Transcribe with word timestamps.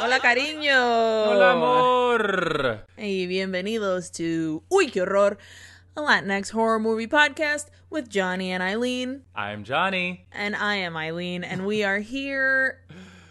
Hola, 0.00 0.20
cariño. 0.20 1.26
Hola, 1.26 1.52
amor. 1.52 2.84
Y 2.96 3.26
bienvenidos 3.26 4.10
to 4.12 4.62
Uy, 4.70 4.90
qué 4.90 5.02
horror, 5.02 5.38
a 5.96 6.00
Latinx 6.00 6.50
horror 6.50 6.78
movie 6.78 7.06
podcast 7.06 7.68
with 7.90 8.08
Jonny 8.08 8.50
and 8.52 8.62
Aileen. 8.62 9.22
I'm 9.34 9.64
Jonny. 9.64 10.26
And 10.32 10.54
I 10.56 10.76
am 10.76 10.96
Aileen, 10.96 11.44
and 11.44 11.66
we 11.66 11.84
are 11.84 11.98
here 11.98 12.80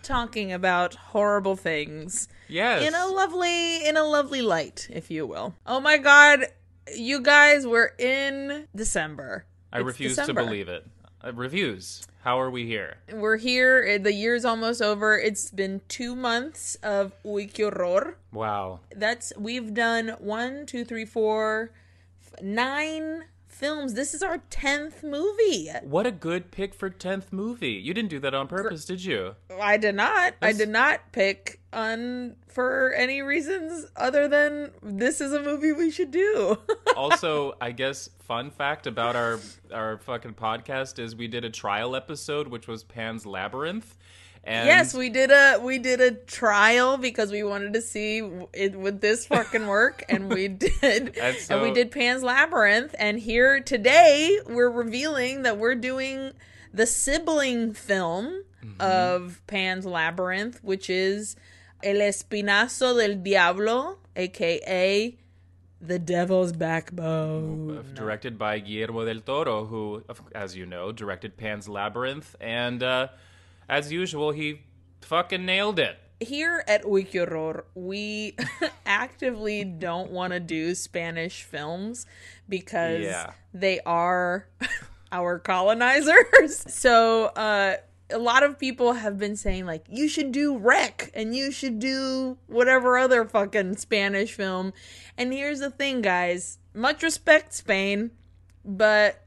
talking 0.04 0.52
about 0.54 0.96
horrible 0.96 1.56
things 1.56 2.28
Yes. 2.48 2.84
in 2.88 2.94
a 2.96 3.08
lovely 3.08 3.86
in 3.88 3.98
a 3.98 4.04
lovely 4.04 4.42
light, 4.42 4.88
if 4.92 5.10
you 5.12 5.26
will. 5.26 5.56
Oh 5.66 5.80
my 5.80 5.98
god, 5.98 6.46
you 6.96 7.22
guys, 7.22 7.66
we're 7.68 7.92
in 8.00 8.68
December. 8.76 9.46
I 9.72 9.80
It's 9.80 9.86
refuse 9.86 10.16
December. 10.16 10.42
to 10.42 10.46
believe 10.48 10.70
it. 10.70 10.86
I 11.28 11.32
refuse. 11.32 12.08
How 12.24 12.40
are 12.40 12.50
we 12.50 12.66
here? 12.66 13.00
We're 13.12 13.36
here. 13.36 13.86
uh, 13.86 14.02
The 14.02 14.14
year's 14.14 14.46
almost 14.46 14.82
over. 14.82 15.20
It's 15.20 15.52
been 15.52 15.82
two 15.90 16.16
months 16.16 16.76
of 16.82 17.12
Uy, 17.26 17.52
qué 17.52 17.70
horror. 17.70 18.18
Wow. 18.32 18.80
That's 18.96 19.34
we've 19.38 19.74
done 19.74 20.16
one, 20.20 20.66
two, 20.66 20.86
three, 20.86 21.04
four, 21.04 21.72
f- 22.26 22.42
nine 22.42 23.26
films. 23.58 23.96
This 23.96 24.14
is 24.14 24.22
our 24.22 24.38
tenth 24.50 25.04
movie. 25.04 25.70
What 25.82 26.06
a 26.06 26.12
good 26.12 26.52
pick 26.52 26.74
for 26.74 26.90
10th 26.90 27.32
movie. 27.32 27.72
You 27.72 27.94
didn't 27.94 28.10
do 28.10 28.20
that 28.20 28.34
on 28.34 28.48
purpose, 28.48 28.86
did 28.86 29.04
you? 29.04 29.36
I 29.60 29.78
did 29.78 29.96
not. 29.96 30.36
I 30.42 30.54
did 30.54 30.70
not 30.70 31.12
pick 31.12 31.60
on 31.74 32.36
for 32.48 32.94
any 32.94 33.22
reasons 33.22 33.88
other 33.96 34.28
than 34.28 34.72
this 34.82 35.22
is 35.22 35.34
a 35.34 35.42
movie 35.42 35.72
we 35.72 35.92
should 35.92 36.12
do. 36.12 36.58
also, 36.96 37.56
I 37.60 37.72
guess 37.72 38.10
fun 38.20 38.52
fact 38.52 38.88
about 38.88 39.16
our 39.16 39.40
our 39.74 39.98
fucking 39.98 40.34
podcast 40.34 41.00
is 41.00 41.16
we 41.16 41.28
did 41.28 41.46
a 41.46 41.50
trial 41.50 41.96
episode 41.96 42.48
which 42.48 42.68
was 42.68 42.84
Pan's 42.84 43.26
Labyrinth. 43.26 43.98
And 44.48 44.66
yes, 44.66 44.94
we 44.94 45.10
did 45.10 45.30
a 45.30 45.60
we 45.62 45.78
did 45.78 46.00
a 46.00 46.12
trial 46.12 46.98
because 46.98 47.32
we 47.32 47.44
wanted 47.44 47.74
to 47.74 47.82
see 47.82 48.20
it 48.54 48.76
would 48.80 49.02
this 49.02 49.28
fucking 49.28 49.68
work, 49.68 50.04
and 50.08 50.30
we 50.34 50.48
did. 50.66 51.18
And 51.22 51.38
and 51.50 51.62
we 51.62 51.72
did 51.72 51.92
Pan's 51.92 52.24
Labyrinth, 52.24 52.96
and 52.98 53.20
here 53.20 53.60
today 53.60 54.40
we're 54.48 54.70
revealing 54.72 55.42
that 55.42 55.58
we're 55.58 55.76
doing 55.76 56.32
the 56.74 56.86
sibling 56.88 57.74
film 57.74 58.44
Mm-hmm. 58.66 58.82
of 58.82 59.42
Pan's 59.46 59.86
Labyrinth, 59.86 60.62
which 60.64 60.90
is 60.90 61.36
El 61.84 61.98
Espinazo 61.98 63.00
del 63.00 63.16
Diablo, 63.22 64.00
aka 64.16 65.16
the 65.80 66.00
Devil's 66.00 66.52
Backbone. 66.54 67.86
directed 67.94 68.38
by 68.40 68.58
Guillermo 68.60 69.06
del 69.06 69.22
Toro 69.22 69.66
who 69.66 70.04
as 70.34 70.56
you 70.58 70.66
know 70.66 70.92
directed 70.92 71.38
Pan's 71.38 71.70
Labyrinth 71.70 72.36
and 72.42 72.82
uh 72.82 73.08
as 73.70 73.92
usual 73.92 74.32
he 74.32 74.62
fucking 75.02 75.46
nailed 75.46 75.80
it. 75.80 75.98
here 76.20 76.64
at 76.68 76.84
Uy, 76.84 77.08
qué 77.08 77.28
horror, 77.30 77.66
we 77.76 78.36
actively 78.86 79.64
don't 79.64 80.12
want 80.12 80.34
to 80.34 80.40
do 80.40 80.74
Spanish 80.76 81.44
films 81.44 82.06
because 82.50 83.02
Yeah. 83.02 83.32
they 83.54 83.80
are 83.86 84.48
our 85.12 85.40
colonizers. 85.40 86.64
So, 86.68 87.26
uh, 87.36 87.76
a 88.10 88.18
lot 88.18 88.42
of 88.44 88.58
people 88.58 88.94
have 88.94 89.18
been 89.18 89.36
saying 89.36 89.66
like 89.66 89.86
you 89.90 90.08
should 90.08 90.32
do 90.32 90.58
Rec 90.58 91.12
and 91.14 91.36
you 91.36 91.52
should 91.52 91.78
do 91.80 92.38
whatever 92.48 92.98
other 92.98 93.26
fucking 93.26 93.76
Spanish 93.78 94.34
film. 94.34 94.72
And 95.18 95.34
here's 95.34 95.60
the 95.60 95.70
thing, 95.70 96.02
guys. 96.02 96.58
Much 96.74 97.04
respect, 97.04 97.54
Spain, 97.54 98.12
but 98.64 99.24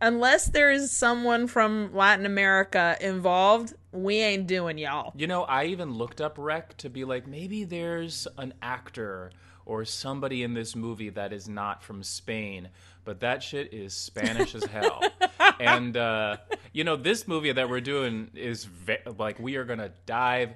unless 0.00 0.46
there's 0.46 0.90
someone 0.90 1.46
from 1.46 1.94
Latin 1.94 2.26
America 2.26 2.96
involved, 3.00 3.74
we 3.92 4.16
ain't 4.16 4.46
doing 4.46 4.78
y'all. 4.78 5.12
You 5.16 5.26
know, 5.26 5.42
I 5.44 5.66
even 5.66 5.94
looked 5.94 6.20
up 6.20 6.36
Rec 6.38 6.76
to 6.78 6.90
be 6.90 7.04
like, 7.04 7.26
maybe 7.26 7.64
there's 7.64 8.26
an 8.38 8.54
actor 8.62 9.32
or 9.66 9.84
somebody 9.84 10.42
in 10.42 10.54
this 10.54 10.74
movie 10.74 11.10
that 11.10 11.32
is 11.32 11.48
not 11.48 11.82
from 11.82 12.02
Spain, 12.02 12.68
but 13.04 13.20
that 13.20 13.42
shit 13.42 13.72
is 13.72 13.94
Spanish 13.94 14.54
as 14.54 14.64
hell. 14.64 15.02
And 15.58 15.94
uh, 15.94 16.38
you 16.72 16.84
know, 16.84 16.96
this 16.96 17.28
movie 17.28 17.52
that 17.52 17.68
we're 17.68 17.82
doing 17.82 18.30
is 18.34 18.64
ve- 18.64 18.98
like 19.18 19.38
we 19.38 19.56
are 19.56 19.64
gonna 19.64 19.90
dive 20.06 20.50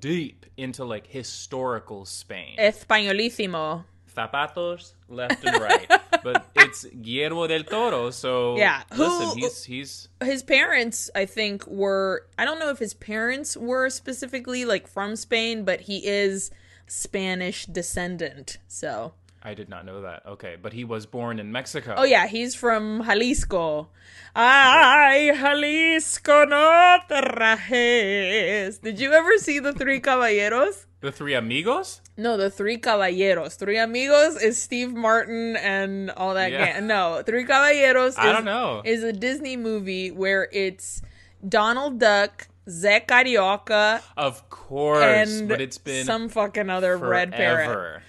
deep 0.00 0.46
into 0.56 0.84
like 0.86 1.06
historical 1.06 2.06
Spain. 2.06 2.56
Españolísimo. 2.58 3.84
Zapatos 4.18 4.92
left 5.08 5.44
and 5.44 5.60
right, 5.62 5.86
but 6.24 6.46
it's 6.56 6.84
Guillermo 7.02 7.46
del 7.46 7.62
Toro, 7.64 8.10
so 8.10 8.56
Yeah, 8.56 8.82
who- 8.92 9.04
Listen, 9.04 9.38
he's 9.38 9.64
he's 9.64 10.08
His 10.22 10.42
parents, 10.42 11.10
I 11.14 11.24
think, 11.26 11.66
were 11.66 12.26
I 12.38 12.44
don't 12.44 12.58
know 12.58 12.70
if 12.70 12.78
his 12.78 12.94
parents 12.94 13.56
were 13.56 13.88
specifically 13.90 14.64
like 14.64 14.86
from 14.88 15.14
Spain, 15.16 15.64
but 15.64 15.82
he 15.82 15.98
is 16.06 16.50
Spanish 16.86 17.66
descendant. 17.66 18.58
So 18.66 19.12
I 19.40 19.54
did 19.54 19.68
not 19.68 19.86
know 19.86 20.02
that. 20.02 20.26
Okay, 20.26 20.56
but 20.60 20.72
he 20.72 20.82
was 20.84 21.06
born 21.06 21.38
in 21.38 21.52
Mexico. 21.52 21.94
Oh 21.96 22.04
yeah, 22.04 22.26
he's 22.26 22.54
from 22.56 23.04
Jalisco. 23.06 23.88
Ay, 24.34 25.30
Jalisco, 25.42 26.44
no 26.44 26.98
te 27.08 27.20
rajes. 27.22 28.80
Did 28.82 28.98
you 28.98 29.12
ever 29.12 29.38
see 29.38 29.60
the 29.60 29.72
Three 29.72 30.00
Caballeros? 30.00 30.86
The 31.00 31.12
Three 31.12 31.34
Amigos? 31.34 32.00
No, 32.16 32.36
the 32.36 32.50
Three 32.50 32.76
Caballeros. 32.78 33.54
Three 33.54 33.78
Amigos 33.78 34.40
is 34.42 34.60
Steve 34.60 34.92
Martin 34.94 35.56
and 35.56 36.10
all 36.10 36.34
that. 36.34 36.50
Yeah. 36.50 36.72
gang. 36.72 36.86
No, 36.88 37.22
Three 37.24 37.44
Caballeros. 37.44 38.12
Is, 38.14 38.18
I 38.18 38.32
don't 38.32 38.44
know. 38.44 38.82
Is 38.84 39.02
a 39.04 39.12
Disney 39.12 39.56
movie 39.56 40.10
where 40.10 40.48
it's 40.50 41.00
Donald 41.48 42.00
Duck, 42.00 42.48
Zé 42.68 43.06
Carioca, 43.06 44.02
Of 44.16 44.50
course, 44.50 45.02
and 45.04 45.48
but 45.48 45.60
it's 45.60 45.78
been 45.78 46.04
some 46.04 46.28
fucking 46.28 46.68
other 46.68 46.96
red 46.96 47.30
parrot. 47.32 47.66
forever. 47.66 48.02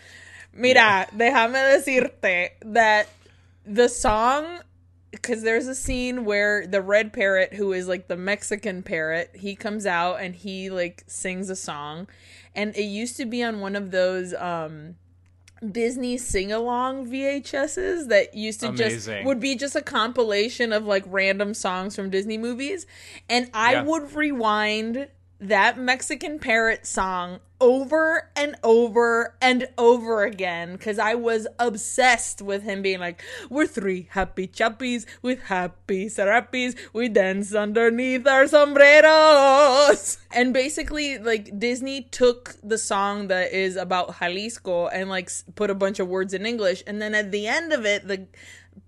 Mira, 0.53 1.07
déjame 1.16 1.53
decirte 1.53 2.50
that 2.66 3.07
the 3.66 3.88
song 3.88 4.59
because 5.11 5.41
there's 5.44 5.67
a 5.67 5.75
scene 5.75 6.25
where 6.25 6.66
the 6.67 6.81
red 6.81 7.13
parrot 7.13 7.53
who 7.53 7.71
is 7.73 7.88
like 7.88 8.07
the 8.07 8.16
mexican 8.16 8.83
parrot 8.83 9.31
he 9.33 9.56
comes 9.56 9.85
out 9.88 10.16
and 10.21 10.35
he 10.35 10.69
like 10.69 11.03
sings 11.07 11.50
a 11.50 11.56
song 11.56 12.07
and 12.59 12.75
it 12.75 12.84
used 12.84 13.16
to 13.18 13.25
be 13.25 13.42
on 13.44 13.59
one 13.62 13.75
of 13.75 13.92
those 13.92 14.34
um 14.36 14.96
disney 15.72 16.18
sing-along 16.18 17.06
vhs's 17.12 18.08
that 18.08 18.34
used 18.34 18.62
to 18.62 18.68
just 18.78 19.08
would 19.25 19.40
be 19.42 19.56
just 19.56 19.75
a 19.75 19.81
compilation 19.81 20.72
of 20.72 20.86
like 20.86 21.03
random 21.08 21.53
songs 21.53 21.96
from 21.96 22.09
disney 22.09 22.38
movies 22.38 22.86
and 23.30 23.50
i 23.53 23.74
Yeah. 23.74 23.84
would 23.84 24.14
rewind 24.16 25.09
that 25.39 25.77
mexican 25.77 26.39
parrot 26.39 26.85
song 26.85 27.39
over 27.61 28.29
and 28.35 28.55
over 28.63 29.35
and 29.41 29.67
over 29.77 30.23
again 30.23 30.73
because 30.73 30.97
I 30.97 31.16
was 31.16 31.47
obsessed 31.57 32.41
with 32.41 32.63
him 32.63 32.81
being 32.81 33.00
like, 33.00 33.22
We're 33.50 33.67
three 33.67 34.07
happy 34.11 34.47
chappies 34.47 35.05
with 35.22 35.44
happy 35.44 36.09
serapes. 36.09 36.75
We 36.94 37.09
dance 37.09 37.53
underneath 37.53 38.25
our 38.27 38.47
sombreros. 38.47 40.17
And 40.31 40.53
basically, 40.53 41.17
like, 41.17 41.59
Disney 41.59 42.03
took 42.03 42.56
the 42.63 42.77
song 42.77 43.27
that 43.27 43.51
is 43.51 43.75
about 43.75 44.19
Jalisco 44.19 44.88
and 44.88 45.09
like 45.09 45.29
put 45.56 45.69
a 45.69 45.75
bunch 45.75 46.00
of 46.00 46.07
words 46.07 46.33
in 46.33 46.45
English. 46.45 46.83
And 46.88 47.01
then 47.01 47.16
at 47.16 47.31
the 47.31 47.47
end 47.47 47.73
of 47.73 47.85
it, 47.85 48.07
the 48.07 48.27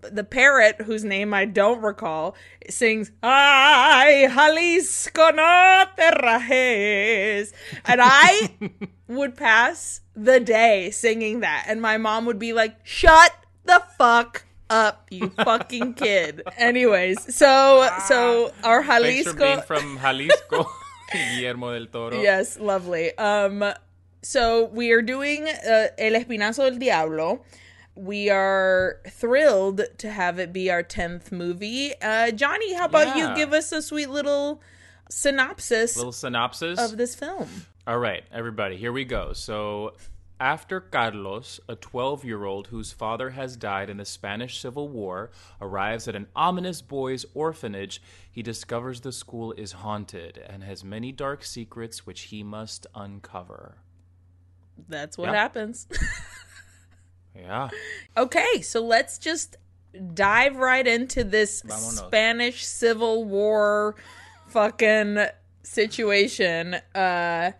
the 0.01 0.23
parrot, 0.23 0.81
whose 0.81 1.03
name 1.03 1.33
I 1.33 1.45
don't 1.45 1.81
recall, 1.81 2.35
sings 2.69 3.11
"Ay 3.21 4.27
Jalisco 4.33 5.31
no 5.31 5.85
te 5.95 6.09
rajes," 6.21 7.51
and 7.85 8.01
I 8.03 8.51
would 9.07 9.35
pass 9.35 10.01
the 10.15 10.39
day 10.39 10.91
singing 10.91 11.39
that, 11.41 11.65
and 11.67 11.81
my 11.81 11.97
mom 11.97 12.25
would 12.25 12.39
be 12.39 12.53
like, 12.53 12.75
"Shut 12.83 13.31
the 13.65 13.81
fuck 13.97 14.45
up, 14.69 15.07
you 15.11 15.29
fucking 15.29 15.93
kid." 15.95 16.43
Anyways, 16.57 17.35
so 17.35 17.89
so 18.07 18.51
our 18.63 18.83
Thanks 18.83 19.27
for 19.31 19.37
being 19.37 19.55
Jalisco, 19.57 19.61
from 19.67 19.97
Jalisco, 19.99 20.69
Guillermo 21.13 21.73
del 21.73 21.87
Toro. 21.87 22.21
yes, 22.21 22.59
lovely. 22.59 23.15
Um, 23.17 23.63
so 24.23 24.65
we 24.65 24.91
are 24.91 25.01
doing 25.01 25.47
uh, 25.47 25.87
El 25.97 26.13
Espinazo 26.13 26.69
del 26.69 26.77
Diablo. 26.79 27.41
We 27.95 28.29
are 28.29 28.99
thrilled 29.09 29.81
to 29.99 30.09
have 30.11 30.39
it 30.39 30.53
be 30.53 30.71
our 30.71 30.83
10th 30.83 31.31
movie. 31.31 31.93
Uh, 32.01 32.31
Jonny, 32.31 32.73
how 32.73 32.85
about 32.85 33.17
you 33.17 33.35
give 33.35 33.51
us 33.53 33.71
a 33.71 33.81
sweet 33.81 34.09
little 34.09 34.61
synopsis 35.09 35.97
Little 35.97 36.11
synopsis. 36.13 36.79
of 36.79 36.97
this 36.97 37.15
film? 37.15 37.49
All 37.85 37.99
right, 37.99 38.23
everybody, 38.31 38.77
here 38.77 38.93
we 38.93 39.03
go. 39.03 39.33
So, 39.33 39.95
after 40.39 40.79
Carlos, 40.79 41.59
a 41.67 41.75
12 41.75 42.23
year 42.23 42.45
old 42.45 42.67
whose 42.67 42.91
father 42.93 43.31
has 43.31 43.57
died 43.57 43.89
in 43.89 43.97
the 43.97 44.05
Spanish 44.05 44.59
Civil 44.61 44.87
War, 44.87 45.29
arrives 45.59 46.07
at 46.07 46.15
an 46.15 46.27
ominous 46.35 46.81
boys' 46.81 47.25
orphanage, 47.33 48.01
he 48.31 48.41
discovers 48.41 49.01
the 49.01 49.11
school 49.11 49.51
is 49.53 49.73
haunted 49.73 50.37
and 50.49 50.63
has 50.63 50.83
many 50.83 51.11
dark 51.11 51.43
secrets 51.43 52.05
which 52.05 52.21
he 52.21 52.41
must 52.41 52.87
uncover. 52.95 53.75
That's 54.87 55.17
what 55.17 55.25
Yeah. 55.31 55.35
happens. 55.35 55.87
Yeah. 57.35 57.69
okay, 58.17 58.61
so 58.61 58.81
let's 58.81 59.17
just 59.17 59.57
dive 60.13 60.55
right 60.57 60.85
into 60.85 61.23
this 61.23 61.61
Vámonos. 61.63 62.07
Spanish 62.07 62.65
Civil 62.65 63.25
War 63.25 63.95
fucking 64.47 65.25
situation. 65.63 66.75
Uh 66.95 67.51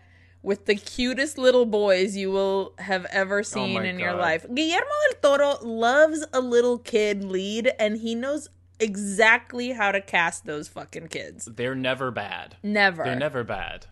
with 0.42 0.66
the 0.66 0.74
cutest 0.74 1.38
little 1.38 1.66
boys 1.66 2.16
you 2.16 2.30
will 2.30 2.74
have 2.78 3.06
ever 3.06 3.42
seen 3.42 3.76
Oh 3.76 3.80
in 3.82 3.98
your 3.98 4.14
life. 4.14 4.44
Guillermo 4.52 4.86
del 5.22 5.38
Toro 5.38 5.64
loves 5.64 6.26
a 6.32 6.40
little 6.40 6.78
kid 6.78 7.22
lead, 7.24 7.70
and 7.78 7.98
he 7.98 8.14
knows 8.14 8.48
exactly 8.80 9.72
how 9.72 9.92
to 9.92 10.00
cast 10.00 10.44
those 10.44 10.68
fucking 10.68 11.08
kids. 11.08 11.48
They're 11.50 11.76
never 11.76 12.10
bad. 12.10 12.56
Never. 12.62 13.04
They're 13.04 13.14
never 13.14 13.44
bad. 13.44 13.86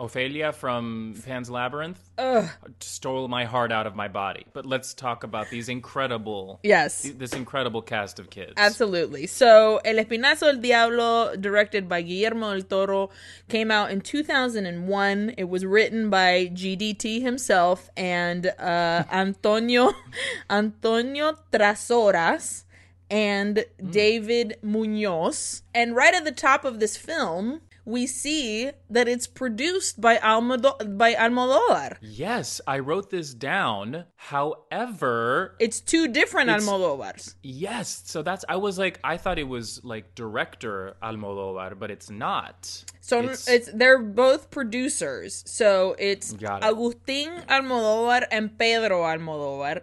Ofelia 0.00 0.54
from 0.54 1.14
Pan's 1.26 1.50
Labyrinth 1.50 2.00
Ugh. 2.16 2.48
stole 2.80 3.28
my 3.28 3.44
heart 3.44 3.70
out 3.70 3.86
of 3.86 3.94
my 3.94 4.08
body. 4.08 4.46
But 4.54 4.64
let's 4.64 4.94
talk 4.94 5.24
about 5.24 5.50
these 5.50 5.68
incredible, 5.68 6.58
Yes. 6.62 7.02
this 7.16 7.34
incredible 7.34 7.82
cast 7.82 8.18
of 8.18 8.30
kids. 8.30 8.54
Absolutely. 8.56 9.26
So, 9.26 9.80
El 9.84 9.96
Espinazo 9.96 10.46
del 10.52 10.60
Diablo, 10.62 11.36
directed 11.36 11.86
by 11.88 12.00
Guillermo 12.00 12.52
del 12.54 12.62
Toro, 12.62 13.10
came 13.50 13.70
out 13.70 13.90
in 13.90 14.00
2001. 14.00 15.34
It 15.36 15.48
was 15.50 15.64
written 15.66 16.08
by 16.08 16.50
GDT 16.54 17.20
himself 17.20 17.90
and 17.96 18.46
uh, 18.58 19.04
Antonio 19.12 19.92
Antonio 20.50 21.36
Trashorras 21.52 22.64
and 23.10 23.64
David 23.90 24.56
Munoz. 24.62 25.62
And 25.74 25.94
right 25.94 26.14
at 26.14 26.24
the 26.24 26.32
top 26.32 26.64
of 26.64 26.80
this 26.80 26.96
film, 26.96 27.60
we 27.84 28.06
see 28.06 28.70
that 28.88 29.08
it's 29.08 29.26
produced 29.26 30.00
by 30.00 30.16
Almodo- 30.18 30.96
by 30.98 31.14
Almodovar. 31.14 31.96
Yes, 32.00 32.60
I 32.66 32.78
wrote 32.80 33.10
this 33.10 33.34
down. 33.34 34.04
However, 34.16 35.56
It's 35.58 35.80
two 35.80 36.08
different 36.08 36.50
It's- 36.50 36.64
Almodovars. 36.66 37.34
yes, 37.42 38.02
so 38.06 38.22
that's 38.22 38.44
I 38.48 38.56
was 38.56 38.78
like 38.78 38.98
I 39.04 39.16
thought 39.16 39.38
it 39.38 39.48
was 39.48 39.80
like 39.84 40.14
director 40.14 40.96
Almodovar, 41.02 41.78
but 41.78 41.90
it's 41.90 42.10
not. 42.10 42.84
So 43.00 43.18
It's- 43.20 43.48
it's, 43.48 43.70
they're 43.72 43.98
both 43.98 44.50
producers. 44.50 45.42
So 45.46 45.96
it's 45.98 46.32
it. 46.32 46.40
Agustín 46.40 47.44
Almodóvar 47.46 48.26
and 48.30 48.56
Pedro 48.58 49.02
Almodóvar. 49.02 49.80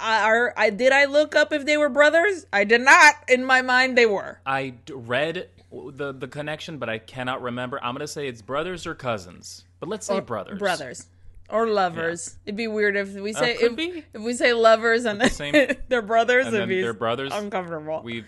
Are 0.00 0.54
I 0.56 0.70
did 0.70 0.92
I 0.92 1.06
look 1.06 1.34
up 1.34 1.52
if 1.52 1.64
they 1.66 1.76
were 1.76 1.88
brothers? 1.88 2.46
I 2.52 2.62
did 2.64 2.82
not. 2.82 3.14
In 3.28 3.44
my 3.44 3.62
mind, 3.62 3.98
they 3.98 4.06
were. 4.06 4.40
I 4.46 4.70
d- 4.86 4.92
read 4.94 5.48
the 5.70 6.12
the 6.12 6.28
connection, 6.28 6.78
but 6.78 6.88
I 6.88 6.98
cannot 6.98 7.42
remember. 7.42 7.78
I'm 7.82 7.94
gonna 7.94 8.06
say 8.06 8.26
it's 8.28 8.42
brothers 8.42 8.86
or 8.86 8.94
cousins, 8.94 9.64
but 9.80 9.88
let's 9.88 10.06
say 10.06 10.20
brothers. 10.20 10.58
brothers 10.58 11.06
or 11.50 11.66
lovers. 11.66 12.36
It'd 12.44 12.56
be 12.56 12.68
weird 12.68 12.96
if 12.96 13.14
we 13.14 13.32
say 13.32 13.56
Uh, 13.56 13.70
if, 13.72 14.04
if 14.14 14.20
we 14.20 14.32
say 14.34 14.52
lovers 14.52 15.04
and 15.04 15.20
then 15.20 15.30
same- 15.30 15.76
they're 15.88 16.02
brothers. 16.02 16.46
And 16.46 16.54
it'd 16.54 16.62
then 16.62 16.68
be 16.68 16.82
they're 16.82 16.92
brothers. 16.92 17.32
uncomfortable. 17.32 18.02
We 18.04 18.24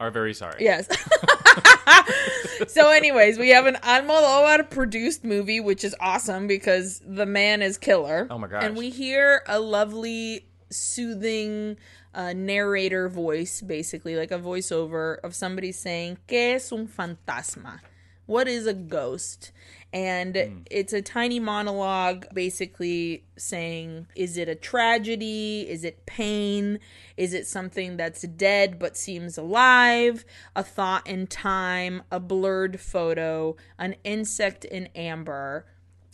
are 0.00 0.10
very 0.10 0.34
sorry. 0.34 0.56
Yes. 0.64 0.88
so, 2.68 2.90
anyways, 2.90 3.38
we 3.38 3.50
have 3.50 3.66
an 3.66 3.76
Almodóvar 3.76 4.68
produced 4.70 5.24
movie, 5.24 5.60
which 5.60 5.84
is 5.84 5.94
awesome 6.00 6.46
because 6.46 7.00
the 7.06 7.26
man 7.26 7.62
is 7.62 7.78
killer. 7.78 8.26
Oh 8.30 8.38
my 8.38 8.48
gosh. 8.48 8.64
And 8.64 8.76
we 8.76 8.90
hear 8.90 9.42
a 9.46 9.60
lovely, 9.60 10.46
soothing 10.74 11.76
uh, 12.14 12.32
narrator 12.32 13.08
voice, 13.08 13.60
basically 13.60 14.16
like 14.16 14.30
a 14.30 14.38
voiceover 14.38 15.18
of 15.24 15.34
somebody 15.34 15.72
saying, 15.72 16.18
"¿Qué 16.28 16.54
es 16.54 16.72
un 16.72 16.86
fantasma?" 16.86 17.80
What 18.26 18.48
is 18.48 18.66
a 18.66 18.72
ghost? 18.72 19.52
And 19.92 20.34
Hmm. 20.34 20.58
it's 20.70 20.92
a 20.92 21.02
tiny 21.02 21.38
monologue 21.38 22.26
basically 22.32 23.24
saying, 23.36 24.06
is 24.16 24.36
it 24.36 24.48
a 24.48 24.54
tragedy? 24.54 25.68
Is 25.68 25.84
it 25.84 26.04
pain? 26.04 26.80
Is 27.16 27.32
it 27.32 27.46
something 27.46 27.96
that's 27.96 28.22
dead 28.22 28.78
but 28.78 28.96
seems 28.96 29.38
alive? 29.38 30.24
A 30.56 30.64
thought 30.64 31.06
in 31.06 31.26
time, 31.28 32.02
a 32.10 32.18
blurred 32.18 32.80
photo, 32.80 33.56
an 33.78 33.94
insect 34.02 34.64
in 34.64 34.88
amber. 34.96 35.66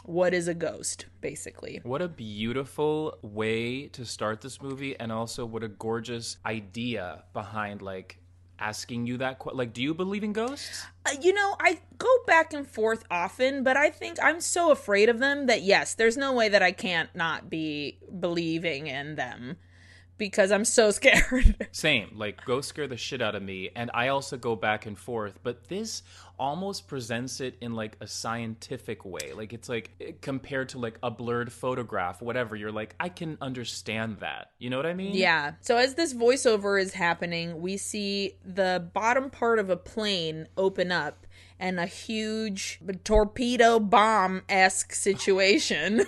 What 0.05 0.33
is 0.33 0.49
a 0.49 0.55
ghost, 0.55 1.07
basically? 1.21 1.81
What 1.83 2.03
a 2.03 2.09
beautiful 2.09 3.19
way 3.23 3.87
to 3.89 4.05
start 4.05 4.41
this 4.41 4.63
movie, 4.63 4.99
and 4.99 5.13
also 5.13 5.45
what 5.45 5.63
a 5.63 5.69
gorgeous 5.69 6.39
idea 6.45 7.25
behind 7.33 7.83
like 7.83 8.19
asking 8.61 9.07
you 9.07 9.19
that. 9.19 9.39
question. 9.39 9.59
Like, 9.59 9.73
do 9.73 9.83
you 9.83 9.95
believe 9.95 10.23
in 10.23 10.33
ghosts? 10.33 10.87
Uh, 11.07 11.13
you 11.21 11.33
know, 11.33 11.57
I 11.61 11.81
go 11.99 12.09
back 12.27 12.53
and 12.53 12.67
forth 12.67 13.05
often, 13.11 13.63
but 13.63 13.77
I 13.77 13.91
think 13.91 14.19
I'm 14.23 14.41
so 14.41 14.71
afraid 14.71 15.09
of 15.09 15.19
them 15.19 15.47
that 15.47 15.63
yes, 15.63 15.95
there's 15.95 16.17
no 16.17 16.33
way 16.33 16.49
that 16.49 16.63
I 16.63 16.73
can't 16.73 17.15
not 17.15 17.51
be 17.51 17.99
believing 18.21 18.87
in 18.87 19.17
them 19.17 19.57
because 20.19 20.53
I'm 20.53 20.67
so 20.67 20.91
scared. 20.93 21.69
Same. 21.73 22.13
Like, 22.15 22.45
ghosts 22.45 22.69
scare 22.69 22.87
the 22.87 22.97
shit 22.97 23.23
out 23.23 23.35
of 23.35 23.43
me, 23.43 23.71
and 23.75 23.91
I 23.95 24.09
also 24.09 24.37
go 24.37 24.55
back 24.55 24.87
and 24.87 24.99
forth. 24.99 25.41
But 25.43 25.69
this 25.69 26.03
almost 26.41 26.89
presents 26.89 27.41
it 27.41 27.57
in 27.61 27.75
like 27.75 27.97
a 28.01 28.07
scientific 28.07 29.05
way. 29.05 29.33
Like, 29.37 29.53
it's 29.53 29.69
like 29.69 29.91
eh, 30.01 30.13
compared 30.23 30.71
to 30.71 30.79
like 30.79 30.99
a 31.03 31.11
blurred 31.11 31.53
photograph, 31.53 32.23
whatever. 32.23 32.57
You're 32.57 32.73
like, 32.73 32.97
I 32.99 33.11
can 33.11 33.37
understand 33.41 34.19
that. 34.21 34.51
You 34.59 34.71
know 34.71 34.79
what 34.79 34.87
I 34.87 34.95
mean? 34.95 35.15
yeah. 35.15 35.53
So 35.61 35.77
as 35.77 35.95
this 35.95 36.15
voiceover 36.15 36.81
is 36.81 36.95
happening, 36.95 37.61
we 37.61 37.77
see 37.77 38.39
the 38.45 38.89
bottom 38.93 39.29
part 39.31 39.59
of 39.59 39.69
a 39.69 39.77
plane 39.77 40.49
open 40.57 40.91
up 40.91 41.27
and 41.59 41.79
a 41.79 41.87
huge 41.87 42.81
torpedo 43.05 43.79
bomb 43.79 44.43
esque 44.49 44.95
situation 44.95 46.07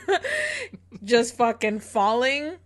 just 1.04 1.36
fucking 1.36 1.80
falling 1.80 2.56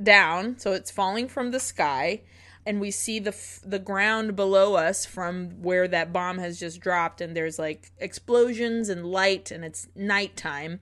down. 0.00 0.58
So 0.58 0.72
it's 0.72 0.90
falling 0.90 1.28
from 1.28 1.50
the 1.50 1.60
sky. 1.60 2.20
And 2.66 2.80
we 2.80 2.90
see 2.90 3.18
the 3.18 3.30
f- 3.30 3.60
the 3.64 3.78
ground 3.78 4.36
below 4.36 4.74
us 4.74 5.04
from 5.04 5.62
where 5.62 5.86
that 5.88 6.12
bomb 6.12 6.38
has 6.38 6.58
just 6.58 6.80
dropped, 6.80 7.20
and 7.20 7.36
there's 7.36 7.58
like 7.58 7.92
explosions 7.98 8.88
and 8.88 9.04
light, 9.04 9.50
and 9.50 9.64
it's 9.64 9.88
nighttime, 9.94 10.80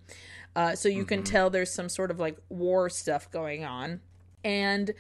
uh, 0.55 0.75
so 0.77 0.89
you 0.89 1.05
can 1.05 1.23
tell 1.23 1.51
there's 1.51 1.73
some 1.73 1.89
sort 1.89 2.11
of 2.11 2.21
like 2.21 2.39
war 2.49 2.89
stuff 2.89 3.31
going 3.31 3.65
on. 3.65 4.01
And 4.45 4.93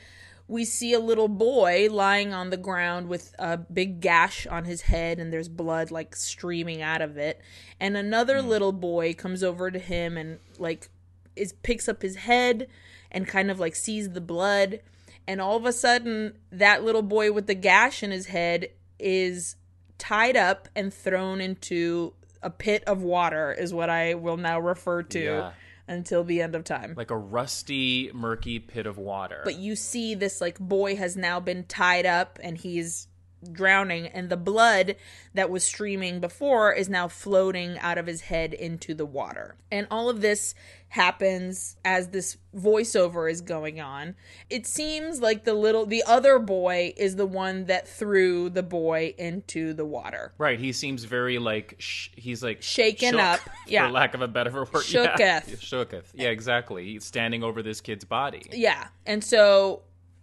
we 0.48 0.64
see 0.64 0.92
a 0.92 1.00
little 1.00 1.28
boy 1.28 1.88
lying 1.90 2.34
on 2.34 2.50
the 2.50 2.56
ground 2.56 3.08
with 3.08 3.34
a 3.38 3.56
big 3.56 4.00
gash 4.00 4.46
on 4.46 4.64
his 4.64 4.82
head 4.82 5.18
and 5.18 5.32
there's 5.32 5.48
blood 5.48 5.90
like 5.90 6.14
streaming 6.14 6.82
out 6.82 7.00
of 7.00 7.16
it. 7.16 7.40
And 7.80 7.96
another 7.96 8.42
little 8.42 8.72
boy 8.72 9.14
comes 9.14 9.42
over 9.42 9.70
to 9.70 9.78
him 9.78 10.16
and 10.16 10.40
like 10.58 10.88
is 11.36 11.54
picks 11.62 11.88
up 11.88 12.02
his 12.02 12.16
head 12.16 12.68
and 13.10 13.26
kind 13.26 13.50
of 13.50 13.58
like 13.58 13.74
sees 13.74 14.10
the 14.10 14.20
blood 14.20 14.80
and 15.26 15.40
all 15.40 15.56
of 15.56 15.64
a 15.64 15.72
sudden 15.72 16.34
that 16.50 16.82
little 16.84 17.02
boy 17.02 17.32
with 17.32 17.46
the 17.46 17.54
gash 17.54 18.02
in 18.02 18.10
his 18.10 18.26
head 18.26 18.68
is 18.98 19.56
tied 19.98 20.36
up 20.36 20.68
and 20.74 20.92
thrown 20.92 21.40
into 21.40 22.12
a 22.42 22.50
pit 22.50 22.82
of 22.86 23.02
water 23.02 23.52
is 23.52 23.72
what 23.72 23.88
I 23.88 24.14
will 24.14 24.36
now 24.36 24.58
refer 24.58 25.02
to 25.04 25.20
Yeah. 25.22 25.52
until 25.86 26.24
the 26.24 26.42
end 26.42 26.54
of 26.56 26.64
time. 26.64 26.94
Like 26.96 27.10
a 27.12 27.16
rusty, 27.16 28.10
murky 28.12 28.58
pit 28.58 28.86
of 28.86 28.98
water. 28.98 29.42
but 29.44 29.54
you 29.56 29.76
see 29.76 30.14
this 30.14 30.40
like 30.40 30.58
boy 30.58 30.96
has 30.96 31.16
now 31.16 31.38
been 31.40 31.64
tied 31.64 32.06
up 32.06 32.38
and 32.42 32.58
he's 32.58 33.06
drowning 33.50 34.06
and 34.06 34.28
the 34.28 34.36
blood 34.36 34.94
that 35.34 35.50
was 35.50 35.64
streaming 35.64 36.20
before 36.20 36.72
is 36.72 36.88
now 36.88 37.08
floating 37.08 37.76
out 37.80 37.98
of 37.98 38.06
his 38.06 38.20
head 38.22 38.54
into 38.54 38.94
the 38.94 39.04
water 39.06 39.56
and 39.70 39.84
all 39.90 40.08
of 40.08 40.20
this 40.20 40.54
happens 40.92 41.76
as 41.86 42.08
this 42.08 42.36
voiceover 42.54 43.30
is 43.30 43.40
going 43.40 43.80
on 43.80 44.14
it 44.50 44.66
seems 44.66 45.20
like 45.20 45.44
the 45.44 45.54
little 45.54 45.86
the 45.86 46.02
other 46.06 46.38
boy 46.38 46.92
is 46.98 47.16
the 47.16 47.24
one 47.24 47.64
that 47.64 47.88
threw 47.88 48.50
the 48.50 48.62
boy 48.62 49.14
into 49.16 49.72
the 49.72 49.86
water 49.86 50.34
Right, 50.36 50.58
he 50.58 50.70
seems 50.72 51.04
very 51.04 51.38
like 51.38 51.76
sh- 51.78 52.10
he's 52.14 52.42
like 52.42 52.60
Shaken 52.62 53.12
shook, 53.12 53.20
up, 53.20 53.40
yeah. 53.66 53.86
for 53.86 53.92
lack 53.92 54.12
of 54.12 54.20
a 54.20 54.28
better 54.28 54.50
word. 54.52 54.66
Shooketh. 54.68 55.18
Yeah, 55.18 55.40
shooketh. 55.46 56.04
Yeah, 56.14 56.28
exactly. 56.28 56.84
He's 56.84 57.04
standing 57.04 57.42
over 57.42 57.62
this 57.62 57.80
kid's 57.80 58.04
body. 58.04 58.42
Yeah. 58.52 58.88
And 59.06 59.22
so 59.24 59.82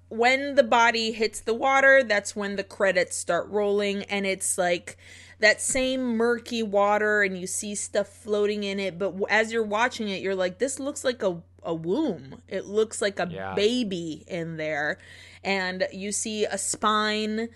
when 0.09 0.55
the 0.55 0.63
body 0.63 1.11
hits 1.11 1.39
the 1.41 1.53
water, 1.53 2.03
that's 2.03 2.35
when 2.35 2.55
the 2.55 2.63
credits 2.63 3.15
start 3.15 3.47
rolling 3.49 4.03
and 4.03 4.25
it's 4.25 4.57
like 4.57 4.97
that 5.39 5.61
same 5.61 6.17
murky 6.17 6.61
water 6.63 7.21
and 7.23 7.37
you 7.39 7.47
see 7.47 7.75
stuff 7.75 8.07
floating 8.07 8.63
in 8.63 8.79
it, 8.79 8.97
but 8.99 9.15
as 9.29 9.51
you're 9.51 9.63
watching 9.63 10.09
it, 10.09 10.21
you're 10.21 10.35
like 10.35 10.59
this 10.59 10.79
looks 10.79 11.03
like 11.03 11.23
a 11.23 11.41
a 11.63 11.73
womb. 11.73 12.41
It 12.47 12.65
looks 12.65 13.01
like 13.01 13.19
a 13.19 13.27
Yeah. 13.29 13.53
baby 13.53 14.23
in 14.27 14.55
there. 14.57 14.97
And 15.43 15.87
you 15.91 16.11
see 16.11 16.45
a 16.45 16.57
spine 16.57 17.49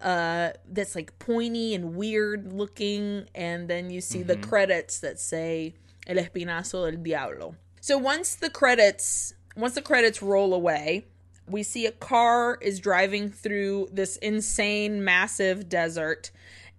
uh 0.00 0.50
that's 0.66 0.94
like 0.94 1.18
pointy 1.18 1.74
and 1.74 1.94
weird 1.94 2.54
looking 2.54 3.28
and 3.34 3.68
then 3.68 3.90
you 3.90 4.00
see 4.00 4.22
the 4.22 4.36
credits 4.36 5.00
that 5.00 5.20
say 5.20 5.74
El 6.06 6.16
Espinazo 6.16 6.90
del 6.90 7.02
Diablo. 7.02 7.54
So 7.82 7.98
once 7.98 8.34
the 8.34 8.48
credits 8.50 9.34
once 9.56 9.74
the 9.74 9.82
credits 9.82 10.22
roll 10.22 10.54
away, 10.54 11.06
we 11.46 11.62
see 11.62 11.84
a 11.84 11.92
car 11.92 12.56
is 12.62 12.80
driving 12.80 13.28
through 13.30 13.88
this 13.92 14.16
insane 14.16 15.04
massive 15.04 15.68
desert 15.68 16.30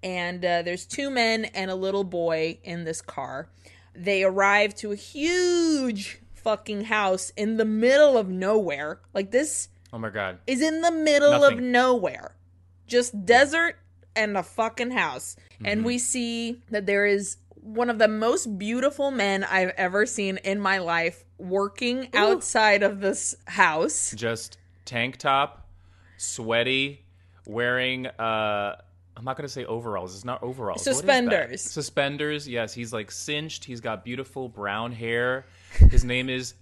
and 0.03 0.43
uh, 0.43 0.61
there's 0.63 0.85
two 0.85 1.09
men 1.09 1.45
and 1.45 1.69
a 1.71 1.75
little 1.75 2.03
boy 2.03 2.57
in 2.63 2.83
this 2.83 3.01
car. 3.01 3.49
They 3.95 4.23
arrive 4.23 4.73
to 4.75 4.91
a 4.91 4.95
huge 4.95 6.19
fucking 6.33 6.85
house 6.85 7.31
in 7.37 7.57
the 7.57 7.65
middle 7.65 8.17
of 8.17 8.29
nowhere. 8.29 8.99
Like 9.13 9.31
this 9.31 9.69
Oh 9.93 9.97
my 9.99 10.09
god. 10.09 10.39
is 10.47 10.61
in 10.61 10.81
the 10.81 10.91
middle 10.91 11.43
of 11.43 11.59
nowhere. 11.59 12.35
Just 12.87 13.25
desert 13.25 13.77
and 14.15 14.35
a 14.37 14.43
fucking 14.43 14.91
house. 14.91 15.35
Mm-hmm. 15.55 15.65
And 15.65 15.85
we 15.85 15.97
see 15.97 16.61
that 16.71 16.85
there 16.85 17.05
is 17.05 17.37
one 17.55 17.89
of 17.89 17.99
the 17.99 18.07
most 18.07 18.57
beautiful 18.57 19.11
men 19.11 19.43
I've 19.43 19.73
ever 19.77 20.05
seen 20.05 20.37
in 20.37 20.59
my 20.59 20.79
life 20.79 21.23
working 21.37 22.09
outside 22.15 22.81
of 22.81 23.01
this 23.01 23.35
house. 23.45 24.13
Just 24.17 24.57
tank 24.85 25.17
top, 25.17 25.67
sweaty, 26.17 27.03
wearing 27.45 28.07
uh 28.07 28.77
I'm 29.21 29.25
not 29.25 29.37
gonna 29.37 29.47
say 29.49 29.65
overalls. 29.65 30.15
It's 30.15 30.25
not 30.25 30.41
overalls. 30.41 30.79
What 30.79 30.87
is 30.87 31.01
that? 31.01 31.07
Suspenders. 31.07 31.61
Suspenders. 31.61 32.47
Yes, 32.47 32.73
he's 32.73 32.91
like 32.91 33.11
cinched. 33.11 33.63
He's 33.65 33.79
got 33.79 34.03
beautiful 34.03 34.49
brown 34.49 34.91
hair. 34.91 35.45
His 35.91 36.03
name 36.03 36.27
is 36.27 36.55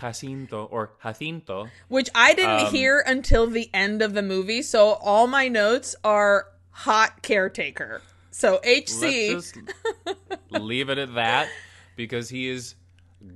Jacinto 0.00 0.64
or 0.64 0.90
Jacinto. 1.00 1.68
which 1.86 2.10
I 2.12 2.34
didn't 2.34 2.66
Um, 2.66 2.72
hear 2.72 2.98
until 3.06 3.46
the 3.46 3.70
end 3.72 4.02
of 4.02 4.14
the 4.14 4.22
movie. 4.22 4.62
So 4.62 4.94
all 4.94 5.28
my 5.28 5.46
notes 5.46 5.94
are 6.02 6.48
hot 6.70 7.22
caretaker. 7.22 8.02
So 8.32 8.60
HC. 8.64 9.36
Leave 10.50 10.88
it 10.90 10.98
at 10.98 11.14
that 11.14 11.48
because 11.94 12.28
he 12.28 12.48
is 12.48 12.74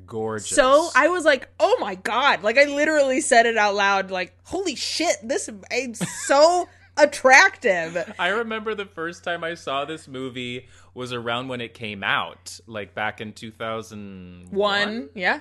gorgeous. 0.06 0.48
So 0.48 0.88
I 0.96 1.06
was 1.06 1.24
like, 1.24 1.48
"Oh 1.60 1.76
my 1.78 1.94
god!" 1.94 2.42
Like 2.42 2.58
I 2.58 2.64
literally 2.64 3.20
said 3.20 3.46
it 3.46 3.56
out 3.56 3.76
loud. 3.76 4.10
Like, 4.10 4.34
"Holy 4.42 4.74
shit! 4.74 5.14
This 5.22 5.48
is 5.70 6.00
so 6.26 6.68
attractive." 6.96 8.14
I 8.18 8.28
remember 8.28 8.74
the 8.74 8.86
first 8.86 9.24
time 9.24 9.44
I 9.44 9.54
saw 9.54 9.84
this 9.84 10.08
movie 10.08 10.68
was 10.94 11.12
around 11.12 11.48
when 11.48 11.60
it 11.60 11.74
came 11.74 12.02
out, 12.02 12.58
like 12.66 12.94
back 12.94 13.20
in 13.20 13.32
2001. 13.32 14.50
One, 14.50 15.08
yeah. 15.14 15.40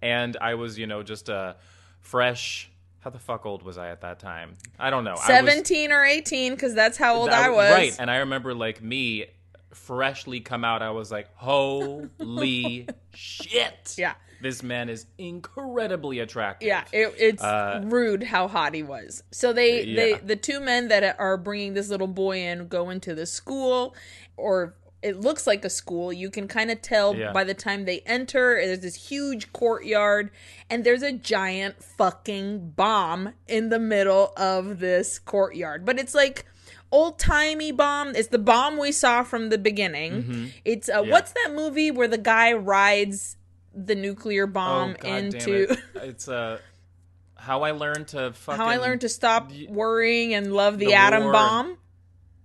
And 0.00 0.36
I 0.40 0.54
was, 0.54 0.78
you 0.78 0.86
know, 0.86 1.02
just 1.02 1.28
a 1.28 1.56
fresh. 2.00 2.68
How 3.00 3.10
the 3.10 3.18
fuck 3.18 3.46
old 3.46 3.62
was 3.64 3.78
I 3.78 3.88
at 3.90 4.02
that 4.02 4.20
time? 4.20 4.54
I 4.78 4.90
don't 4.90 5.02
know. 5.04 5.10
I 5.12 5.14
was- 5.14 5.26
Seventeen 5.26 5.90
or 5.92 6.04
eighteen, 6.04 6.54
because 6.54 6.74
that's 6.74 6.96
how 6.96 7.16
old 7.16 7.30
that- 7.30 7.44
I 7.46 7.50
was. 7.50 7.72
Right. 7.72 7.96
And 7.98 8.10
I 8.10 8.18
remember, 8.18 8.54
like, 8.54 8.80
me 8.82 9.26
freshly 9.72 10.40
come 10.40 10.64
out, 10.64 10.82
I 10.82 10.90
was 10.90 11.10
like, 11.10 11.28
holy 11.34 12.86
shit. 13.14 13.94
Yeah. 13.96 14.14
This 14.42 14.62
man 14.62 14.88
is 14.88 15.06
incredibly 15.18 16.18
attractive. 16.18 16.66
Yeah, 16.66 16.84
it, 16.92 17.14
it's 17.18 17.42
Uh, 17.42 17.80
rude 17.84 18.22
how 18.24 18.48
hot 18.48 18.74
he 18.74 18.82
was. 18.82 19.22
So 19.30 19.52
they, 19.52 19.94
they, 19.94 20.14
the 20.14 20.36
two 20.36 20.60
men 20.60 20.88
that 20.88 21.16
are 21.18 21.36
bringing 21.36 21.74
this 21.74 21.88
little 21.88 22.06
boy 22.08 22.38
in 22.40 22.68
go 22.68 22.90
into 22.90 23.14
the 23.14 23.26
school, 23.26 23.94
or 24.36 24.74
it 25.00 25.18
looks 25.20 25.46
like 25.46 25.64
a 25.64 25.70
school. 25.70 26.12
You 26.12 26.30
can 26.30 26.46
kind 26.48 26.70
of 26.70 26.80
tell 26.82 27.14
Yeah. 27.16 27.32
by 27.32 27.44
the 27.44 27.54
time 27.54 27.84
they 27.84 28.00
enter. 28.00 28.54
There's 28.64 28.80
this 28.80 29.08
huge 29.08 29.52
courtyard, 29.52 30.30
and 30.70 30.84
there's 30.84 31.02
a 31.02 31.12
giant 31.12 31.82
fucking 31.82 32.70
bomb 32.76 33.34
in 33.48 33.68
the 33.68 33.78
middle 33.80 34.32
of 34.36 34.78
this 34.80 35.18
courtyard. 35.18 35.84
But 35.84 35.98
it's 35.98 36.14
like 36.14 36.46
old 36.92 37.18
timey 37.18 37.72
bomb. 37.72 38.14
It's 38.14 38.28
the 38.28 38.38
bomb 38.38 38.76
we 38.78 38.92
saw 38.92 39.22
from 39.24 39.48
the 39.50 39.58
beginning. 39.58 40.52
It's 40.64 40.88
uh, 40.88 40.96
Mm-hmm. 40.98 41.06
Yeah. 41.06 41.10
what's 41.12 41.32
that 41.32 41.52
movie 41.54 41.90
where 41.90 42.08
the 42.08 42.18
guy 42.18 42.52
rides 42.52 43.36
the 43.74 43.94
nuclear 43.94 44.44
Oh, 44.44 44.48
bomb 44.48 44.96
God 45.00 45.10
into 45.10 45.66
damn 45.66 45.76
it. 45.76 45.84
It's 46.08 46.28
uh, 46.28 46.58
how 47.36 47.62
I 47.62 47.72
learned 47.72 48.08
to 48.08 48.32
fucking. 48.32 48.58
how 48.60 48.66
I 48.68 48.76
learned 48.78 49.00
to 49.02 49.08
stop 49.08 49.50
y- 49.50 49.66
worrying 49.68 50.34
and 50.34 50.52
love 50.52 50.78
the, 50.78 50.86
the 50.86 50.94
atom 50.94 51.24
war 51.24 51.32
bomb. 51.32 51.78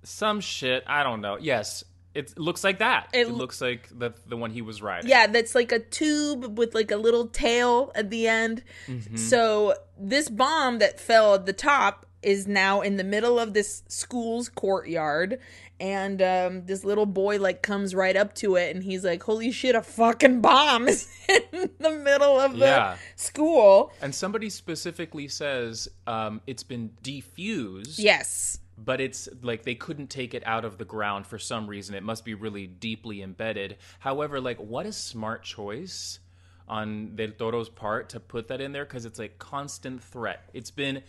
Some 0.03 0.39
shit. 0.41 0.84
I 0.88 1.03
don't 1.03 1.22
know. 1.22 1.38
Yes. 1.39 1.84
It 2.13 2.36
looks 2.39 2.63
like 2.63 2.79
that. 2.79 3.10
It 3.13 3.27
It, 3.27 3.31
looks 3.31 3.62
like 3.62 3.89
the 3.96 4.12
the 4.25 4.36
one 4.38 4.50
he 4.51 4.63
was 4.63 4.81
riding. 4.81 5.07
Yeah, 5.10 5.27
that's 5.27 5.53
like 5.53 5.72
a 5.72 5.77
tube 5.79 6.57
with 6.57 6.74
like 6.74 6.89
a 6.89 6.98
little 6.98 7.27
tail 7.27 7.91
at 7.93 8.10
the 8.10 8.27
end. 8.27 8.63
Mm-hmm. 8.88 9.17
So 9.17 9.75
this 10.00 10.27
bomb 10.29 10.79
that 10.79 11.00
fell 11.00 11.36
at 11.36 11.46
the 11.46 11.53
top 11.53 12.07
is 12.24 12.48
now 12.48 12.81
in 12.81 12.98
the 12.98 13.03
middle 13.03 13.38
of 13.38 13.53
this 13.53 13.84
school's 13.88 14.50
courtyard. 14.50 15.39
And 15.79 16.22
um, 16.24 16.65
this 16.65 16.84
little 16.84 17.05
boy 17.05 17.38
like 17.39 17.62
comes 17.62 17.93
right 17.93 18.15
up 18.15 18.34
to 18.36 18.55
it, 18.55 18.75
and 18.75 18.84
he's 18.84 19.03
like, 19.05 19.22
"Holy 19.22 19.51
shit! 19.51 19.75
A 19.75 19.84
fucking 19.84 20.41
bomb 20.41 20.88
is 20.88 21.07
in 21.29 21.69
the 21.79 21.91
middle 21.91 22.39
of 22.39 22.53
the 22.53 22.65
Yeah. 22.65 22.98
school." 23.15 23.91
And 24.01 24.13
somebody 24.15 24.50
specifically 24.50 25.27
says 25.27 25.88
um, 26.07 26.41
it's 26.48 26.63
been 26.63 26.91
defused. 27.03 27.96
Yes, 28.00 28.57
but 28.75 29.00
it's 29.00 29.29
like 29.43 29.63
they 29.63 29.75
couldn't 29.75 30.10
take 30.10 30.34
it 30.34 30.41
out 30.48 30.65
of 30.65 30.79
the 30.79 30.86
ground 30.86 31.27
for 31.27 31.38
some 31.38 31.67
reason. 31.67 31.93
It 31.93 32.01
must 32.03 32.25
be 32.25 32.34
really 32.34 32.65
deeply 32.65 33.22
embedded. 33.22 33.77
However, 34.00 34.41
like 34.41 34.57
what 34.60 34.88
a 34.88 34.91
smart 34.91 35.43
choice 35.43 36.19
on 36.67 37.15
Del 37.15 37.31
Toro's 37.38 37.69
part 37.69 38.10
to 38.10 38.19
put 38.19 38.48
that 38.50 38.62
in 38.62 38.72
there 38.72 38.84
because 38.84 39.05
it's 39.05 39.19
like 39.19 39.38
constant 39.38 40.03
threat. 40.03 40.50
It's 40.53 40.72
been 40.72 41.03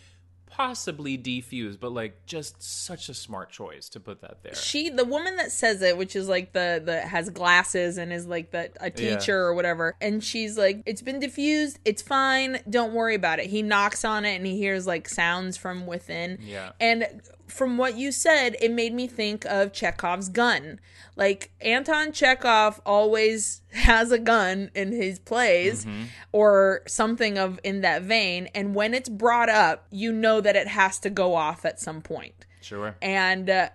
possibly 0.50 1.16
defuse, 1.18 1.78
but 1.78 1.92
like 1.92 2.24
just 2.26 2.62
such 2.62 3.08
a 3.08 3.14
smart 3.14 3.50
choice 3.50 3.88
to 3.90 4.00
put 4.00 4.20
that 4.22 4.42
there. 4.42 4.54
she 4.54 4.88
the 4.88 5.04
woman 5.04 5.36
that 5.36 5.52
says 5.52 5.82
it 5.82 5.96
which 5.96 6.16
is 6.16 6.28
like 6.28 6.52
the 6.52 6.82
the 6.84 7.00
has 7.00 7.30
glasses 7.30 7.98
and 7.98 8.12
is 8.12 8.26
like 8.26 8.50
the 8.50 8.70
a 8.80 8.90
teacher 8.90 9.38
or 9.38 9.54
whatever 9.54 9.94
and 10.00 10.22
she's 10.22 10.58
like 10.58 10.82
it's 10.86 11.02
been 11.02 11.20
diffused 11.20 11.78
it's 11.84 12.02
fine. 12.02 12.60
Don't 12.68 12.92
worry 12.92 13.14
about 13.14 13.38
it. 13.38 13.46
He 13.46 13.62
knocks 13.62 14.04
on 14.04 14.24
it 14.24 14.34
and 14.36 14.46
he 14.46 14.56
hears 14.58 14.86
like 14.86 15.08
sounds 15.08 15.56
from 15.56 15.86
within. 15.86 16.38
Yeah. 16.42 16.72
and 16.80 17.06
from 17.48 17.76
what 17.78 17.96
you 17.96 18.12
said 18.12 18.56
it 18.60 18.70
made 18.70 18.92
me 18.92 19.06
think 19.06 19.44
of 19.46 19.72
chekhov's 19.72 20.28
gun. 20.28 20.80
Like 21.16 21.50
anton 21.60 22.12
chekhov 22.12 22.80
always 22.86 23.62
has 23.72 24.12
a 24.12 24.18
gun 24.18 24.70
in 24.74 24.92
his 24.92 25.18
plays 25.18 25.86
or 26.32 26.82
something 26.86 27.38
of 27.38 27.58
in 27.64 27.80
that 27.80 28.02
vein. 28.02 28.48
And 28.54 28.74
when 28.74 28.94
it's 28.94 29.08
brought 29.08 29.48
up 29.48 29.86
you 29.90 30.12
know 30.12 30.40
that 30.40 30.56
it 30.56 30.68
has 30.68 30.98
to 31.00 31.10
go 31.10 31.34
off 31.34 31.64
at 31.64 31.80
some 31.80 32.00
point. 32.02 32.46
Sure. 32.60 32.96
and 33.00 33.48
uh, 33.48 33.70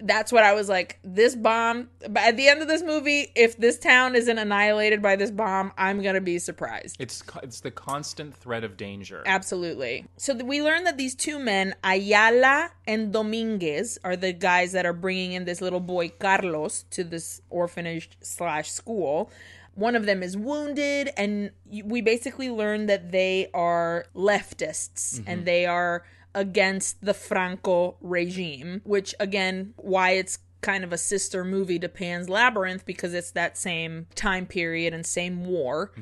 that's 0.00 0.32
what 0.32 0.44
I 0.44 0.54
was 0.54 0.68
like. 0.68 0.98
This 1.02 1.34
bomb. 1.34 1.88
But 2.00 2.22
at 2.22 2.36
the 2.36 2.48
end 2.48 2.62
of 2.62 2.68
this 2.68 2.82
movie, 2.82 3.32
if 3.34 3.56
this 3.56 3.78
town 3.78 4.14
isn't 4.14 4.38
annihilated 4.38 5.02
by 5.02 5.16
this 5.16 5.30
bomb, 5.30 5.72
I'm 5.76 6.02
gonna 6.02 6.20
be 6.20 6.38
surprised. 6.38 6.96
It's 6.98 7.22
it's 7.42 7.60
the 7.60 7.70
constant 7.70 8.34
threat 8.36 8.64
of 8.64 8.76
danger. 8.76 9.22
Absolutely. 9.26 10.06
So 10.16 10.34
we 10.34 10.62
learned 10.62 10.86
that 10.86 10.98
these 10.98 11.14
two 11.14 11.38
men, 11.38 11.74
Ayala 11.82 12.70
and 12.86 13.12
Dominguez, 13.12 13.98
are 14.04 14.16
the 14.16 14.32
guys 14.32 14.72
that 14.72 14.86
are 14.86 14.92
bringing 14.92 15.32
in 15.32 15.44
this 15.44 15.60
little 15.60 15.80
boy 15.80 16.10
Carlos 16.10 16.84
to 16.90 17.04
this 17.04 17.42
orphanage 17.50 18.10
slash 18.20 18.70
school. 18.70 19.30
One 19.74 19.94
of 19.94 20.06
them 20.06 20.24
is 20.24 20.36
wounded, 20.36 21.10
and 21.16 21.52
we 21.84 22.00
basically 22.00 22.50
learn 22.50 22.86
that 22.86 23.12
they 23.12 23.48
are 23.54 24.06
leftists 24.12 25.18
and 25.18 25.26
mm-hmm. 25.26 25.44
they 25.44 25.66
are 25.66 26.04
against 26.34 27.04
the 27.04 27.14
Franco 27.14 27.96
regime, 28.00 28.80
which 28.84 29.14
again, 29.20 29.74
why 29.76 30.12
it's 30.12 30.38
kind 30.60 30.84
of 30.84 30.92
a 30.92 30.98
sister 30.98 31.44
movie 31.44 31.78
to 31.78 31.88
Pan's 31.88 32.28
Labyrinth 32.28 32.84
because 32.84 33.14
it's 33.14 33.30
that 33.32 33.56
same 33.56 34.06
time 34.14 34.46
period 34.46 34.92
and 34.92 35.06
same 35.06 35.44
war. 35.44 35.92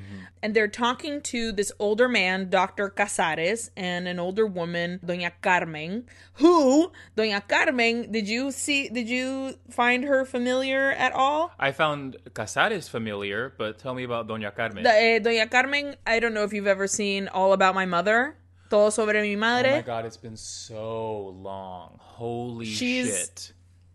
And 0.43 0.55
they're 0.55 0.69
talking 0.69 1.21
to 1.23 1.53
this 1.53 1.73
older 1.79 2.09
man, 2.09 2.49
Dr. 2.49 2.89
Casares, 2.89 3.71
and 3.77 4.09
an 4.09 4.19
older 4.19 4.47
woman, 4.47 5.01
Doña 5.05 5.33
Carmen, 5.43 6.07
who, 6.35 6.93
Doña 7.17 7.47
Carmen, 7.47 8.11
did 8.11 8.29
you 8.29 8.51
see, 8.51 8.89
did 8.89 9.09
you 9.09 9.55
find 9.71 10.05
her 10.05 10.25
familiar 10.25 10.91
at 10.93 11.13
all? 11.13 11.53
I 11.59 11.73
found 11.73 12.17
Casares 12.33 12.89
familiar, 12.89 13.53
but 13.59 13.79
tell 13.79 13.95
me 13.95 14.05
about 14.05 14.27
Doña 14.27 14.55
Carmen. 14.55 14.85
The, 14.85 14.91
eh, 14.91 15.19
Doña 15.19 15.51
Carmen, 15.51 15.97
I 16.07 16.21
don't 16.21 16.33
know 16.33 16.45
if 16.45 16.53
you've 16.53 16.67
ever 16.67 16.87
seen 16.87 17.29
All 17.29 17.53
About 17.53 17.75
My 17.75 17.87
Mother. 17.87 18.37
Todo 18.69 18.91
sobre 18.91 19.23
mi 19.23 19.35
oh 19.37 19.39
my 19.39 19.83
god, 19.85 20.05
it's 20.05 20.17
been 20.17 20.37
so 20.37 21.29
long. 21.41 21.99
Holy 21.99 22.67
She's- 22.67 23.09
shit. 23.09 23.53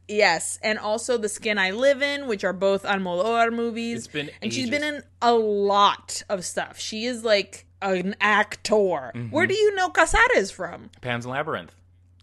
Yes, 0.08 0.60
and 0.62 0.78
also 0.78 1.18
The 1.18 1.30
Skin 1.30 1.58
I 1.58 1.72
Live 1.72 2.02
In, 2.02 2.28
which 2.28 2.44
are 2.44 2.52
both 2.52 2.84
Almodovar 2.84 3.54
movies. 3.54 4.00
It's 4.00 4.08
been 4.08 4.30
and 4.42 4.54
she's 4.54 4.70
been 4.70 4.84
in 4.84 5.04
a 5.22 5.34
lot 5.34 6.22
of 6.28 6.44
stuff. 6.44 6.78
She 6.80 7.06
is 7.06 7.24
like 7.24 7.66
an 7.82 8.16
actor. 8.20 8.74
Mm-hmm. 9.16 9.30
Where 9.30 9.48
do 9.48 9.54
you 9.54 9.74
know 9.76 9.90
Casares 9.90 10.52
from? 10.52 10.90
Pan's 11.00 11.26
Labyrinth. 11.26 11.76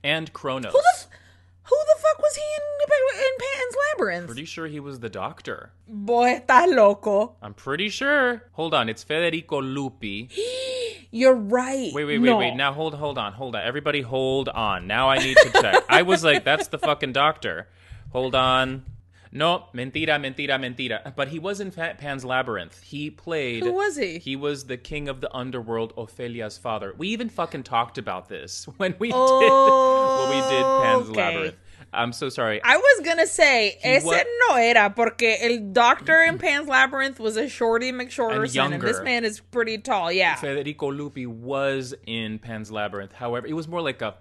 And 0.04 0.30
Cronos. 0.32 0.72
Who 0.72 1.76
the 1.86 2.00
fuck 2.00 2.18
was 2.18 2.36
he 2.36 2.42
in, 2.42 3.24
in 3.24 3.38
Pan's 3.38 3.76
Labyrinth? 3.92 4.26
Pretty 4.26 4.44
sure 4.46 4.66
he 4.66 4.80
was 4.80 5.00
the 5.00 5.10
doctor. 5.10 5.70
Boy, 5.86 6.40
está 6.40 6.66
loco. 6.66 7.36
I'm 7.42 7.52
pretty 7.54 7.88
sure. 7.90 8.42
Hold 8.52 8.74
on, 8.74 8.88
it's 8.88 9.02
Federico 9.02 9.60
Luppi. 9.60 10.30
You're 11.10 11.34
right. 11.34 11.90
Wait, 11.94 12.04
wait, 12.04 12.18
wait, 12.18 12.26
No. 12.26 12.38
wait. 12.38 12.54
Now 12.54 12.72
hold 12.72 12.94
hold 12.94 13.16
on, 13.18 13.32
hold 13.32 13.56
on. 13.56 13.62
Everybody 13.62 14.02
hold 14.02 14.48
on. 14.48 14.86
Now 14.86 15.08
I 15.08 15.18
need 15.18 15.36
to 15.38 15.50
check. 15.62 15.84
I 15.88 16.02
was 16.02 16.22
like, 16.22 16.44
that's 16.44 16.68
the 16.68 16.78
fucking 16.78 17.12
doctor. 17.12 17.68
Hold 18.12 18.34
on. 18.34 18.84
No, 19.30 19.64
mentira, 19.74 20.18
mentira, 20.18 20.58
mentira. 20.58 21.14
But 21.14 21.28
he 21.28 21.38
was 21.38 21.60
in 21.60 21.70
Pan's 21.70 22.24
Labyrinth. 22.24 22.80
He 22.82 23.10
played. 23.10 23.62
Who 23.62 23.72
was 23.72 23.96
he? 23.96 24.18
He 24.18 24.36
was 24.36 24.64
the 24.64 24.78
king 24.78 25.06
of 25.08 25.20
the 25.20 25.34
underworld, 25.34 25.94
Ofelia's 25.96 26.56
father. 26.56 26.94
We 26.96 27.08
even 27.08 27.28
fucking 27.28 27.64
talked 27.64 27.98
about 27.98 28.28
this 28.30 28.64
when 28.78 28.94
we 28.98 29.10
Oh, 29.14 29.40
did 29.40 30.30
when 30.30 30.30
we 30.30 30.50
did 30.50 30.64
Pan's 30.82 31.08
okay. 31.10 31.20
Labyrinth. 31.20 31.56
I'm 31.92 32.12
so 32.12 32.28
sorry. 32.28 32.60
I 32.62 32.76
was 32.76 33.06
gonna 33.06 33.26
say 33.26 33.78
ese 33.82 34.04
wa- 34.04 34.22
no 34.48 34.56
era 34.56 34.92
porque 34.94 35.36
el 35.40 35.72
doctor 35.72 36.22
in 36.22 36.38
Pan's 36.38 36.68
Labyrinth 36.68 37.18
was 37.18 37.36
a 37.36 37.48
shorty 37.48 37.92
McShorterson, 37.92 38.72
and, 38.74 38.82
this 38.82 39.00
man 39.04 39.24
is 39.24 39.40
pretty 39.40 39.78
tall. 39.78 40.12
Yeah, 40.12 40.34
Federico 40.36 40.92
Luppi 40.92 41.26
was 41.26 41.94
in 42.06 42.38
Pan's 42.38 42.70
Labyrinth. 42.70 43.12
However, 43.12 43.46
it 43.46 43.54
was 43.54 43.66
more 43.68 43.80
like 43.80 44.02
a, 44.02 44.16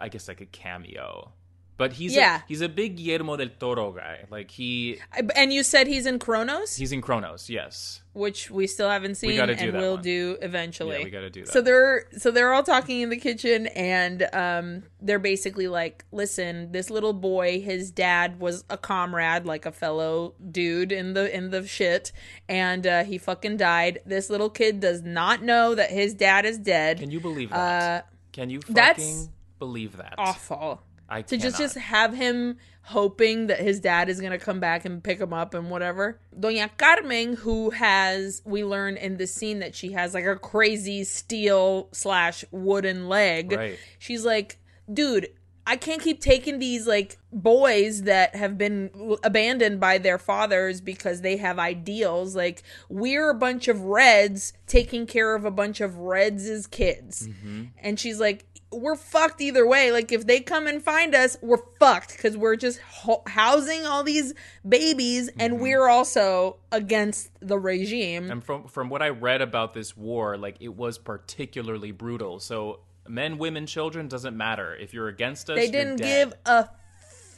I 0.00 0.08
guess, 0.08 0.28
like 0.28 0.40
a 0.40 0.46
cameo. 0.46 1.32
But 1.78 1.92
he's 1.92 2.14
Yeah. 2.14 2.38
a, 2.38 2.42
he's 2.48 2.60
a 2.60 2.68
big 2.68 2.96
Guillermo 2.96 3.36
del 3.36 3.50
Toro 3.58 3.92
guy. 3.92 4.24
Like 4.30 4.50
he 4.50 4.98
And 5.36 5.52
you 5.52 5.62
said 5.62 5.86
he's 5.86 6.06
in 6.06 6.18
Cronos, 6.18 6.76
he's 6.76 6.90
in 6.92 7.00
Cronos. 7.00 7.48
Yes. 7.48 8.02
which 8.14 8.50
we 8.50 8.66
still 8.66 8.90
haven't 8.90 9.14
seen 9.14 9.36
gotta 9.36 9.54
do 9.54 9.66
and 9.66 9.74
that 9.74 9.80
will 9.80 9.94
one. 9.94 10.02
do 10.02 10.36
eventually. 10.42 10.98
Yeah, 10.98 11.04
we 11.04 11.10
gotta 11.10 11.30
do 11.30 11.44
that. 11.44 11.52
So 11.52 11.62
they're 11.62 12.06
so 12.18 12.32
they're 12.32 12.52
all 12.52 12.64
talking 12.64 13.00
in 13.02 13.10
the 13.10 13.16
kitchen 13.16 13.68
and 13.68 14.28
um 14.32 14.82
they're 15.00 15.20
basically 15.20 15.68
like, 15.68 16.04
listen, 16.10 16.72
this 16.72 16.90
little 16.90 17.12
boy, 17.12 17.60
his 17.60 17.92
dad 17.92 18.40
was 18.40 18.64
a 18.68 18.76
comrade, 18.76 19.44
like 19.46 19.64
a 19.64 19.70
fellow 19.70 20.34
dude 20.50 20.90
in 20.90 21.14
the 21.14 21.32
in 21.32 21.50
the 21.50 21.64
shit, 21.64 22.10
and 22.48 22.84
uh, 22.88 23.04
he 23.04 23.18
fucking 23.18 23.56
died. 23.56 24.00
This 24.04 24.28
little 24.30 24.50
kid 24.50 24.80
does 24.80 25.02
not 25.02 25.42
know 25.44 25.76
that 25.76 25.90
his 25.90 26.12
dad 26.12 26.44
is 26.44 26.58
dead. 26.58 26.98
Can 26.98 27.12
you 27.12 27.20
believe 27.20 27.50
that? 27.50 28.04
Uh, 28.04 28.06
Can 28.32 28.50
you 28.50 28.60
fucking 28.62 28.74
that's 28.74 29.28
believe 29.60 29.96
that? 29.98 30.14
awful. 30.18 30.82
I 31.08 31.22
to 31.22 31.36
just 31.36 31.56
cannot. 31.56 31.66
just 31.66 31.78
have 31.78 32.14
him 32.14 32.58
hoping 32.82 33.48
that 33.48 33.60
his 33.60 33.80
dad 33.80 34.08
is 34.08 34.20
gonna 34.20 34.38
come 34.38 34.60
back 34.60 34.84
and 34.84 35.02
pick 35.02 35.20
him 35.20 35.32
up 35.32 35.54
and 35.54 35.70
whatever. 35.70 36.20
Doña 36.38 36.70
Carmen, 36.76 37.36
who 37.36 37.70
has 37.70 38.42
we 38.44 38.64
learn 38.64 38.96
in 38.96 39.16
the 39.16 39.26
scene 39.26 39.58
that 39.60 39.74
she 39.74 39.92
has 39.92 40.14
like 40.14 40.24
a 40.24 40.36
crazy 40.36 41.04
steel 41.04 41.88
slash 41.92 42.44
wooden 42.50 43.08
leg. 43.08 43.52
Right. 43.52 43.78
She's 43.98 44.24
like, 44.24 44.58
dude. 44.92 45.28
I 45.70 45.76
can't 45.76 46.00
keep 46.00 46.22
taking 46.22 46.60
these 46.60 46.86
like 46.86 47.18
boys 47.30 48.04
that 48.04 48.34
have 48.34 48.56
been 48.56 49.18
abandoned 49.22 49.78
by 49.78 49.98
their 49.98 50.16
fathers 50.16 50.80
because 50.80 51.20
they 51.20 51.36
have 51.36 51.58
ideals. 51.58 52.34
Like 52.34 52.62
we're 52.88 53.28
a 53.28 53.34
bunch 53.34 53.68
of 53.68 53.82
reds 53.82 54.54
taking 54.66 55.04
care 55.04 55.34
of 55.34 55.44
a 55.44 55.50
bunch 55.50 55.82
of 55.82 55.98
reds' 55.98 56.66
kids. 56.68 57.28
Mm-hmm. 57.28 57.64
And 57.82 58.00
she's 58.00 58.18
like, 58.18 58.46
we're 58.70 58.96
fucked 58.96 59.40
either 59.40 59.66
way. 59.66 59.92
Like 59.92 60.12
if 60.12 60.26
they 60.26 60.40
come 60.40 60.66
and 60.66 60.82
find 60.82 61.14
us, 61.14 61.36
we're 61.40 61.62
fucked 61.78 62.16
because 62.16 62.36
we're 62.36 62.56
just 62.56 62.78
ho- 62.80 63.22
housing 63.26 63.86
all 63.86 64.02
these 64.02 64.34
babies, 64.68 65.28
and 65.38 65.54
mm-hmm. 65.54 65.62
we're 65.62 65.88
also 65.88 66.56
against 66.70 67.30
the 67.40 67.58
regime. 67.58 68.30
And 68.30 68.44
from 68.44 68.66
from 68.68 68.88
what 68.88 69.02
I 69.02 69.08
read 69.08 69.40
about 69.40 69.74
this 69.74 69.96
war, 69.96 70.36
like 70.36 70.56
it 70.60 70.74
was 70.74 70.98
particularly 70.98 71.92
brutal. 71.92 72.40
So 72.40 72.80
men, 73.08 73.38
women, 73.38 73.66
children 73.66 74.08
doesn't 74.08 74.36
matter. 74.36 74.74
If 74.74 74.92
you're 74.92 75.08
against 75.08 75.48
us, 75.50 75.56
they 75.56 75.70
didn't 75.70 75.96
give 75.96 76.34
a 76.44 76.68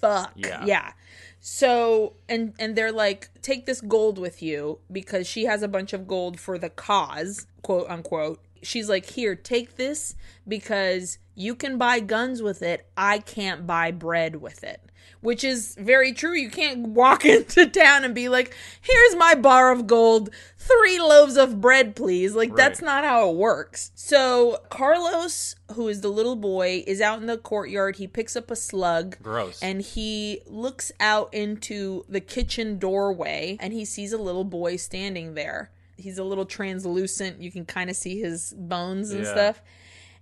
fuck. 0.01 0.33
Yeah. 0.35 0.65
yeah. 0.65 0.93
So 1.41 2.15
and 2.29 2.55
and 2.59 2.77
they're 2.77 2.93
like, 2.93 3.31
take 3.41 3.67
this 3.67 3.81
gold 3.81 4.19
with 4.19 4.43
you 4.43 4.81
because 4.91 5.27
she 5.27 5.45
has 5.45 5.63
a 5.63 5.69
bunch 5.69 5.93
of 5.93 6.07
gold 6.07 6.41
for 6.41 6.59
the 6.59 6.71
cause, 6.71 7.47
quote 7.63 7.89
unquote. 7.89 8.41
She's 8.63 8.89
like, 8.89 9.07
here, 9.07 9.35
take 9.35 9.77
this 9.77 10.15
because 10.47 11.19
you 11.35 11.55
can 11.55 11.79
buy 11.79 12.01
guns 12.01 12.43
with 12.43 12.63
it. 12.63 12.87
I 12.97 13.19
can't 13.19 13.67
buy 13.67 13.91
bread 13.93 14.37
with 14.37 14.63
it. 14.63 14.83
Which 15.23 15.45
is 15.45 15.75
very 15.79 16.13
true. 16.13 16.35
You 16.35 16.51
can't 16.51 16.89
walk 16.89 17.25
into 17.27 17.67
town 17.67 18.05
and 18.05 18.15
be 18.15 18.29
like, 18.29 18.55
here's 18.81 19.17
my 19.17 19.35
bar 19.35 19.71
of 19.71 19.87
gold, 19.87 20.31
three 20.59 21.01
loaves 21.01 21.37
of 21.37 21.61
bread, 21.61 21.95
please. 21.97 22.35
Like, 22.35 22.55
that's 22.55 22.81
not 22.81 23.05
how 23.05 23.31
it 23.31 23.37
works. 23.37 23.91
So, 23.95 24.59
Carlos, 24.71 25.57
who 25.75 25.89
is 25.89 26.01
the 26.01 26.09
little 26.09 26.37
boy, 26.37 26.85
is 26.87 27.01
out 27.01 27.21
in 27.21 27.27
the 27.27 27.39
courtyard. 27.39 27.97
He 27.97 28.07
picks 28.07 28.37
up 28.37 28.51
a 28.51 28.57
slug. 28.57 29.17
Gross. 29.23 29.63
And 29.63 29.83
he 29.83 30.41
looks 30.47 30.93
out 31.01 31.33
into 31.35 32.05
the 32.09 32.21
kitchen 32.21 32.79
doorway 32.79 33.57
and 33.61 33.73
he 33.73 33.85
sees 33.85 34.13
a 34.13 34.19
little 34.19 34.45
boy 34.45 34.77
standing 34.77 35.35
there. 35.35 35.71
He's 36.01 36.19
a 36.19 36.25
little 36.25 36.45
translucent. 36.47 37.41
You 37.41 37.51
can 37.53 37.65
kind 37.65 37.91
of 37.91 37.97
see 37.97 38.21
his 38.21 38.53
bones 38.57 39.11
and 39.11 39.25
Yeah. 39.25 39.31
stuff. 39.33 39.63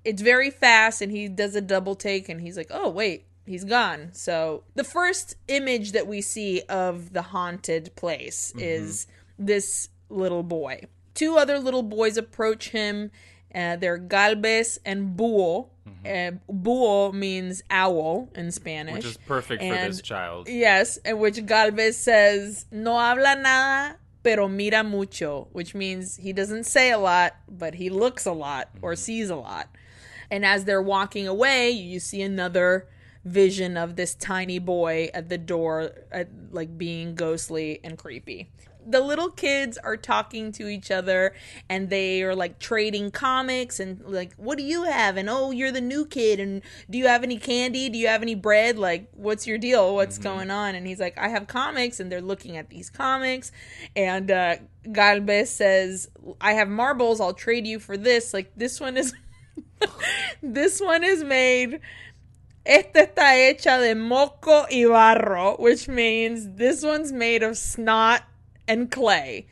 It's 0.05 0.23
very 0.23 0.51
fast 0.51 1.01
and 1.03 1.11
he 1.13 1.29
does 1.29 1.55
a 1.57 1.61
double 1.61 1.95
take 1.95 2.29
and 2.29 2.41
he's 2.41 2.57
like, 2.57 2.69
oh, 2.71 2.89
wait, 2.89 3.27
he's 3.47 3.65
gone. 3.65 4.11
So 4.13 4.65
the 4.75 4.85
first 4.85 5.37
image 5.49 5.93
that 5.93 6.07
we 6.07 6.21
see 6.21 6.62
of 6.69 7.12
the 7.12 7.23
haunted 7.23 7.95
place 7.97 8.53
is 8.57 9.07
this 9.38 9.88
little 10.09 10.43
boy. 10.43 10.83
Two 11.14 11.37
other 11.37 11.59
little 11.59 11.83
boys 11.83 12.17
approach 12.17 12.71
him. 12.71 13.11
Uh, 13.55 13.77
they're 13.77 13.99
Galvez 13.99 14.79
and 14.85 15.17
Búho. 15.17 15.69
Uh, 16.07 16.33
Búho 16.51 17.12
means 17.12 17.62
owl 17.71 18.29
in 18.35 18.53
Spanish. 18.53 18.95
which 18.95 19.05
is 19.07 19.17
perfect 19.17 19.62
for 19.62 19.75
this 19.75 20.01
child. 20.01 20.49
Yes, 20.49 20.97
in 20.99 21.19
which 21.19 21.45
Galvez 21.45 21.97
says, 21.97 22.67
No 22.71 22.97
habla 22.99 23.35
nada, 23.37 23.97
pero 24.29 24.47
mira 24.47 24.85
mucho, 24.85 25.49
which 25.53 25.75
means 25.75 26.19
he 26.19 26.35
doesn't 26.35 26.64
say 26.64 26.91
a 26.91 26.99
lot, 26.99 27.35
but 27.49 27.77
he 27.77 27.88
looks 27.88 28.27
a 28.27 28.33
lot 28.33 28.69
or 28.83 28.93
mm-hmm. 28.93 28.99
sees 28.99 29.31
a 29.31 29.37
lot. 29.37 29.71
And 30.31 30.45
as 30.45 30.67
they're 30.67 30.83
walking 30.83 31.27
away, 31.27 31.71
you 31.71 31.99
see 31.99 32.21
another 32.21 32.87
vision 33.25 33.79
of 33.79 33.97
this 33.97 34.14
tiny 34.14 34.59
boy 34.59 35.09
at 35.14 35.31
the 35.31 35.38
door, 35.38 35.93
at, 36.12 36.29
like 36.51 36.77
being 36.77 37.14
ghostly 37.14 37.81
and 37.83 37.97
creepy. 37.97 38.51
The 38.87 39.01
little 39.01 39.31
kids 39.31 39.79
are 39.79 39.97
talking 39.97 40.53
to 40.53 40.69
each 40.69 40.91
other 40.91 41.35
and 41.69 41.91
they 41.91 42.23
are 42.23 42.35
like 42.35 42.59
trading 42.59 43.11
comics 43.11 43.81
and 43.81 44.01
like, 44.05 44.35
what 44.37 44.59
do 44.59 44.64
you 44.64 44.85
have? 44.85 45.17
And 45.17 45.29
oh, 45.29 45.51
you're 45.51 45.73
the 45.73 45.81
new 45.81 46.07
kid. 46.07 46.41
And 46.41 46.62
do 46.88 46.99
you 46.99 47.07
have 47.07 47.23
any 47.23 47.38
candy? 47.38 47.88
Do 47.88 47.99
you 47.99 48.09
have 48.09 48.23
any 48.23 48.35
bread? 48.35 48.79
Like, 48.79 49.09
what's 49.12 49.47
your 49.47 49.59
deal? 49.59 49.95
What's 49.95 50.19
going 50.19 50.51
on? 50.51 50.75
And 50.75 50.87
he's 50.87 51.01
like, 51.01 51.19
I 51.19 51.29
have 51.29 51.47
comics. 51.47 52.01
And 52.01 52.11
they're 52.11 52.21
looking 52.21 52.57
at 52.57 52.71
these 52.71 52.91
comics. 52.91 53.53
And 53.95 54.31
uh, 54.31 54.57
Galvez 54.91 55.51
says, 55.51 56.09
I 56.41 56.55
have 56.55 56.69
marbles. 56.69 57.21
I'll 57.21 57.35
trade 57.35 57.67
you 57.67 57.79
for 57.79 57.97
this. 57.97 58.33
Like, 58.33 58.53
this 58.57 58.81
one 58.81 58.97
is. 58.97 59.14
this 60.43 60.81
one 60.81 61.05
is 61.05 61.23
made 61.23 61.81
Esta 62.69 63.07
está 63.07 63.35
hecha 63.35 63.79
de 63.79 63.95
moco 63.95 64.67
y 64.71 64.85
barro, 64.85 65.59
which 65.59 65.88
means 65.88 66.57
this 66.57 66.83
one's 66.83 67.11
made 67.11 67.43
of 67.43 67.57
snot 67.57 68.21
and 68.68 68.90
clay, 68.90 69.48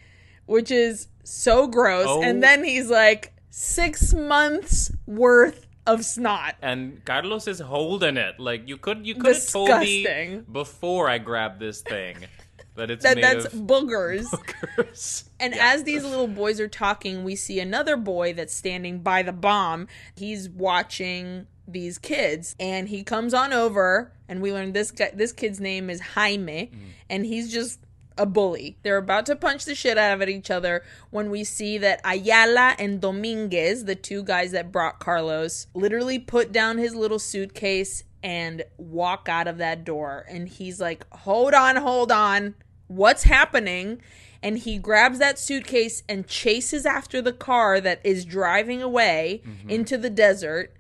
which 0.47 0.71
is 0.71 1.09
so 1.25 1.67
gross. 1.67 2.07
Oh. 2.09 2.23
And 2.23 2.43
then 2.43 2.63
he's 2.63 2.89
like, 2.89 3.33
six 3.51 4.13
months 4.13 4.93
worth 5.07 5.67
of 5.87 6.05
snot. 6.05 6.57
And 6.61 7.03
Carlos 7.05 7.49
is 7.49 7.61
holding 7.61 8.17
it. 8.17 8.39
Like 8.39 8.69
you 8.69 8.77
could 8.77 9.07
you 9.07 9.15
could 9.15 9.35
have 9.35 9.49
told 9.49 9.71
me 9.81 10.43
before 10.51 11.09
I 11.09 11.19
grabbed 11.19 11.61
this 11.61 11.81
thing 11.81 12.17
that 12.75 12.91
it's 12.91 13.03
That, 13.03 13.21
that's 13.21 13.47
boogers. 13.47 14.27
boogers. 14.27 15.25
And 15.41 15.55
Yeah. 15.55 15.75
as 15.75 15.85
these 15.85 16.05
little 16.05 16.29
boys 16.29 16.61
are 16.61 16.69
talking, 16.69 17.25
we 17.25 17.37
see 17.37 17.61
another 17.61 17.97
boy 17.97 18.33
that's 18.33 18.55
standing 18.55 19.01
by 19.01 19.23
the 19.23 19.33
bomb. 19.33 19.89
He's 20.15 20.49
watching 20.49 21.47
these 21.69 21.99
kids 21.99 22.55
and 22.61 22.89
he 22.89 23.03
comes 23.03 23.35
on 23.35 23.53
over 23.53 24.13
and 24.29 24.41
we 24.41 24.53
learn 24.53 24.73
this 24.73 24.93
guy 24.93 25.11
this 25.13 25.33
kid's 25.33 25.59
name 25.59 25.91
is 25.91 26.01
Jaime 26.01 26.71
mm. 26.73 26.79
and 27.11 27.27
he's 27.27 27.51
just 27.51 27.81
a 28.19 28.27
bully. 28.27 28.77
They're 28.83 28.97
about 28.97 29.27
to 29.27 29.37
punch 29.37 29.65
the 29.65 29.75
shit 29.75 29.99
out 29.99 30.21
of 30.21 30.29
each 30.29 30.51
other 30.51 30.83
when 31.11 31.31
we 31.31 31.45
see 31.45 31.79
that 31.79 32.01
Ayala 32.05 32.77
and 32.79 33.01
Dominguez, 33.01 33.85
the 33.85 33.95
two 33.95 34.23
guys 34.23 34.53
that 34.53 34.73
brought 34.73 34.99
Carlos, 34.99 35.67
literally 35.75 36.19
put 36.19 36.53
down 36.53 36.79
his 36.79 36.95
little 36.95 37.19
suitcase 37.19 38.05
and 38.23 38.65
walk 38.77 39.29
out 39.29 39.47
of 39.47 39.59
that 39.59 39.85
door. 39.85 40.27
And 40.29 40.49
he's 40.49 40.81
like, 40.81 41.07
Hold 41.15 41.55
on, 41.55 41.77
hold 41.77 42.11
on. 42.11 42.55
What's 42.89 43.25
happening? 43.25 44.01
And 44.43 44.59
he 44.59 44.79
grabs 44.79 45.19
that 45.19 45.39
suitcase 45.39 46.03
and 46.09 46.27
chases 46.27 46.87
after 46.87 47.21
the 47.21 47.33
car 47.33 47.81
that 47.81 48.01
is 48.05 48.25
driving 48.25 48.83
away 48.83 49.43
mm-hmm. 49.45 49.71
into 49.71 49.99
the 49.99 50.11
desert. 50.11 50.73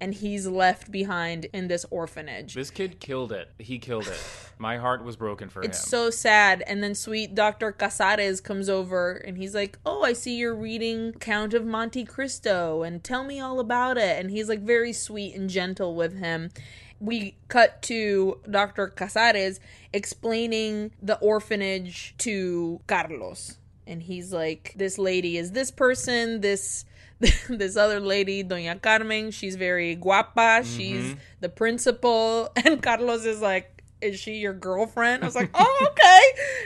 And 0.00 0.14
he's 0.14 0.46
left 0.46 0.90
behind 0.90 1.46
in 1.52 1.68
this 1.68 1.86
orphanage. 1.90 2.54
This 2.54 2.70
kid 2.70 3.00
killed 3.00 3.32
it. 3.32 3.50
He 3.58 3.78
killed 3.78 4.06
it. 4.06 4.20
My 4.58 4.76
heart 4.76 5.02
was 5.04 5.16
broken 5.16 5.48
for 5.48 5.60
It's 5.60 5.66
him. 5.66 5.70
It's 5.70 5.88
so 5.88 6.10
sad. 6.10 6.62
And 6.66 6.82
then 6.82 6.94
sweet 6.94 7.34
Dr. 7.34 7.72
Casares 7.72 8.42
comes 8.42 8.68
over 8.68 9.12
and 9.12 9.36
he's 9.36 9.54
like, 9.54 9.78
Oh, 9.86 10.02
I 10.02 10.12
see 10.12 10.36
you're 10.36 10.54
reading 10.54 11.12
Count 11.12 11.54
of 11.54 11.64
Monte 11.64 12.04
Cristo 12.04 12.82
and 12.82 13.02
tell 13.02 13.24
me 13.24 13.40
all 13.40 13.60
about 13.60 13.96
it. 13.96 14.18
And 14.20 14.30
he's 14.30 14.48
like 14.48 14.60
very 14.60 14.92
sweet 14.92 15.34
and 15.34 15.48
gentle 15.48 15.94
with 15.94 16.18
him. 16.18 16.50
We 17.00 17.36
cut 17.48 17.82
to 17.82 18.40
Dr. 18.48 18.88
Casares 18.88 19.60
explaining 19.92 20.92
the 21.02 21.18
orphanage 21.18 22.14
to 22.18 22.80
Carlos. 22.86 23.58
And 23.86 24.02
he's 24.02 24.32
like, 24.32 24.74
This 24.76 24.98
lady 24.98 25.36
is 25.36 25.52
this 25.52 25.70
person, 25.70 26.40
this 26.40 26.84
this 27.48 27.76
other 27.76 28.00
lady, 28.00 28.42
Doña 28.44 28.80
Carmen, 28.80 29.30
she's 29.30 29.56
very 29.56 29.96
guapa, 29.96 30.64
she's 30.64 31.04
mm-hmm. 31.04 31.20
the 31.40 31.48
principal. 31.48 32.50
And 32.64 32.82
Carlos 32.82 33.24
is 33.24 33.40
like, 33.40 33.73
Is 34.04 34.20
she 34.20 34.34
your 34.34 34.52
girlfriend? 34.52 35.22
I 35.22 35.26
was 35.26 35.34
like, 35.34 35.50
Oh, 35.54 35.86
okay. 35.90 36.20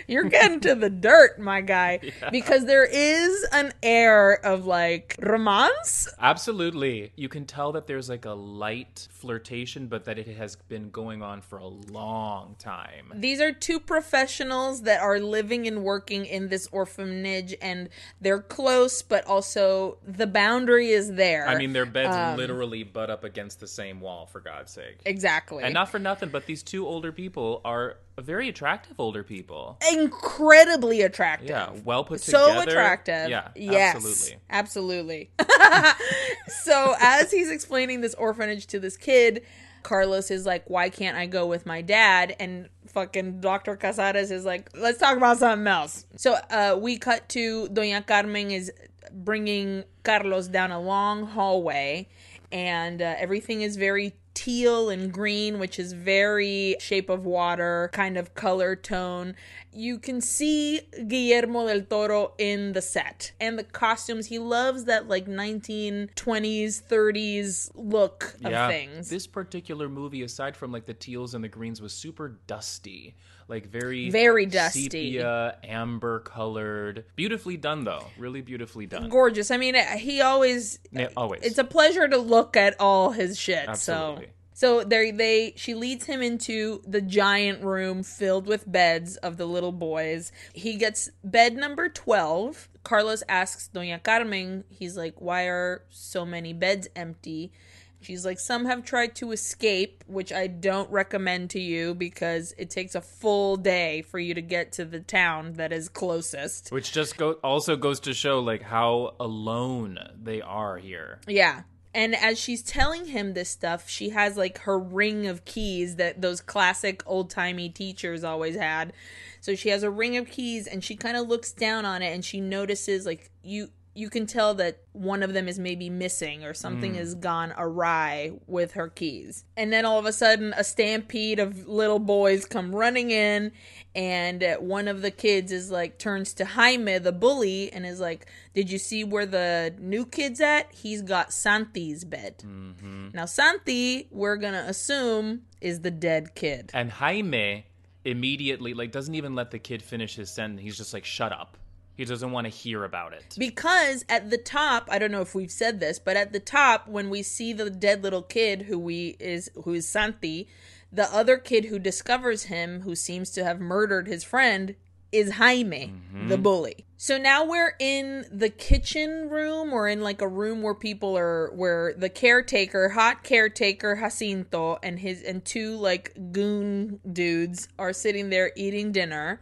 You're 0.09 0.25
getting 0.29 0.61
to 0.61 0.75
the 0.75 0.91
dirt, 0.91 1.39
my 1.39 1.61
guy. 1.61 2.01
Because 2.33 2.67
there 2.67 2.85
is 2.85 3.47
an 3.53 3.73
air 3.83 4.45
of 4.45 4.67
like 4.67 5.17
romance. 5.21 6.09
Absolutely. 6.21 7.13
You 7.17 7.29
can 7.29 7.45
tell 7.47 7.73
that 7.73 7.87
there's 7.87 8.09
like 8.09 8.25
a 8.25 8.31
light 8.33 9.07
flirtation, 9.11 9.87
but 9.87 10.05
that 10.07 10.19
it 10.19 10.27
has 10.37 10.57
been 10.57 10.91
going 10.91 11.23
on 11.23 11.41
for 11.43 11.59
a 11.59 11.67
long 11.67 12.57
time. 12.59 13.13
These 13.15 13.41
are 13.41 13.53
two 13.53 13.79
professionals 13.81 14.83
that 14.83 15.01
are 15.01 15.21
living 15.21 15.67
and 15.67 15.85
working 15.85 16.27
in 16.27 16.49
this 16.49 16.69
orphanage, 16.73 17.55
and 17.63 17.89
they're 18.21 18.41
close, 18.43 19.03
but 19.03 19.25
also 19.27 19.99
the 20.07 20.27
boundary 20.27 20.89
is 20.91 21.13
there. 21.15 21.47
I 21.49 21.57
mean, 21.57 21.73
their 21.73 21.87
beds 21.87 22.17
Um, 22.17 22.37
literally 22.37 22.83
butt 22.83 23.11
up 23.11 23.23
against 23.25 23.61
the 23.61 23.67
same 23.69 24.01
wall, 24.01 24.27
for 24.27 24.41
God's 24.41 24.73
sake. 24.73 24.99
exactly. 25.05 25.63
And 25.65 25.75
not 25.75 25.89
for 25.91 25.99
nothing, 25.99 26.31
but 26.31 26.47
these 26.47 26.63
two 26.63 26.87
older 26.87 27.13
people 27.13 27.28
are 27.37 27.97
very 28.19 28.49
attractive 28.49 28.99
older 28.99 29.23
people. 29.23 29.79
incredibly 29.93 31.03
attractive. 31.03 31.51
Yeah, 31.51 31.71
well 31.85 32.05
put 32.05 32.21
so 32.21 32.49
together. 32.49 32.71
attractive. 32.71 33.29
Yeah, 33.29 33.49
yes, 33.55 33.97
absolutely. 33.97 34.41
absolutely. 34.51 35.31
so 36.49 36.95
as 37.01 37.31
he's 37.31 37.51
explaining 37.51 38.01
this 38.01 38.15
orphanage 38.15 38.67
to 38.69 38.81
this 38.81 38.97
kid, 38.97 39.45
Carlos 39.83 40.31
is 40.31 40.47
like, 40.47 40.69
"Why 40.69 40.91
can't 40.91 41.17
I 41.17 41.27
go 41.27 41.47
with 41.47 41.67
my 41.67 41.83
dad?" 41.83 42.35
And 42.41 42.69
fucking 42.89 43.41
Dr. 43.41 43.77
Casares 43.77 44.31
is 44.31 44.45
like, 44.45 44.71
"Let's 44.77 44.99
talk 44.99 45.17
about 45.17 45.39
something 45.39 45.67
else." 45.67 46.07
So 46.17 46.35
uh, 46.51 46.77
we 46.81 46.99
cut 46.99 47.29
to 47.31 47.69
Doña 47.69 48.07
Carmen 48.07 48.51
is 48.51 48.73
bringing 49.13 49.85
Carlos 50.03 50.49
down 50.49 50.71
a 50.71 50.81
long 50.81 51.27
hallway, 51.27 52.09
and 52.53 53.01
uh, 53.01 53.15
everything 53.19 53.63
is 53.63 53.77
very 53.77 54.15
teal 54.39 54.89
and 54.89 55.13
green, 55.13 55.59
which 55.59 55.81
is 55.81 55.93
very 55.93 56.77
shape 56.79 57.11
of 57.11 57.27
water 57.27 57.91
kind 57.93 58.17
of 58.17 58.37
color 58.37 58.77
tone. 58.77 59.35
You 59.73 59.99
can 59.99 60.21
see 60.21 60.81
Guillermo 61.09 61.67
del 61.67 61.83
Toro 61.83 62.35
in 62.39 62.73
the 62.73 62.81
set 62.81 63.33
and 63.41 63.59
the 63.59 63.65
costumes. 63.65 64.27
He 64.27 64.39
loves 64.39 64.85
that 64.85 65.09
like 65.09 65.27
1920s, 65.27 66.09
30s 66.15 67.73
look 67.75 68.37
of 68.45 68.71
things. 68.71 69.11
This 69.11 69.27
particular 69.27 69.89
movie, 69.89 70.23
aside 70.23 70.57
from 70.57 70.71
like 70.71 70.87
the 70.87 70.95
teals 70.95 71.35
and 71.35 71.43
the 71.43 71.49
greens, 71.49 71.83
was 71.83 71.93
super 71.93 72.39
dusty. 72.47 73.17
Like 73.49 73.67
very 73.67 74.11
Very 74.11 74.45
dusty. 74.47 74.85
sepia, 74.85 75.57
amber 75.65 76.21
colored. 76.21 77.07
Beautifully 77.17 77.57
done 77.57 77.85
though. 77.85 78.05
Really 78.19 78.43
beautifully 78.43 78.87
done. 78.87 79.09
Gorgeous. 79.09 79.51
I 79.51 79.57
mean, 79.57 79.75
uh, 79.75 79.97
he 79.97 80.21
always 80.21 80.79
Yeah, 80.93 81.09
always. 81.17 81.43
it's 81.43 81.59
a 81.59 81.65
pleasure 81.65 82.07
to 82.07 82.19
look 82.19 82.57
at 82.57 82.77
all 82.79 83.13
his 83.13 83.39
shit. 83.39 83.67
Absolutely. 83.67 84.27
So 84.27 84.31
so 84.53 84.83
there 84.85 85.13
they 85.13 85.55
she 85.57 85.75
leads 85.75 86.05
him 86.07 86.21
into 86.21 86.83
the 86.87 87.01
giant 87.01 87.63
room 87.63 88.03
filled 88.03 88.47
with 88.47 88.71
beds 88.71 89.17
of 89.19 89.37
the 89.39 89.47
little 89.47 89.73
boys. 89.73 90.31
He 90.53 90.77
gets 90.77 91.11
bed 91.25 91.57
number 91.57 91.89
12. 91.89 92.69
Carlos 92.83 93.23
asks 93.29 93.71
Doña 93.73 94.03
Carmen, 94.03 94.65
he's 94.69 94.97
like, 94.97 95.21
"Why 95.21 95.45
are 95.45 95.85
so 95.91 96.25
many 96.27 96.53
beds 96.53 96.89
empty?" 96.97 97.53
She's 98.01 98.25
like, 98.25 98.39
"Some 98.39 98.65
have 98.67 98.85
tried 98.85 99.15
to 99.17 99.33
escape, 99.33 100.05
which 100.07 100.33
I 100.33 100.47
don't 100.47 100.91
recommend 100.91 101.51
to 101.51 101.61
you 101.61 101.95
because 101.95 102.55
it 102.57 102.71
takes 102.71 102.95
a 102.95 103.01
full 103.01 103.57
day 103.57 104.03
for 104.03 104.19
you 104.19 104.35
to 104.35 104.43
get 104.43 104.73
to 104.73 104.85
the 104.85 105.01
town 105.01 105.55
that 105.55 105.73
is 105.73 105.89
closest." 105.89 106.71
Which 106.71 106.93
just 106.93 107.17
go 107.17 107.33
also 107.45 107.77
goes 107.77 108.01
to 108.01 108.15
show 108.15 108.41
like 108.41 108.63
how 108.63 109.15
alone 109.19 109.99
they 110.21 110.41
are 110.41 110.79
here. 110.79 111.21
Yeah. 111.27 111.63
And 111.95 112.15
as 112.15 112.39
she's 112.39 112.63
telling 112.63 113.07
him 113.07 113.35
this 113.35 113.49
stuff, 113.49 113.89
she 113.89 114.11
has 114.11 114.37
like 114.37 114.59
her 114.59 114.79
ring 114.79 115.27
of 115.27 115.45
keys 115.45 115.97
that 115.97 116.21
those 116.21 116.41
classic 116.41 117.03
old 117.07 117.31
timey 117.31 117.71
teachers 117.71 118.23
always 118.23 118.57
had. 118.57 118.93
So 119.41 119.55
she 119.55 119.71
has 119.71 119.83
a 119.83 119.91
ring 119.91 120.17
of 120.17 120.29
keys 120.29 120.67
and 120.67 120.85
she 120.85 120.97
kind 120.97 121.17
of 121.17 121.29
looks 121.29 121.53
down 121.53 121.85
on 121.85 122.03
it 122.03 122.13
and 122.13 122.25
she 122.25 122.41
notices 122.41 123.07
like 123.07 123.31
you 123.43 123.71
you 123.99 124.09
can 124.09 124.27
tell 124.27 124.55
that 124.55 124.79
one 124.93 125.25
of 125.25 125.33
them 125.33 125.49
is 125.49 125.59
maybe 125.59 125.91
missing 125.91 126.45
or 126.45 126.55
something 126.55 126.93
mm. 126.93 126.99
has 126.99 127.17
gone 127.17 127.53
awry 127.59 128.31
with 128.47 128.73
her 128.73 128.89
keys. 128.89 129.45
And 129.57 129.73
then 129.73 129.85
all 129.85 129.99
of 129.99 130.07
a 130.07 130.13
sudden 130.13 130.55
a 130.57 130.63
stampede 130.63 131.41
of 131.41 131.67
little 131.67 131.99
boys 131.99 132.45
come 132.47 132.73
running 132.73 133.11
in 133.11 133.51
and 133.97 134.45
one 134.61 134.87
of 134.87 135.03
the 135.03 135.11
kids 135.11 135.51
is 135.51 135.73
like 135.73 135.99
turns 135.99 136.33
to 136.35 136.45
Jaime 136.45 136.99
the 136.99 137.11
bully 137.11 137.73
and 137.73 137.85
is 137.85 137.99
like, 137.99 138.27
"Did 138.55 138.71
you 138.71 138.79
see 138.79 139.03
where 139.03 139.27
the 139.27 139.75
new 139.81 140.07
kid's 140.07 140.41
at? 140.41 140.73
He's 140.73 141.03
got 141.03 141.33
Santi's 141.33 142.05
bed." 142.05 142.45
Mm-hmm. 142.47 143.09
Now 143.15 143.25
Santi, 143.25 144.07
we're 144.13 144.37
going 144.37 144.53
to 144.53 144.61
assume 144.61 145.43
is 145.61 145.81
the 145.81 145.91
dead 145.91 146.37
kid. 146.37 146.71
And 146.73 146.93
Jaime 146.93 147.67
immediately 148.05 148.75
like 148.75 148.93
doesn't 148.93 149.17
even 149.17 149.35
let 149.35 149.51
the 149.51 149.59
kid 149.59 149.83
finish 149.83 150.15
his 150.15 150.31
sentence. 150.31 150.61
He's 150.63 150.77
just 150.77 150.95
like, 150.95 151.05
"Shut 151.05 151.33
up." 151.33 151.57
He 151.99 152.05
doesn't 152.05 152.31
want 152.31 152.45
to 152.45 152.49
hear 152.49 152.85
about 152.85 153.13
it. 153.13 153.35
Because 153.37 154.05
at 154.09 154.31
the 154.31 154.39
top, 154.39 154.89
I 154.89 155.01
don't 155.01 155.11
know 155.11 155.21
if 155.21 155.35
we've 155.35 155.51
said 155.51 155.81
this, 155.81 155.99
but 155.99 156.17
at 156.17 156.33
the 156.33 156.39
top, 156.39 156.87
when 156.87 157.11
we 157.11 157.25
see 157.25 157.53
the 157.53 157.69
dead 157.69 158.05
little 158.05 158.23
kid 158.23 158.63
who 158.63 158.79
we 158.79 159.17
is 159.19 159.51
who 159.65 159.75
is 159.75 159.89
Santi, 159.89 160.49
the 160.93 161.13
other 161.13 161.37
kid 161.37 161.65
who 161.65 161.81
discovers 161.81 162.45
him, 162.45 162.83
who 162.83 162.95
seems 162.95 163.31
to 163.31 163.43
have 163.43 163.59
murdered 163.59 164.07
his 164.07 164.23
friend, 164.23 164.77
is 165.11 165.33
Jaime, 165.33 165.93
the 166.29 166.39
bully. 166.39 166.85
So 166.97 167.19
now 167.19 167.45
we're 167.45 167.75
in 167.81 168.27
the 168.31 168.49
kitchen 168.49 169.29
room, 169.29 169.73
or 169.73 169.89
in 169.89 170.01
like 170.01 170.23
a 170.23 170.29
room 170.29 170.63
where 170.63 170.75
people 170.75 171.19
are, 171.19 171.51
where 171.53 171.95
the 171.95 172.09
caretaker, 172.09 172.91
hot 172.91 173.25
caretaker 173.25 173.97
Jacinto, 173.97 174.79
and 174.85 175.01
his 175.01 175.25
and 175.25 175.45
two 175.45 175.77
like 175.77 176.15
goon 176.31 177.01
dudes 177.13 177.69
are 177.77 177.93
sitting 177.93 178.31
there 178.31 178.53
eating 178.55 178.93
dinner, 178.93 179.41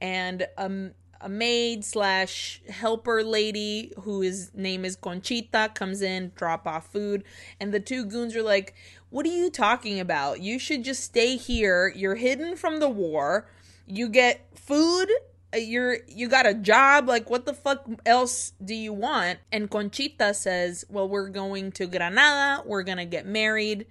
and 0.00 0.46
um 0.56 0.92
a 1.20 1.28
maid 1.28 1.84
slash 1.84 2.60
helper 2.68 3.22
lady 3.22 3.92
whose 4.02 4.54
name 4.54 4.84
is 4.84 4.96
Conchita 4.96 5.70
comes 5.74 6.02
in, 6.02 6.32
drop 6.34 6.66
off 6.66 6.90
food, 6.92 7.24
and 7.60 7.72
the 7.72 7.80
two 7.80 8.04
goons 8.04 8.34
are 8.36 8.42
like, 8.42 8.74
What 9.10 9.26
are 9.26 9.30
you 9.30 9.50
talking 9.50 10.00
about? 10.00 10.40
You 10.40 10.58
should 10.58 10.84
just 10.84 11.02
stay 11.04 11.36
here. 11.36 11.92
You're 11.94 12.16
hidden 12.16 12.56
from 12.56 12.80
the 12.80 12.88
war. 12.88 13.48
You 13.86 14.08
get 14.08 14.46
food. 14.58 15.08
uh, 15.54 15.58
You're 15.58 15.98
you 16.08 16.28
got 16.28 16.46
a 16.46 16.54
job. 16.54 17.08
Like 17.08 17.30
what 17.30 17.46
the 17.46 17.54
fuck 17.54 17.86
else 18.04 18.52
do 18.64 18.74
you 18.74 18.92
want? 18.92 19.38
And 19.52 19.70
Conchita 19.70 20.34
says, 20.34 20.84
Well, 20.88 21.08
we're 21.08 21.28
going 21.28 21.72
to 21.72 21.86
Granada, 21.86 22.62
we're 22.66 22.82
gonna 22.82 23.06
get 23.06 23.26
married 23.26 23.86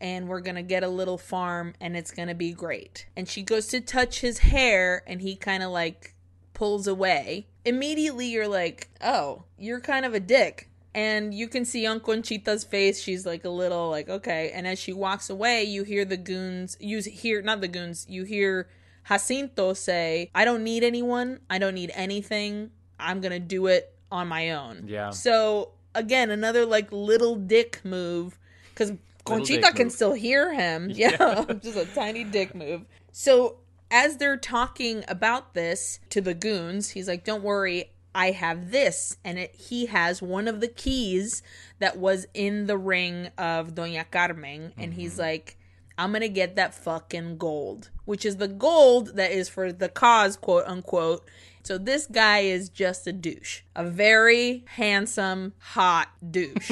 and 0.00 0.28
we're 0.28 0.40
gonna 0.40 0.62
get 0.62 0.84
a 0.84 0.88
little 0.88 1.18
farm 1.18 1.74
and 1.80 1.96
it's 1.96 2.10
gonna 2.12 2.34
be 2.34 2.52
great. 2.52 3.06
And 3.16 3.28
she 3.28 3.42
goes 3.42 3.66
to 3.68 3.80
touch 3.80 4.20
his 4.20 4.38
hair 4.38 5.02
and 5.06 5.20
he 5.20 5.34
kind 5.36 5.62
of 5.62 5.70
like 5.70 6.14
pulls 6.58 6.88
away. 6.88 7.46
Immediately 7.64 8.26
you're 8.26 8.48
like, 8.48 8.88
oh, 9.00 9.44
you're 9.56 9.80
kind 9.80 10.04
of 10.04 10.12
a 10.12 10.18
dick. 10.18 10.68
And 10.92 11.32
you 11.32 11.46
can 11.46 11.64
see 11.64 11.86
on 11.86 12.00
Conchita's 12.00 12.64
face, 12.64 13.00
she's 13.00 13.24
like 13.24 13.44
a 13.44 13.48
little 13.48 13.88
like, 13.90 14.08
okay. 14.08 14.50
And 14.52 14.66
as 14.66 14.76
she 14.76 14.92
walks 14.92 15.30
away, 15.30 15.62
you 15.62 15.84
hear 15.84 16.04
the 16.04 16.16
goons, 16.16 16.76
you 16.80 17.00
hear, 17.00 17.40
not 17.42 17.60
the 17.60 17.68
goons, 17.68 18.06
you 18.08 18.24
hear 18.24 18.68
Jacinto 19.06 19.72
say, 19.72 20.30
I 20.34 20.44
don't 20.44 20.64
need 20.64 20.82
anyone. 20.82 21.38
I 21.48 21.58
don't 21.58 21.74
need 21.74 21.92
anything. 21.94 22.70
I'm 22.98 23.20
gonna 23.20 23.38
do 23.38 23.68
it 23.68 23.94
on 24.10 24.26
my 24.26 24.50
own. 24.50 24.82
Yeah. 24.88 25.10
So 25.10 25.70
again, 25.94 26.30
another 26.30 26.66
like 26.66 26.90
little 26.90 27.36
dick 27.36 27.80
move 27.84 28.36
because 28.70 28.92
Conchita 29.24 29.70
can 29.74 29.86
move. 29.86 29.92
still 29.92 30.12
hear 30.12 30.52
him. 30.52 30.90
Yeah, 30.94 31.44
just 31.62 31.78
a 31.78 31.86
tiny 31.94 32.24
dick 32.24 32.56
move. 32.56 32.84
So 33.12 33.58
as 33.90 34.16
they're 34.16 34.36
talking 34.36 35.04
about 35.08 35.54
this 35.54 36.00
to 36.10 36.20
the 36.20 36.34
goons, 36.34 36.90
he's 36.90 37.08
like, 37.08 37.24
"Don't 37.24 37.42
worry, 37.42 37.92
I 38.14 38.32
have 38.32 38.70
this," 38.70 39.16
and 39.24 39.38
it, 39.38 39.54
he 39.54 39.86
has 39.86 40.22
one 40.22 40.48
of 40.48 40.60
the 40.60 40.68
keys 40.68 41.42
that 41.78 41.98
was 41.98 42.26
in 42.34 42.66
the 42.66 42.78
ring 42.78 43.30
of 43.38 43.74
Doña 43.74 44.04
Carmen, 44.10 44.72
and 44.76 44.94
he's 44.94 45.12
mm-hmm. 45.12 45.22
like. 45.22 45.54
I'm 46.00 46.12
gonna 46.12 46.28
get 46.28 46.54
that 46.54 46.76
fucking 46.76 47.38
gold, 47.38 47.90
which 48.04 48.24
is 48.24 48.36
the 48.36 48.46
gold 48.46 49.16
that 49.16 49.32
is 49.32 49.48
for 49.48 49.72
the 49.72 49.88
cause, 49.88 50.36
quote 50.36 50.64
unquote. 50.64 51.28
So 51.68 51.76
this 51.76 52.06
guy 52.06 52.38
is 52.38 52.68
just 52.68 53.06
a 53.06 53.12
douche, 53.12 53.62
a 53.74 53.84
very 53.84 54.64
handsome, 54.68 55.54
hot 55.58 56.08
douche. 56.30 56.70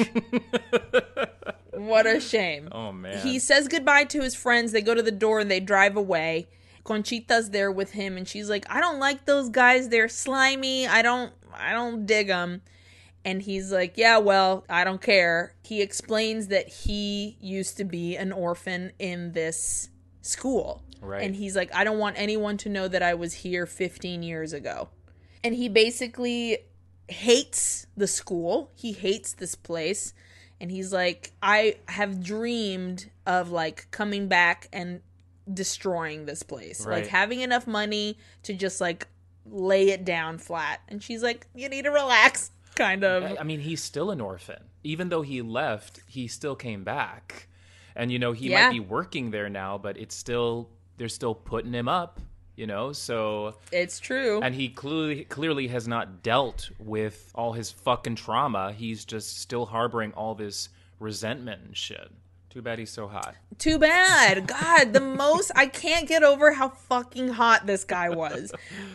what 1.73 2.07
a 2.07 2.19
shame. 2.19 2.69
Oh 2.71 2.91
man. 2.91 3.19
He 3.19 3.37
says 3.37 3.67
goodbye 3.67 4.05
to 4.05 4.21
his 4.21 4.33
friends. 4.33 4.71
They 4.71 4.81
go 4.81 4.95
to 4.95 5.03
the 5.03 5.11
door 5.11 5.39
and 5.39 5.51
they 5.51 5.59
drive 5.59 5.95
away. 5.97 6.47
Conchita's 6.87 7.49
there 7.49 7.71
with 7.71 7.91
him 7.91 8.17
and 8.17 8.27
she's 8.27 8.49
like, 8.49 8.65
"I 8.69 8.79
don't 8.79 8.99
like 8.99 9.25
those 9.25 9.49
guys. 9.49 9.89
They're 9.89 10.07
slimy. 10.07 10.87
I 10.87 11.01
don't 11.01 11.33
I 11.53 11.73
don't 11.73 12.05
dig 12.05 12.27
them." 12.27 12.61
And 13.25 13.41
he's 13.41 13.71
like, 13.71 13.97
"Yeah, 13.97 14.17
well, 14.19 14.63
I 14.69 14.83
don't 14.85 15.01
care." 15.01 15.53
He 15.63 15.81
explains 15.81 16.47
that 16.47 16.69
he 16.69 17.37
used 17.41 17.75
to 17.77 17.83
be 17.83 18.15
an 18.15 18.31
orphan 18.31 18.93
in 18.99 19.33
this 19.33 19.89
school. 20.21 20.83
Right. 21.01 21.23
And 21.23 21.35
he's 21.35 21.55
like, 21.55 21.73
"I 21.75 21.83
don't 21.83 21.99
want 21.99 22.15
anyone 22.17 22.57
to 22.57 22.69
know 22.69 22.87
that 22.87 23.03
I 23.03 23.13
was 23.13 23.33
here 23.33 23.65
15 23.65 24.23
years 24.23 24.53
ago." 24.53 24.89
And 25.43 25.53
he 25.53 25.67
basically 25.69 26.59
hates 27.09 27.87
the 27.95 28.07
school. 28.07 28.71
He 28.75 28.93
hates 28.93 29.33
this 29.33 29.55
place. 29.55 30.13
And 30.59 30.71
he's 30.71 30.91
like, 30.91 31.31
I 31.41 31.75
have 31.87 32.23
dreamed 32.23 33.11
of 33.25 33.51
like 33.51 33.87
coming 33.91 34.27
back 34.27 34.67
and 34.73 35.01
destroying 35.53 36.25
this 36.25 36.43
place. 36.43 36.85
Right. 36.85 37.01
Like 37.03 37.07
having 37.07 37.41
enough 37.41 37.67
money 37.67 38.17
to 38.43 38.53
just 38.53 38.81
like 38.81 39.07
lay 39.45 39.89
it 39.89 40.03
down 40.05 40.37
flat. 40.37 40.81
And 40.89 41.01
she's 41.01 41.23
like, 41.23 41.47
"You 41.55 41.69
need 41.69 41.83
to 41.85 41.91
relax." 41.91 42.51
Kind 42.75 43.03
of. 43.03 43.37
I 43.39 43.43
mean, 43.43 43.59
he's 43.61 43.81
still 43.83 44.11
an 44.11 44.21
orphan. 44.21 44.61
Even 44.83 45.09
though 45.09 45.23
he 45.23 45.41
left, 45.41 46.01
he 46.07 46.27
still 46.27 46.55
came 46.55 46.83
back. 46.83 47.47
And 47.95 48.11
you 48.11 48.19
know, 48.19 48.31
he 48.33 48.49
Yeah. 48.49 48.67
might 48.67 48.73
be 48.73 48.79
working 48.79 49.31
there 49.31 49.49
now, 49.49 49.77
but 49.77 49.97
it's 49.97 50.15
still 50.15 50.69
they're 50.97 51.09
still 51.09 51.33
putting 51.35 51.73
him 51.73 51.87
up, 51.87 52.19
you 52.55 52.65
know? 52.67 52.91
So 52.91 53.55
It's 53.71 53.99
true. 53.99 54.39
and 54.41 54.53
he 54.55 54.69
clearly 54.69 55.23
clearly 55.25 55.67
has 55.69 55.87
not 55.87 56.21
dealt 56.23 56.69
with 56.79 57.31
all 57.35 57.53
his 57.53 57.71
fucking 57.71 58.15
trauma. 58.15 58.73
He's 58.73 59.05
just 59.05 59.39
still 59.39 59.65
harboring 59.67 60.13
all 60.13 60.35
this 60.35 60.69
resentment 60.99 61.61
and 61.65 61.77
shit. 61.77 62.11
Too 62.57 62.63
bad 62.63 62.79
he's 62.79 62.89
so 62.89 63.07
hot. 63.07 63.35
Too 63.59 63.77
bad. 63.77 64.47
God, 64.47 64.91
the 64.91 64.99
most 64.99 65.51
I 65.55 65.67
can't 65.67 66.07
get 66.07 66.23
over 66.23 66.53
how 66.53 66.69
fucking 66.69 67.27
hot 67.27 67.67
this 67.67 67.83
guy 67.83 68.09
was. 68.09 68.51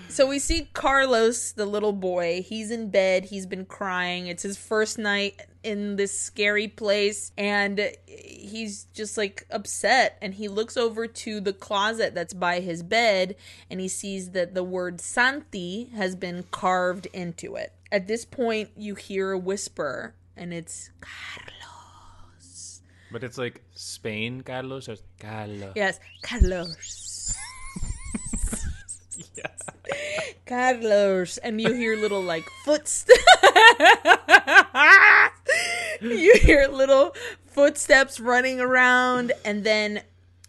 So 0.09 0.27
we 0.27 0.41
see 0.41 0.69
Carlos, 0.73 1.53
the 1.53 1.65
little 1.65 1.93
boy. 1.93 2.43
He's 2.43 2.73
in 2.73 2.91
bed. 2.91 3.27
He's 3.27 3.47
been 3.47 3.65
crying. 3.65 4.27
It's 4.27 4.43
his 4.43 4.59
first 4.59 4.99
night 4.99 5.43
in 5.63 5.95
this 5.95 6.19
scary 6.19 6.67
place 6.67 7.31
and 7.39 7.93
he's 8.05 8.87
just 8.93 9.17
like 9.17 9.47
upset 9.49 10.19
and 10.21 10.35
he 10.35 10.49
looks 10.49 10.77
over 10.77 11.07
to 11.07 11.41
the 11.41 11.53
closet 11.53 12.17
that's 12.17 12.35
by 12.35 12.59
his 12.59 12.83
bed 12.83 13.37
and 13.71 13.79
he 13.79 13.87
sees 13.87 14.33
that 14.33 14.55
the 14.55 14.65
word 14.65 15.01
Santi 15.01 15.85
has 15.95 16.17
been 16.17 16.43
carved 16.51 17.07
into 17.13 17.55
it. 17.55 17.73
At 17.93 18.09
this 18.09 18.25
point 18.25 18.71
you 18.77 18.97
hear 18.97 19.31
a 19.31 19.39
whisper 19.39 20.17
and 20.37 20.53
it's 20.53 20.91
But 23.13 23.23
it's 23.25 23.37
like 23.39 23.61
Spain, 23.75 24.41
Carlos, 24.41 24.89
or 24.89 24.97
Carlos. 25.21 25.73
Yes, 25.77 26.01
Carlos. 26.23 27.37
yeah. 29.37 29.47
Carlos, 30.47 31.39
and 31.39 31.61
you 31.61 31.73
hear 31.75 31.97
little 31.97 32.23
like 32.23 32.45
footsteps. 32.65 33.21
you 36.01 36.35
hear 36.43 36.69
little 36.69 37.15
footsteps 37.47 38.21
running 38.21 38.61
around, 38.61 39.33
and 39.45 39.65
then 39.65 40.03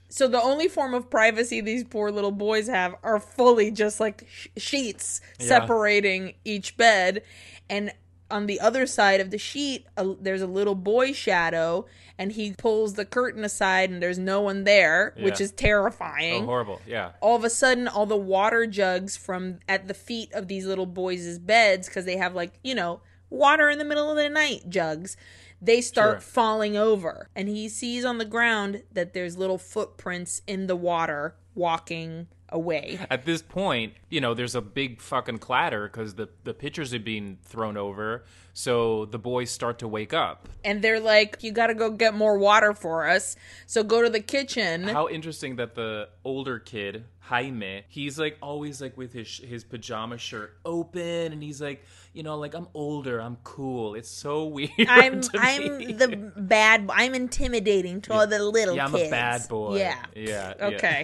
so 0.10 0.28
the 0.28 0.42
only 0.42 0.68
form 0.68 0.94
of 0.94 1.10
privacy 1.10 1.62
these 1.62 1.84
poor 1.84 2.12
little 2.12 2.32
boys 2.32 2.68
have 2.68 2.96
are 3.04 3.20
fully 3.20 3.72
just 3.72 4.00
like 4.00 4.28
sh- 4.30 4.48
sheets 4.58 5.22
Yeah. 5.40 5.48
separating 5.48 6.34
each 6.46 6.78
bed, 6.78 7.24
and 7.70 7.92
on 8.34 8.48
the 8.48 8.60
other 8.60 8.86
side 8.86 9.22
of 9.22 9.30
the 9.32 9.38
sheet, 9.38 9.86
a, 9.96 10.06
there's 10.20 10.42
a 10.42 10.48
little 10.48 10.76
boy 10.76 11.14
shadow, 11.14 11.86
and 12.18 12.32
he 12.34 12.52
pulls 12.54 12.96
the 12.96 13.06
curtain 13.06 13.44
aside, 13.44 13.90
and 13.90 14.02
there's 14.02 14.20
no 14.20 14.42
one 14.42 14.64
there, 14.64 15.14
which 15.20 15.40
is 15.40 15.52
terrifying 15.52 16.44
Oh, 16.44 16.46
horrible. 16.48 16.82
Yeah. 16.88 17.12
all 17.22 17.36
of 17.36 17.44
a 17.44 17.50
sudden 17.50 17.88
all 17.88 18.06
the 18.06 18.18
water 18.18 18.66
jugs 18.68 19.16
from 19.16 19.60
at 19.70 19.88
the 19.88 19.94
feet 19.94 20.34
of 20.34 20.48
these 20.48 20.66
little 20.66 20.86
boys' 20.86 21.40
beds 21.40 21.88
because 21.88 22.06
they 22.06 22.18
have 22.18 22.34
like 22.36 22.54
you 22.64 22.76
know 22.76 23.02
water 23.30 23.70
in 23.70 23.78
the 23.80 23.86
middle 23.86 24.10
of 24.12 24.18
the 24.18 24.30
night 24.30 24.70
jugs 24.70 25.16
they 25.62 25.82
start 25.82 26.16
Sure. 26.16 26.22
falling 26.22 26.76
over 26.78 27.30
and 27.36 27.48
he 27.48 27.68
sees 27.70 28.04
on 28.06 28.18
the 28.20 28.26
ground 28.26 28.84
that 28.92 29.14
there's 29.14 29.38
little 29.38 29.58
footprints 29.58 30.42
in 30.46 30.68
the 30.68 30.76
water 30.76 31.36
walking 31.56 32.28
away 32.54 33.00
At 33.10 33.26
this 33.26 33.42
point, 33.42 33.94
you 34.10 34.22
know, 34.22 34.34
there's 34.34 34.56
a 34.56 34.62
big 34.62 35.02
fucking 35.02 35.40
clatter 35.40 35.88
because 35.90 36.16
the, 36.16 36.30
the 36.46 36.54
pitchers 36.54 36.94
are 36.94 37.00
being 37.00 37.40
thrown 37.44 37.76
over. 37.76 38.24
So 38.54 39.06
the 39.06 39.18
boys 39.18 39.50
start 39.50 39.80
to 39.80 39.88
wake 39.88 40.14
up. 40.14 40.48
and 40.64 40.82
they're 40.84 41.00
like 41.00 41.42
you 41.44 41.52
gotta 41.52 41.74
go 41.74 41.90
get 41.90 42.14
more 42.14 42.38
water 42.38 42.74
for 42.74 43.08
us 43.10 43.36
so 43.66 43.84
go 43.84 44.02
to 44.04 44.10
the 44.10 44.20
kitchen 44.22 44.84
How 44.84 45.10
interesting 45.10 45.56
that 45.58 45.74
the 45.74 46.08
older 46.24 46.60
kid, 46.60 47.06
Jaime, 47.22 47.84
he's 47.90 48.20
like 48.20 48.38
always 48.42 48.80
like 48.80 48.96
with 48.96 49.12
his 49.14 49.38
his 49.40 49.64
pajama 49.64 50.18
shirt 50.20 50.56
open, 50.66 51.32
and 51.34 51.42
he's 51.42 51.60
like, 51.62 51.84
you 52.14 52.22
know, 52.22 52.38
like 52.38 52.54
I'm 52.54 52.68
older, 52.76 53.20
I'm 53.20 53.38
cool. 53.44 53.96
It's 53.96 54.10
so 54.10 54.46
weird. 54.56 54.70
I'm 54.88 55.22
to 55.22 55.32
I'm 55.40 55.78
me. 55.80 55.94
the 55.94 56.32
bad 56.38 56.90
I'm 56.94 57.16
intimidating 57.16 58.02
to 58.02 58.14
all 58.14 58.28
the 58.28 58.38
little 58.44 58.76
yeah, 58.76 58.86
I'm 58.86 58.92
kids. 58.92 59.08
a 59.08 59.12
bad 59.12 59.48
boy. 59.50 59.78
Yeah. 59.80 60.06
yeah. 60.16 60.54
yeah. 60.60 61.04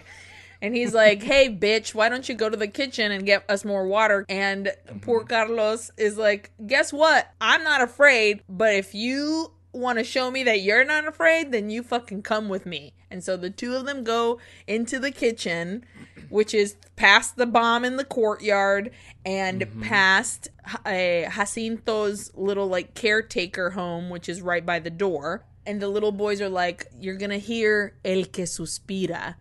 And 0.62 0.76
he's 0.76 0.94
like, 0.94 1.24
hey, 1.24 1.50
bitch, 1.50 1.96
why 1.96 2.10
don't 2.10 2.28
you 2.28 2.36
go 2.36 2.50
to 2.50 2.58
the 2.58 2.68
kitchen 2.68 3.12
and 3.12 3.26
get 3.26 3.50
us 3.50 3.64
more 3.64 3.88
water? 3.88 4.26
And 4.28 4.74
poor 5.02 5.24
Carlos 5.24 5.92
is 5.98 6.18
like, 6.18 6.52
guess 6.68 6.92
what? 6.92 7.32
I'm 7.40 7.64
not 7.64 7.82
afraid, 7.82 8.42
but 8.50 8.76
if 8.76 8.94
you 8.94 9.54
want 9.72 10.00
to 10.00 10.04
show 10.04 10.32
me 10.32 10.44
that 10.44 10.62
you're 10.62 10.84
not 10.84 11.08
afraid, 11.08 11.52
then 11.52 11.70
you 11.70 11.84
fucking 11.84 12.24
come 12.24 12.50
with 12.50 12.66
me. 12.66 12.94
And 13.12 13.24
so 13.24 13.38
the 13.38 13.50
two 13.50 13.76
of 13.76 13.86
them 13.86 14.04
go 14.04 14.40
into 14.68 15.00
the 15.00 15.12
kitchen, 15.12 15.86
which 16.30 16.54
is 16.54 16.76
past 16.96 17.38
the 17.38 17.46
bomb 17.46 17.86
in 17.86 17.98
the 17.98 18.04
courtyard 18.04 18.92
and 19.26 19.66
past 19.82 20.50
uh, 20.86 20.92
Jacinto's 21.30 22.32
little 22.36 22.68
like 22.68 22.94
caretaker 22.94 23.72
home, 23.72 24.10
which 24.10 24.28
is 24.30 24.42
right 24.42 24.66
by 24.66 24.80
the 24.80 24.90
door. 24.90 25.46
And 25.66 25.82
the 25.82 25.88
little 25.88 26.12
boys 26.12 26.42
are 26.42 26.50
like, 26.50 26.88
you're 27.00 27.16
going 27.16 27.30
to 27.30 27.40
hear 27.40 27.96
El 28.04 28.26
que 28.26 28.46
suspira, 28.46 29.36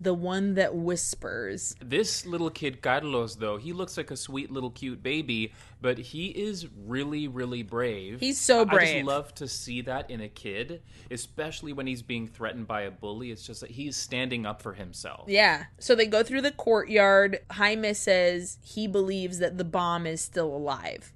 the 0.00 0.14
one 0.14 0.54
that 0.54 0.74
whispers. 0.74 1.74
This 1.82 2.26
little 2.26 2.50
kid, 2.50 2.82
Carlos, 2.82 3.36
though, 3.36 3.56
he 3.56 3.72
looks 3.72 3.96
like 3.96 4.10
a 4.10 4.16
sweet 4.16 4.50
little 4.50 4.70
cute 4.70 5.02
baby, 5.02 5.52
but 5.80 5.98
he 5.98 6.26
is 6.26 6.66
really, 6.84 7.28
really 7.28 7.62
brave. 7.62 8.20
He's 8.20 8.40
so 8.40 8.64
brave. 8.64 8.80
I 8.80 8.92
just 8.98 9.06
love 9.06 9.34
to 9.36 9.48
see 9.48 9.82
that 9.82 10.10
in 10.10 10.20
a 10.20 10.28
kid, 10.28 10.82
especially 11.10 11.72
when 11.72 11.86
he's 11.86 12.02
being 12.02 12.26
threatened 12.26 12.66
by 12.66 12.82
a 12.82 12.90
bully. 12.90 13.30
It's 13.30 13.46
just 13.46 13.60
that 13.60 13.70
he's 13.70 13.96
standing 13.96 14.46
up 14.46 14.60
for 14.60 14.74
himself. 14.74 15.24
Yeah. 15.28 15.64
So 15.78 15.94
they 15.94 16.06
go 16.06 16.22
through 16.22 16.42
the 16.42 16.52
courtyard. 16.52 17.40
Jaime 17.52 17.94
says 17.94 18.58
he 18.62 18.86
believes 18.86 19.38
that 19.38 19.58
the 19.58 19.64
bomb 19.64 20.06
is 20.06 20.20
still 20.20 20.54
alive. 20.54 21.12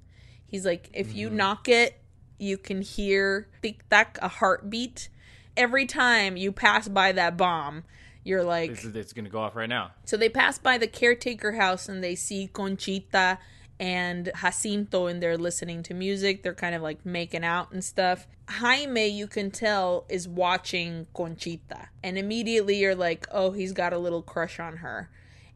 He's 0.46 0.64
like, 0.64 0.88
if 0.94 1.14
you 1.14 1.28
mm-hmm. 1.28 1.36
knock 1.36 1.68
it, 1.68 2.00
you 2.38 2.56
can 2.56 2.80
hear 2.82 3.48
tic 3.62 3.86
tac, 3.88 4.18
a 4.22 4.28
heartbeat. 4.28 5.08
Every 5.56 5.86
time 5.86 6.36
you 6.36 6.52
pass 6.52 6.86
by 6.88 7.12
that 7.12 7.36
bomb, 7.36 7.82
you're 8.28 8.44
like, 8.44 8.70
It's, 8.70 8.84
it's 8.84 9.12
going 9.12 9.24
to 9.24 9.30
go 9.30 9.40
off 9.40 9.56
right 9.56 9.68
now. 9.68 9.92
So 10.04 10.16
they 10.16 10.28
pass 10.28 10.58
by 10.58 10.76
the 10.78 10.86
caretaker 10.86 11.52
house 11.52 11.88
and 11.88 12.04
they 12.04 12.14
see 12.14 12.48
Conchita 12.52 13.38
and 13.80 14.30
Jacinto 14.40 15.06
and 15.06 15.22
they're 15.22 15.38
listening 15.38 15.82
to 15.84 15.94
music. 15.94 16.42
They're 16.42 16.54
kind 16.54 16.74
of 16.74 16.82
like 16.82 17.06
making 17.06 17.44
out 17.44 17.72
and 17.72 17.82
stuff. 17.82 18.26
Jaime, 18.48 19.06
you 19.06 19.26
can 19.26 19.50
tell, 19.50 20.04
is 20.08 20.28
watching 20.28 21.06
Conchita. 21.14 21.88
And 22.02 22.18
immediately 22.18 22.78
you're 22.78 22.94
like, 22.94 23.26
oh, 23.30 23.52
he's 23.52 23.72
got 23.72 23.92
a 23.92 23.98
little 23.98 24.22
crush 24.22 24.60
on 24.60 24.78
her. 24.78 25.08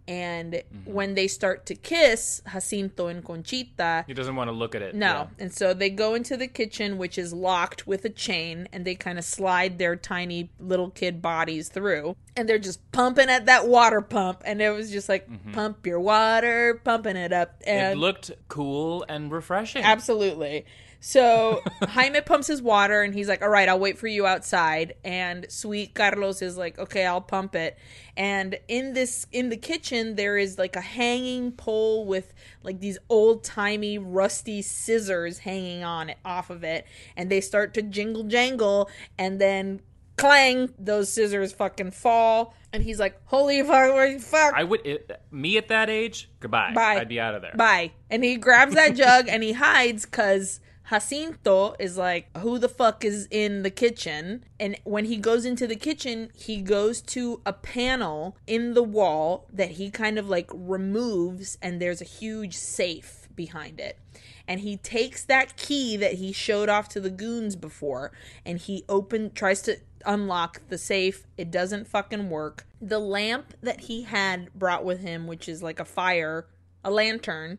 And 0.08 0.62
when 0.84 1.14
they 1.14 1.28
start 1.28 1.64
to 1.66 1.74
kiss, 1.74 2.42
Jacinto 2.50 3.06
and 3.06 3.24
Conchita, 3.24 4.04
He 4.06 4.14
doesn't 4.14 4.34
want 4.34 4.48
to 4.48 4.52
look 4.52 4.74
at 4.74 4.82
it. 4.82 4.94
no. 4.94 5.06
Yeah. 5.06 5.26
And 5.38 5.52
so 5.54 5.72
they 5.74 5.90
go 5.90 6.14
into 6.14 6.36
the 6.36 6.48
kitchen, 6.48 6.98
which 6.98 7.16
is 7.18 7.32
locked 7.32 7.86
with 7.86 8.04
a 8.04 8.08
chain, 8.10 8.68
and 8.72 8.84
they 8.84 8.94
kind 8.94 9.18
of 9.18 9.24
slide 9.24 9.78
their 9.78 9.94
tiny 9.94 10.50
little 10.58 10.90
kid 10.90 11.22
bodies 11.22 11.68
through. 11.68 12.16
And 12.36 12.48
they're 12.48 12.58
just 12.58 12.80
pumping 12.92 13.28
at 13.28 13.46
that 13.46 13.68
water 13.68 14.00
pump. 14.00 14.42
And 14.44 14.60
it 14.60 14.70
was 14.70 14.90
just 14.90 15.08
like, 15.08 15.28
pump 15.52 15.86
your 15.86 16.00
water, 16.00 16.80
pumping 16.82 17.16
it 17.16 17.32
up. 17.32 17.60
Mm-hmm. 17.62 17.92
It 17.92 17.98
looked 17.98 18.30
cool 18.48 19.04
and 19.08 19.30
refreshing. 19.30 19.84
Absolutely. 19.84 20.64
So 21.04 21.60
Jaime 21.82 22.20
pumps 22.20 22.46
his 22.46 22.62
water 22.62 23.02
and 23.02 23.12
he's 23.12 23.28
like, 23.28 23.42
All 23.42 23.48
right, 23.48 23.68
I'll 23.68 23.80
wait 23.80 23.98
for 23.98 24.06
you 24.06 24.24
outside. 24.24 24.94
And 25.02 25.50
sweet 25.50 25.94
Carlos 25.94 26.40
is 26.42 26.56
like, 26.56 26.78
Okay, 26.78 27.04
I'll 27.04 27.20
pump 27.20 27.56
it. 27.56 27.76
And 28.16 28.56
in 28.68 28.92
this 28.92 29.26
in 29.32 29.48
the 29.48 29.56
kitchen 29.56 30.14
there 30.14 30.38
is 30.38 30.58
like 30.58 30.76
a 30.76 30.80
hanging 30.80 31.50
pole 31.50 32.06
with 32.06 32.32
like 32.62 32.78
these 32.78 32.98
old 33.08 33.42
timey 33.42 33.98
rusty 33.98 34.62
scissors 34.62 35.38
hanging 35.38 35.82
on 35.82 36.08
it 36.08 36.18
off 36.24 36.50
of 36.50 36.62
it. 36.62 36.86
And 37.16 37.28
they 37.28 37.40
start 37.40 37.74
to 37.74 37.82
jingle 37.82 38.22
jangle 38.22 38.88
and 39.18 39.40
then 39.40 39.80
clang, 40.16 40.72
those 40.78 41.12
scissors 41.12 41.52
fucking 41.52 41.90
fall. 41.90 42.54
And 42.72 42.80
he's 42.80 43.00
like, 43.00 43.20
Holy 43.24 43.60
fuck, 43.64 44.20
fuck. 44.20 44.54
I 44.54 44.62
would, 44.62 44.86
it, 44.86 45.20
me 45.32 45.56
at 45.58 45.66
that 45.66 45.90
age, 45.90 46.30
goodbye. 46.38 46.72
Bye. 46.72 46.98
I'd 47.00 47.08
be 47.08 47.18
out 47.18 47.34
of 47.34 47.42
there. 47.42 47.54
Bye. 47.56 47.90
And 48.08 48.22
he 48.22 48.36
grabs 48.36 48.76
that 48.76 48.94
jug 48.94 49.26
and 49.28 49.42
he 49.42 49.54
hides 49.54 50.04
because 50.04 50.60
Jacinto 50.88 51.74
is 51.78 51.96
like, 51.96 52.36
who 52.38 52.58
the 52.58 52.68
fuck 52.68 53.04
is 53.04 53.28
in 53.30 53.62
the 53.62 53.70
kitchen? 53.70 54.44
And 54.58 54.76
when 54.84 55.06
he 55.06 55.16
goes 55.16 55.44
into 55.44 55.66
the 55.66 55.76
kitchen, 55.76 56.30
he 56.34 56.60
goes 56.60 57.00
to 57.02 57.40
a 57.46 57.52
panel 57.52 58.36
in 58.46 58.74
the 58.74 58.82
wall 58.82 59.46
that 59.52 59.72
he 59.72 59.90
kind 59.90 60.18
of 60.18 60.28
like 60.28 60.50
removes, 60.52 61.56
and 61.62 61.80
there's 61.80 62.00
a 62.00 62.04
huge 62.04 62.54
safe 62.56 63.28
behind 63.34 63.80
it. 63.80 63.98
And 64.46 64.60
he 64.60 64.76
takes 64.76 65.24
that 65.24 65.56
key 65.56 65.96
that 65.96 66.14
he 66.14 66.32
showed 66.32 66.68
off 66.68 66.88
to 66.90 67.00
the 67.00 67.10
goons 67.10 67.56
before, 67.56 68.12
and 68.44 68.58
he 68.58 68.84
open 68.88 69.30
tries 69.32 69.62
to 69.62 69.78
unlock 70.04 70.62
the 70.68 70.78
safe. 70.78 71.26
It 71.38 71.50
doesn't 71.50 71.86
fucking 71.86 72.28
work. 72.28 72.66
The 72.80 72.98
lamp 72.98 73.54
that 73.62 73.82
he 73.82 74.02
had 74.02 74.52
brought 74.52 74.84
with 74.84 75.00
him, 75.00 75.26
which 75.26 75.48
is 75.48 75.62
like 75.62 75.78
a 75.78 75.84
fire, 75.84 76.46
a 76.84 76.90
lantern, 76.90 77.58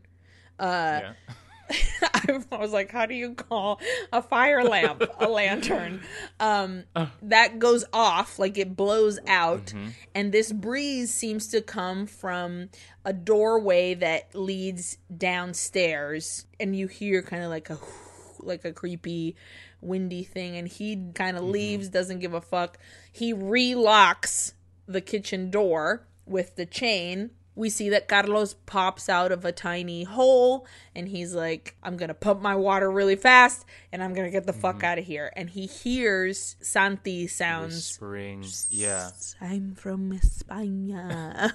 uh, 0.60 1.00
Yeah. 1.02 1.14
I 2.02 2.58
was 2.58 2.72
like, 2.72 2.92
how 2.92 3.06
do 3.06 3.16
you 3.16 3.34
call 3.34 3.80
a 4.12 4.22
fire 4.22 4.64
lamp 4.64 5.04
a 5.20 5.28
lantern? 5.28 6.02
Um, 6.40 6.84
uh. 6.96 7.08
that 7.24 7.60
goes 7.60 7.86
off, 7.94 8.40
like 8.40 8.58
it 8.58 8.76
blows 8.76 9.20
out, 9.28 9.68
mm-hmm. 9.68 9.90
and 10.14 10.32
this 10.32 10.52
breeze 10.52 11.14
seems 11.14 11.48
to 11.50 11.62
come 11.62 12.06
from 12.06 12.70
a 13.06 13.14
doorway 13.14 13.94
that 13.96 14.36
leads 14.36 14.98
downstairs, 15.16 16.46
and 16.60 16.76
you 16.76 16.88
hear 16.88 17.22
kind 17.22 17.44
of 17.44 17.50
like 17.50 17.70
a 17.70 17.78
like 18.40 18.66
a 18.66 18.74
creepy 18.74 19.36
windy 19.84 20.24
thing 20.24 20.58
and 20.58 20.68
he 20.68 21.12
kind 21.14 21.38
of 21.38 21.44
mm-hmm. 21.44 21.54
leaves 21.54 21.90
doesn't 21.90 22.20
give 22.20 22.34
a 22.34 22.42
fuck. 22.42 22.78
He 23.12 23.34
relocks 23.34 24.54
the 24.86 25.02
kitchen 25.02 25.50
door 25.52 26.08
with 26.26 26.56
the 26.56 26.66
chain 26.66 27.32
we 27.56 27.70
see 27.70 27.90
that 27.90 28.08
Carlos 28.08 28.56
pops 28.66 29.10
out 29.10 29.32
of 29.32 29.46
a 29.46 29.52
tiny 29.52 30.04
hole 30.04 30.66
and 30.96 31.08
he's 31.08 31.34
like, 31.34 31.76
I'm 31.84 31.98
gonna 31.98 32.14
pump 32.14 32.42
my 32.42 32.56
water 32.56 32.90
really 32.92 33.16
fast 33.16 33.66
and 33.92 34.04
I'm 34.04 34.14
gonna 34.14 34.32
get 34.32 34.46
the 34.46 34.54
fuck 34.54 34.78
mm-hmm. 34.78 34.86
out 34.86 35.00
of 35.00 35.06
here. 35.06 35.32
And 35.36 35.50
he 35.50 35.66
hears 35.66 36.56
Santi 36.62 37.28
sounds. 37.28 37.76
Whispering. 37.76 38.46
Yeah. 38.70 39.10
I'm 39.40 39.76
from 39.76 40.12
España. 40.12 41.52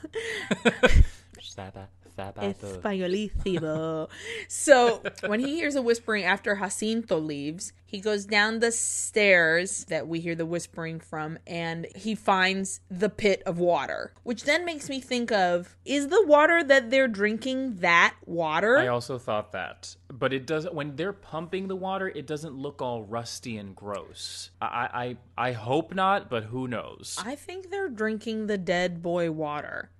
Saba- 2.19 2.41
sabato. 2.41 2.81
Españolísimo. 2.81 4.09
so 4.49 5.03
when 5.27 5.41
he 5.41 5.55
hears 5.55 5.77
a 5.77 5.83
whispering 5.83 6.25
after 6.25 6.57
Jacinto 6.57 7.19
leaves, 7.19 7.73
he 7.87 8.01
goes 8.01 8.27
down 8.27 8.59
the 8.59 8.73
stairs 8.73 9.85
that 9.87 10.07
we 10.09 10.21
hear 10.21 10.35
the 10.35 10.45
whispering 10.45 11.01
from 11.01 11.39
and 11.47 11.87
he 11.95 12.15
finds 12.15 12.81
the 12.91 13.09
pit 13.09 13.43
of 13.47 13.59
water, 13.59 14.13
which 14.25 14.45
then 14.45 14.65
makes 14.65 14.91
me 14.91 15.01
think 15.01 15.33
of 15.33 15.77
is 15.85 16.09
the 16.09 16.23
water 16.27 16.63
that 16.65 16.91
they're 16.91 17.09
drinking 17.09 17.77
that 17.77 18.15
water? 18.27 18.79
I 18.79 18.89
also 18.89 19.17
thought 19.17 19.53
that, 19.53 19.97
but 20.09 20.33
it 20.33 20.45
doesn't. 20.45 20.75
When 20.75 20.97
they're 20.97 21.13
pumping 21.13 21.69
the 21.69 21.77
water, 21.77 22.09
it 22.09 22.27
doesn't 22.27 22.55
look 22.55 22.83
all 22.83 23.03
rusty 23.05 23.57
and 23.57 23.75
gross. 23.75 24.51
I, 24.61 25.17
I, 25.39 25.49
I 25.49 25.53
hope 25.53 25.95
not, 25.95 26.29
but 26.29 26.45
who 26.45 26.69
knows? 26.69 27.17
I 27.25 27.37
think 27.37 27.71
they're 27.71 27.89
drinking 27.89 28.49
the 28.49 28.59
dead 28.59 29.03
boy 29.03 29.31
water. 29.31 29.91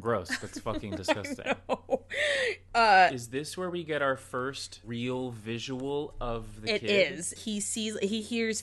Gross. 0.00 0.36
That's 0.38 0.58
fucking 0.60 0.90
disgusting. 0.96 1.54
uh, 2.74 3.10
Is 3.12 3.28
this 3.28 3.56
where 3.56 3.70
we 3.70 3.84
get 3.84 4.02
our 4.02 4.16
first 4.16 4.80
real 4.84 5.30
visual 5.30 6.14
of 6.20 6.62
the 6.62 6.74
It 6.74 6.80
kid? 6.82 7.12
is. 7.18 7.32
He 7.32 7.60
sees. 7.60 7.98
He 8.00 8.20
hears 8.22 8.62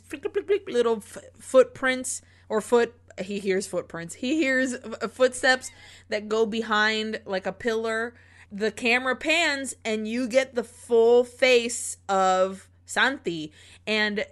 little 0.67 0.97
f- 0.97 1.17
footprints 1.39 2.21
or 2.49 2.61
foot. 2.61 2.93
He 3.21 3.39
hears 3.39 3.65
footprints. 3.67 4.15
He 4.15 4.35
hears 4.37 4.73
uh, 4.73 5.07
footsteps 5.07 5.71
that 6.09 6.27
go 6.27 6.45
behind 6.45 7.21
like 7.25 7.45
a 7.45 7.53
pillar. 7.53 8.13
The 8.51 8.71
camera 8.71 9.15
pans 9.15 9.73
and 9.83 10.07
you 10.07 10.27
get 10.27 10.55
the 10.55 10.63
full 10.63 11.23
face 11.23 11.97
of 12.07 12.69
Santi. 12.85 13.51
And 13.87 14.25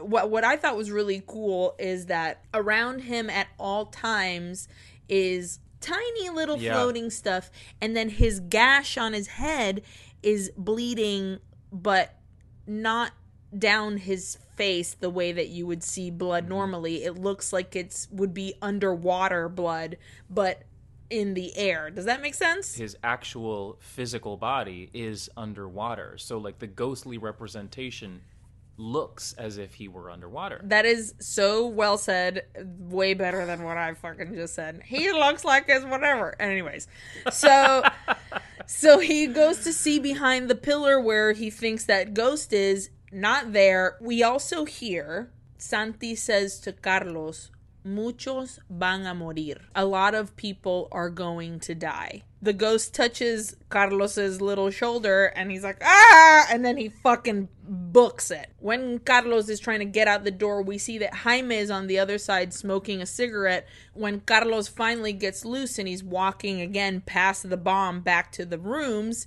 what 0.00 0.30
what 0.30 0.44
I 0.44 0.56
thought 0.56 0.76
was 0.76 0.90
really 0.90 1.22
cool 1.26 1.74
is 1.78 2.06
that 2.06 2.44
around 2.54 3.00
him 3.00 3.28
at 3.28 3.48
all 3.58 3.86
times 3.86 4.66
is 5.08 5.58
tiny 5.80 6.28
little 6.30 6.58
Yeah. 6.58 6.74
floating 6.74 7.10
stuff 7.10 7.50
and 7.80 7.96
then 7.96 8.08
his 8.10 8.40
gash 8.40 8.96
on 8.98 9.12
his 9.12 9.26
head 9.28 9.82
is 10.22 10.50
bleeding 10.56 11.38
but 11.72 12.16
not 12.66 13.12
down 13.56 13.96
his 13.96 14.38
face 14.56 14.94
the 14.94 15.10
way 15.10 15.32
that 15.32 15.48
you 15.48 15.66
would 15.66 15.82
see 15.82 16.10
blood 16.10 16.44
Mm-hmm. 16.44 16.52
normally 16.52 17.04
it 17.04 17.18
looks 17.18 17.52
like 17.52 17.74
it's 17.74 18.08
would 18.10 18.34
be 18.34 18.54
underwater 18.62 19.48
blood 19.48 19.96
but 20.28 20.62
in 21.08 21.34
the 21.34 21.56
air 21.56 21.90
does 21.90 22.04
that 22.04 22.20
make 22.22 22.34
sense 22.34 22.74
His 22.76 22.96
actual 23.02 23.76
physical 23.80 24.36
body 24.36 24.90
is 24.94 25.28
underwater, 25.36 26.16
so 26.18 26.38
like 26.38 26.60
the 26.60 26.68
ghostly 26.68 27.18
representation 27.18 28.20
looks 28.80 29.34
as 29.34 29.58
if 29.58 29.74
he 29.74 29.86
were 29.86 30.10
underwater. 30.10 30.60
That 30.64 30.86
is 30.86 31.14
so 31.20 31.66
well 31.66 31.98
said. 31.98 32.46
Way 32.78 33.14
better 33.14 33.44
than 33.46 33.62
what 33.62 33.76
I 33.76 33.94
fucking 33.94 34.34
just 34.34 34.54
said. 34.54 34.82
He 34.84 35.12
looks 35.12 35.44
like 35.44 35.68
his 35.68 35.84
whatever. 35.84 36.34
Anyways, 36.40 36.88
so 37.30 37.82
so 38.66 38.98
he 38.98 39.26
goes 39.26 39.58
to 39.64 39.72
see 39.72 39.98
behind 39.98 40.48
the 40.48 40.54
pillar 40.54 40.98
where 41.00 41.32
he 41.32 41.50
thinks 41.50 41.84
that 41.84 42.14
ghost 42.14 42.52
is 42.52 42.90
not 43.12 43.52
there. 43.52 43.98
We 44.00 44.22
also 44.22 44.64
hear 44.64 45.30
Santi 45.58 46.14
says 46.14 46.58
to 46.60 46.72
Carlos, 46.72 47.50
"Muchos 47.84 48.58
van 48.70 49.06
a 49.06 49.14
morir." 49.14 49.58
A 49.74 49.84
lot 49.84 50.14
of 50.14 50.36
people 50.36 50.88
are 50.90 51.10
going 51.10 51.60
to 51.60 51.74
die. 51.74 52.22
The 52.42 52.52
ghost 52.54 52.94
touches 52.94 53.56
Carlos's 53.68 54.40
little 54.40 54.70
shoulder 54.70 55.26
and 55.36 55.50
he's 55.50 55.62
like, 55.62 55.82
"Ah!" 55.84 56.46
and 56.50 56.64
then 56.64 56.78
he 56.78 56.88
fucking 56.88 57.48
books 57.62 58.30
it. 58.30 58.50
When 58.58 58.98
Carlos 58.98 59.48
is 59.48 59.60
trying 59.60 59.80
to 59.80 59.84
get 59.84 60.08
out 60.08 60.24
the 60.24 60.30
door, 60.30 60.62
we 60.62 60.78
see 60.78 60.98
that 60.98 61.14
Jaime 61.14 61.54
is 61.54 61.70
on 61.70 61.86
the 61.86 61.98
other 61.98 62.16
side 62.18 62.54
smoking 62.54 63.02
a 63.02 63.06
cigarette. 63.06 63.66
When 63.92 64.20
Carlos 64.20 64.68
finally 64.68 65.12
gets 65.12 65.44
loose 65.44 65.78
and 65.78 65.86
he's 65.86 66.02
walking 66.02 66.60
again 66.60 67.02
past 67.02 67.48
the 67.48 67.56
bomb 67.58 68.00
back 68.00 68.32
to 68.32 68.46
the 68.46 68.58
rooms, 68.58 69.26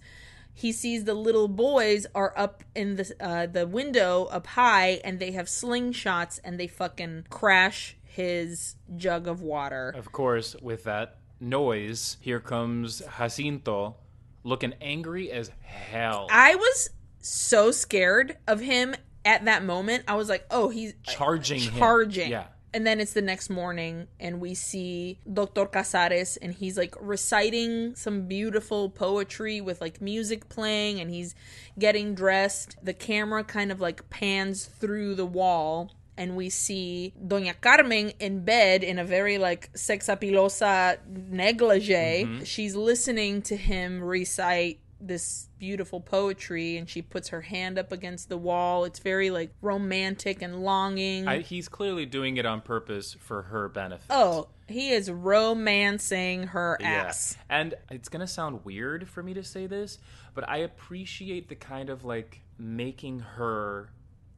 he 0.54 0.72
sees 0.72 1.04
the 1.04 1.14
little 1.14 1.48
boys 1.48 2.06
are 2.14 2.34
up 2.38 2.64
in 2.76 2.96
the 2.96 3.14
uh, 3.20 3.46
the 3.48 3.68
window 3.68 4.26
up 4.26 4.48
high 4.48 5.02
and 5.04 5.20
they 5.20 5.32
have 5.32 5.48
slingshots 5.48 6.40
and 6.44 6.60
they 6.60 6.68
fucking 6.68 7.26
crash 7.30 7.96
his 8.04 8.76
jug 8.96 9.28
of 9.28 9.42
water. 9.42 9.94
Of 9.96 10.12
course, 10.12 10.56
with 10.62 10.84
that 10.84 11.18
noise, 11.44 12.18
here 12.22 12.40
comes 12.40 13.02
Jacinto 13.18 13.96
looking 14.44 14.74
angry 14.82 15.32
as 15.32 15.52
hell. 15.62 16.28
I 16.32 16.56
was 16.56 16.90
so 17.20 17.72
scared 17.72 18.38
of 18.48 18.60
him 18.60 18.96
at 19.26 19.46
that 19.46 19.64
moment. 19.64 20.04
I 20.08 20.16
was 20.16 20.30
like, 20.30 20.46
"Oh, 20.52 20.70
he's 20.70 20.94
charging 21.04 21.60
him. 21.60 21.78
charging. 21.78 22.32
Yeah. 22.32 22.48
And 22.76 22.88
then 22.88 23.00
it's 23.00 23.14
the 23.14 23.22
next 23.22 23.52
morning, 23.52 24.08
and 24.20 24.42
we 24.42 24.56
see 24.56 25.20
Dr. 25.32 25.68
Casares, 25.68 26.40
and 26.42 26.52
he's 26.52 26.76
like 26.76 26.96
reciting 27.00 27.96
some 27.96 28.28
beautiful 28.28 28.90
poetry 28.90 29.62
with 29.62 29.80
like 29.80 30.02
music 30.02 30.50
playing, 30.50 31.00
and 31.00 31.12
he's 31.12 31.36
getting 31.78 32.16
dressed. 32.16 32.78
The 32.82 32.94
camera 32.94 33.44
kind 33.44 33.72
of 33.72 33.80
like 33.80 34.10
pans 34.10 34.66
through 34.66 35.14
the 35.14 35.26
wall, 35.26 35.92
and 36.18 36.36
we 36.36 36.50
see 36.50 37.14
Doña 37.26 37.54
Carmen 37.60 38.12
in 38.20 38.44
bed 38.46 38.84
in 38.84 39.00
a 39.00 39.04
very 39.04 39.38
like 39.38 39.72
sexapilosa 39.74 40.98
negligee. 41.08 42.24
Mm-hmm. 42.26 42.44
She's 42.44 42.76
listening 42.76 43.42
to 43.44 43.56
him 43.58 44.02
recite 44.04 44.80
this 45.06 45.50
beautiful 45.60 46.00
poetry 46.00 46.78
and 46.78 46.90
she 46.90 47.02
puts 47.02 47.28
her 47.30 47.42
hand 47.42 47.78
up 47.78 47.92
against 47.92 48.30
the 48.30 48.38
wall. 48.38 48.86
It's 48.86 49.00
very 49.00 49.30
like 49.32 49.54
romantic 49.62 50.42
and 50.42 50.64
longing. 50.64 51.28
I, 51.28 51.40
he's 51.40 51.68
clearly 51.68 52.06
doing 52.06 52.38
it 52.38 52.46
on 52.46 52.62
purpose 52.62 53.14
for 53.20 53.42
her 53.44 53.68
benefit. 53.68 54.06
oh, 54.10 54.48
he 54.70 54.92
is 54.92 55.12
romancing 55.12 56.48
her 56.48 56.78
Yeah. 56.80 56.88
ass. 57.08 57.38
And 57.50 57.74
it's 57.92 58.08
going 58.08 58.22
to 58.22 58.28
sound 58.28 58.64
weird 58.64 59.10
for 59.10 59.22
me 59.22 59.34
to 59.34 59.44
say 59.44 59.68
this, 59.68 60.00
but 60.34 60.48
I 60.48 60.58
appreciate 60.58 61.50
the 61.50 61.56
kind 61.56 61.90
of 61.90 62.06
like 62.06 62.40
making 62.58 63.20
her 63.20 63.90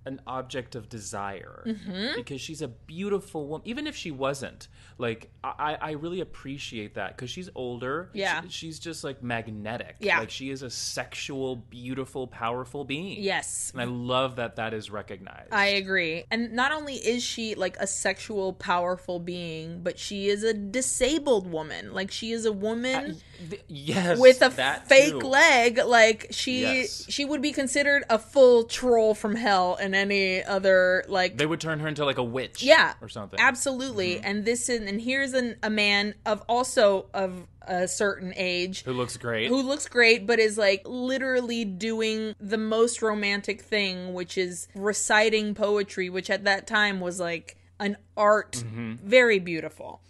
an 0.06 0.22
object 0.28 0.76
of 0.76 0.90
desire 0.90 1.64
Mm-hmm. 1.66 2.16
because 2.16 2.40
she's 2.42 2.62
a 2.62 2.68
beautiful 2.68 3.48
woman. 3.48 3.68
Even 3.68 3.88
if 3.88 3.96
she 3.96 4.12
wasn't, 4.12 4.68
like 4.98 5.30
I, 5.44 5.78
I 5.82 5.92
really 5.92 6.22
appreciate 6.22 6.96
that 6.96 7.16
because 7.16 7.30
she's 7.30 7.50
older. 7.56 8.10
Yeah. 8.14 8.42
She- 8.44 8.50
she's 8.66 8.80
just 8.80 9.04
like 9.04 9.22
magnetic. 9.24 9.96
Yeah. 10.00 10.20
like 10.20 10.30
she 10.30 10.50
is 10.50 10.62
a 10.64 10.70
sexual, 10.70 11.56
beautiful, 11.56 12.28
powerful 12.28 12.84
being. 12.86 13.22
Yes. 13.22 13.72
and 13.74 13.82
I 13.82 13.86
love 13.86 14.36
that 14.38 14.56
that 14.58 14.74
is 14.74 14.90
recognized. 14.90 15.52
I 15.54 15.68
agree. 15.68 16.24
And 16.32 16.54
not 16.54 16.72
only 16.72 16.96
is 16.96 17.24
she 17.24 17.56
like 17.56 17.78
a 17.80 17.88
sexual, 17.88 18.54
powerful 18.54 19.20
being, 19.20 19.82
but 19.84 19.98
she 20.00 20.28
is 20.30 20.44
a 20.44 20.54
disabled 20.54 21.52
woman. 21.52 21.94
Like 21.94 22.12
she 22.12 22.32
is 22.32 22.46
a 22.46 22.52
woman 22.52 23.18
Th- 23.50 23.62
yes, 23.68 24.20
with 24.20 24.42
a 24.42 24.50
fake 24.52 25.12
too. 25.12 25.20
leg. 25.20 25.80
Like 25.86 26.28
she 26.32 26.62
Yes. 26.62 27.06
she 27.10 27.26
would 27.26 27.42
be 27.42 27.52
considered 27.52 28.04
a 28.10 28.18
full 28.20 28.64
troll 28.64 29.14
from 29.14 29.36
hell 29.36 29.76
any 29.96 30.44
other 30.44 31.04
like 31.08 31.38
They 31.38 31.46
would 31.46 31.60
turn 31.62 31.80
her 31.80 31.88
into 31.88 32.06
like 32.06 32.18
a 32.18 32.24
witch. 32.24 32.62
yeah 32.64 32.94
or 33.02 33.10
something. 33.10 33.40
absolutely 33.40 34.16
mm-hmm. 34.16 34.26
and 34.26 34.46
this 34.46 34.70
is 34.70 34.82
and 34.88 35.02
here's 35.02 35.34
an, 35.34 35.56
a 35.64 35.70
man 35.70 36.14
of 36.26 36.44
also 36.48 37.08
of 37.14 37.48
a 37.68 37.88
certain 37.88 38.34
age 38.36 38.84
Who 38.84 38.94
looks 38.94 39.18
great. 39.18 39.48
who 39.48 39.62
looks 39.62 39.88
great 39.88 40.28
but 40.28 40.40
is 40.40 40.58
like 40.58 40.84
literally 40.86 41.66
doing 41.66 42.36
the 42.40 42.58
most 42.60 43.02
romantic 43.02 43.62
thing 43.62 44.14
which 44.14 44.38
is 44.38 44.68
reciting 44.76 45.56
poetry 45.56 46.10
which 46.10 46.30
at 46.30 46.44
that 46.44 46.68
time 46.68 47.00
was 47.00 47.20
like 47.20 47.58
an 47.80 47.98
art 48.16 48.54
mm-hmm. 48.66 48.94
very 49.04 49.40
beautiful 49.40 50.02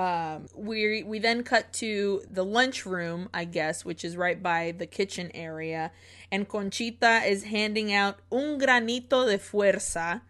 um, 0.00 0.46
we 0.54 1.02
we 1.02 1.18
then 1.18 1.42
cut 1.42 1.74
to 1.74 2.22
the 2.30 2.42
lunchroom, 2.44 3.28
I 3.34 3.44
guess, 3.44 3.84
which 3.84 4.02
is 4.02 4.16
right 4.16 4.42
by 4.42 4.72
the 4.76 4.86
kitchen 4.86 5.30
area, 5.34 5.92
and 6.32 6.48
Conchita 6.48 7.22
is 7.26 7.44
handing 7.44 7.92
out 7.92 8.18
un 8.32 8.58
granito 8.58 9.26
de 9.26 9.36
fuerza 9.36 10.22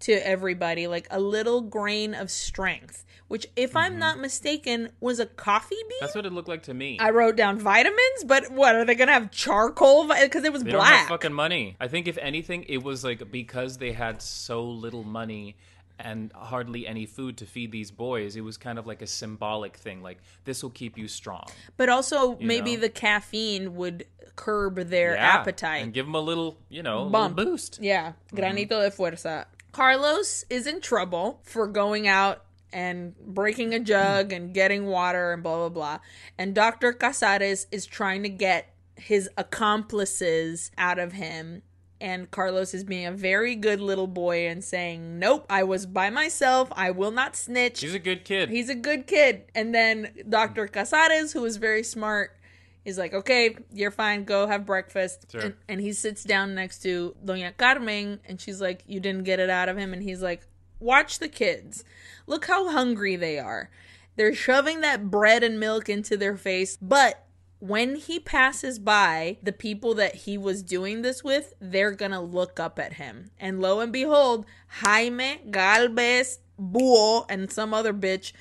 to 0.00 0.12
everybody 0.26 0.88
like 0.88 1.06
a 1.08 1.20
little 1.20 1.60
grain 1.60 2.14
of 2.14 2.32
strength, 2.32 3.04
which, 3.28 3.46
if 3.54 3.76
I'm 3.76 3.96
not 3.96 4.18
mistaken, 4.18 4.88
was 4.98 5.20
a 5.20 5.26
coffee 5.26 5.76
bean. 5.88 5.98
That's 6.00 6.16
what 6.16 6.26
it 6.26 6.32
looked 6.32 6.48
like 6.48 6.64
to 6.64 6.74
me. 6.74 6.98
I 6.98 7.10
wrote 7.10 7.36
down 7.36 7.60
vitamins, 7.60 8.24
but 8.26 8.50
what 8.50 8.74
are 8.74 8.84
they 8.84 8.96
gonna 8.96 9.12
have 9.12 9.30
charcoal? 9.30 10.08
Because 10.08 10.42
it 10.42 10.52
was 10.52 10.64
They 10.64 10.72
black. 10.72 11.08
fucking 11.08 11.32
money. 11.32 11.76
I 11.78 11.86
think 11.86 12.08
if 12.08 12.18
anything, 12.18 12.64
it 12.68 12.82
was 12.82 13.04
like 13.04 13.30
because 13.30 13.78
they 13.78 13.92
had 13.92 14.20
so 14.20 14.64
little 14.64 15.04
money 15.04 15.54
and 16.02 16.32
hardly 16.32 16.86
any 16.86 17.06
food 17.06 17.36
to 17.38 17.46
feed 17.46 17.72
these 17.72 17.90
boys, 17.90 18.36
it 18.36 18.42
was 18.42 18.56
kind 18.56 18.78
of 18.78 18.86
like 18.86 19.00
a 19.02 19.06
symbolic 19.06 19.76
thing. 19.76 20.02
Like 20.02 20.18
this 20.44 20.62
will 20.62 20.70
keep 20.70 20.98
you 20.98 21.08
strong. 21.08 21.46
but 21.76 21.88
also, 21.88 22.36
maybe 22.40 22.74
know? 22.74 22.82
the 22.82 22.88
caffeine 22.88 23.76
would 23.76 24.06
curb 24.36 24.76
their 24.76 25.14
Yeah, 25.14 25.26
appetite. 25.26 25.82
and 25.82 25.92
give 25.92 26.06
them 26.06 26.14
a 26.14 26.20
little, 26.20 26.58
you 26.68 26.82
know, 26.82 27.06
Bump. 27.06 27.36
boost. 27.36 27.78
Yeah, 27.80 28.12
granito 28.34 28.68
mm-hmm. 28.68 28.82
de 28.82 28.90
fuerza. 28.90 29.46
Carlos 29.72 30.44
is 30.50 30.66
in 30.66 30.80
trouble 30.80 31.40
for 31.44 31.66
going 31.66 32.06
out 32.06 32.44
and 32.72 33.14
breaking 33.18 33.74
a 33.74 33.80
jug 33.80 34.32
and 34.32 34.54
getting 34.54 34.86
water 34.86 35.32
and 35.32 35.42
blah 35.42 35.56
blah 35.56 35.68
blah. 35.68 35.98
And 36.38 36.54
Dr. 36.54 36.92
Casares 36.92 37.66
is 37.70 37.86
trying 37.86 38.22
to 38.22 38.28
get 38.28 38.74
his 38.96 39.28
accomplices 39.36 40.70
out 40.78 40.98
of 40.98 41.12
him. 41.12 41.62
And 42.02 42.28
Carlos 42.32 42.74
is 42.74 42.82
being 42.82 43.06
a 43.06 43.12
very 43.12 43.54
good 43.54 43.80
little 43.80 44.08
boy 44.08 44.48
and 44.48 44.64
saying, 44.64 45.20
Nope, 45.20 45.46
I 45.48 45.62
was 45.62 45.86
by 45.86 46.10
myself. 46.10 46.68
I 46.72 46.90
will 46.90 47.12
not 47.12 47.36
snitch. 47.36 47.80
He's 47.80 47.94
a 47.94 48.00
good 48.00 48.24
kid. 48.24 48.50
He's 48.50 48.68
a 48.68 48.74
good 48.74 49.06
kid. 49.06 49.44
And 49.54 49.72
then 49.72 50.10
Dr. 50.28 50.66
Casares, 50.66 51.32
who 51.32 51.44
is 51.44 51.58
very 51.58 51.84
smart, 51.84 52.36
is 52.84 52.98
like, 52.98 53.14
okay, 53.14 53.56
you're 53.72 53.92
fine. 53.92 54.24
Go 54.24 54.48
have 54.48 54.66
breakfast. 54.66 55.26
Sure. 55.30 55.40
And, 55.40 55.54
and 55.68 55.80
he 55.80 55.92
sits 55.92 56.24
down 56.24 56.56
next 56.56 56.82
to 56.82 57.14
Doña 57.24 57.56
Carmen, 57.56 58.18
and 58.24 58.40
she's 58.40 58.60
like, 58.60 58.82
you 58.88 58.98
didn't 58.98 59.22
get 59.22 59.38
it 59.38 59.48
out 59.48 59.68
of 59.68 59.76
him. 59.76 59.92
And 59.92 60.02
he's 60.02 60.22
like, 60.22 60.42
watch 60.80 61.20
the 61.20 61.28
kids. 61.28 61.84
Look 62.26 62.46
how 62.46 62.72
hungry 62.72 63.14
they 63.14 63.38
are. 63.38 63.70
They're 64.16 64.34
shoving 64.34 64.80
that 64.80 65.08
bread 65.08 65.44
and 65.44 65.60
milk 65.60 65.88
into 65.88 66.16
their 66.16 66.36
face. 66.36 66.76
But 66.82 67.24
when 67.62 67.94
he 67.94 68.18
passes 68.18 68.80
by 68.80 69.36
the 69.40 69.52
people 69.52 69.94
that 69.94 70.16
he 70.16 70.36
was 70.36 70.64
doing 70.64 71.02
this 71.02 71.22
with, 71.22 71.54
they're 71.60 71.92
going 71.92 72.10
to 72.10 72.18
look 72.18 72.58
up 72.58 72.76
at 72.76 72.94
him. 72.94 73.30
And 73.38 73.60
lo 73.60 73.78
and 73.78 73.92
behold, 73.92 74.46
Jaime 74.80 75.38
Galvez 75.48 76.40
Búho 76.60 77.24
and 77.28 77.52
some 77.52 77.72
other 77.72 77.94
bitch 77.94 78.32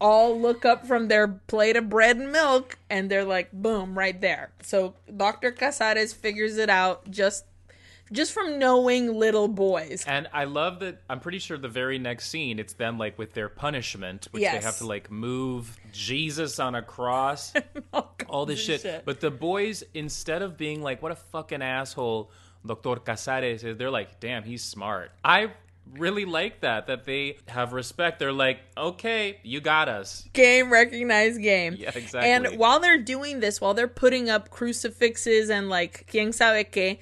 all 0.00 0.40
look 0.40 0.64
up 0.64 0.86
from 0.86 1.08
their 1.08 1.26
plate 1.26 1.76
of 1.76 1.88
bread 1.88 2.18
and 2.18 2.30
milk 2.30 2.78
and 2.88 3.10
they're 3.10 3.24
like 3.24 3.52
boom 3.52 3.98
right 3.98 4.22
there 4.22 4.50
so 4.62 4.94
dr 5.14 5.52
casares 5.52 6.14
figures 6.14 6.56
it 6.56 6.70
out 6.70 7.10
just 7.10 7.44
just 8.12 8.32
from 8.32 8.58
knowing 8.58 9.12
little 9.14 9.48
boys 9.48 10.04
And 10.06 10.28
I 10.32 10.44
love 10.44 10.80
that. 10.80 11.02
I'm 11.10 11.20
pretty 11.20 11.38
sure 11.38 11.58
the 11.58 11.68
very 11.68 11.98
next 11.98 12.28
scene, 12.30 12.58
it's 12.58 12.74
them 12.74 12.98
like 12.98 13.18
with 13.18 13.34
their 13.34 13.48
punishment, 13.48 14.28
which 14.30 14.42
they 14.42 14.60
have 14.60 14.78
to 14.78 14.86
like 14.86 15.10
move 15.10 15.76
Jesus 15.92 16.58
on 16.58 16.74
a 16.74 16.82
cross, 16.82 17.52
all 18.28 18.46
this 18.46 18.60
shit. 18.60 18.82
shit. 18.82 19.04
But 19.04 19.20
the 19.20 19.30
boys, 19.30 19.82
instead 19.94 20.42
of 20.42 20.56
being 20.56 20.82
like, 20.82 21.02
"What 21.02 21.12
a 21.12 21.16
fucking 21.16 21.62
asshole," 21.62 22.30
Doctor 22.64 22.96
Casares 22.96 23.64
is, 23.64 23.76
they're 23.76 23.90
like, 23.90 24.20
"Damn, 24.20 24.44
he's 24.44 24.62
smart." 24.62 25.10
I 25.24 25.52
really 25.94 26.24
like 26.24 26.60
that. 26.60 26.86
That 26.88 27.04
they 27.04 27.38
have 27.48 27.72
respect. 27.72 28.18
They're 28.18 28.32
like, 28.32 28.58
"Okay, 28.76 29.38
you 29.42 29.60
got 29.60 29.88
us." 29.88 30.28
game 30.32 30.70
recognized 30.72 31.40
game 31.40 31.76
Yeah, 31.78 31.90
exactly. 31.94 32.30
and 32.30 32.58
while 32.58 32.80
they're 32.80 32.98
doing 33.02 33.40
this 33.40 33.60
while 33.60 33.74
they're 33.74 33.88
putting 33.88 34.28
up 34.30 34.50
crucifixes 34.50 35.48
and 35.50 35.68
like 35.68 36.06
quien 36.10 36.32
sabe 36.32 36.70
que 36.70 36.98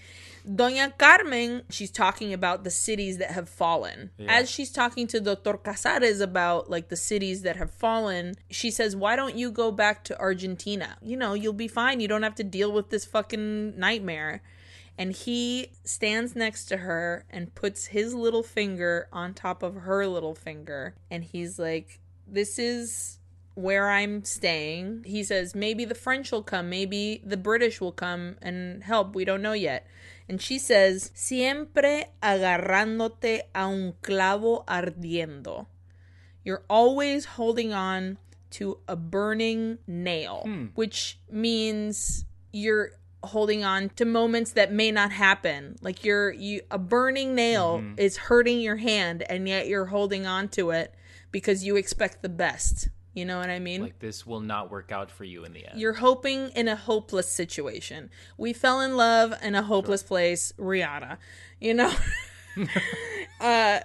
Doña 0.46 0.96
Carmen, 0.98 1.62
she's 1.70 1.90
talking 1.90 2.32
about 2.32 2.64
the 2.64 2.70
cities 2.70 3.18
that 3.18 3.30
have 3.30 3.48
fallen. 3.48 4.10
As 4.28 4.50
she's 4.50 4.70
talking 4.70 5.06
to 5.08 5.20
Dr. 5.20 5.54
Casares 5.54 6.20
about 6.20 6.68
like 6.68 6.88
the 6.88 6.96
cities 6.96 7.42
that 7.42 7.56
have 7.56 7.70
fallen, 7.70 8.34
she 8.50 8.70
says, 8.70 8.94
Why 8.94 9.16
don't 9.16 9.36
you 9.36 9.50
go 9.50 9.72
back 9.72 10.04
to 10.04 10.18
Argentina? 10.18 10.98
You 11.02 11.16
know, 11.16 11.34
you'll 11.34 11.54
be 11.54 11.68
fine. 11.68 12.00
You 12.00 12.08
don't 12.08 12.22
have 12.22 12.34
to 12.36 12.44
deal 12.44 12.70
with 12.72 12.90
this 12.90 13.04
fucking 13.04 13.78
nightmare. 13.78 14.42
And 14.96 15.12
he 15.12 15.72
stands 15.82 16.36
next 16.36 16.66
to 16.66 16.76
her 16.76 17.24
and 17.30 17.54
puts 17.54 17.86
his 17.86 18.14
little 18.14 18.44
finger 18.44 19.08
on 19.12 19.34
top 19.34 19.62
of 19.62 19.74
her 19.74 20.06
little 20.06 20.34
finger. 20.34 20.94
And 21.10 21.24
he's 21.24 21.58
like, 21.58 22.00
This 22.28 22.58
is 22.58 23.18
where 23.54 23.88
I'm 23.88 24.24
staying. 24.24 25.04
He 25.06 25.22
says, 25.22 25.54
maybe 25.54 25.84
the 25.84 25.94
French 25.94 26.32
will 26.32 26.42
come, 26.42 26.68
maybe 26.68 27.22
the 27.24 27.36
British 27.36 27.80
will 27.80 27.92
come 27.92 28.36
and 28.42 28.82
help. 28.82 29.14
We 29.14 29.24
don't 29.24 29.42
know 29.42 29.52
yet. 29.52 29.86
And 30.28 30.40
she 30.40 30.58
says, 30.58 31.10
siempre 31.14 32.06
agarrándote 32.22 33.42
a 33.54 33.64
un 33.64 33.94
clavo 34.02 34.64
ardiendo. 34.66 35.66
You're 36.44 36.64
always 36.68 37.24
holding 37.24 37.72
on 37.72 38.18
to 38.50 38.78
a 38.86 38.96
burning 38.96 39.78
nail, 39.86 40.42
hmm. 40.44 40.66
which 40.74 41.18
means 41.30 42.24
you're 42.52 42.92
holding 43.24 43.64
on 43.64 43.88
to 43.96 44.04
moments 44.04 44.52
that 44.52 44.72
may 44.72 44.90
not 44.90 45.12
happen. 45.12 45.76
Like 45.80 46.04
you're 46.04 46.32
you 46.32 46.60
a 46.70 46.78
burning 46.78 47.34
nail 47.34 47.78
mm-hmm. 47.78 47.94
is 47.98 48.16
hurting 48.16 48.60
your 48.60 48.76
hand 48.76 49.24
and 49.28 49.48
yet 49.48 49.66
you're 49.66 49.86
holding 49.86 50.26
on 50.26 50.48
to 50.50 50.70
it 50.70 50.94
because 51.32 51.64
you 51.64 51.76
expect 51.76 52.22
the 52.22 52.28
best. 52.28 52.88
You 53.14 53.24
know 53.24 53.38
what 53.38 53.48
I 53.48 53.60
mean? 53.60 53.82
Like 53.82 54.00
this 54.00 54.26
will 54.26 54.40
not 54.40 54.70
work 54.70 54.90
out 54.90 55.10
for 55.10 55.22
you 55.22 55.44
in 55.44 55.52
the 55.52 55.66
end. 55.66 55.80
You're 55.80 55.94
hoping 55.94 56.48
in 56.50 56.66
a 56.66 56.74
hopeless 56.74 57.30
situation. 57.30 58.10
We 58.36 58.52
fell 58.52 58.80
in 58.80 58.96
love 58.96 59.34
in 59.40 59.54
a 59.54 59.62
hopeless 59.62 60.02
place, 60.02 60.52
Rihanna. 60.58 61.18
You 61.60 61.74
know? 61.74 61.94
uh 63.40 63.80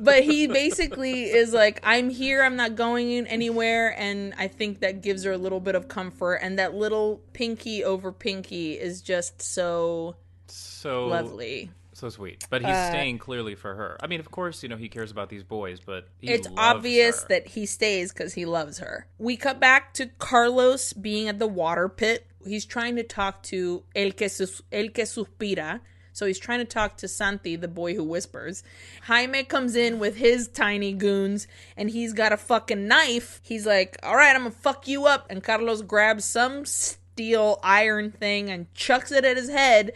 but 0.00 0.24
he 0.24 0.46
basically 0.46 1.24
is 1.24 1.52
like 1.52 1.80
I'm 1.82 2.10
here, 2.10 2.42
I'm 2.42 2.56
not 2.56 2.76
going 2.76 3.26
anywhere 3.26 3.94
and 3.98 4.34
I 4.38 4.48
think 4.48 4.80
that 4.80 5.02
gives 5.02 5.24
her 5.24 5.32
a 5.32 5.38
little 5.38 5.60
bit 5.60 5.74
of 5.74 5.88
comfort 5.88 6.36
and 6.36 6.58
that 6.58 6.74
little 6.74 7.20
pinky 7.32 7.84
over 7.84 8.10
pinky 8.10 8.72
is 8.72 9.02
just 9.02 9.42
so 9.42 10.16
so 10.48 11.06
lovely. 11.06 11.70
So 11.96 12.10
sweet. 12.10 12.46
But 12.50 12.60
he's 12.60 12.70
uh, 12.70 12.90
staying 12.90 13.16
clearly 13.20 13.54
for 13.54 13.74
her. 13.74 13.96
I 14.02 14.06
mean, 14.06 14.20
of 14.20 14.30
course, 14.30 14.62
you 14.62 14.68
know, 14.68 14.76
he 14.76 14.90
cares 14.90 15.10
about 15.10 15.30
these 15.30 15.42
boys, 15.42 15.80
but 15.80 16.06
it's 16.20 16.46
obvious 16.54 17.22
her. 17.22 17.28
that 17.28 17.48
he 17.48 17.64
stays 17.64 18.12
because 18.12 18.34
he 18.34 18.44
loves 18.44 18.80
her. 18.80 19.06
We 19.16 19.38
cut 19.38 19.58
back 19.58 19.94
to 19.94 20.08
Carlos 20.18 20.92
being 20.92 21.26
at 21.26 21.38
the 21.38 21.46
water 21.46 21.88
pit. 21.88 22.26
He's 22.44 22.66
trying 22.66 22.96
to 22.96 23.02
talk 23.02 23.42
to 23.44 23.82
El 23.94 24.10
que, 24.10 24.28
sus- 24.28 24.60
El 24.70 24.90
que 24.90 25.04
suspira. 25.04 25.80
So 26.12 26.26
he's 26.26 26.38
trying 26.38 26.58
to 26.58 26.66
talk 26.66 26.98
to 26.98 27.08
Santi, 27.08 27.56
the 27.56 27.66
boy 27.66 27.94
who 27.94 28.04
whispers. 28.04 28.62
Jaime 29.04 29.44
comes 29.44 29.74
in 29.74 29.98
with 29.98 30.16
his 30.16 30.48
tiny 30.48 30.92
goons 30.92 31.48
and 31.78 31.88
he's 31.88 32.12
got 32.12 32.30
a 32.30 32.36
fucking 32.36 32.86
knife. 32.86 33.40
He's 33.42 33.64
like, 33.64 33.96
all 34.02 34.16
right, 34.16 34.36
I'm 34.36 34.42
gonna 34.42 34.50
fuck 34.50 34.86
you 34.86 35.06
up. 35.06 35.28
And 35.30 35.42
Carlos 35.42 35.80
grabs 35.80 36.26
some 36.26 36.66
steel 36.66 37.58
iron 37.62 38.10
thing 38.10 38.50
and 38.50 38.72
chucks 38.74 39.10
it 39.12 39.24
at 39.24 39.38
his 39.38 39.48
head 39.48 39.92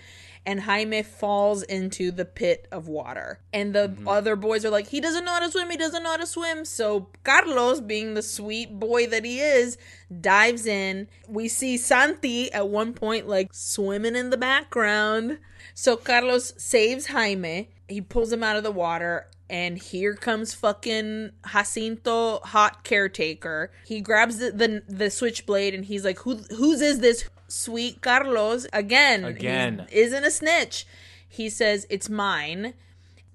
and 0.51 0.63
Jaime 0.63 1.05
falls 1.05 1.63
into 1.63 2.11
the 2.11 2.25
pit 2.25 2.67
of 2.73 2.89
water. 2.89 3.39
And 3.53 3.73
the 3.73 3.89
mm-hmm. 3.89 4.09
other 4.09 4.35
boys 4.35 4.65
are 4.65 4.71
like, 4.71 4.89
he 4.89 5.01
doesn't 5.01 5.25
know 5.25 5.35
how 5.35 5.39
to 5.39 5.51
swim, 5.53 5.71
he 5.71 5.77
doesn't 5.77 6.03
know 6.03 6.11
how 6.11 6.17
to 6.17 6.27
swim. 6.27 6.65
So 6.65 7.07
Carlos, 7.23 7.81
being 7.81 8.15
the 8.15 8.23
sweet 8.23 8.81
boy 8.81 9.07
that 9.07 9.25
he 9.25 9.39
is, 9.39 9.79
dives 10.21 10.67
in. 10.67 11.07
We 11.29 11.47
see 11.47 11.77
Santi 11.77 12.53
at 12.53 12.69
one 12.69 12.95
point 12.95 13.29
like 13.29 13.55
swimming 13.55 14.17
in 14.17 14.31
the 14.31 14.37
background. 14.37 15.39
So 15.75 15.97
Carlos 15.97 16.53
saves 16.57 17.07
Jaime. 17.07 17.71
He 17.89 18.01
pulls 18.01 18.33
him 18.33 18.43
out 18.43 18.57
of 18.57 18.65
the 18.65 18.73
water. 18.73 19.29
And 19.49 19.79
here 19.79 20.15
comes 20.15 20.53
fucking 20.53 21.31
Jacinto, 21.53 22.41
hot 22.41 22.83
caretaker. 22.83 23.71
He 23.85 24.01
grabs 24.01 24.39
the, 24.39 24.51
the 24.51 24.83
the 24.89 25.11
switchblade 25.11 25.75
and 25.75 25.85
he's 25.85 26.05
like, 26.05 26.19
"Who 26.21 26.37
whose 26.57 26.81
is 26.81 27.01
this 27.01 27.29
sweet 27.51 28.01
Carlos?" 28.01 28.67
Again, 28.73 29.25
Again. 29.25 29.87
isn't 29.91 30.25
a 30.25 30.31
snitch. 30.31 30.87
He 31.29 31.49
says 31.49 31.87
it's 31.91 32.09
mine. 32.09 32.75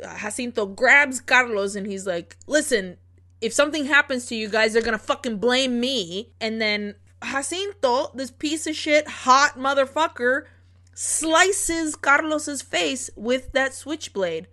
Uh, 0.03 0.17
Jacinto 0.17 0.65
grabs 0.65 1.21
Carlos 1.21 1.75
and 1.75 1.87
he's 1.87 2.05
like, 2.05 2.35
"Listen, 2.47 2.97
if 3.39 3.53
something 3.53 3.85
happens 3.85 4.25
to 4.27 4.35
you 4.35 4.49
guys, 4.49 4.73
they're 4.73 4.81
gonna 4.81 4.97
fucking 4.97 5.37
blame 5.37 5.79
me." 5.79 6.33
And 6.41 6.61
then 6.61 6.95
Jacinto, 7.23 8.11
this 8.13 8.31
piece 8.31 8.67
of 8.67 8.75
shit, 8.75 9.07
hot 9.07 9.57
motherfucker, 9.57 10.45
slices 10.93 11.95
Carlos's 11.95 12.61
face 12.61 13.09
with 13.15 13.51
that 13.53 13.73
switchblade. 13.73 14.47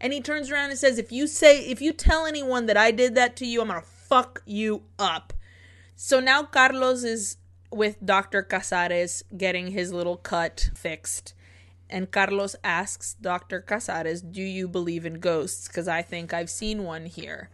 And 0.00 0.12
he 0.12 0.20
turns 0.20 0.50
around 0.50 0.70
and 0.70 0.78
says, 0.78 0.98
"If 0.98 1.10
you 1.10 1.26
say, 1.26 1.60
if 1.64 1.80
you 1.80 1.92
tell 1.92 2.26
anyone 2.26 2.66
that 2.66 2.76
I 2.76 2.90
did 2.90 3.14
that 3.14 3.36
to 3.36 3.46
you, 3.46 3.60
I'm 3.62 3.68
gonna 3.68 3.82
fuck 3.82 4.42
you 4.44 4.82
up." 4.98 5.32
So 5.96 6.20
now 6.20 6.42
Carlos 6.42 7.04
is 7.04 7.36
with 7.74 8.04
Dr. 8.04 8.42
Casares 8.42 9.22
getting 9.36 9.68
his 9.68 9.92
little 9.92 10.16
cut 10.16 10.70
fixed. 10.74 11.34
And 11.90 12.10
Carlos 12.10 12.56
asks 12.64 13.14
Dr. 13.20 13.60
Casares, 13.60 14.22
Do 14.22 14.42
you 14.42 14.66
believe 14.68 15.04
in 15.04 15.14
ghosts? 15.14 15.68
Because 15.68 15.88
I 15.88 16.02
think 16.02 16.32
I've 16.32 16.50
seen 16.50 16.84
one 16.84 17.06
here. 17.06 17.50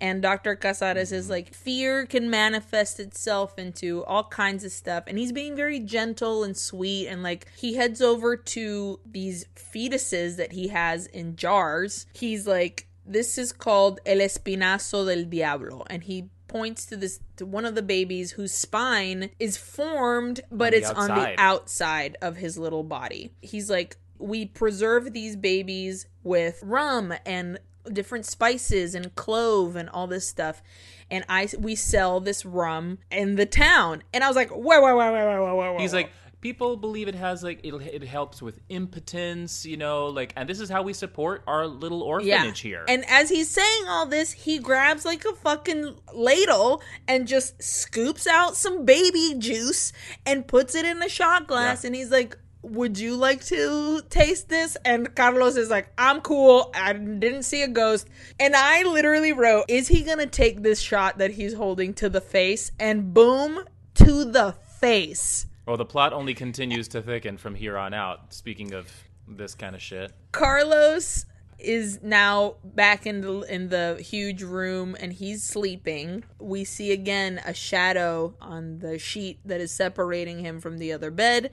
And 0.00 0.20
Dr. 0.20 0.56
Casares 0.56 1.12
is 1.12 1.30
like, 1.30 1.54
fear 1.54 2.04
can 2.04 2.28
manifest 2.28 3.00
itself 3.00 3.58
into 3.58 4.04
all 4.04 4.24
kinds 4.24 4.64
of 4.64 4.72
stuff. 4.72 5.04
And 5.06 5.18
he's 5.18 5.32
being 5.32 5.56
very 5.56 5.80
gentle 5.80 6.44
and 6.44 6.56
sweet. 6.56 7.08
And 7.08 7.22
like, 7.22 7.46
he 7.56 7.74
heads 7.74 8.02
over 8.02 8.36
to 8.36 9.00
these 9.06 9.46
fetuses 9.56 10.36
that 10.36 10.52
he 10.52 10.68
has 10.68 11.06
in 11.06 11.36
jars. 11.36 12.06
He's 12.12 12.46
like, 12.46 12.88
this 13.06 13.38
is 13.38 13.52
called 13.52 14.00
El 14.04 14.18
Espinazo 14.18 15.06
del 15.06 15.24
Diablo. 15.24 15.84
And 15.88 16.04
he 16.04 16.28
points 16.54 16.86
to 16.86 16.96
this 16.96 17.18
to 17.34 17.44
one 17.44 17.64
of 17.64 17.74
the 17.74 17.82
babies 17.82 18.30
whose 18.30 18.52
spine 18.54 19.28
is 19.40 19.56
formed 19.56 20.40
but 20.52 20.70
the 20.70 20.76
it's 20.78 20.90
on 20.90 21.08
the 21.08 21.14
outside. 21.14 21.34
outside 21.38 22.16
of 22.22 22.36
his 22.36 22.56
little 22.56 22.84
body. 22.84 23.32
He's 23.40 23.68
like 23.68 23.96
we 24.18 24.46
preserve 24.46 25.12
these 25.12 25.34
babies 25.34 26.06
with 26.22 26.60
rum 26.62 27.12
and 27.26 27.58
different 27.92 28.24
spices 28.24 28.94
and 28.94 29.12
clove 29.16 29.74
and 29.74 29.90
all 29.90 30.06
this 30.06 30.28
stuff 30.28 30.62
and 31.10 31.24
i 31.28 31.48
we 31.58 31.74
sell 31.74 32.20
this 32.20 32.46
rum 32.46 32.98
in 33.10 33.34
the 33.34 33.46
town. 33.46 34.04
And 34.12 34.22
i 34.22 34.28
was 34.28 34.36
like 34.36 34.50
whoa 34.50 34.80
whoa 34.80 34.94
whoa 34.94 34.94
whoa 34.94 35.12
whoa 35.12 35.56
whoa 35.56 35.72
whoa 35.72 35.78
He's 35.80 35.92
like, 35.92 36.12
people 36.44 36.76
believe 36.76 37.08
it 37.08 37.14
has 37.14 37.42
like 37.42 37.58
it, 37.64 37.72
it 37.72 38.04
helps 38.04 38.42
with 38.42 38.60
impotence, 38.68 39.64
you 39.64 39.78
know, 39.78 40.08
like, 40.08 40.30
and 40.36 40.46
this 40.46 40.60
is 40.60 40.68
how 40.68 40.82
we 40.82 40.92
support 40.92 41.42
our 41.46 41.66
little 41.66 42.02
orphanage 42.02 42.60
here. 42.60 42.84
And 42.86 43.02
as 43.08 43.30
he's 43.30 43.48
saying 43.48 43.88
all 43.88 44.04
this, 44.04 44.30
he 44.30 44.58
grabs 44.58 45.06
like 45.06 45.24
a 45.24 45.32
fucking 45.32 45.96
ladle 46.12 46.82
and 47.08 47.26
just 47.26 47.62
scoops 47.62 48.26
out 48.26 48.56
some 48.56 48.84
baby 48.84 49.36
juice 49.38 49.94
and 50.26 50.46
puts 50.46 50.74
it 50.74 50.84
in 50.84 51.02
a 51.02 51.08
shot 51.08 51.46
glass. 51.46 51.82
Yeah. 51.82 51.88
And 51.88 51.96
he's 51.96 52.10
like, 52.10 52.36
Would 52.60 52.98
you 52.98 53.16
like 53.16 53.42
to 53.46 54.02
taste 54.10 54.50
this? 54.50 54.76
And 54.84 55.14
Carlos 55.14 55.56
is 55.56 55.70
like, 55.70 55.88
I'm 55.96 56.20
cool. 56.20 56.70
I 56.74 56.92
didn't 56.92 57.44
see 57.44 57.62
a 57.62 57.68
ghost. 57.68 58.06
And 58.38 58.54
I 58.54 58.82
literally 58.82 59.32
wrote, 59.32 59.64
Is 59.68 59.88
he 59.88 60.02
going 60.02 60.18
to 60.18 60.26
take 60.26 60.62
this 60.62 60.78
shot 60.78 61.16
that 61.18 61.30
he's 61.30 61.54
holding 61.54 61.94
to 61.94 62.10
the 62.10 62.20
face? 62.20 62.70
And 62.78 63.14
boom, 63.14 63.64
to 63.94 64.26
the 64.26 64.52
face. 64.78 65.46
Well, 65.66 65.76
the 65.76 65.84
plot 65.84 66.12
only 66.12 66.34
continues 66.34 66.88
to 66.88 67.02
thicken 67.02 67.38
from 67.38 67.54
here 67.54 67.76
on 67.78 67.94
out. 67.94 68.34
Speaking 68.34 68.74
of 68.74 68.90
this 69.26 69.54
kind 69.54 69.74
of 69.74 69.82
shit, 69.82 70.12
Carlos 70.32 71.26
is 71.58 72.00
now 72.02 72.56
back 72.62 73.06
in 73.06 73.20
the 73.20 73.40
in 73.42 73.68
the 73.68 73.96
huge 74.00 74.42
room 74.42 74.96
and 75.00 75.12
he's 75.12 75.42
sleeping. 75.42 76.24
We 76.38 76.64
see 76.64 76.92
again 76.92 77.40
a 77.44 77.54
shadow 77.54 78.34
on 78.40 78.80
the 78.80 78.98
sheet 78.98 79.40
that 79.44 79.60
is 79.60 79.72
separating 79.72 80.40
him 80.40 80.60
from 80.60 80.78
the 80.78 80.92
other 80.92 81.10
bed. 81.10 81.50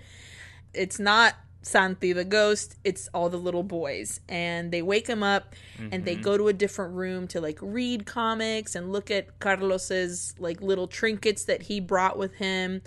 It's 0.74 1.00
not 1.00 1.36
Santi 1.64 2.12
the 2.12 2.26
ghost, 2.26 2.76
it's 2.84 3.08
all 3.14 3.30
the 3.30 3.38
little 3.38 3.64
boys. 3.64 4.20
And 4.28 4.72
they 4.72 4.82
wake 4.82 5.08
him 5.08 5.22
up 5.22 5.54
and 5.92 6.06
they 6.06 6.14
mm-hmm. 6.14 6.24
go 6.24 6.38
to 6.38 6.48
a 6.48 6.54
different 6.54 6.96
room 6.96 7.28
to 7.30 7.42
like 7.42 7.60
read 7.62 8.06
comics 8.06 8.76
and 8.76 8.92
look 8.92 9.12
at 9.12 9.40
Carlos's 9.40 10.34
like 10.40 10.62
little 10.62 10.88
trinkets 10.88 11.46
that 11.46 11.64
he 11.64 11.80
brought 11.80 12.18
with 12.18 12.36
him, 12.36 12.82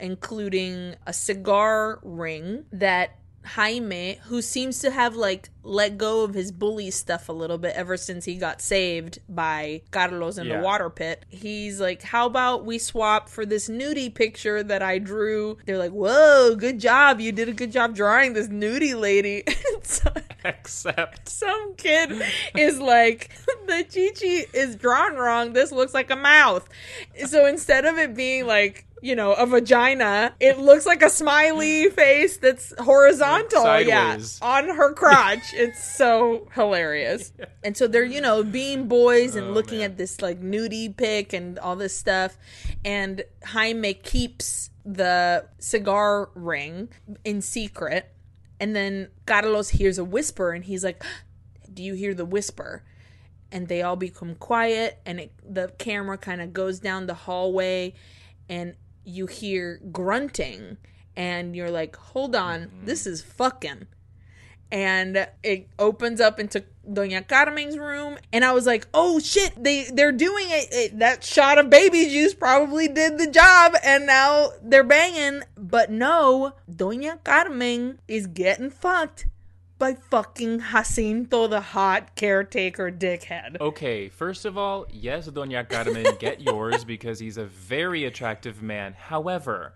including 0.00 0.94
a 1.06 1.12
cigar 1.12 2.00
ring 2.02 2.64
that 2.72 3.16
Jaime, 3.42 4.18
who 4.24 4.42
seems 4.42 4.80
to 4.80 4.90
have 4.90 5.16
like 5.16 5.48
let 5.62 5.96
go 5.96 6.24
of 6.24 6.34
his 6.34 6.52
bully 6.52 6.90
stuff 6.90 7.28
a 7.30 7.32
little 7.32 7.56
bit 7.56 7.74
ever 7.74 7.96
since 7.96 8.26
he 8.26 8.34
got 8.34 8.60
saved 8.60 9.18
by 9.30 9.80
Carlos 9.90 10.36
in 10.36 10.46
Yeah. 10.46 10.58
the 10.58 10.62
water 10.62 10.90
pit. 10.90 11.24
He's 11.30 11.80
like, 11.80 12.02
How 12.02 12.26
about 12.26 12.66
we 12.66 12.76
swap 12.78 13.30
for 13.30 13.46
this 13.46 13.66
nudie 13.70 14.14
picture 14.14 14.62
that 14.62 14.82
I 14.82 14.98
drew? 14.98 15.56
They're 15.64 15.78
like, 15.78 15.92
Whoa, 15.92 16.54
good 16.54 16.78
job. 16.78 17.18
You 17.18 17.32
did 17.32 17.48
a 17.48 17.54
good 17.54 17.72
job 17.72 17.94
drawing 17.94 18.34
this 18.34 18.48
nudie 18.48 18.98
lady. 18.98 19.44
so, 19.82 20.12
except 20.44 21.26
some 21.30 21.74
kid 21.76 22.12
is 22.54 22.78
like, 22.78 23.30
The 23.66 23.84
Chi 23.84 24.46
is 24.52 24.76
drawn 24.76 25.14
wrong. 25.16 25.54
This 25.54 25.72
looks 25.72 25.94
like 25.94 26.10
a 26.10 26.16
mouth. 26.16 26.68
So 27.26 27.46
instead 27.46 27.86
of 27.86 27.96
it 27.96 28.14
being 28.14 28.46
like, 28.46 28.84
you 29.02 29.16
know, 29.16 29.32
a 29.32 29.46
vagina. 29.46 30.34
It 30.40 30.58
looks 30.58 30.86
like 30.86 31.02
a 31.02 31.10
smiley 31.10 31.88
face 31.90 32.36
that's 32.36 32.72
horizontal, 32.78 33.62
Sideways. 33.62 34.38
yeah, 34.42 34.48
on 34.48 34.68
her 34.76 34.92
crotch. 35.00 35.52
it's 35.54 35.82
so 35.96 36.48
hilarious. 36.54 37.32
And 37.64 37.76
so 37.76 37.86
they're, 37.86 38.04
you 38.04 38.20
know, 38.20 38.42
being 38.42 38.88
boys 38.88 39.36
and 39.36 39.48
Oh, 39.48 39.52
looking 39.52 39.78
man. 39.78 39.92
at 39.92 39.96
this 39.96 40.20
like 40.20 40.40
nudie 40.40 40.94
pic 40.96 41.32
and 41.32 41.58
all 41.58 41.76
this 41.76 41.96
stuff. 41.96 42.36
And 42.84 43.22
Jaime 43.44 43.94
keeps 43.94 44.70
the 44.84 45.46
cigar 45.58 46.30
ring 46.34 46.88
in 47.24 47.40
secret. 47.42 48.12
And 48.58 48.76
then 48.76 49.08
Carlos 49.26 49.70
hears 49.70 49.98
a 49.98 50.04
whisper 50.04 50.52
and 50.52 50.64
he's 50.64 50.84
like, 50.84 51.02
Do 51.72 51.82
you 51.82 51.94
hear 51.94 52.14
the 52.14 52.24
whisper? 52.24 52.84
and 53.52 53.66
they 53.66 53.82
all 53.82 53.96
become 53.96 54.36
quiet 54.36 55.00
and 55.04 55.18
it, 55.18 55.32
the 55.44 55.72
camera 55.76 56.16
kind 56.16 56.40
of 56.40 56.52
goes 56.52 56.78
down 56.78 57.06
the 57.08 57.14
hallway 57.14 57.92
and 58.48 58.76
you 59.10 59.26
hear 59.26 59.80
grunting 59.92 60.76
and 61.16 61.54
you're 61.54 61.70
like 61.70 61.96
hold 61.96 62.34
on 62.34 62.60
mm-hmm. 62.60 62.86
this 62.86 63.06
is 63.06 63.22
fucking. 63.22 63.86
And 64.72 65.26
it 65.42 65.66
opens 65.80 66.20
up 66.20 66.38
into 66.38 66.62
Doña 66.88 67.26
Carmen's 67.26 67.76
room 67.76 68.18
and 68.32 68.44
I 68.44 68.52
was 68.52 68.66
like 68.66 68.86
oh 68.94 69.18
shit 69.18 69.52
they 69.62 69.90
they're 69.92 70.12
doing 70.12 70.46
it, 70.48 70.68
it 70.70 70.98
that 71.00 71.24
shot 71.24 71.58
of 71.58 71.70
baby 71.70 72.08
juice 72.08 72.34
probably 72.34 72.86
did 72.86 73.18
the 73.18 73.28
job 73.28 73.74
and 73.84 74.06
now 74.06 74.50
they're 74.62 74.84
banging. 74.84 75.42
But 75.56 75.90
no 75.90 76.54
Doña 76.70 77.22
Carmen 77.24 77.98
is 78.06 78.28
getting 78.28 78.70
fucked 78.70 79.26
by 79.80 79.94
fucking 79.94 80.60
Jacinto 80.70 81.48
the 81.48 81.60
hot 81.60 82.14
caretaker 82.14 82.92
dickhead 82.92 83.58
Okay, 83.60 84.08
first 84.08 84.44
of 84.44 84.56
all, 84.56 84.86
yes, 84.92 85.26
Doña 85.28 85.68
Carmen, 85.68 86.06
get 86.20 86.40
yours 86.50 86.84
because 86.84 87.18
he's 87.18 87.38
a 87.38 87.46
very 87.46 88.04
attractive 88.04 88.62
man. 88.62 88.92
However, 88.92 89.74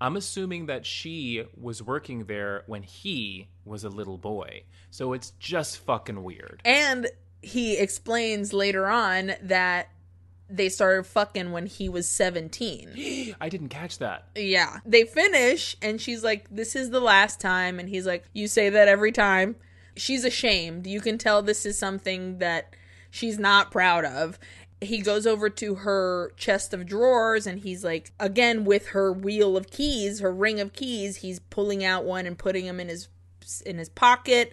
I'm 0.00 0.16
assuming 0.16 0.66
that 0.66 0.84
she 0.84 1.44
was 1.58 1.80
working 1.80 2.24
there 2.24 2.64
when 2.66 2.82
he 2.82 3.48
was 3.64 3.84
a 3.84 3.88
little 3.88 4.18
boy. 4.18 4.64
So 4.90 5.12
it's 5.12 5.30
just 5.38 5.78
fucking 5.78 6.22
weird. 6.22 6.60
And 6.64 7.06
he 7.40 7.78
explains 7.78 8.52
later 8.52 8.88
on 8.88 9.32
that 9.42 9.88
they 10.48 10.68
started 10.68 11.04
fucking 11.04 11.52
when 11.52 11.66
he 11.66 11.88
was 11.88 12.08
17. 12.08 13.34
I 13.40 13.48
didn't 13.48 13.68
catch 13.68 13.98
that. 13.98 14.26
Yeah. 14.34 14.78
They 14.84 15.04
finish 15.04 15.76
and 15.82 16.00
she's 16.00 16.22
like, 16.22 16.46
This 16.50 16.76
is 16.76 16.90
the 16.90 17.00
last 17.00 17.40
time. 17.40 17.78
And 17.80 17.88
he's 17.88 18.06
like, 18.06 18.24
You 18.32 18.46
say 18.48 18.68
that 18.70 18.88
every 18.88 19.12
time. 19.12 19.56
She's 19.96 20.24
ashamed. 20.24 20.86
You 20.86 21.00
can 21.00 21.16
tell 21.16 21.40
this 21.42 21.64
is 21.64 21.78
something 21.78 22.38
that 22.38 22.74
she's 23.10 23.38
not 23.38 23.70
proud 23.70 24.04
of. 24.04 24.38
He 24.80 24.98
goes 24.98 25.26
over 25.26 25.48
to 25.48 25.76
her 25.76 26.32
chest 26.36 26.74
of 26.74 26.84
drawers 26.84 27.46
and 27.46 27.60
he's 27.60 27.82
like, 27.82 28.12
again, 28.20 28.64
with 28.64 28.88
her 28.88 29.10
wheel 29.10 29.56
of 29.56 29.70
keys, 29.70 30.20
her 30.20 30.32
ring 30.32 30.60
of 30.60 30.74
keys, 30.74 31.16
he's 31.16 31.40
pulling 31.40 31.82
out 31.82 32.04
one 32.04 32.26
and 32.26 32.36
putting 32.38 32.66
them 32.66 32.78
in 32.78 32.88
his 32.88 33.08
in 33.64 33.78
his 33.78 33.88
pocket. 33.88 34.52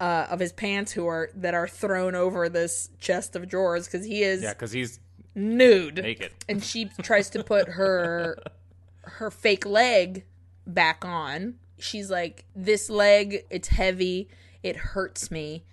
Uh, 0.00 0.26
of 0.28 0.40
his 0.40 0.52
pants, 0.52 0.90
who 0.90 1.06
are 1.06 1.30
that 1.36 1.54
are 1.54 1.68
thrown 1.68 2.16
over 2.16 2.48
this 2.48 2.90
chest 2.98 3.36
of 3.36 3.48
drawers, 3.48 3.86
because 3.86 4.04
he 4.04 4.24
is 4.24 4.42
Yeah, 4.42 4.52
because 4.52 4.72
he's 4.72 4.98
nude. 5.34 6.02
Naked. 6.02 6.32
and 6.48 6.62
she 6.62 6.86
tries 7.02 7.30
to 7.30 7.42
put 7.44 7.68
her 7.70 8.38
her 9.02 9.30
fake 9.30 9.66
leg 9.66 10.24
back 10.66 11.04
on. 11.04 11.54
She's 11.78 12.10
like 12.10 12.44
this 12.54 12.88
leg 12.88 13.44
it's 13.50 13.68
heavy. 13.68 14.28
It 14.62 14.76
hurts 14.76 15.30
me 15.30 15.64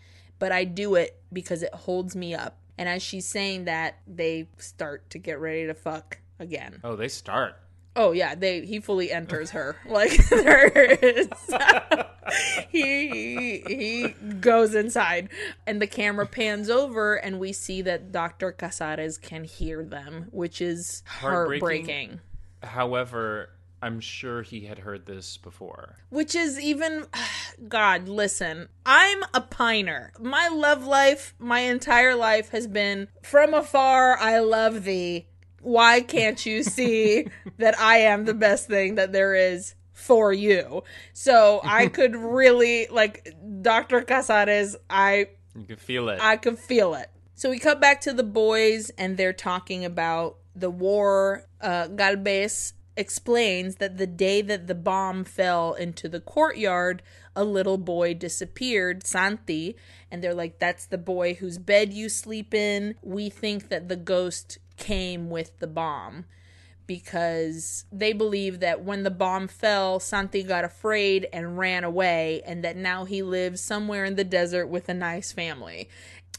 but 0.41 0.51
i 0.51 0.64
do 0.64 0.95
it 0.95 1.22
because 1.32 1.62
it 1.62 1.74
holds 1.74 2.16
me 2.16 2.34
up. 2.34 2.57
And 2.78 2.89
as 2.89 3.03
she's 3.03 3.28
saying 3.28 3.66
that 3.66 3.99
they 4.07 4.49
start 4.57 5.07
to 5.12 5.20
get 5.20 5.39
ready 5.39 5.68
to 5.68 5.76
fuck 5.76 6.18
again. 6.39 6.80
Oh, 6.84 6.95
they 6.95 7.09
start. 7.09 7.57
Oh 7.96 8.12
yeah 8.12 8.36
they 8.36 8.66
he 8.66 8.80
fully 8.80 9.12
enters 9.12 9.52
her 9.52 9.76
like 9.89 10.28
there 10.30 10.68
is 10.70 11.28
he 12.70 13.62
he 13.68 14.08
goes 14.39 14.74
inside 14.76 15.30
and 15.68 15.82
the 15.82 15.88
camera 15.88 16.26
pans 16.26 16.70
over 16.70 17.16
and 17.16 17.39
we 17.39 17.52
see 17.52 17.82
that 17.82 18.12
dr 18.12 18.52
casares 18.54 19.18
can 19.18 19.44
hear 19.44 19.84
them 19.84 20.28
which 20.32 20.62
is 20.62 21.04
Heartbreaking. 21.06 21.60
heartbreaking 21.62 22.20
However, 22.64 23.50
I'm 23.82 24.00
sure 24.00 24.44
he 24.44 24.68
had 24.68 24.78
heard 24.78 25.08
this 25.08 25.38
before. 25.38 25.96
which 26.10 26.36
is 26.36 26.60
even 26.60 27.06
god 27.68 28.08
listen 28.08 28.70
i'm 28.86 29.24
a 29.34 29.42
piner 29.42 30.12
my 30.20 30.48
love 30.48 30.86
life 30.86 31.34
my 31.39 31.62
entire 31.62 32.16
life 32.16 32.50
has 32.50 32.68
been 32.68 33.08
from 33.24 33.54
afar 33.56 34.18
i 34.20 34.38
love 34.39 34.84
thee 34.84 35.28
why 35.62 36.01
can't 36.01 36.45
you 36.45 36.64
see 36.64 37.28
that 37.57 37.78
i 37.80 37.97
am 37.97 38.26
the 38.26 38.34
best 38.34 38.68
thing 38.68 38.95
that 38.95 39.12
there 39.14 39.36
is 39.36 39.76
for 39.93 40.34
you 40.34 40.84
so 41.14 41.62
i 41.64 41.88
could 41.97 42.16
really 42.16 42.88
like 42.91 43.34
dr 43.62 44.01
casares 44.03 44.76
i 44.89 45.28
You 45.55 45.66
can 45.66 45.78
feel 45.78 46.09
it. 46.09 46.20
I 46.22 46.38
could 46.38 46.57
feel 46.57 46.93
it. 46.95 47.09
So 47.36 47.49
we 47.49 47.59
cut 47.59 47.82
back 47.82 47.99
to 48.01 48.14
the 48.14 48.24
boys 48.24 48.89
and 48.97 49.18
they're 49.18 49.34
talking 49.34 49.84
about 49.84 50.38
the 50.55 50.70
war. 50.70 51.43
Uh, 51.59 51.88
Galvez 51.88 52.74
explains 52.95 53.76
that 53.76 53.97
the 53.97 54.07
day 54.07 54.41
that 54.41 54.68
the 54.68 54.76
bomb 54.76 55.26
fell 55.26 55.74
into 55.74 56.07
the 56.07 56.22
courtyard, 56.22 57.01
a 57.36 57.43
little 57.43 57.78
boy 57.78 58.14
disappeared, 58.14 59.05
Santi, 59.05 59.76
and 60.09 60.24
they're 60.24 60.34
like, 60.34 60.59
That's 60.59 60.86
the 60.86 60.97
boy 60.97 61.34
whose 61.34 61.57
bed 61.57 61.93
you 61.93 62.07
sleep 62.09 62.53
in. 62.53 62.95
We 63.01 63.30
think 63.30 63.68
that 63.70 63.89
the 63.89 63.97
ghost 63.97 64.57
came 64.82 65.30
with 65.30 65.58
the 65.60 65.68
bomb 65.68 66.26
because 66.88 67.86
they 67.90 68.12
believe 68.12 68.60
that 68.60 68.84
when 68.84 69.04
the 69.04 69.12
bomb 69.12 69.48
fell, 69.48 69.98
Santi 69.98 70.44
got 70.44 70.66
afraid 70.66 71.26
and 71.32 71.58
ran 71.58 71.86
away, 71.86 72.42
and 72.46 72.66
that 72.66 72.76
now 72.76 73.06
he 73.06 73.22
lives 73.22 73.62
somewhere 73.62 74.04
in 74.04 74.16
the 74.16 74.26
desert 74.26 74.68
with 74.68 74.90
a 74.90 74.94
nice 74.94 75.32
family. 75.32 75.88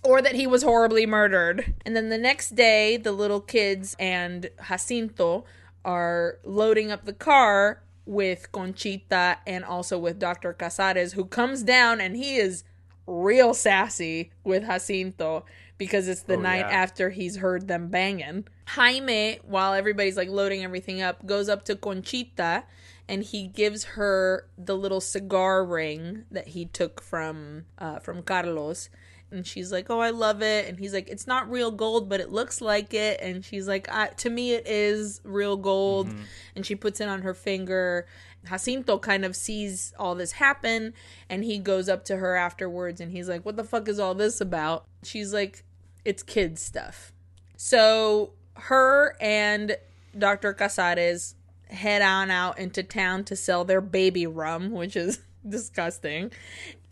Or 0.03 0.20
that 0.20 0.34
he 0.34 0.47
was 0.47 0.62
horribly 0.62 1.07
murdered. 1.07 1.74
And 1.86 1.97
then 1.97 2.11
the 2.11 2.18
next 2.18 2.55
day, 2.55 2.99
the 2.99 3.12
little 3.12 3.40
kids 3.40 3.97
and 3.99 4.51
Jacinto 4.68 5.47
are 5.86 6.38
loading 6.45 6.90
up 6.90 7.07
the 7.07 7.14
car 7.14 7.82
with 8.05 8.53
Conchita 8.53 9.38
and 9.47 9.64
also 9.64 9.99
with 9.99 10.18
Dr. 10.18 10.53
Casares, 10.53 11.12
who 11.12 11.24
comes 11.24 11.62
down 11.62 12.01
and 12.01 12.16
he 12.16 12.36
is 12.36 12.64
real 13.07 13.55
sassy 13.55 14.32
with 14.45 14.66
Jacinto 14.66 15.45
because 15.85 16.09
it's 16.09 16.22
the 16.22 16.35
Oh, 16.37 16.41
night 16.41 16.66
yeah. 16.68 16.83
after 16.83 17.11
he's 17.11 17.37
heard 17.37 17.68
them 17.68 17.89
banging. 17.89 18.47
Jaime, 18.68 19.39
while 19.45 19.74
everybody's 19.74 20.16
like 20.16 20.28
loading 20.28 20.62
everything 20.64 21.03
up, 21.03 21.26
goes 21.26 21.49
up 21.49 21.64
to 21.64 21.74
Conchita 21.76 22.64
and 23.09 23.22
he 23.24 23.49
gives 23.49 23.85
her 23.97 24.47
the 24.57 24.76
little 24.76 25.01
cigar 25.01 25.64
ring 25.64 26.24
that 26.30 26.49
he 26.49 26.66
took 26.66 27.01
from 27.03 27.64
uh, 27.78 27.99
from 27.99 28.22
Carlos. 28.22 28.89
And 29.30 29.47
she's 29.47 29.72
like, 29.72 29.89
"Oh, 29.89 29.99
I 29.99 30.11
love 30.11 30.43
it." 30.43 30.68
And 30.68 30.78
he's 30.78 30.93
like, 30.93 31.09
"It's 31.09 31.26
not 31.26 31.51
real 31.51 31.70
gold, 31.70 32.09
but 32.11 32.20
it 32.20 32.30
looks 32.30 32.61
like 32.61 32.93
it." 32.93 33.18
And 33.22 33.43
she's 33.43 33.66
like, 33.66 33.89
I, 33.91 34.09
"To 34.09 34.28
me, 34.28 34.53
it 34.53 34.66
is 34.66 35.22
real 35.24 35.57
gold." 35.57 36.12
And 36.55 36.66
she 36.66 36.74
puts 36.76 37.01
it 37.01 37.09
on 37.09 37.22
her 37.22 37.33
finger. 37.33 38.07
Jacinto 38.47 38.99
kind 38.99 39.24
of 39.24 39.35
sees 39.35 39.95
all 39.99 40.14
this 40.14 40.33
happen, 40.33 40.93
and 41.30 41.45
he 41.45 41.59
goes 41.59 41.89
up 41.89 42.05
to 42.07 42.16
her 42.18 42.35
afterwards, 42.37 43.01
and 43.01 43.11
he's 43.11 43.26
like, 43.28 43.43
"What 43.47 43.57
the 43.57 43.64
fuck 43.64 43.89
is 43.89 43.99
all 43.99 44.14
this 44.14 44.39
about?" 44.41 44.85
She's 45.03 45.33
like, 45.33 45.64
"It's 46.05 46.22
kids 46.22 46.62
stuff." 46.62 47.12
So 47.57 48.32
her 48.57 49.16
and 49.20 49.76
Dr. 50.16 50.53
Casares 50.53 51.34
head 51.68 52.03
on 52.03 52.30
out 52.30 52.59
into 52.59 52.82
town 52.82 53.24
to 53.24 53.36
sell 53.36 53.64
their 53.64 53.80
baby 53.80 54.26
rum, 54.26 54.72
which 54.72 54.96
is 54.96 55.20
disgusting. 55.48 56.30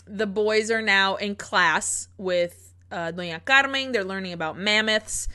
The 0.07 0.27
boys 0.27 0.71
are 0.71 0.83
now 0.83 1.17
in 1.17 1.37
class 1.37 2.09
with 2.17 2.73
uh, 2.91 3.13
Doña 3.13 3.45
Carmen. 3.45 3.93
They're 3.93 4.05
learning 4.05 4.33
about 4.33 4.59
mammoths. 4.59 5.29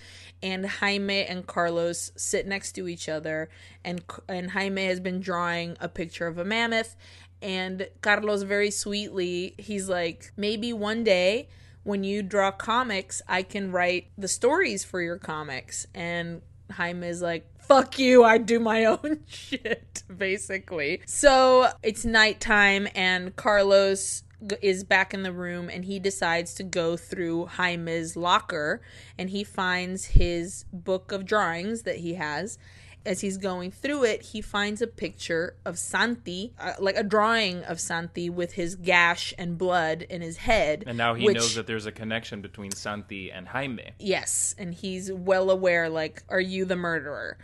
And 0.44 0.66
Jaime 0.66 1.24
and 1.24 1.48
Carlos 1.48 2.12
sit 2.16 2.46
next 2.46 2.74
to 2.74 2.88
each 2.88 3.10
other, 3.10 3.50
and 3.84 4.04
and 4.28 4.52
Jaime 4.52 4.86
has 4.86 5.00
been 5.00 5.20
drawing 5.20 5.76
a 5.80 5.88
picture 5.88 6.28
of 6.28 6.38
a 6.38 6.44
mammoth, 6.44 6.96
and 7.42 7.88
Carlos 8.02 8.44
very 8.44 8.70
sweetly 8.70 9.56
he's 9.58 9.90
like, 9.90 10.34
maybe 10.36 10.72
one 10.74 11.04
day 11.04 11.48
when 11.86 12.04
you 12.04 12.24
draw 12.24 12.52
comics, 12.52 13.22
I 13.28 13.44
can 13.44 13.72
write 13.72 14.08
the 14.18 14.28
stories 14.28 14.84
for 14.84 15.02
your 15.02 15.18
comics. 15.18 15.86
And 15.94 16.42
Jaime 16.72 17.08
is 17.08 17.22
like, 17.22 17.48
fuck 17.62 18.00
you, 18.00 18.24
I 18.24 18.40
do 18.40 18.60
my 18.60 18.86
own 18.86 19.22
shit, 19.28 20.04
basically. 20.16 21.02
So 21.06 21.70
it's 21.84 22.04
nighttime, 22.04 22.88
and 22.96 23.36
Carlos 23.36 24.24
is 24.62 24.84
back 24.84 25.14
in 25.14 25.24
the 25.24 25.32
room 25.32 25.70
and 25.70 25.86
he 25.86 25.98
decides 25.98 26.54
to 26.54 26.64
go 26.64 26.98
through 26.98 27.48
Jaime's 27.48 28.16
locker 28.16 28.82
and 29.18 29.30
he 29.30 29.44
finds 29.44 30.06
his 30.06 30.66
book 30.72 31.12
of 31.12 31.26
drawings 31.26 31.84
that 31.84 31.98
he 31.98 32.16
has 32.16 32.60
as 33.06 33.22
he's 33.22 33.38
going 33.38 33.72
through 33.72 34.04
it, 34.04 34.22
he 34.22 34.42
finds 34.42 34.82
a 34.82 34.88
picture 34.88 35.56
of 35.66 35.78
Santi, 35.78 36.54
uh, 36.60 36.74
like 36.80 36.96
a 36.98 37.04
drawing 37.04 37.64
of 37.64 37.80
Santi 37.80 38.30
with 38.30 38.54
his 38.54 38.76
gash 38.76 39.34
and 39.38 39.58
blood 39.58 40.02
in 40.04 40.22
his 40.22 40.38
head. 40.38 40.84
And 40.88 40.98
now 40.98 41.14
he 41.14 41.26
which- 41.26 41.38
knows 41.38 41.56
that 41.56 41.68
there's 41.68 41.86
a 41.86 41.92
connection 41.92 42.42
between 42.42 42.72
Santi 42.72 43.32
and 43.32 43.48
Jaime. 43.48 43.92
Yes, 44.00 44.56
and 44.58 44.74
he's 44.74 45.12
well 45.12 45.50
aware, 45.50 45.90
like, 45.90 46.24
are 46.30 46.42
you 46.42 46.66
the 46.66 46.76
murderer? 46.76 47.38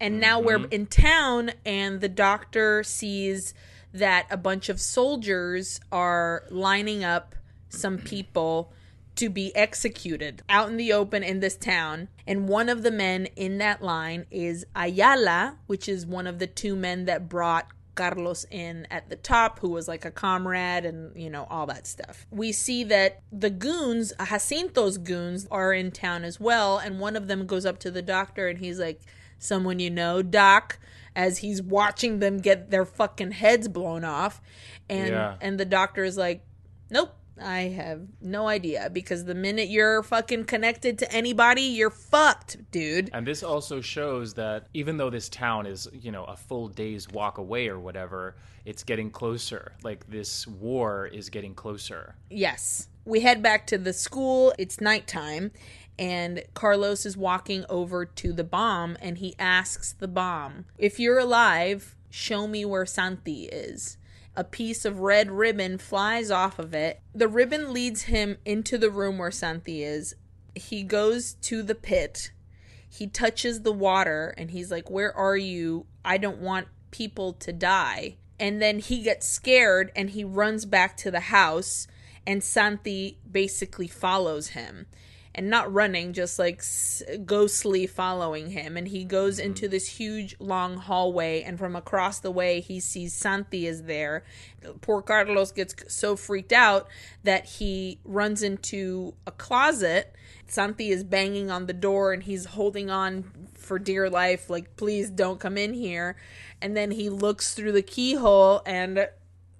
And 0.00 0.18
now 0.18 0.40
we're 0.40 0.66
in 0.66 0.86
town, 0.86 1.52
and 1.64 2.00
the 2.00 2.08
doctor 2.08 2.82
sees 2.82 3.54
that 3.94 4.26
a 4.30 4.36
bunch 4.36 4.68
of 4.68 4.80
soldiers 4.80 5.78
are 5.92 6.44
lining 6.50 7.04
up 7.04 7.36
some 7.68 7.98
people 7.98 8.72
to 9.16 9.28
be 9.28 9.54
executed 9.54 10.42
out 10.48 10.68
in 10.68 10.76
the 10.76 10.92
open 10.92 11.22
in 11.22 11.40
this 11.40 11.56
town. 11.56 12.08
And 12.26 12.48
one 12.48 12.68
of 12.68 12.82
the 12.82 12.90
men 12.90 13.26
in 13.36 13.58
that 13.58 13.82
line 13.82 14.26
is 14.30 14.64
Ayala, 14.74 15.58
which 15.66 15.88
is 15.88 16.06
one 16.06 16.26
of 16.26 16.38
the 16.38 16.46
two 16.46 16.74
men 16.74 17.04
that 17.04 17.28
brought 17.28 17.66
Carlos 17.94 18.46
in 18.50 18.86
at 18.90 19.10
the 19.10 19.16
top, 19.16 19.58
who 19.58 19.68
was 19.68 19.86
like 19.86 20.06
a 20.06 20.10
comrade 20.10 20.86
and, 20.86 21.14
you 21.14 21.28
know, 21.28 21.46
all 21.50 21.66
that 21.66 21.86
stuff. 21.86 22.26
We 22.30 22.50
see 22.52 22.84
that 22.84 23.20
the 23.30 23.50
goons, 23.50 24.14
Jacinto's 24.18 24.96
goons, 24.96 25.46
are 25.50 25.74
in 25.74 25.90
town 25.90 26.24
as 26.24 26.40
well. 26.40 26.78
And 26.78 26.98
one 26.98 27.16
of 27.16 27.28
them 27.28 27.46
goes 27.46 27.66
up 27.66 27.78
to 27.80 27.90
the 27.90 28.02
doctor 28.02 28.48
and 28.48 28.58
he's 28.58 28.78
like, 28.80 29.00
Someone 29.38 29.80
you 29.80 29.90
know, 29.90 30.22
Doc, 30.22 30.78
as 31.16 31.38
he's 31.38 31.60
watching 31.60 32.20
them 32.20 32.38
get 32.38 32.70
their 32.70 32.84
fucking 32.86 33.32
heads 33.32 33.66
blown 33.68 34.04
off. 34.04 34.40
And, 34.88 35.08
Yeah. 35.10 35.34
and 35.40 35.58
the 35.60 35.64
doctor 35.64 36.04
is 36.04 36.16
like, 36.16 36.44
Nope. 36.90 37.14
I 37.40 37.62
have 37.62 38.02
no 38.20 38.46
idea 38.48 38.90
because 38.92 39.24
the 39.24 39.34
minute 39.34 39.68
you're 39.68 40.02
fucking 40.02 40.44
connected 40.44 40.98
to 40.98 41.12
anybody, 41.12 41.62
you're 41.62 41.90
fucked, 41.90 42.70
dude. 42.70 43.10
And 43.12 43.26
this 43.26 43.42
also 43.42 43.80
shows 43.80 44.34
that 44.34 44.66
even 44.74 44.96
though 44.96 45.10
this 45.10 45.28
town 45.28 45.66
is, 45.66 45.88
you 45.92 46.12
know, 46.12 46.24
a 46.24 46.36
full 46.36 46.68
day's 46.68 47.08
walk 47.08 47.38
away 47.38 47.68
or 47.68 47.78
whatever, 47.78 48.36
it's 48.64 48.84
getting 48.84 49.10
closer. 49.10 49.72
Like 49.82 50.08
this 50.08 50.46
war 50.46 51.06
is 51.06 51.30
getting 51.30 51.54
closer. 51.54 52.14
Yes. 52.30 52.88
We 53.04 53.20
head 53.20 53.42
back 53.42 53.66
to 53.68 53.78
the 53.78 53.92
school. 53.92 54.54
It's 54.58 54.80
nighttime, 54.80 55.50
and 55.98 56.44
Carlos 56.54 57.04
is 57.04 57.16
walking 57.16 57.64
over 57.68 58.04
to 58.04 58.32
the 58.32 58.44
bomb 58.44 58.96
and 59.00 59.18
he 59.18 59.34
asks 59.38 59.92
the 59.92 60.08
bomb, 60.08 60.66
If 60.78 61.00
you're 61.00 61.18
alive, 61.18 61.96
show 62.10 62.46
me 62.46 62.64
where 62.64 62.86
Santi 62.86 63.44
is. 63.44 63.96
A 64.34 64.44
piece 64.44 64.84
of 64.84 65.00
red 65.00 65.30
ribbon 65.30 65.76
flies 65.76 66.30
off 66.30 66.58
of 66.58 66.72
it. 66.72 67.00
The 67.14 67.28
ribbon 67.28 67.72
leads 67.72 68.02
him 68.02 68.38
into 68.44 68.78
the 68.78 68.90
room 68.90 69.18
where 69.18 69.30
Santi 69.30 69.82
is. 69.82 70.14
He 70.54 70.82
goes 70.82 71.34
to 71.42 71.62
the 71.62 71.74
pit. 71.74 72.32
He 72.88 73.06
touches 73.06 73.60
the 73.60 73.72
water 73.72 74.34
and 74.38 74.50
he's 74.50 74.70
like, 74.70 74.90
Where 74.90 75.14
are 75.14 75.36
you? 75.36 75.86
I 76.04 76.16
don't 76.16 76.38
want 76.38 76.68
people 76.90 77.34
to 77.34 77.52
die. 77.52 78.16
And 78.40 78.60
then 78.60 78.78
he 78.78 79.02
gets 79.02 79.28
scared 79.28 79.92
and 79.94 80.10
he 80.10 80.24
runs 80.24 80.64
back 80.64 80.96
to 80.98 81.10
the 81.10 81.20
house, 81.20 81.86
and 82.26 82.42
Santi 82.42 83.18
basically 83.30 83.86
follows 83.86 84.48
him. 84.48 84.86
And 85.34 85.48
not 85.48 85.72
running, 85.72 86.12
just 86.12 86.38
like 86.38 86.58
s- 86.58 87.02
ghostly 87.24 87.86
following 87.86 88.50
him. 88.50 88.76
And 88.76 88.88
he 88.88 89.04
goes 89.04 89.38
mm-hmm. 89.38 89.46
into 89.46 89.68
this 89.68 89.88
huge 89.88 90.36
long 90.38 90.76
hallway, 90.76 91.42
and 91.42 91.58
from 91.58 91.74
across 91.74 92.18
the 92.18 92.30
way, 92.30 92.60
he 92.60 92.80
sees 92.80 93.14
Santi 93.14 93.66
is 93.66 93.84
there. 93.84 94.24
Poor 94.82 95.00
Carlos 95.00 95.50
gets 95.52 95.74
so 95.88 96.16
freaked 96.16 96.52
out 96.52 96.86
that 97.24 97.46
he 97.46 97.98
runs 98.04 98.42
into 98.42 99.14
a 99.26 99.30
closet. 99.30 100.14
Santi 100.46 100.90
is 100.90 101.02
banging 101.02 101.50
on 101.50 101.64
the 101.64 101.72
door 101.72 102.12
and 102.12 102.24
he's 102.24 102.44
holding 102.44 102.90
on 102.90 103.48
for 103.54 103.78
dear 103.78 104.10
life, 104.10 104.50
like, 104.50 104.76
please 104.76 105.08
don't 105.08 105.40
come 105.40 105.56
in 105.56 105.72
here. 105.72 106.16
And 106.60 106.76
then 106.76 106.90
he 106.90 107.08
looks 107.08 107.54
through 107.54 107.72
the 107.72 107.82
keyhole 107.82 108.62
and 108.66 109.08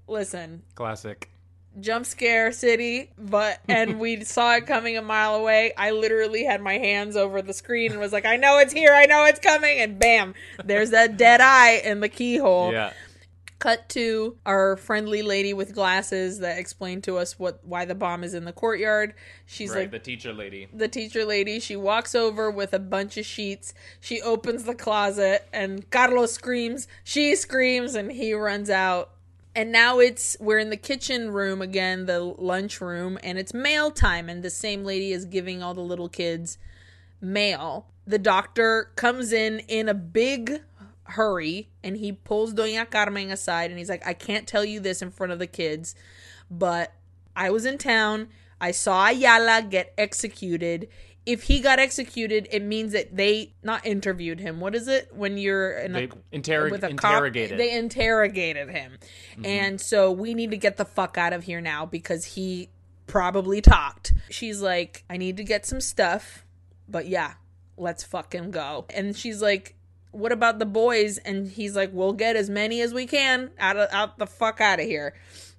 listen, 0.06 0.62
Classic. 0.74 1.31
Jump 1.80 2.06
scare 2.06 2.52
city, 2.52 3.10
but 3.18 3.60
and 3.68 3.98
we 4.00 4.24
saw 4.24 4.56
it 4.56 4.66
coming 4.66 4.96
a 4.96 5.02
mile 5.02 5.34
away. 5.34 5.72
I 5.76 5.90
literally 5.90 6.44
had 6.44 6.60
my 6.60 6.74
hands 6.78 7.16
over 7.16 7.42
the 7.42 7.52
screen 7.54 7.92
and 7.92 8.00
was 8.00 8.12
like, 8.12 8.26
I 8.26 8.36
know 8.36 8.58
it's 8.58 8.72
here, 8.72 8.92
I 8.92 9.06
know 9.06 9.24
it's 9.24 9.40
coming, 9.40 9.78
and 9.78 9.98
bam, 9.98 10.34
there's 10.64 10.90
that 10.90 11.16
dead 11.16 11.40
eye 11.42 11.80
in 11.84 12.00
the 12.00 12.08
keyhole. 12.08 12.72
Yeah. 12.72 12.92
Cut 13.58 13.88
to 13.90 14.36
our 14.44 14.76
friendly 14.76 15.22
lady 15.22 15.54
with 15.54 15.72
glasses 15.72 16.40
that 16.40 16.58
explained 16.58 17.04
to 17.04 17.16
us 17.16 17.38
what 17.38 17.60
why 17.64 17.84
the 17.84 17.94
bomb 17.94 18.24
is 18.24 18.34
in 18.34 18.44
the 18.44 18.52
courtyard. 18.52 19.14
She's 19.46 19.70
Right, 19.70 19.82
like 19.82 19.92
the 19.92 20.00
teacher 20.00 20.32
lady. 20.32 20.66
the 20.74 20.88
teacher 20.88 21.24
lady. 21.24 21.60
She 21.60 21.76
walks 21.76 22.16
over 22.16 22.50
with 22.50 22.74
a 22.74 22.80
bunch 22.80 23.16
of 23.18 23.24
sheets. 23.24 23.72
She 24.00 24.20
opens 24.20 24.64
the 24.64 24.74
closet 24.74 25.46
and 25.52 25.88
Carlos 25.90 26.32
screams. 26.32 26.88
She 27.04 27.36
screams 27.36 27.94
and 27.94 28.10
he 28.10 28.34
runs 28.34 28.68
out. 28.68 29.11
And 29.54 29.70
now 29.70 29.98
it's 29.98 30.36
we're 30.40 30.58
in 30.58 30.70
the 30.70 30.76
kitchen 30.76 31.30
room 31.30 31.60
again, 31.60 32.06
the 32.06 32.20
lunch 32.20 32.80
room, 32.80 33.18
and 33.22 33.38
it's 33.38 33.52
mail 33.52 33.90
time 33.90 34.28
and 34.28 34.42
the 34.42 34.50
same 34.50 34.84
lady 34.84 35.12
is 35.12 35.26
giving 35.26 35.62
all 35.62 35.74
the 35.74 35.80
little 35.80 36.08
kids 36.08 36.56
mail. 37.20 37.86
The 38.06 38.18
doctor 38.18 38.90
comes 38.96 39.32
in 39.32 39.60
in 39.60 39.88
a 39.88 39.94
big 39.94 40.62
hurry 41.04 41.68
and 41.84 41.96
he 41.96 42.12
pulls 42.12 42.54
Doña 42.54 42.90
Carmen 42.90 43.30
aside 43.30 43.70
and 43.70 43.78
he's 43.78 43.90
like, 43.90 44.06
I 44.06 44.14
can't 44.14 44.46
tell 44.46 44.64
you 44.64 44.80
this 44.80 45.02
in 45.02 45.10
front 45.10 45.32
of 45.32 45.38
the 45.38 45.46
kids, 45.46 45.94
but 46.50 46.94
I 47.36 47.50
was 47.50 47.66
in 47.66 47.78
town. 47.78 48.28
I 48.60 48.70
saw 48.70 49.06
Ayala 49.06 49.62
get 49.68 49.92
executed. 49.98 50.88
If 51.24 51.44
he 51.44 51.60
got 51.60 51.78
executed, 51.78 52.48
it 52.50 52.62
means 52.62 52.92
that 52.92 53.16
they 53.16 53.54
not 53.62 53.86
interviewed 53.86 54.40
him. 54.40 54.60
What 54.60 54.74
is 54.74 54.88
it 54.88 55.10
when 55.14 55.38
you're 55.38 55.78
in 55.78 55.92
They 55.92 56.04
a 56.04 56.08
interrog- 56.36 56.70
with 56.70 56.84
a 56.84 56.88
interrogated. 56.88 57.50
cop? 57.50 57.58
They 57.58 57.76
interrogated 57.76 58.70
him, 58.70 58.98
mm-hmm. 59.32 59.46
and 59.46 59.80
so 59.80 60.10
we 60.10 60.34
need 60.34 60.50
to 60.50 60.56
get 60.56 60.76
the 60.76 60.84
fuck 60.84 61.16
out 61.16 61.32
of 61.32 61.44
here 61.44 61.60
now 61.60 61.86
because 61.86 62.24
he 62.24 62.70
probably 63.06 63.60
talked. 63.60 64.12
She's 64.30 64.60
like, 64.60 65.04
I 65.08 65.16
need 65.16 65.36
to 65.36 65.44
get 65.44 65.66
some 65.66 65.80
stuff, 65.80 66.44
but 66.88 67.06
yeah, 67.06 67.34
let's 67.76 68.02
fucking 68.02 68.50
go. 68.50 68.86
And 68.90 69.16
she's 69.16 69.40
like, 69.40 69.76
What 70.10 70.32
about 70.32 70.58
the 70.58 70.66
boys? 70.66 71.18
And 71.18 71.46
he's 71.46 71.76
like, 71.76 71.90
We'll 71.92 72.14
get 72.14 72.36
as 72.36 72.50
many 72.50 72.80
as 72.80 72.92
we 72.92 73.06
can 73.06 73.50
out 73.58 73.76
of 73.76 73.92
out 73.92 74.18
the 74.18 74.26
fuck 74.26 74.60
out 74.60 74.80
of 74.80 74.86
here. 74.86 75.14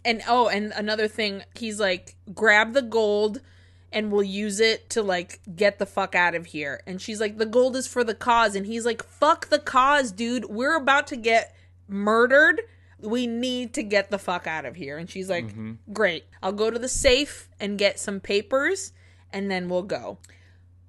And 0.06 0.22
oh, 0.28 0.50
and 0.50 0.74
another 0.76 1.08
thing, 1.08 1.44
he's 1.56 1.80
like, 1.80 2.16
grab 2.34 2.74
the 2.74 2.82
gold 2.82 3.40
and 3.94 4.12
we'll 4.12 4.24
use 4.24 4.60
it 4.60 4.90
to 4.90 5.02
like 5.02 5.40
get 5.56 5.80
the 5.80 5.86
fuck 5.86 6.16
out 6.16 6.36
of 6.36 6.48
here. 6.48 6.82
And 6.86 7.02
she's 7.02 7.22
like, 7.22 7.38
the 7.38 7.46
gold 7.46 7.76
is 7.76 7.88
for 7.88 8.04
the 8.04 8.16
cause. 8.16 8.56
And 8.56 8.66
he's 8.66 8.86
like, 8.86 9.04
fuck 9.04 9.50
the 9.50 9.60
cause, 9.60 10.12
dude. 10.12 10.46
We're 10.46 10.76
about 10.76 11.08
to 11.08 11.16
get 11.16 11.56
murdered. 11.88 12.62
We 13.00 13.28
need 13.28 13.74
to 13.76 13.84
get 13.84 14.10
the 14.10 14.18
fuck 14.18 14.48
out 14.48 14.66
of 14.66 14.76
here. 14.76 14.98
And 14.98 15.10
she's 15.10 15.30
like, 15.30 15.48
mm-hmm. 15.48 15.74
great. 15.94 16.26
I'll 16.42 16.52
go 16.52 16.72
to 16.72 16.80
the 16.80 16.90
safe 16.90 17.50
and 17.60 17.78
get 17.78 18.00
some 18.00 18.20
papers 18.20 18.94
and 19.32 19.50
then 19.50 19.70
we'll 19.70 19.84
go. 19.84 20.18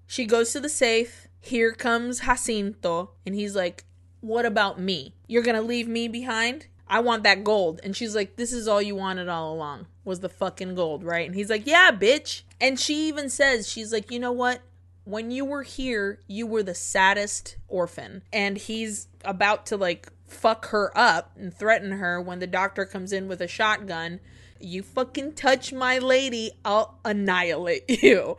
She 0.06 0.26
goes 0.26 0.52
to 0.52 0.60
the 0.60 0.68
safe. 0.68 1.28
Here 1.40 1.72
comes 1.72 2.20
Jacinto. 2.20 3.10
And 3.26 3.34
he's 3.34 3.56
like, 3.56 3.84
What 4.20 4.46
about 4.46 4.78
me? 4.78 5.14
You're 5.26 5.42
going 5.42 5.56
to 5.56 5.62
leave 5.62 5.88
me 5.88 6.08
behind? 6.08 6.66
I 6.86 7.00
want 7.00 7.22
that 7.22 7.42
gold. 7.42 7.80
And 7.82 7.96
she's 7.96 8.14
like, 8.14 8.36
This 8.36 8.52
is 8.52 8.68
all 8.68 8.82
you 8.82 8.94
wanted 8.94 9.28
all 9.28 9.52
along 9.52 9.86
was 10.04 10.20
the 10.20 10.28
fucking 10.28 10.74
gold, 10.74 11.02
right? 11.02 11.26
And 11.26 11.34
he's 11.34 11.50
like, 11.50 11.66
Yeah, 11.66 11.90
bitch. 11.90 12.42
And 12.64 12.80
she 12.80 13.08
even 13.08 13.28
says, 13.28 13.68
She's 13.68 13.92
like, 13.92 14.10
You 14.10 14.18
know 14.18 14.32
what? 14.32 14.62
When 15.04 15.30
you 15.30 15.44
were 15.44 15.64
here, 15.64 16.18
you 16.26 16.46
were 16.46 16.62
the 16.62 16.74
saddest 16.74 17.58
orphan. 17.68 18.22
And 18.32 18.56
he's 18.56 19.08
about 19.22 19.66
to 19.66 19.76
like 19.76 20.10
fuck 20.26 20.68
her 20.68 20.90
up 20.96 21.32
and 21.36 21.52
threaten 21.52 21.92
her 21.92 22.22
when 22.22 22.38
the 22.38 22.46
doctor 22.46 22.86
comes 22.86 23.12
in 23.12 23.28
with 23.28 23.42
a 23.42 23.48
shotgun. 23.48 24.20
You 24.58 24.82
fucking 24.82 25.34
touch 25.34 25.74
my 25.74 25.98
lady, 25.98 26.52
I'll 26.64 26.98
annihilate 27.04 27.84
you 28.02 28.38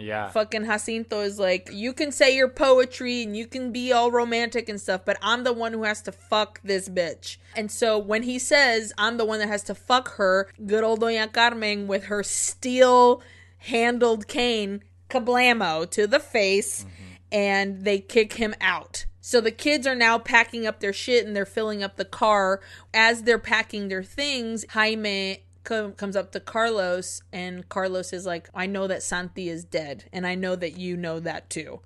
yeah. 0.00 0.28
fucking 0.28 0.64
Jacinto 0.64 1.20
is 1.20 1.38
like, 1.38 1.70
you 1.72 1.92
can 1.92 2.12
say 2.12 2.34
your 2.34 2.48
poetry 2.48 3.22
and 3.22 3.36
you 3.36 3.46
can 3.46 3.72
be 3.72 3.92
all 3.92 4.10
romantic 4.10 4.68
and 4.68 4.80
stuff, 4.80 5.02
but 5.04 5.18
I'm 5.22 5.44
the 5.44 5.52
one 5.52 5.72
who 5.72 5.84
has 5.84 6.02
to 6.02 6.12
fuck 6.12 6.60
this 6.64 6.88
bitch. 6.88 7.36
And 7.54 7.70
so 7.70 7.98
when 7.98 8.22
he 8.22 8.38
says 8.38 8.92
I'm 8.98 9.16
the 9.16 9.24
one 9.24 9.38
that 9.40 9.48
has 9.48 9.62
to 9.64 9.74
fuck 9.74 10.14
her, 10.14 10.48
good 10.66 10.84
old 10.84 11.00
Doña 11.00 11.32
Carmen 11.32 11.86
with 11.86 12.04
her 12.04 12.22
steel 12.22 13.22
handled 13.60 14.28
cane, 14.28 14.82
kablamo 15.08 15.88
to 15.90 16.06
the 16.06 16.20
face, 16.20 16.84
and 17.32 17.84
they 17.84 17.98
kick 17.98 18.34
him 18.34 18.54
out. 18.60 19.06
So 19.20 19.40
the 19.40 19.50
kids 19.50 19.86
are 19.86 19.94
now 19.94 20.18
packing 20.18 20.66
up 20.66 20.80
their 20.80 20.92
shit 20.92 21.26
and 21.26 21.36
they're 21.36 21.46
filling 21.46 21.82
up 21.82 21.96
the 21.96 22.04
car. 22.04 22.60
As 22.92 23.22
they're 23.22 23.38
packing 23.38 23.88
their 23.88 24.02
things, 24.02 24.64
Jaime 24.70 25.44
co- 25.62 25.92
comes 25.92 26.16
up 26.16 26.32
to 26.32 26.40
Carlos 26.40 27.22
and 27.32 27.68
Carlos 27.68 28.12
is 28.12 28.26
like, 28.26 28.48
I 28.54 28.66
know 28.66 28.86
that 28.86 29.02
Santi 29.02 29.48
is 29.48 29.64
dead 29.64 30.04
and 30.12 30.26
I 30.26 30.34
know 30.34 30.56
that 30.56 30.78
you 30.78 30.96
know 30.96 31.20
that 31.20 31.50
too. 31.50 31.80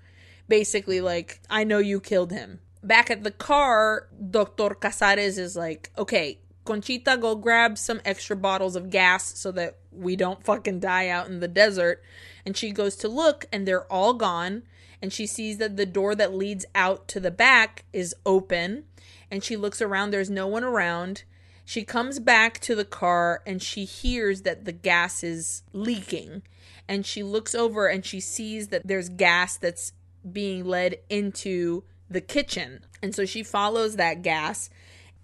Basically, 0.49 1.01
like, 1.01 1.41
I 1.51 1.65
know 1.65 1.79
you 1.79 2.01
killed 2.01 2.31
him. 2.31 2.61
Back 2.83 3.11
at 3.11 3.25
the 3.25 3.31
car, 3.31 4.09
Dr. 4.31 4.71
Casares 4.71 5.39
is 5.39 5.57
like, 5.57 5.91
okay, 5.99 6.39
Conchita, 6.65 7.19
go 7.21 7.35
grab 7.35 7.79
some 7.79 8.01
extra 8.05 8.37
bottles 8.37 8.77
of 8.77 8.91
gas 8.91 9.39
so 9.39 9.53
that 9.53 9.79
we 9.95 10.17
don't 10.17 10.45
fucking 10.45 10.81
die 10.81 11.09
out 11.09 11.29
in 11.29 11.41
the 11.41 11.49
desert. 11.49 12.03
And 12.45 12.57
she 12.57 12.71
goes 12.71 12.97
to 12.97 13.09
look 13.09 13.47
and 13.53 13.67
they're 13.67 13.91
all 13.93 14.15
gone. 14.15 14.63
And 15.01 15.13
she 15.13 15.27
sees 15.27 15.59
that 15.59 15.77
the 15.77 15.87
door 15.87 16.15
that 16.15 16.35
leads 16.35 16.65
out 16.75 17.09
to 17.09 17.21
the 17.21 17.31
back 17.31 17.85
is 17.93 18.15
open. 18.25 18.85
And 19.31 19.43
she 19.43 19.57
looks 19.57 19.83
around, 19.83 20.11
there's 20.11 20.31
no 20.31 20.47
one 20.47 20.65
around. 20.65 21.25
She 21.65 21.85
comes 21.85 22.19
back 22.19 22.59
to 22.61 22.75
the 22.75 22.85
car 22.85 23.43
and 23.47 23.63
she 23.63 23.85
hears 23.85 24.43
that 24.43 24.65
the 24.65 24.73
gas 24.73 25.25
is 25.25 25.63
leaking. 25.73 26.43
And 26.87 27.07
she 27.07 27.23
looks 27.23 27.55
over 27.55 27.87
and 27.89 28.05
she 28.05 28.21
sees 28.21 28.69
that 28.69 28.87
there's 28.87 29.09
gas 29.09 29.57
that's 29.57 29.93
being 30.31 30.65
led 30.65 30.99
into 31.09 31.85
the 32.11 32.21
kitchen. 32.21 32.85
And 33.03 33.15
so 33.15 33.25
she 33.25 33.43
follows 33.43 33.97
that 33.97 34.23
gas. 34.23 34.71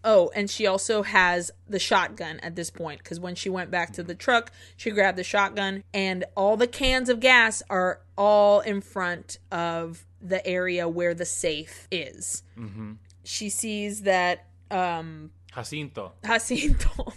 Oh, 0.03 0.31
and 0.35 0.49
she 0.49 0.67
also 0.67 1.03
has 1.03 1.51
the 1.69 1.79
shotgun 1.79 2.41
at 2.41 2.57
this 2.57 2.71
point 2.71 3.03
because 3.03 3.21
when 3.21 3.35
she 3.35 3.51
went 3.51 3.71
back 3.71 3.93
to 3.95 4.03
the 4.03 4.15
truck, 4.15 4.51
she 4.77 4.91
grabbed 4.91 5.19
the 5.19 5.25
shotgun, 5.25 5.85
and 5.93 6.25
all 6.37 6.57
the 6.57 6.67
cans 6.67 7.09
of 7.09 7.21
gas 7.21 7.63
are 7.69 8.01
all 8.17 8.61
in 8.61 8.81
front 8.81 9.39
of 9.53 10.07
the 10.23 10.47
area 10.47 10.89
where 10.89 11.15
the 11.15 11.25
safe 11.25 11.87
is. 11.91 12.43
Mm-hmm. 12.59 12.93
She 13.25 13.51
sees 13.51 14.03
that 14.03 14.47
um, 14.71 15.31
Jacinto. 15.55 16.13
Jacinto. 16.25 17.13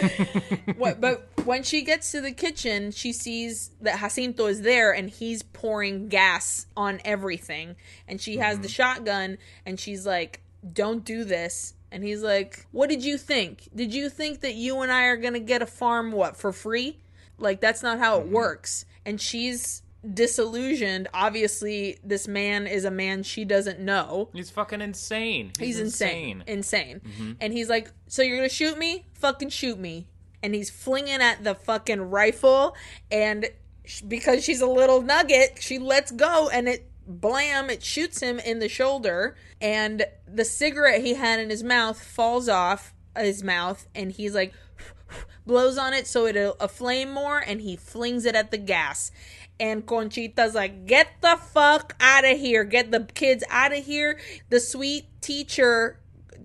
what, 0.76 1.00
but 1.00 1.28
when 1.44 1.62
she 1.62 1.82
gets 1.82 2.12
to 2.12 2.20
the 2.20 2.32
kitchen, 2.32 2.90
she 2.90 3.12
sees 3.12 3.70
that 3.80 3.98
Jacinto 3.98 4.46
is 4.46 4.62
there 4.62 4.92
and 4.92 5.10
he's 5.10 5.42
pouring 5.42 6.08
gas 6.08 6.66
on 6.76 7.00
everything. 7.04 7.76
And 8.06 8.20
she 8.20 8.36
has 8.36 8.60
the 8.60 8.68
shotgun 8.68 9.38
and 9.66 9.78
she's 9.78 10.06
like, 10.06 10.40
Don't 10.72 11.04
do 11.04 11.24
this. 11.24 11.74
And 11.92 12.04
he's 12.04 12.22
like, 12.22 12.66
What 12.70 12.88
did 12.88 13.04
you 13.04 13.18
think? 13.18 13.68
Did 13.74 13.92
you 13.94 14.08
think 14.08 14.40
that 14.40 14.54
you 14.54 14.80
and 14.80 14.92
I 14.92 15.04
are 15.04 15.16
going 15.16 15.34
to 15.34 15.40
get 15.40 15.62
a 15.62 15.66
farm, 15.66 16.12
what, 16.12 16.36
for 16.36 16.52
free? 16.52 16.98
Like, 17.38 17.60
that's 17.60 17.82
not 17.82 17.98
how 17.98 18.18
it 18.18 18.24
mm-hmm. 18.24 18.34
works. 18.34 18.84
And 19.04 19.20
she's 19.20 19.82
disillusioned. 20.14 21.08
Obviously, 21.12 21.98
this 22.04 22.28
man 22.28 22.66
is 22.66 22.84
a 22.84 22.90
man 22.90 23.22
she 23.22 23.44
doesn't 23.44 23.80
know. 23.80 24.30
He's 24.32 24.50
fucking 24.50 24.80
insane. 24.80 25.52
He's, 25.58 25.78
insane. 25.78 26.44
Insane. 26.46 27.00
Mm-hmm. 27.00 27.32
And 27.40 27.52
he's 27.52 27.68
like, 27.68 27.90
So 28.06 28.22
you're 28.22 28.36
going 28.36 28.48
to 28.48 28.54
shoot 28.54 28.78
me? 28.78 29.06
Fucking 29.14 29.50
shoot 29.50 29.78
me. 29.78 30.06
And 30.42 30.54
he's 30.54 30.70
flinging 30.70 31.20
at 31.20 31.44
the 31.44 31.54
fucking 31.54 32.02
rifle. 32.02 32.76
And 33.10 33.50
sh- 33.84 34.02
because 34.02 34.44
she's 34.44 34.60
a 34.60 34.66
little 34.66 35.02
nugget, 35.02 35.58
she 35.60 35.78
lets 35.78 36.10
go 36.10 36.48
and 36.48 36.68
it 36.68 36.89
blam, 37.10 37.70
it 37.70 37.82
shoots 37.82 38.20
him 38.20 38.38
in 38.38 38.58
the 38.58 38.68
shoulder. 38.68 39.36
And 39.60 40.06
the 40.26 40.44
cigarette 40.44 41.02
he 41.02 41.14
had 41.14 41.40
in 41.40 41.50
his 41.50 41.62
mouth 41.62 42.00
falls 42.00 42.48
off 42.48 42.94
his 43.16 43.42
mouth. 43.42 43.86
And 43.94 44.12
he's 44.12 44.34
like, 44.34 44.54
blows 45.46 45.78
on 45.78 45.92
it 45.92 46.06
so 46.06 46.26
it'll 46.26 46.56
aflame 46.60 47.12
more. 47.12 47.38
And 47.38 47.60
he 47.60 47.76
flings 47.76 48.24
it 48.24 48.34
at 48.34 48.50
the 48.50 48.58
gas. 48.58 49.12
And 49.60 49.84
Conchita's 49.84 50.54
like, 50.54 50.86
get 50.86 51.08
the 51.20 51.36
fuck 51.36 51.94
out 52.00 52.24
of 52.24 52.38
here. 52.38 52.64
Get 52.64 52.90
the 52.90 53.00
kids 53.00 53.44
out 53.50 53.76
of 53.76 53.84
here. 53.84 54.18
The 54.48 54.58
sweet 54.58 55.04
teacher, 55.20 55.99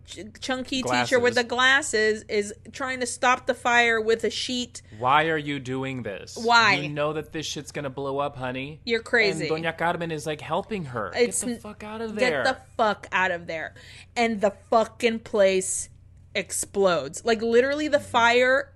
ch- 0.05 0.19
chunky 0.39 0.81
teacher 0.81 1.19
with 1.19 1.35
the 1.35 1.43
glasses, 1.43 2.23
is 2.29 2.53
trying 2.71 2.99
to 2.99 3.05
stop 3.05 3.45
the 3.45 3.53
fire 3.53 3.99
with 3.99 4.23
a 4.23 4.29
sheet. 4.29 4.81
Why 4.99 5.27
are 5.27 5.37
you 5.37 5.59
doing 5.59 6.03
this? 6.03 6.37
Why? 6.41 6.75
You 6.75 6.89
know 6.89 7.13
that 7.13 7.31
this 7.31 7.45
shit's 7.45 7.71
gonna 7.71 7.89
blow 7.89 8.19
up, 8.19 8.35
honey. 8.35 8.81
You're 8.85 9.01
crazy. 9.01 9.47
And 9.47 9.63
Doña 9.63 9.77
Carmen 9.77 10.11
is 10.11 10.25
like 10.25 10.41
helping 10.41 10.85
her. 10.85 11.11
It's 11.15 11.43
Get 11.43 11.55
the 11.55 11.61
fuck 11.61 11.83
out 11.83 12.01
of 12.01 12.15
there. 12.15 12.43
Get 12.43 12.45
the 12.45 12.57
fuck 12.77 13.07
out 13.11 13.31
of 13.31 13.47
there. 13.47 13.75
And 14.15 14.41
the 14.41 14.53
fucking 14.69 15.19
place 15.19 15.89
explodes. 16.33 17.23
Like 17.25 17.41
literally 17.41 17.87
the 17.87 17.99
fire 17.99 18.71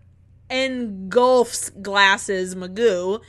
engulfs 0.50 1.70
glasses 1.70 2.56
Magoo 2.56 3.22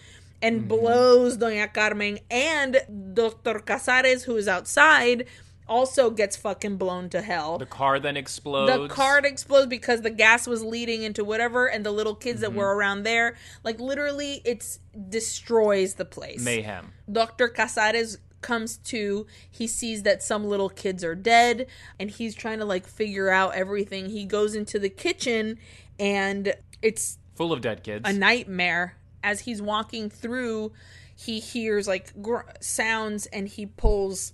and 0.42 0.60
mm-hmm. 0.60 0.68
blows 0.68 1.36
Doña 1.36 1.72
Carmen 1.72 2.18
and 2.30 2.80
Dr. 3.14 3.60
Casares, 3.60 4.24
who 4.24 4.36
is 4.36 4.48
outside, 4.48 5.26
also 5.70 6.10
gets 6.10 6.36
fucking 6.36 6.76
blown 6.76 7.08
to 7.08 7.22
hell. 7.22 7.56
the 7.56 7.64
car 7.64 8.00
then 8.00 8.16
explodes. 8.16 8.72
The 8.72 8.88
car 8.88 9.18
explodes 9.20 9.68
because 9.68 10.02
the 10.02 10.10
gas 10.10 10.46
was 10.46 10.62
leading 10.64 11.04
into 11.04 11.24
whatever, 11.24 11.66
and 11.68 11.86
the 11.86 11.92
little 11.92 12.14
kids 12.16 12.40
that 12.40 12.50
mm-hmm. 12.50 12.58
were 12.58 12.76
around 12.76 13.04
there, 13.04 13.36
like 13.62 13.80
literally, 13.80 14.42
it 14.44 14.78
destroys 15.08 15.94
the 15.94 16.04
place. 16.04 16.44
mayhem. 16.44 16.92
Dr. 17.10 17.48
Casares 17.48 18.18
comes 18.42 18.78
to, 18.78 19.26
he 19.50 19.66
sees 19.66 20.02
that 20.02 20.22
some 20.22 20.44
little 20.44 20.68
kids 20.68 21.04
are 21.04 21.14
dead, 21.14 21.66
and 21.98 22.10
he's 22.10 22.34
trying 22.34 22.58
to 22.58 22.64
like 22.64 22.86
figure 22.86 23.30
out 23.30 23.54
everything. 23.54 24.10
He 24.10 24.24
goes 24.24 24.54
into 24.54 24.78
the 24.78 24.90
kitchen, 24.90 25.58
and 25.98 26.54
it's 26.82 27.18
Full 27.36 27.52
of 27.52 27.60
dead 27.60 27.82
kids. 27.84 28.08
a 28.08 28.12
nightmare. 28.12 28.96
As 29.22 29.40
he's 29.40 29.60
walking 29.60 30.08
through, 30.08 30.72
he 31.14 31.40
hears 31.40 31.86
like 31.86 32.20
gr- 32.22 32.48
sounds, 32.60 33.26
and 33.26 33.46
he 33.46 33.66
pulls 33.66 34.32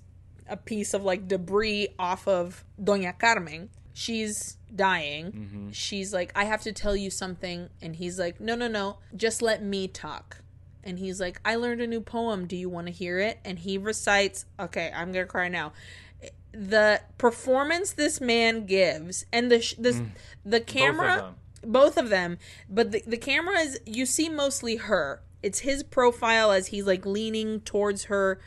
a 0.49 0.57
piece 0.57 0.95
of 0.95 1.05
like 1.05 1.29
debris 1.29 1.89
off 1.99 2.27
of 2.27 2.65
Doña 2.81 3.19
Carmen. 3.19 3.71
She's 3.93 4.59
dying. 4.75 5.33
Mm-hmm. 5.33 5.71
She's 5.71 6.13
like, 6.13 6.33
I 6.35 6.45
have 6.45 6.63
to 6.63 6.73
tell 6.73 6.95
you 6.95 7.11
something. 7.11 7.69
And 7.81 7.97
he's 7.97 8.19
like, 8.19 8.41
No, 8.41 8.55
no, 8.55 8.69
no. 8.69 8.99
Just 9.15 9.43
let 9.43 9.63
me 9.63 9.89
talk. 9.89 10.39
And 10.85 10.99
he's 10.99 11.21
like, 11.21 11.41
I 11.45 11.57
learned 11.57 11.81
a 11.81 11.87
new 11.87 12.01
poem. 12.01 12.47
Do 12.47 12.57
you 12.57 12.69
want 12.69 12.87
to 12.87 12.93
hear 12.93 13.19
it? 13.19 13.41
And 13.45 13.59
he 13.59 13.77
recites, 13.77 14.45
okay, 14.61 14.93
I'm 14.95 15.11
going 15.11 15.25
to 15.25 15.31
cry 15.31 15.49
now. 15.49 15.73
The 16.53 17.01
performance 17.19 17.93
this 17.93 18.21
man 18.21 18.67
gives 18.67 19.27
and 19.33 19.51
the 19.51 19.61
sh- 19.61 19.75
this 19.79 19.97
mm. 19.97 20.09
the 20.45 20.61
camera 20.61 21.35
them. 21.63 21.71
both 21.71 21.99
of 21.99 22.09
them 22.09 22.39
but 22.67 22.93
the, 22.93 23.03
the 23.07 23.19
camera 23.19 23.59
is 23.59 23.79
you 23.85 24.07
see 24.07 24.31
mostly 24.31 24.77
her 24.77 25.21
it's 25.47 25.61
his 25.61 25.85
profile 25.85 26.51
as 26.51 26.69
he's 26.69 26.87
like 26.87 27.07
leaning 27.07 27.61
towards 27.61 28.05
her. 28.05 28.41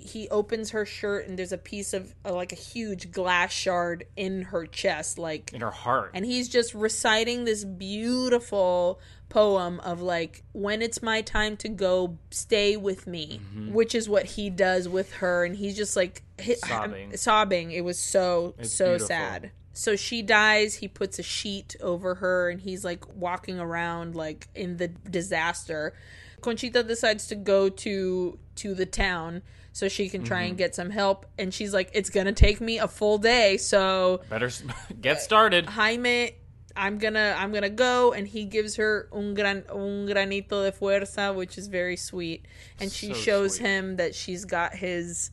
He 0.00 0.28
opens 0.30 0.70
her 0.70 0.84
shirt 0.86 1.28
and 1.28 1.38
there's 1.38 1.52
a 1.52 1.58
piece 1.58 1.92
of 1.92 2.14
uh, 2.24 2.32
like 2.34 2.52
a 2.52 2.56
huge 2.56 3.12
glass 3.12 3.52
shard 3.52 4.06
in 4.16 4.42
her 4.42 4.66
chest, 4.66 5.18
like 5.18 5.52
In 5.52 5.60
her 5.60 5.70
heart. 5.70 6.10
and 6.14 6.24
he's 6.24 6.48
just 6.48 6.74
reciting 6.74 7.44
this 7.44 7.64
beautiful 7.64 8.98
poem 9.28 9.78
of 9.80 10.00
like 10.02 10.42
when 10.52 10.82
it's 10.82 11.02
my 11.02 11.22
time 11.22 11.56
to 11.56 11.68
go 11.68 12.18
stay 12.30 12.76
with 12.76 13.06
me 13.06 13.40
Mm-hmm. 13.54 13.72
which 13.72 13.94
is 13.94 14.08
what 14.08 14.24
he 14.26 14.50
does 14.50 14.88
with 14.88 15.12
her 15.14 15.44
and 15.44 15.54
he's 15.54 15.76
just 15.76 15.94
like 15.96 16.22
Sobbing. 16.66 17.16
sobbing 17.16 17.70
it 17.70 17.84
was 17.84 17.98
so 17.98 18.54
It's 18.58 18.72
so 18.72 18.86
beautiful. 18.86 19.06
sad 19.06 19.50
so 19.72 19.94
she 19.94 20.20
dies 20.22 20.74
he 20.76 20.88
puts 20.88 21.18
a 21.20 21.22
sheet 21.22 21.76
over 21.80 22.16
her 22.16 22.50
and 22.50 22.60
he's 22.60 22.84
like 22.84 23.04
walking 23.14 23.60
around 23.60 24.16
like 24.16 24.48
in 24.56 24.78
the 24.78 24.88
disaster 24.88 25.94
conchita 26.40 26.82
decides 26.82 27.28
to 27.28 27.36
go 27.36 27.68
to 27.68 28.36
to 28.56 28.74
the 28.74 28.86
town 28.86 29.42
so 29.72 29.88
she 29.88 30.08
can 30.08 30.24
try 30.24 30.40
Mm-hmm. 30.42 30.48
and 30.50 30.58
get 30.58 30.74
some 30.74 30.90
help 30.90 31.26
and 31.38 31.52
she's 31.54 31.72
like 31.72 31.90
it's 31.94 32.10
gonna 32.10 32.32
take 32.32 32.60
me 32.60 32.78
a 32.78 32.88
full 32.88 33.18
day 33.18 33.56
so 33.56 34.20
Better 34.28 34.50
get 35.00 35.20
started. 35.20 35.66
Jaime, 35.66 36.32
I'm 36.76 36.98
gonna 36.98 37.34
I'm 37.38 37.52
gonna 37.52 37.68
go, 37.68 38.12
and 38.12 38.26
he 38.28 38.44
gives 38.44 38.76
her 38.76 39.08
un 39.12 39.34
gran 39.34 39.64
un 39.68 40.06
granito 40.06 40.64
de 40.64 40.72
fuerza, 40.72 41.34
which 41.34 41.58
is 41.58 41.66
very 41.68 41.96
sweet, 41.96 42.46
and 42.78 42.90
she 42.90 43.08
So 43.08 43.14
shows 43.14 43.56
sweet. 43.56 43.66
him 43.66 43.96
that 43.96 44.14
she's 44.14 44.44
got 44.44 44.74
his 44.74 45.30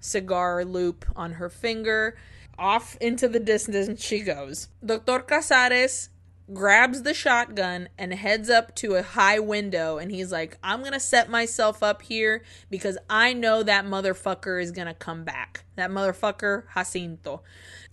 cigar 0.00 0.64
loop 0.64 1.04
on 1.16 1.32
her 1.32 1.48
finger. 1.48 2.16
Off 2.58 2.96
into 3.00 3.26
the 3.28 3.40
distance 3.40 4.02
she 4.04 4.20
goes. 4.20 4.68
Doctor 4.84 5.20
Casares 5.20 6.08
grabs 6.52 7.02
the 7.02 7.14
shotgun 7.14 7.88
and 7.98 8.12
heads 8.12 8.50
up 8.50 8.74
to 8.74 8.94
a 8.94 9.02
high 9.02 9.38
window 9.38 9.98
and 9.98 10.10
he's 10.10 10.32
like, 10.32 10.58
I'm 10.62 10.82
gonna 10.82 11.00
set 11.00 11.30
myself 11.30 11.82
up 11.82 12.02
here 12.02 12.42
because 12.70 12.98
I 13.08 13.32
know 13.32 13.62
that 13.62 13.84
motherfucker 13.84 14.60
is 14.60 14.70
gonna 14.70 14.94
come 14.94 15.24
back. 15.24 15.64
That 15.76 15.90
motherfucker 15.90 16.64
Jacinto. 16.74 17.42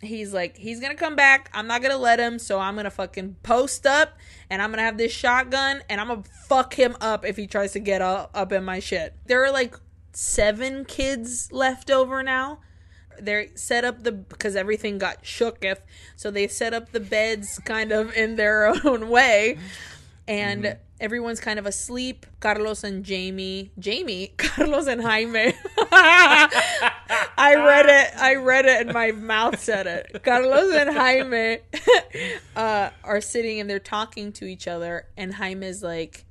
He's 0.01 0.33
like, 0.33 0.57
he's 0.57 0.79
gonna 0.79 0.95
come 0.95 1.15
back. 1.15 1.49
I'm 1.53 1.67
not 1.67 1.81
gonna 1.81 1.97
let 1.97 2.19
him, 2.19 2.39
so 2.39 2.59
I'm 2.59 2.75
gonna 2.75 2.91
fucking 2.91 3.37
post 3.43 3.85
up 3.85 4.17
and 4.49 4.61
I'm 4.61 4.71
gonna 4.71 4.83
have 4.83 4.97
this 4.97 5.11
shotgun 5.11 5.81
and 5.89 6.01
I'm 6.01 6.07
gonna 6.07 6.23
fuck 6.47 6.73
him 6.73 6.95
up 7.01 7.25
if 7.25 7.37
he 7.37 7.47
tries 7.47 7.73
to 7.73 7.79
get 7.79 8.01
up, 8.01 8.31
up 8.33 8.51
in 8.51 8.63
my 8.63 8.79
shit. 8.79 9.15
There 9.25 9.43
are 9.43 9.51
like 9.51 9.75
seven 10.13 10.83
kids 10.85 11.51
left 11.51 11.91
over 11.91 12.23
now 12.23 12.59
they 13.19 13.49
set 13.55 13.83
up 13.83 14.03
the 14.03 14.11
because 14.11 14.55
everything 14.55 14.97
got 14.97 15.23
shooketh 15.23 15.79
so 16.15 16.31
they 16.31 16.47
set 16.47 16.73
up 16.73 16.91
the 16.91 16.99
beds 16.99 17.59
kind 17.65 17.91
of 17.91 18.13
in 18.13 18.35
their 18.35 18.67
own 18.85 19.09
way. 19.09 19.57
And 20.29 20.75
everyone's 20.99 21.39
kind 21.39 21.57
of 21.57 21.65
asleep 21.65 22.25
carlos 22.39 22.83
and 22.83 23.05
jamie. 23.05 23.71
Jamie 23.79 24.33
carlos 24.37 24.87
and 24.87 25.01
jaime. 25.01 25.53
I 27.39 27.55
read 27.55 27.85
it 27.85 28.19
i 28.19 28.35
read 28.35 28.65
it 28.65 28.81
and 28.81 28.93
my 28.93 29.11
mouth 29.11 29.59
said 29.59 29.87
it. 29.87 30.23
Carlos 30.23 30.73
and 30.75 30.89
jaime 30.95 31.59
uh, 32.55 32.89
are 33.03 33.21
sitting 33.21 33.59
and 33.59 33.69
they're 33.69 33.79
talking 33.79 34.31
to 34.33 34.45
each 34.45 34.67
other 34.67 35.07
and 35.15 35.35
jaime's 35.35 35.81
like 35.81 36.25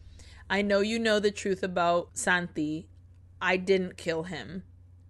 i 0.51 0.61
know 0.63 0.81
you 0.81 0.99
know 0.99 1.21
the 1.21 1.31
truth 1.31 1.63
about 1.63 2.11
santi. 2.15 2.89
I 3.41 3.57
didn't 3.57 3.97
kill 3.97 4.25
him 4.25 4.65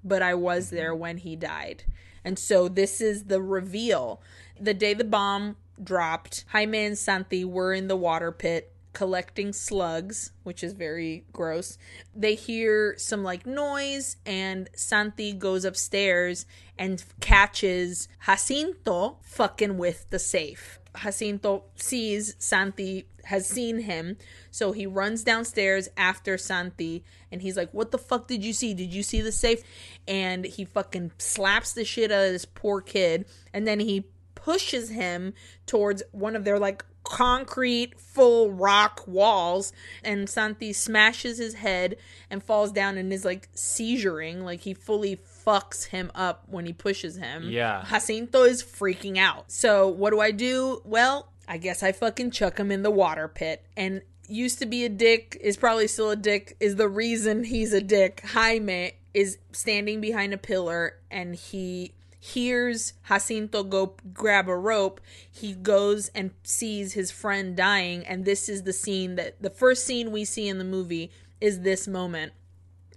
but 0.06 0.22
I 0.22 0.34
was 0.34 0.66
mm-hmm. 0.66 0.76
there 0.76 0.94
when 0.94 1.18
he 1.18 1.36
died. 1.36 1.84
And 2.24 2.38
so 2.38 2.68
this 2.68 3.00
is 3.00 3.24
the 3.24 3.40
reveal. 3.40 4.20
The 4.60 4.74
day 4.74 4.94
the 4.94 5.04
bomb 5.04 5.56
dropped, 5.82 6.44
Jaime 6.48 6.84
and 6.86 6.98
Santi 6.98 7.44
were 7.44 7.72
in 7.72 7.88
the 7.88 7.96
water 7.96 8.32
pit 8.32 8.72
collecting 8.96 9.52
slugs, 9.52 10.32
which 10.42 10.64
is 10.64 10.72
very 10.72 11.22
gross. 11.30 11.76
They 12.14 12.34
hear 12.34 12.94
some 12.96 13.22
like 13.22 13.44
noise, 13.44 14.16
and 14.24 14.70
Santi 14.74 15.34
goes 15.34 15.66
upstairs 15.66 16.46
and 16.78 17.04
catches 17.20 18.08
Jacinto 18.24 19.18
fucking 19.22 19.76
with 19.76 20.08
the 20.08 20.18
safe. 20.18 20.78
Jacinto 21.02 21.64
sees 21.76 22.34
Santi 22.38 23.06
has 23.24 23.46
seen 23.46 23.80
him, 23.80 24.16
so 24.50 24.72
he 24.72 24.86
runs 24.86 25.24
downstairs 25.24 25.88
after 25.96 26.38
Santi 26.38 27.04
and 27.30 27.42
he's 27.42 27.56
like, 27.56 27.70
What 27.72 27.90
the 27.90 27.98
fuck 27.98 28.28
did 28.28 28.44
you 28.44 28.52
see? 28.52 28.74
Did 28.74 28.92
you 28.92 29.02
see 29.02 29.20
the 29.20 29.32
safe? 29.32 29.62
And 30.06 30.44
he 30.44 30.64
fucking 30.64 31.12
slaps 31.18 31.72
the 31.72 31.84
shit 31.84 32.12
out 32.12 32.26
of 32.26 32.32
this 32.32 32.44
poor 32.44 32.80
kid 32.80 33.26
and 33.52 33.66
then 33.66 33.80
he 33.80 34.06
pushes 34.34 34.90
him 34.90 35.34
towards 35.66 36.02
one 36.12 36.36
of 36.36 36.44
their 36.44 36.58
like 36.58 36.84
concrete 37.02 37.98
full 38.00 38.50
rock 38.50 39.02
walls 39.06 39.72
and 40.02 40.28
Santi 40.28 40.72
smashes 40.72 41.38
his 41.38 41.54
head 41.54 41.96
and 42.30 42.42
falls 42.42 42.72
down 42.72 42.96
and 42.96 43.12
is 43.12 43.24
like 43.24 43.52
seizuring 43.54 44.42
like 44.42 44.60
he 44.60 44.74
fully 44.74 45.16
fucks 45.46 45.86
him 45.86 46.10
up 46.14 46.44
when 46.46 46.66
he 46.66 46.72
pushes 46.72 47.16
him. 47.16 47.44
Yeah. 47.48 47.84
Jacinto 47.88 48.42
is 48.42 48.62
freaking 48.62 49.16
out. 49.18 49.50
So 49.50 49.88
what 49.88 50.10
do 50.10 50.20
I 50.20 50.30
do? 50.30 50.82
Well 50.84 51.28
I 51.48 51.58
guess 51.58 51.82
I 51.82 51.92
fucking 51.92 52.32
chuck 52.32 52.58
him 52.58 52.72
in 52.72 52.82
the 52.82 52.90
water 52.90 53.28
pit. 53.28 53.64
And 53.76 54.02
used 54.28 54.58
to 54.58 54.66
be 54.66 54.84
a 54.84 54.88
dick 54.88 55.38
is 55.40 55.56
probably 55.56 55.86
still 55.86 56.10
a 56.10 56.16
dick 56.16 56.56
is 56.58 56.76
the 56.76 56.88
reason 56.88 57.44
he's 57.44 57.72
a 57.72 57.80
dick. 57.80 58.22
Jaime 58.24 58.92
is 59.14 59.38
standing 59.52 60.00
behind 60.00 60.34
a 60.34 60.38
pillar 60.38 60.98
and 61.10 61.34
he 61.34 61.92
hears 62.18 62.94
Jacinto 63.08 63.62
go 63.62 63.94
grab 64.12 64.48
a 64.48 64.56
rope, 64.56 65.00
he 65.30 65.54
goes 65.54 66.08
and 66.08 66.32
sees 66.42 66.94
his 66.94 67.12
friend 67.12 67.56
dying, 67.56 68.04
and 68.04 68.24
this 68.24 68.48
is 68.48 68.64
the 68.64 68.72
scene 68.72 69.14
that 69.14 69.40
the 69.40 69.50
first 69.50 69.84
scene 69.84 70.10
we 70.10 70.24
see 70.24 70.48
in 70.48 70.58
the 70.58 70.64
movie 70.64 71.12
is 71.40 71.60
this 71.60 71.86
moment 71.86 72.32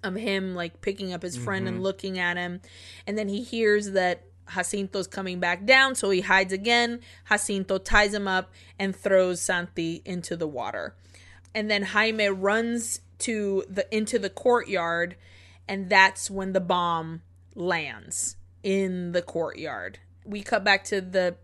of 0.04 0.16
him 0.16 0.56
like 0.56 0.82
picking 0.82 1.14
up 1.14 1.22
his 1.22 1.38
friend 1.38 1.68
and 1.68 1.84
looking 1.84 2.20
at 2.20 2.38
him, 2.38 2.62
and 3.06 3.18
then 3.18 3.28
he 3.28 3.44
hears 3.44 3.92
that 3.92 4.24
Jacinto's 4.54 5.08
coming 5.08 5.40
back 5.40 5.66
down, 5.66 5.96
so 5.96 6.10
he 6.10 6.22
hides 6.22 6.54
again. 6.54 7.02
Jacinto 7.28 7.78
ties 7.78 8.14
him 8.14 8.28
up 8.28 8.52
and 8.80 8.96
throws 8.96 9.42
Santi 9.42 10.02
into 10.06 10.36
the 10.36 10.48
water. 10.48 10.96
And 11.54 11.70
then 11.70 11.84
Jaime 11.84 12.30
runs 12.30 13.02
to 13.20 13.64
the 13.70 13.86
into 13.96 14.18
the 14.18 14.30
courtyard 14.30 15.16
and 15.70 15.88
that's 15.88 16.32
when 16.32 16.52
the 16.54 16.60
bomb 16.60 17.22
lands 17.54 18.36
in 18.64 19.12
the 19.12 19.22
courtyard. 19.22 20.00
We 20.26 20.42
cut 20.42 20.64
back 20.64 20.84
to 20.86 21.00
the 21.00 21.36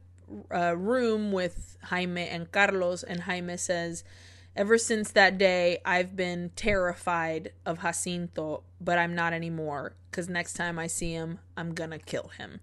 uh, 0.51 0.75
room 0.75 1.31
with 1.31 1.77
Jaime 1.83 2.27
and 2.27 2.51
Carlos, 2.51 3.03
and 3.03 3.21
Jaime 3.21 3.55
says, 3.57 4.03
Ever 4.55 4.77
since 4.77 5.11
that 5.11 5.37
day, 5.37 5.79
I've 5.83 6.15
been 6.15 6.51
terrified 6.55 7.51
of 7.65 7.81
Jacinto, 7.81 8.63
but 8.79 8.97
I'm 8.97 9.13
not 9.13 9.33
anymore 9.33 9.95
because 10.09 10.29
next 10.29 10.53
time 10.53 10.79
I 10.79 10.87
see 10.87 11.11
him, 11.11 11.39
I'm 11.57 11.73
gonna 11.73 11.99
kill 11.99 12.31
him. 12.37 12.61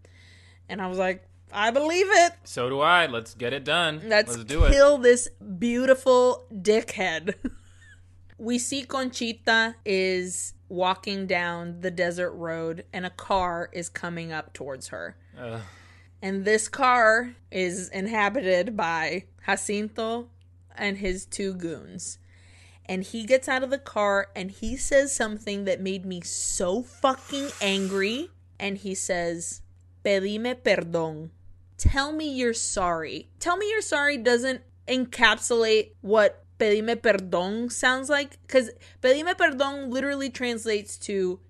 And 0.68 0.80
I 0.80 0.86
was 0.86 0.98
like, 0.98 1.28
I 1.52 1.70
believe 1.70 2.06
it. 2.08 2.32
So 2.44 2.70
do 2.70 2.80
I. 2.80 3.06
Let's 3.06 3.34
get 3.34 3.52
it 3.52 3.64
done. 3.64 4.00
Let's, 4.06 4.36
Let's 4.36 4.44
do 4.44 4.64
it. 4.64 4.72
kill 4.72 4.96
this 4.96 5.28
beautiful 5.58 6.46
dickhead. 6.50 7.34
we 8.38 8.58
see 8.58 8.84
Conchita 8.84 9.74
is 9.84 10.54
walking 10.70 11.26
down 11.26 11.82
the 11.82 11.90
desert 11.90 12.32
road 12.32 12.84
and 12.92 13.04
a 13.04 13.10
car 13.10 13.68
is 13.72 13.90
coming 13.90 14.32
up 14.32 14.54
towards 14.54 14.88
her. 14.88 15.16
Ugh. 15.38 15.60
And 16.22 16.44
this 16.44 16.68
car 16.68 17.34
is 17.50 17.88
inhabited 17.90 18.76
by 18.76 19.24
Jacinto 19.44 20.28
and 20.76 20.98
his 20.98 21.26
two 21.26 21.54
goons. 21.54 22.18
And 22.86 23.04
he 23.04 23.24
gets 23.24 23.48
out 23.48 23.62
of 23.62 23.70
the 23.70 23.78
car 23.78 24.28
and 24.34 24.50
he 24.50 24.76
says 24.76 25.14
something 25.14 25.64
that 25.64 25.80
made 25.80 26.04
me 26.04 26.20
so 26.20 26.82
fucking 26.82 27.50
angry. 27.60 28.30
And 28.58 28.78
he 28.78 28.94
says, 28.94 29.62
Pedime 30.04 30.56
perdón. 30.56 31.30
Tell 31.78 32.12
me 32.12 32.32
you're 32.32 32.54
sorry. 32.54 33.28
Tell 33.38 33.56
me 33.56 33.68
you're 33.70 33.80
sorry 33.80 34.16
doesn't 34.16 34.62
encapsulate 34.86 35.92
what 36.00 36.44
pedime 36.58 36.96
perdón 36.96 37.70
sounds 37.70 38.08
like. 38.08 38.38
Because 38.46 38.70
pedime 39.02 39.34
perdón 39.34 39.90
literally 39.90 40.30
translates 40.30 40.96
to 40.98 41.40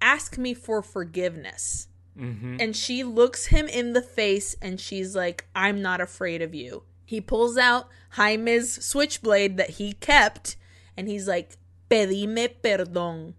ask 0.00 0.38
me 0.38 0.54
for 0.54 0.82
forgiveness. 0.82 1.88
Mm-hmm. 2.18 2.56
And 2.60 2.76
she 2.76 3.04
looks 3.04 3.46
him 3.46 3.66
in 3.66 3.92
the 3.92 4.02
face 4.02 4.56
and 4.60 4.80
she's 4.80 5.14
like, 5.14 5.46
I'm 5.54 5.80
not 5.80 6.00
afraid 6.00 6.42
of 6.42 6.54
you. 6.54 6.82
He 7.10 7.20
pulls 7.20 7.58
out 7.58 7.88
Jaime's 8.14 8.84
switchblade 8.86 9.56
that 9.56 9.70
he 9.70 9.94
kept 9.94 10.54
and 10.96 11.08
he's 11.08 11.26
like, 11.26 11.56
Pedime 11.90 12.54
perdón. 12.62 13.34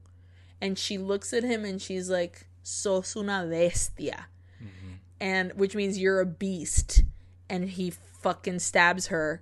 And 0.60 0.78
she 0.78 0.98
looks 0.98 1.32
at 1.32 1.44
him 1.44 1.64
and 1.64 1.82
she's 1.82 2.10
like, 2.10 2.48
Sos 2.64 3.16
una 3.16 3.48
bestia. 3.50 4.26
Mm-hmm. 4.62 4.96
And 5.22 5.54
which 5.54 5.74
means 5.74 5.98
you're 5.98 6.20
a 6.20 6.26
beast. 6.26 7.04
And 7.50 7.70
he 7.70 7.92
fucking 7.92 8.60
stabs 8.60 9.08
her 9.08 9.42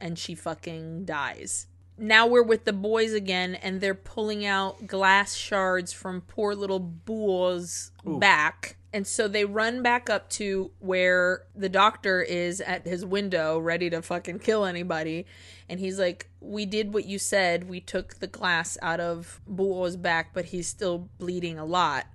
and 0.00 0.18
she 0.18 0.34
fucking 0.34 1.04
dies. 1.04 1.66
Now 1.98 2.26
we're 2.26 2.42
with 2.42 2.64
the 2.64 2.72
boys 2.72 3.12
again, 3.12 3.54
and 3.56 3.80
they're 3.82 3.94
pulling 3.94 4.46
out 4.46 4.86
glass 4.86 5.34
shards 5.34 5.92
from 5.92 6.22
poor 6.22 6.54
little 6.54 6.80
Búho's 6.80 7.90
back. 8.04 8.76
And 8.96 9.06
so 9.06 9.28
they 9.28 9.44
run 9.44 9.82
back 9.82 10.08
up 10.08 10.30
to 10.30 10.70
where 10.78 11.42
the 11.54 11.68
doctor 11.68 12.22
is 12.22 12.62
at 12.62 12.86
his 12.86 13.04
window, 13.04 13.58
ready 13.58 13.90
to 13.90 14.00
fucking 14.00 14.38
kill 14.38 14.64
anybody. 14.64 15.26
And 15.68 15.78
he's 15.78 15.98
like, 15.98 16.30
We 16.40 16.64
did 16.64 16.94
what 16.94 17.04
you 17.04 17.18
said. 17.18 17.68
We 17.68 17.78
took 17.78 18.20
the 18.20 18.26
glass 18.26 18.78
out 18.80 18.98
of 18.98 19.42
Búho's 19.46 19.98
back, 19.98 20.32
but 20.32 20.46
he's 20.46 20.66
still 20.66 21.10
bleeding 21.18 21.58
a 21.58 21.64
lot. 21.66 22.06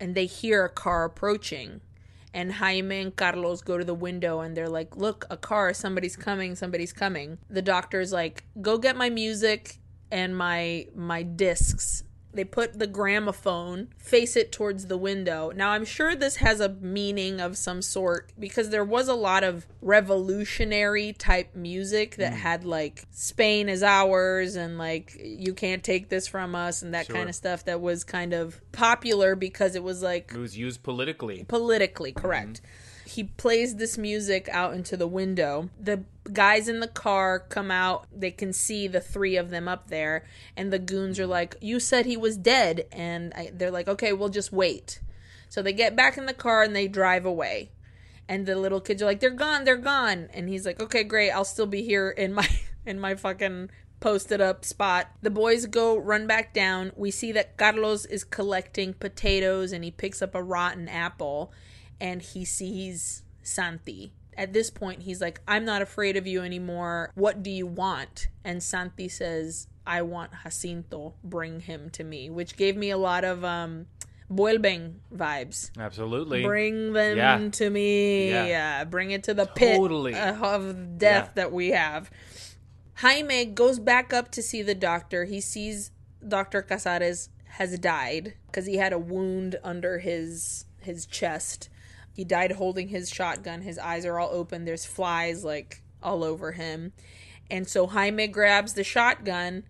And 0.00 0.14
they 0.14 0.24
hear 0.24 0.64
a 0.64 0.70
car 0.70 1.04
approaching. 1.04 1.82
And 2.32 2.54
Jaime 2.54 3.02
and 3.02 3.14
Carlos 3.14 3.60
go 3.60 3.76
to 3.76 3.84
the 3.84 3.92
window 3.92 4.40
and 4.40 4.56
they're 4.56 4.70
like, 4.70 4.96
Look, 4.96 5.26
a 5.28 5.36
car, 5.36 5.74
somebody's 5.74 6.16
coming, 6.16 6.54
somebody's 6.54 6.94
coming. 6.94 7.36
The 7.50 7.60
doctor's 7.60 8.10
like, 8.10 8.44
Go 8.58 8.78
get 8.78 8.96
my 8.96 9.10
music 9.10 9.80
and 10.10 10.34
my 10.34 10.86
my 10.94 11.22
discs 11.24 12.04
they 12.34 12.44
put 12.44 12.78
the 12.78 12.86
gramophone 12.86 13.88
face 13.98 14.36
it 14.36 14.50
towards 14.52 14.86
the 14.86 14.96
window 14.96 15.52
now 15.54 15.70
i'm 15.70 15.84
sure 15.84 16.14
this 16.14 16.36
has 16.36 16.60
a 16.60 16.68
meaning 16.80 17.40
of 17.40 17.56
some 17.56 17.82
sort 17.82 18.30
because 18.38 18.70
there 18.70 18.84
was 18.84 19.08
a 19.08 19.14
lot 19.14 19.44
of 19.44 19.66
revolutionary 20.26 21.12
type 21.12 21.54
music 21.54 22.16
that 22.16 22.32
mm. 22.32 22.36
had 22.36 22.64
like 22.64 23.04
spain 23.10 23.68
is 23.68 23.82
ours 23.82 24.56
and 24.56 24.78
like 24.78 25.16
you 25.22 25.52
can't 25.52 25.82
take 25.82 26.08
this 26.08 26.26
from 26.26 26.54
us 26.54 26.82
and 26.82 26.94
that 26.94 27.06
Sure. 27.06 27.16
kind 27.16 27.28
of 27.28 27.34
stuff 27.34 27.64
that 27.64 27.80
was 27.80 28.04
kind 28.04 28.32
of 28.32 28.60
popular 28.72 29.34
because 29.34 29.74
it 29.74 29.82
was 29.82 30.02
like 30.02 30.32
It 30.34 30.38
was 30.38 30.56
used 30.56 30.82
politically. 30.82 31.44
politically 31.44 32.12
correct. 32.12 32.62
Mm-hmm. 32.62 32.91
He 33.04 33.24
plays 33.24 33.76
this 33.76 33.98
music 33.98 34.48
out 34.50 34.74
into 34.74 34.96
the 34.96 35.06
window. 35.06 35.70
The 35.78 36.04
guys 36.32 36.68
in 36.68 36.80
the 36.80 36.88
car 36.88 37.40
come 37.40 37.70
out. 37.70 38.06
They 38.14 38.30
can 38.30 38.52
see 38.52 38.86
the 38.86 39.00
three 39.00 39.36
of 39.36 39.50
them 39.50 39.68
up 39.68 39.88
there, 39.88 40.24
and 40.56 40.72
the 40.72 40.78
goons 40.78 41.18
are 41.18 41.26
like, 41.26 41.56
"You 41.60 41.80
said 41.80 42.06
he 42.06 42.16
was 42.16 42.36
dead," 42.36 42.86
and 42.92 43.32
I, 43.34 43.50
they're 43.52 43.70
like, 43.70 43.88
"Okay, 43.88 44.12
we'll 44.12 44.28
just 44.28 44.52
wait." 44.52 45.00
So 45.48 45.62
they 45.62 45.72
get 45.72 45.96
back 45.96 46.16
in 46.16 46.26
the 46.26 46.34
car 46.34 46.62
and 46.62 46.74
they 46.74 46.88
drive 46.88 47.26
away. 47.26 47.70
And 48.28 48.46
the 48.46 48.56
little 48.56 48.80
kids 48.80 49.02
are 49.02 49.06
like, 49.06 49.20
"They're 49.20 49.30
gone, 49.30 49.64
they're 49.64 49.76
gone," 49.76 50.28
and 50.32 50.48
he's 50.48 50.64
like, 50.64 50.80
"Okay, 50.80 51.04
great. 51.04 51.30
I'll 51.30 51.44
still 51.44 51.66
be 51.66 51.82
here 51.82 52.10
in 52.10 52.32
my 52.32 52.48
in 52.86 53.00
my 53.00 53.14
fucking." 53.14 53.70
posted 54.02 54.40
up 54.40 54.64
spot. 54.64 55.06
The 55.22 55.30
boys 55.30 55.66
go 55.66 55.96
run 55.96 56.26
back 56.26 56.52
down. 56.52 56.90
We 56.96 57.12
see 57.12 57.30
that 57.32 57.56
Carlos 57.56 58.04
is 58.04 58.24
collecting 58.24 58.94
potatoes 58.94 59.70
and 59.70 59.84
he 59.84 59.92
picks 59.92 60.20
up 60.20 60.34
a 60.34 60.42
rotten 60.42 60.88
apple 60.88 61.52
and 62.02 62.20
he 62.20 62.44
sees 62.44 63.22
Santi. 63.42 64.12
At 64.36 64.52
this 64.52 64.70
point, 64.70 65.02
he's 65.02 65.20
like, 65.20 65.40
I'm 65.46 65.64
not 65.64 65.82
afraid 65.82 66.16
of 66.16 66.26
you 66.26 66.42
anymore. 66.42 67.12
What 67.14 67.42
do 67.42 67.50
you 67.50 67.66
want? 67.66 68.28
And 68.44 68.62
Santi 68.62 69.08
says, 69.08 69.68
I 69.86 70.02
want 70.02 70.32
Jacinto. 70.42 71.14
Bring 71.22 71.60
him 71.60 71.90
to 71.90 72.02
me, 72.04 72.28
which 72.28 72.56
gave 72.56 72.76
me 72.76 72.90
a 72.90 72.96
lot 72.96 73.24
of 73.24 73.44
um, 73.44 73.86
Vuelven 74.30 74.94
vibes. 75.14 75.70
Absolutely. 75.78 76.42
Bring 76.42 76.92
them 76.92 77.16
Yeah. 77.18 77.48
to 77.52 77.70
me. 77.70 78.30
Yeah. 78.30 78.46
Yeah. 78.46 78.84
Bring 78.84 79.10
it 79.12 79.22
to 79.24 79.34
the 79.34 79.46
pit 79.46 79.76
Totally. 79.76 80.14
uh, 80.14 80.34
of 80.42 80.98
death 80.98 81.26
Yeah. 81.28 81.32
that 81.34 81.52
we 81.52 81.68
have. 81.70 82.10
Jaime 82.96 83.44
goes 83.46 83.78
back 83.78 84.12
up 84.12 84.30
to 84.32 84.42
see 84.42 84.62
the 84.62 84.74
doctor. 84.74 85.24
He 85.24 85.40
sees 85.40 85.90
Dr. 86.26 86.62
Casares 86.62 87.28
has 87.44 87.78
died 87.78 88.34
because 88.46 88.66
he 88.66 88.76
had 88.76 88.92
a 88.92 88.98
wound 88.98 89.56
under 89.62 89.98
his 89.98 90.64
his 90.80 91.06
chest. 91.06 91.68
He 92.12 92.24
died 92.24 92.52
holding 92.52 92.88
his 92.88 93.10
shotgun. 93.10 93.62
His 93.62 93.78
eyes 93.78 94.04
are 94.04 94.18
all 94.18 94.30
open. 94.30 94.64
There's 94.64 94.84
flies 94.84 95.44
like 95.44 95.82
all 96.02 96.22
over 96.24 96.52
him. 96.52 96.92
And 97.50 97.66
so 97.66 97.86
Jaime 97.86 98.26
grabs 98.28 98.74
the 98.74 98.84
shotgun. 98.84 99.64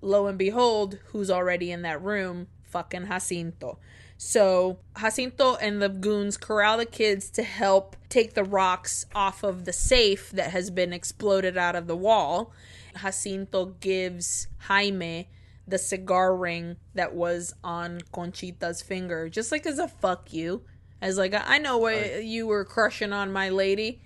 Lo 0.00 0.26
and 0.26 0.38
behold, 0.38 0.98
who's 1.06 1.30
already 1.30 1.70
in 1.70 1.82
that 1.82 2.02
room? 2.02 2.48
Fucking 2.64 3.06
Jacinto. 3.06 3.78
So 4.16 4.78
Jacinto 4.98 5.56
and 5.56 5.82
the 5.82 5.88
goons 5.88 6.36
corral 6.36 6.78
the 6.78 6.86
kids 6.86 7.30
to 7.30 7.42
help 7.42 7.96
take 8.08 8.34
the 8.34 8.44
rocks 8.44 9.06
off 9.14 9.42
of 9.42 9.64
the 9.64 9.72
safe 9.72 10.30
that 10.30 10.50
has 10.50 10.70
been 10.70 10.92
exploded 10.92 11.56
out 11.56 11.76
of 11.76 11.86
the 11.86 11.96
wall. 11.96 12.52
Jacinto 13.00 13.66
gives 13.80 14.48
Jaime 14.60 15.28
the 15.66 15.78
cigar 15.78 16.36
ring 16.36 16.76
that 16.94 17.14
was 17.14 17.54
on 17.64 18.00
Conchita's 18.12 18.82
finger, 18.82 19.28
just 19.28 19.50
like 19.50 19.66
as 19.66 19.78
a 19.78 19.88
fuck 19.88 20.32
you. 20.32 20.62
As 21.00 21.18
like, 21.18 21.34
I 21.34 21.58
know 21.58 21.78
what 21.78 22.24
you 22.24 22.46
were 22.46 22.64
crushing 22.64 23.12
on 23.12 23.32
my 23.32 23.48
lady. 23.50 24.00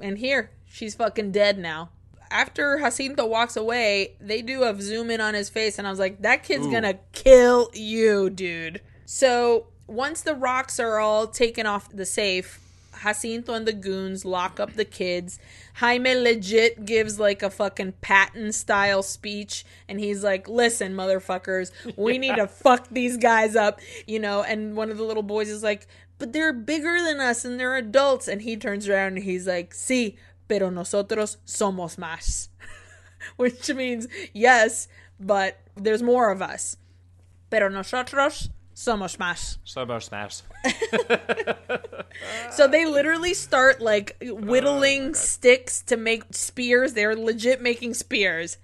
And 0.00 0.18
here, 0.18 0.50
she's 0.66 0.94
fucking 0.94 1.32
dead 1.32 1.58
now. 1.58 1.90
After 2.30 2.78
Jacinto 2.78 3.26
walks 3.26 3.56
away, 3.56 4.16
they 4.20 4.42
do 4.42 4.62
a 4.62 4.78
zoom 4.80 5.10
in 5.10 5.20
on 5.20 5.34
his 5.34 5.48
face, 5.48 5.78
and 5.78 5.86
I 5.86 5.90
was 5.90 5.98
like, 5.98 6.20
that 6.22 6.42
kid's 6.42 6.66
gonna 6.66 6.98
kill 7.12 7.70
you, 7.72 8.28
dude. 8.28 8.82
So 9.06 9.68
once 9.86 10.20
the 10.20 10.34
rocks 10.34 10.78
are 10.78 10.98
all 10.98 11.26
taken 11.26 11.64
off 11.64 11.88
the 11.90 12.04
safe, 12.04 12.60
Jacinto 13.02 13.54
and 13.54 13.66
the 13.66 13.72
goons 13.72 14.24
lock 14.24 14.60
up 14.60 14.74
the 14.74 14.84
kids. 14.84 15.38
Jaime 15.74 16.14
legit 16.14 16.84
gives 16.84 17.18
like 17.18 17.42
a 17.42 17.50
fucking 17.50 17.92
Patton 18.00 18.52
style 18.52 19.02
speech, 19.02 19.64
and 19.88 20.00
he's 20.00 20.24
like, 20.24 20.48
"Listen, 20.48 20.94
motherfuckers, 20.94 21.70
we 21.96 22.18
need 22.18 22.36
to 22.36 22.46
fuck 22.48 22.88
these 22.90 23.16
guys 23.16 23.56
up," 23.56 23.80
you 24.06 24.18
know. 24.18 24.42
And 24.42 24.76
one 24.76 24.90
of 24.90 24.98
the 24.98 25.04
little 25.04 25.22
boys 25.22 25.48
is 25.48 25.62
like, 25.62 25.86
"But 26.18 26.32
they're 26.32 26.52
bigger 26.52 27.00
than 27.02 27.20
us, 27.20 27.44
and 27.44 27.58
they're 27.58 27.76
adults." 27.76 28.28
And 28.28 28.42
he 28.42 28.56
turns 28.56 28.88
around 28.88 29.16
and 29.16 29.24
he's 29.24 29.46
like, 29.46 29.74
"Sí, 29.74 30.16
pero 30.48 30.70
nosotros 30.70 31.38
somos 31.46 31.96
más," 31.96 32.48
which 33.36 33.68
means 33.72 34.06
yes, 34.32 34.88
but 35.18 35.58
there's 35.76 36.02
more 36.02 36.30
of 36.30 36.42
us. 36.42 36.76
Pero 37.50 37.68
nosotros 37.68 38.50
somos 38.74 39.16
más. 39.16 39.58
Smash 39.64 40.04
smash. 40.08 40.42
So 42.50 42.68
they 42.68 42.86
literally 42.86 43.34
start 43.34 43.80
like 43.80 44.16
whittling 44.20 45.14
sticks 45.14 45.82
to 45.82 45.96
make 45.96 46.24
spears. 46.30 46.94
They're 46.94 47.16
legit 47.16 47.60
making 47.60 47.94
spears. 47.94 48.58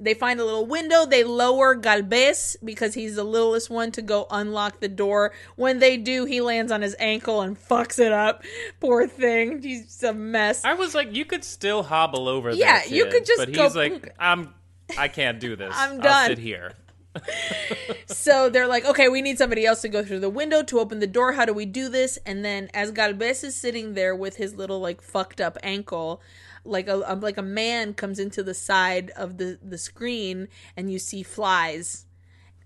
They 0.00 0.14
find 0.14 0.38
a 0.40 0.44
little 0.44 0.64
window. 0.66 1.04
They 1.06 1.24
lower 1.24 1.74
Galvez 1.74 2.56
because 2.64 2.94
he's 2.94 3.16
the 3.16 3.24
littlest 3.24 3.68
one 3.70 3.90
to 3.92 4.02
go 4.02 4.26
unlock 4.30 4.80
the 4.80 4.88
door. 4.88 5.32
When 5.56 5.78
they 5.80 5.96
do, 5.96 6.24
he 6.24 6.40
lands 6.40 6.70
on 6.70 6.82
his 6.82 6.94
ankle 6.98 7.40
and 7.42 7.58
fucks 7.58 7.98
it 7.98 8.12
up. 8.12 8.44
Poor 8.80 9.08
thing. 9.08 9.60
He's 9.62 10.02
a 10.02 10.12
mess. 10.12 10.64
I 10.64 10.74
was 10.74 10.94
like, 10.94 11.14
you 11.14 11.24
could 11.24 11.44
still 11.44 11.82
hobble 11.82 12.28
over. 12.28 12.50
Yeah, 12.52 12.74
that 12.80 12.90
you 12.90 13.06
could 13.06 13.26
just 13.26 13.38
But 13.38 13.52
go- 13.52 13.64
he's 13.64 13.76
like, 13.76 14.14
I'm. 14.18 14.54
I 14.96 15.08
can't 15.08 15.38
do 15.40 15.56
this. 15.56 15.74
I'm 15.76 15.92
I'll 15.94 16.00
done. 16.00 16.26
sit 16.28 16.38
here. 16.38 16.72
So 18.06 18.48
they're 18.48 18.66
like, 18.66 18.84
okay, 18.84 19.08
we 19.08 19.20
need 19.22 19.38
somebody 19.38 19.66
else 19.66 19.80
to 19.82 19.88
go 19.88 20.04
through 20.04 20.20
the 20.20 20.30
window 20.30 20.62
to 20.64 20.78
open 20.78 20.98
the 20.98 21.06
door. 21.06 21.32
How 21.32 21.44
do 21.44 21.52
we 21.52 21.66
do 21.66 21.88
this? 21.88 22.18
And 22.24 22.44
then 22.44 22.68
as 22.74 22.90
Galvez 22.90 23.44
is 23.44 23.54
sitting 23.54 23.94
there 23.94 24.14
with 24.16 24.36
his 24.36 24.54
little 24.54 24.80
like 24.80 25.00
fucked 25.02 25.40
up 25.40 25.58
ankle, 25.62 26.20
like 26.68 26.88
a 26.88 27.10
um, 27.10 27.20
like 27.20 27.38
a 27.38 27.42
man 27.42 27.94
comes 27.94 28.18
into 28.18 28.42
the 28.42 28.54
side 28.54 29.10
of 29.16 29.38
the 29.38 29.58
the 29.62 29.78
screen 29.78 30.48
and 30.76 30.92
you 30.92 30.98
see 30.98 31.22
flies, 31.22 32.06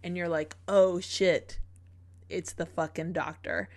and 0.02 0.16
you're 0.16 0.28
like, 0.28 0.56
oh 0.68 1.00
shit, 1.00 1.58
it's 2.28 2.52
the 2.52 2.66
fucking 2.66 3.12
doctor. 3.12 3.68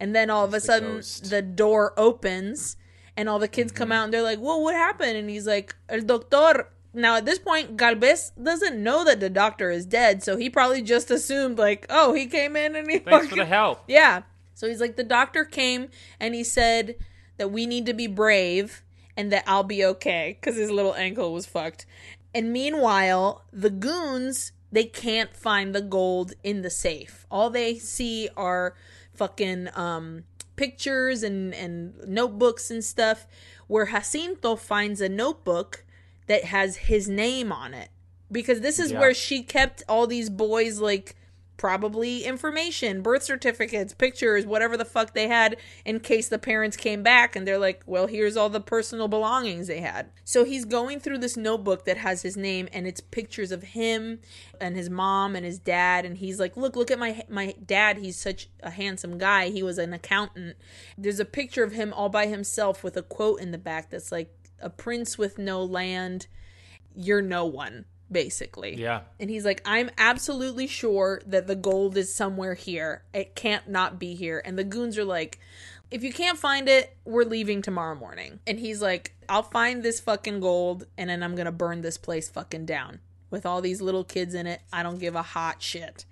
And 0.00 0.14
then 0.14 0.30
all 0.30 0.44
of 0.44 0.50
a 0.50 0.56
the 0.56 0.60
sudden 0.60 0.94
ghost. 0.96 1.30
the 1.30 1.42
door 1.42 1.92
opens 1.96 2.76
and 3.16 3.28
all 3.28 3.38
the 3.38 3.48
kids 3.48 3.72
come 3.72 3.92
out 3.92 4.04
and 4.04 4.12
they're 4.12 4.22
like, 4.22 4.38
"Whoa, 4.38 4.56
what 4.58 4.74
happened?" 4.74 5.16
And 5.16 5.28
he's 5.30 5.46
like, 5.46 5.74
"El 5.88 6.00
doctor." 6.00 6.68
Now 6.94 7.16
at 7.16 7.24
this 7.24 7.38
point, 7.38 7.76
Galvez 7.76 8.32
doesn't 8.42 8.82
know 8.82 9.04
that 9.04 9.20
the 9.20 9.30
doctor 9.30 9.70
is 9.70 9.86
dead, 9.86 10.22
so 10.22 10.36
he 10.36 10.50
probably 10.50 10.82
just 10.82 11.10
assumed 11.10 11.58
like, 11.58 11.86
"Oh, 11.88 12.12
he 12.14 12.26
came 12.26 12.56
in 12.56 12.76
and 12.76 12.90
he 12.90 12.98
Thanks 12.98 13.28
for 13.28 13.36
the 13.36 13.44
help. 13.44 13.84
yeah." 13.88 14.22
So 14.54 14.68
he's 14.68 14.80
like, 14.80 14.96
"The 14.96 15.04
doctor 15.04 15.44
came 15.44 15.88
and 16.20 16.34
he 16.34 16.44
said 16.44 16.96
that 17.38 17.50
we 17.50 17.64
need 17.66 17.86
to 17.86 17.94
be 17.94 18.06
brave 18.06 18.82
and 19.16 19.30
that 19.32 19.44
I'll 19.46 19.62
be 19.64 19.84
okay 19.84 20.36
because 20.40 20.56
his 20.56 20.70
little 20.70 20.94
ankle 20.94 21.32
was 21.32 21.46
fucked." 21.46 21.86
And 22.34 22.52
meanwhile, 22.52 23.44
the 23.52 23.70
goons 23.70 24.52
they 24.70 24.84
can't 24.84 25.36
find 25.36 25.74
the 25.74 25.82
gold 25.82 26.32
in 26.42 26.62
the 26.62 26.70
safe. 26.70 27.26
All 27.30 27.50
they 27.50 27.76
see 27.78 28.28
are 28.36 28.74
fucking 29.14 29.68
um 29.74 30.24
pictures 30.56 31.22
and 31.22 31.54
and 31.54 31.94
notebooks 32.06 32.70
and 32.70 32.82
stuff 32.84 33.26
where 33.66 33.86
Jacinto 33.86 34.56
finds 34.56 35.00
a 35.00 35.08
notebook 35.08 35.84
that 36.26 36.44
has 36.44 36.76
his 36.76 37.08
name 37.08 37.52
on 37.52 37.74
it 37.74 37.88
because 38.30 38.60
this 38.60 38.78
is 38.78 38.92
Yeah. 38.92 39.00
where 39.00 39.14
she 39.14 39.42
kept 39.42 39.82
all 39.88 40.06
these 40.06 40.30
boys 40.30 40.78
like 40.78 41.16
probably 41.62 42.24
information 42.24 43.02
birth 43.02 43.22
certificates 43.22 43.94
pictures 43.94 44.44
whatever 44.44 44.76
the 44.76 44.84
fuck 44.84 45.14
they 45.14 45.28
had 45.28 45.56
in 45.84 46.00
case 46.00 46.26
the 46.28 46.36
parents 46.36 46.76
came 46.76 47.04
back 47.04 47.36
and 47.36 47.46
they're 47.46 47.56
like 47.56 47.84
well 47.86 48.08
here's 48.08 48.36
all 48.36 48.48
the 48.48 48.60
personal 48.60 49.06
belongings 49.06 49.68
they 49.68 49.78
had. 49.78 50.10
So 50.24 50.42
he's 50.42 50.64
going 50.64 50.98
through 50.98 51.18
this 51.18 51.36
notebook 51.36 51.84
that 51.84 51.98
has 51.98 52.22
his 52.22 52.36
name 52.36 52.66
and 52.72 52.84
it's 52.84 53.00
pictures 53.00 53.52
of 53.52 53.62
him 53.62 54.18
and 54.60 54.74
his 54.74 54.90
mom 54.90 55.36
and 55.36 55.46
his 55.46 55.60
dad. 55.60 56.04
And 56.04 56.18
he's 56.18 56.40
like 56.40 56.56
look 56.56 56.74
look 56.74 56.90
at 56.90 56.98
my 56.98 57.22
my 57.28 57.54
dad. 57.64 57.98
He's 57.98 58.16
such 58.16 58.48
a 58.60 58.70
handsome 58.70 59.16
guy. 59.16 59.50
He 59.50 59.62
was 59.62 59.78
an 59.78 59.92
accountant. 59.92 60.56
There's 60.98 61.20
a 61.20 61.24
picture 61.24 61.62
of 61.62 61.70
him 61.70 61.92
all 61.92 62.08
by 62.08 62.26
himself 62.26 62.82
with 62.82 62.96
a 62.96 63.02
quote 63.02 63.40
in 63.40 63.52
the 63.52 63.58
back 63.58 63.90
that's 63.90 64.10
like 64.10 64.34
a 64.60 64.68
prince 64.68 65.16
with 65.16 65.38
no 65.38 65.62
land 65.62 66.26
you're 66.94 67.22
no 67.22 67.46
one 67.46 67.84
basically. 68.12 68.74
Yeah. 68.76 69.00
And 69.18 69.30
he's 69.30 69.44
like, 69.44 69.62
I'm 69.64 69.90
absolutely 69.98 70.66
sure 70.66 71.22
that 71.26 71.46
the 71.46 71.56
gold 71.56 71.96
is 71.96 72.14
somewhere 72.14 72.54
here. 72.54 73.02
It 73.12 73.34
can't 73.34 73.68
not 73.68 73.98
be 73.98 74.14
here. 74.14 74.42
And 74.44 74.58
the 74.58 74.64
goons 74.64 74.98
are 74.98 75.04
like, 75.04 75.38
if 75.90 76.02
you 76.02 76.12
can't 76.12 76.38
find 76.38 76.68
it, 76.68 76.96
we're 77.04 77.24
leaving 77.24 77.60
tomorrow 77.60 77.94
morning. 77.94 78.40
And 78.46 78.58
he's 78.58 78.80
like, 78.80 79.14
I'll 79.28 79.42
find 79.42 79.82
this 79.82 80.00
fucking 80.00 80.40
gold 80.40 80.86
and 80.96 81.10
then 81.10 81.22
I'm 81.22 81.34
going 81.34 81.46
to 81.46 81.52
burn 81.52 81.82
this 81.82 81.98
place 81.98 82.28
fucking 82.28 82.66
down 82.66 83.00
with 83.30 83.44
all 83.44 83.60
these 83.60 83.82
little 83.82 84.04
kids 84.04 84.34
in 84.34 84.46
it. 84.46 84.60
I 84.72 84.82
don't 84.82 84.98
give 84.98 85.14
a 85.14 85.22
hot 85.22 85.62
shit. 85.62 86.04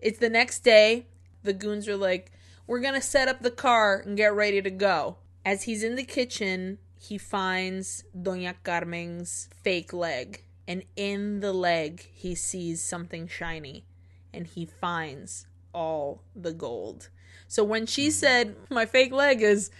It's 0.00 0.18
the 0.18 0.30
next 0.30 0.60
day. 0.60 1.06
The 1.42 1.52
goons 1.52 1.88
are 1.88 1.96
like, 1.96 2.32
we're 2.66 2.80
going 2.80 2.94
to 2.94 3.02
set 3.02 3.28
up 3.28 3.42
the 3.42 3.50
car 3.50 4.02
and 4.04 4.16
get 4.16 4.34
ready 4.34 4.62
to 4.62 4.70
go. 4.70 5.16
As 5.44 5.64
he's 5.64 5.82
in 5.82 5.96
the 5.96 6.04
kitchen, 6.04 6.78
he 6.98 7.18
finds 7.18 8.04
Doña 8.16 8.54
Carmen's 8.62 9.48
fake 9.62 9.92
leg. 9.92 10.44
And 10.66 10.84
in 10.96 11.40
the 11.40 11.52
leg, 11.52 12.08
he 12.12 12.34
sees 12.34 12.82
something 12.82 13.26
shiny. 13.26 13.84
And 14.32 14.46
he 14.46 14.64
finds 14.64 15.46
all 15.74 16.22
the 16.34 16.52
gold. 16.52 17.08
So 17.48 17.64
when 17.64 17.86
she 17.86 18.08
mm-hmm. 18.08 18.12
said, 18.12 18.56
My 18.70 18.86
fake 18.86 19.12
leg 19.12 19.42
is 19.42 19.70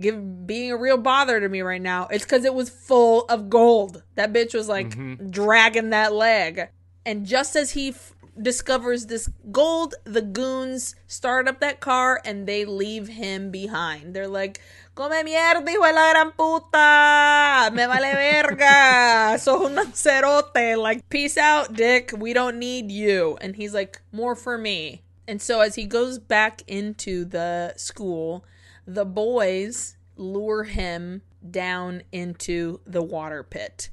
give 0.00 0.46
being 0.46 0.70
a 0.70 0.76
real 0.76 0.98
bother 0.98 1.40
to 1.40 1.48
me 1.48 1.62
right 1.62 1.82
now, 1.82 2.06
it's 2.06 2.24
because 2.24 2.44
it 2.44 2.54
was 2.54 2.70
full 2.70 3.24
of 3.24 3.50
gold. 3.50 4.02
That 4.14 4.32
bitch 4.32 4.54
was 4.54 4.68
like 4.68 4.90
mm-hmm. 4.90 5.30
dragging 5.30 5.90
that 5.90 6.12
leg. 6.12 6.68
And 7.04 7.24
just 7.24 7.56
as 7.56 7.72
he 7.72 7.90
f- 7.90 8.12
discovers 8.40 9.06
this 9.06 9.28
gold, 9.50 9.94
the 10.04 10.22
goons 10.22 10.96
start 11.06 11.48
up 11.48 11.60
that 11.60 11.80
car 11.80 12.20
and 12.24 12.46
they 12.46 12.64
leave 12.64 13.08
him 13.08 13.50
behind. 13.50 14.14
They're 14.14 14.28
like, 14.28 14.60
Come 14.96 15.22
mierda, 15.24 15.70
hijo 15.70 15.84
de 15.84 15.92
la 15.92 16.10
gran 16.10 16.32
puta! 16.32 17.70
Me 17.70 17.86
vale 17.86 18.14
verga! 18.14 19.38
So 19.38 19.66
un 19.66 19.92
cerote. 19.92 20.78
Like, 20.78 21.06
peace 21.10 21.36
out, 21.36 21.74
dick. 21.74 22.12
We 22.16 22.32
don't 22.32 22.58
need 22.58 22.90
you. 22.90 23.36
And 23.42 23.54
he's 23.56 23.74
like, 23.74 24.00
More 24.10 24.34
for 24.34 24.56
me. 24.56 25.02
And 25.28 25.42
so 25.42 25.60
as 25.60 25.74
he 25.74 25.84
goes 25.84 26.18
back 26.18 26.62
into 26.66 27.26
the 27.26 27.74
school, 27.76 28.46
the 28.86 29.04
boys 29.04 29.98
lure 30.16 30.64
him 30.64 31.20
down 31.50 32.00
into 32.10 32.80
the 32.86 33.02
water 33.02 33.42
pit. 33.42 33.90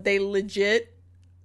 They 0.00 0.18
legit 0.18 0.96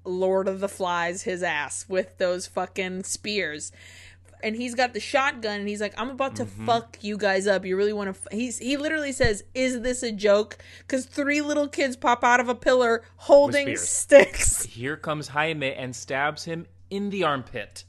Lord 0.04 0.48
of 0.48 0.60
the 0.60 0.68
Flies 0.68 1.24
his 1.24 1.44
ass 1.44 1.86
with 1.88 2.18
those 2.18 2.48
fucking 2.48 3.04
spears. 3.04 3.72
And 4.46 4.56
he's 4.56 4.76
got 4.76 4.94
the 4.94 5.00
shotgun 5.00 5.62
and 5.62 5.68
he's 5.68 5.82
like, 5.82 5.96
I'm 5.98 6.12
about 6.12 6.36
to 6.36 6.46
mm-hmm. 6.46 6.68
fuck 6.68 7.00
you 7.02 7.18
guys 7.18 7.48
up. 7.48 7.66
You 7.66 7.76
really 7.76 7.94
want 7.94 8.14
to. 8.14 8.22
F-? 8.22 8.28
He's 8.32 8.60
He 8.60 8.78
literally 8.78 9.12
says, 9.12 9.44
Is 9.56 9.82
this 9.82 10.04
a 10.04 10.12
joke? 10.12 10.60
Because 10.82 11.08
three 11.08 11.42
little 11.42 11.68
kids 11.68 11.96
pop 11.96 12.24
out 12.24 12.40
of 12.40 12.48
a 12.48 12.54
pillar 12.54 13.02
holding 13.16 13.76
sticks. 13.76 14.62
Here 14.66 14.98
comes 14.98 15.30
Jaime 15.30 15.74
and 15.74 15.96
stabs 15.96 16.44
him 16.44 16.68
in 16.92 17.10
the 17.10 17.24
armpit. 17.24 17.86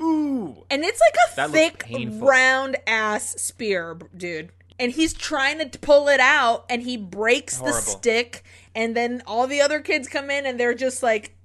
Ooh. 0.00 0.64
And 0.70 0.84
it's 0.84 1.00
like 1.00 1.14
a 1.14 1.42
looks 1.42 1.52
thick, 1.52 1.84
round 2.22 2.78
ass 2.86 3.34
spear, 3.36 3.98
dude. 4.16 4.52
And 4.78 4.92
he's 4.92 5.12
trying 5.12 5.58
to 5.58 5.78
pull 5.80 6.08
it 6.08 6.20
out 6.20 6.64
and 6.70 6.82
he 6.82 6.96
breaks 6.96 7.58
the 7.58 7.72
stick. 7.72 8.42
And 8.74 8.96
then 8.96 9.22
all 9.26 9.46
the 9.46 9.60
other 9.60 9.80
kids 9.80 10.08
come 10.08 10.30
in 10.30 10.46
and 10.46 10.58
they're 10.58 10.72
just 10.72 11.02
like 11.02 11.36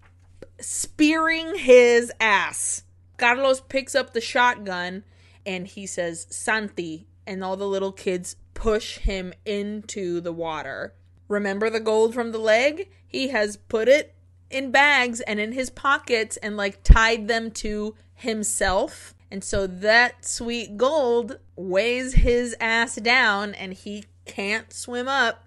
spearing 0.62 1.58
his 1.58 2.14
ass. 2.22 2.85
Carlos 3.18 3.62
picks 3.62 3.96
up 3.96 4.14
the 4.14 4.22
shotgun 4.22 5.04
and 5.46 5.68
he 5.68 5.86
says, 5.86 6.28
Santi. 6.30 7.08
And 7.28 7.44
all 7.44 7.58
the 7.58 7.68
little 7.68 7.92
kids 7.92 8.36
push 8.54 9.00
him 9.00 9.34
into 9.46 10.22
the 10.22 10.32
water. 10.32 10.94
Remember 11.28 11.70
the 11.70 11.80
gold 11.80 12.14
from 12.14 12.32
the 12.32 12.38
leg? 12.38 12.90
He 13.08 13.30
has 13.30 13.58
put 13.58 13.88
it 13.88 14.14
in 14.50 14.72
bags 14.72 15.22
and 15.22 15.40
in 15.40 15.54
his 15.54 15.70
pockets 15.70 16.38
and 16.38 16.56
like 16.56 16.84
tied 16.84 17.28
them 17.28 17.50
to 17.52 17.96
himself. 18.14 19.16
And 19.32 19.44
so 19.44 19.66
that 19.66 20.24
sweet 20.26 20.78
gold 20.78 21.40
weighs 21.56 22.14
his 22.14 22.56
ass 22.60 22.96
down 22.96 23.56
and 23.56 23.74
he 23.74 24.06
can't 24.26 24.72
swim 24.72 25.08
up. 25.08 25.44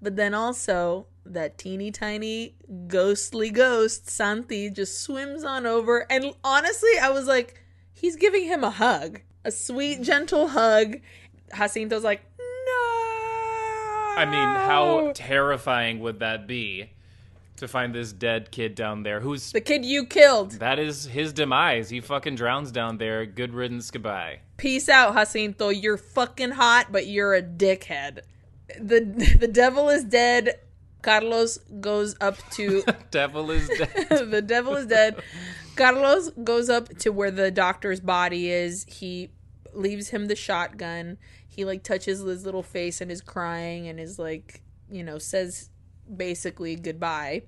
But 0.00 0.16
then 0.16 0.32
also 0.32 1.06
that 1.24 1.58
teeny 1.58 1.90
tiny 1.90 2.54
ghostly 2.86 3.50
ghost, 3.50 4.08
Santi, 4.08 4.70
just 4.70 5.00
swims 5.00 5.44
on 5.44 5.66
over. 5.66 6.06
And 6.10 6.32
honestly, 6.42 6.98
I 7.00 7.10
was 7.10 7.26
like, 7.26 7.62
he's 7.92 8.16
giving 8.16 8.44
him 8.44 8.64
a 8.64 8.70
hug. 8.70 9.20
A 9.44 9.50
sweet, 9.50 10.02
gentle 10.02 10.48
hug. 10.48 10.96
Jacinto's 11.56 12.04
like, 12.04 12.22
no. 12.38 12.44
I 14.16 14.24
mean, 14.26 14.34
how 14.56 15.12
terrifying 15.14 16.00
would 16.00 16.20
that 16.20 16.46
be 16.46 16.90
to 17.56 17.68
find 17.68 17.94
this 17.94 18.12
dead 18.12 18.50
kid 18.50 18.74
down 18.74 19.02
there 19.02 19.20
who's 19.20 19.52
The 19.52 19.60
kid 19.60 19.84
you 19.84 20.06
killed. 20.06 20.52
that 20.52 20.78
is 20.78 21.04
his 21.06 21.32
demise. 21.32 21.90
He 21.90 22.00
fucking 22.00 22.34
drowns 22.34 22.72
down 22.72 22.98
there. 22.98 23.24
Good 23.26 23.54
riddance, 23.54 23.90
goodbye. 23.90 24.40
Peace 24.56 24.88
out, 24.88 25.14
Jacinto. 25.14 25.68
You're 25.68 25.96
fucking 25.96 26.52
hot, 26.52 26.86
but 26.90 27.06
you're 27.06 27.34
a 27.34 27.42
dickhead. 27.42 28.20
The 28.78 29.36
the 29.38 29.48
devil 29.48 29.88
is 29.88 30.04
dead. 30.04 30.58
Carlos 31.02 31.58
goes 31.80 32.16
up 32.20 32.36
to 32.52 32.82
The 32.82 32.96
Devil 33.10 33.50
is 33.50 33.68
dead. 33.68 33.90
the 34.30 34.42
devil 34.42 34.74
is 34.76 34.86
dead. 34.86 35.22
Carlos 35.76 36.30
goes 36.44 36.68
up 36.68 36.88
to 36.98 37.10
where 37.10 37.30
the 37.30 37.50
doctor's 37.50 38.00
body 38.00 38.50
is. 38.50 38.84
He 38.88 39.30
leaves 39.72 40.08
him 40.08 40.26
the 40.26 40.36
shotgun. 40.36 41.18
He 41.48 41.64
like 41.64 41.82
touches 41.82 42.20
his 42.20 42.44
little 42.44 42.62
face 42.62 43.00
and 43.00 43.10
is 43.10 43.20
crying 43.20 43.88
and 43.88 43.98
is 43.98 44.18
like, 44.18 44.62
you 44.90 45.02
know, 45.02 45.18
says 45.18 45.70
basically 46.14 46.76
goodbye. 46.76 47.42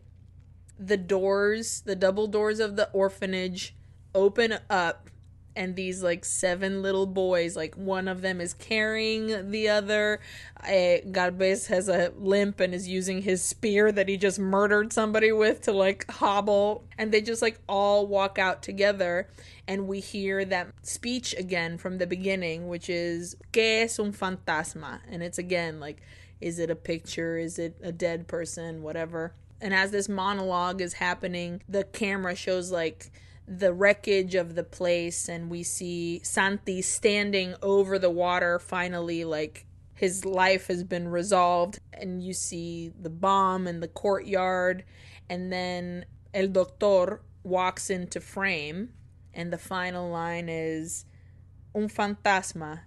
The 0.78 0.96
doors, 0.96 1.82
the 1.82 1.96
double 1.96 2.26
doors 2.26 2.58
of 2.58 2.76
the 2.76 2.90
orphanage 2.92 3.76
open 4.14 4.58
up 4.68 5.08
and 5.54 5.76
these 5.76 6.02
like 6.02 6.24
seven 6.24 6.82
little 6.82 7.06
boys 7.06 7.56
like 7.56 7.74
one 7.76 8.08
of 8.08 8.22
them 8.22 8.40
is 8.40 8.54
carrying 8.54 9.50
the 9.50 9.68
other. 9.68 10.20
Uh, 10.62 10.96
Galvez 11.10 11.66
has 11.66 11.88
a 11.88 12.12
limp 12.16 12.60
and 12.60 12.74
is 12.74 12.88
using 12.88 13.22
his 13.22 13.42
spear 13.42 13.92
that 13.92 14.08
he 14.08 14.16
just 14.16 14.38
murdered 14.38 14.92
somebody 14.92 15.32
with 15.32 15.62
to 15.62 15.72
like 15.72 16.10
hobble. 16.10 16.84
And 16.98 17.12
they 17.12 17.20
just 17.20 17.42
like 17.42 17.58
all 17.68 18.06
walk 18.06 18.38
out 18.38 18.62
together 18.62 19.28
and 19.68 19.86
we 19.86 20.00
hear 20.00 20.44
that 20.44 20.68
speech 20.82 21.34
again 21.38 21.78
from 21.78 21.98
the 21.98 22.06
beginning 22.06 22.68
which 22.68 22.88
is 22.88 23.36
que 23.52 23.82
es 23.82 23.98
un 23.98 24.12
fantasma? 24.12 25.00
And 25.10 25.22
it's 25.22 25.38
again 25.38 25.80
like 25.80 26.02
is 26.40 26.58
it 26.58 26.70
a 26.70 26.76
picture? 26.76 27.36
Is 27.36 27.58
it 27.58 27.76
a 27.82 27.92
dead 27.92 28.26
person? 28.26 28.82
Whatever. 28.82 29.32
And 29.60 29.72
as 29.72 29.92
this 29.92 30.08
monologue 30.08 30.80
is 30.80 30.94
happening 30.94 31.62
the 31.68 31.84
camera 31.84 32.34
shows 32.34 32.70
like 32.70 33.10
the 33.46 33.72
wreckage 33.72 34.34
of 34.34 34.54
the 34.54 34.64
place 34.64 35.28
and 35.28 35.50
we 35.50 35.62
see 35.62 36.20
Santi 36.22 36.82
standing 36.82 37.54
over 37.62 37.98
the 37.98 38.10
water. 38.10 38.58
Finally 38.58 39.24
like 39.24 39.66
his 39.94 40.24
life 40.24 40.68
has 40.68 40.84
been 40.84 41.08
resolved 41.08 41.78
and 41.92 42.22
you 42.22 42.32
see 42.32 42.92
the 43.00 43.10
bomb 43.10 43.66
in 43.66 43.80
the 43.80 43.88
courtyard 43.88 44.84
and 45.28 45.52
then 45.52 46.04
el 46.34 46.48
doctor 46.48 47.20
walks 47.42 47.90
into 47.90 48.20
frame 48.20 48.90
and 49.34 49.52
the 49.52 49.58
final 49.58 50.10
line 50.10 50.48
is 50.48 51.04
un 51.74 51.88
fantasma 51.88 52.80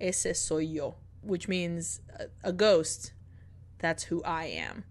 ese 0.00 0.38
soy 0.38 0.58
yo 0.58 0.96
which 1.22 1.48
means 1.48 2.00
a, 2.18 2.26
a 2.48 2.52
ghost. 2.52 3.12
That's 3.78 4.04
who 4.04 4.22
I 4.24 4.44
am. 4.44 4.84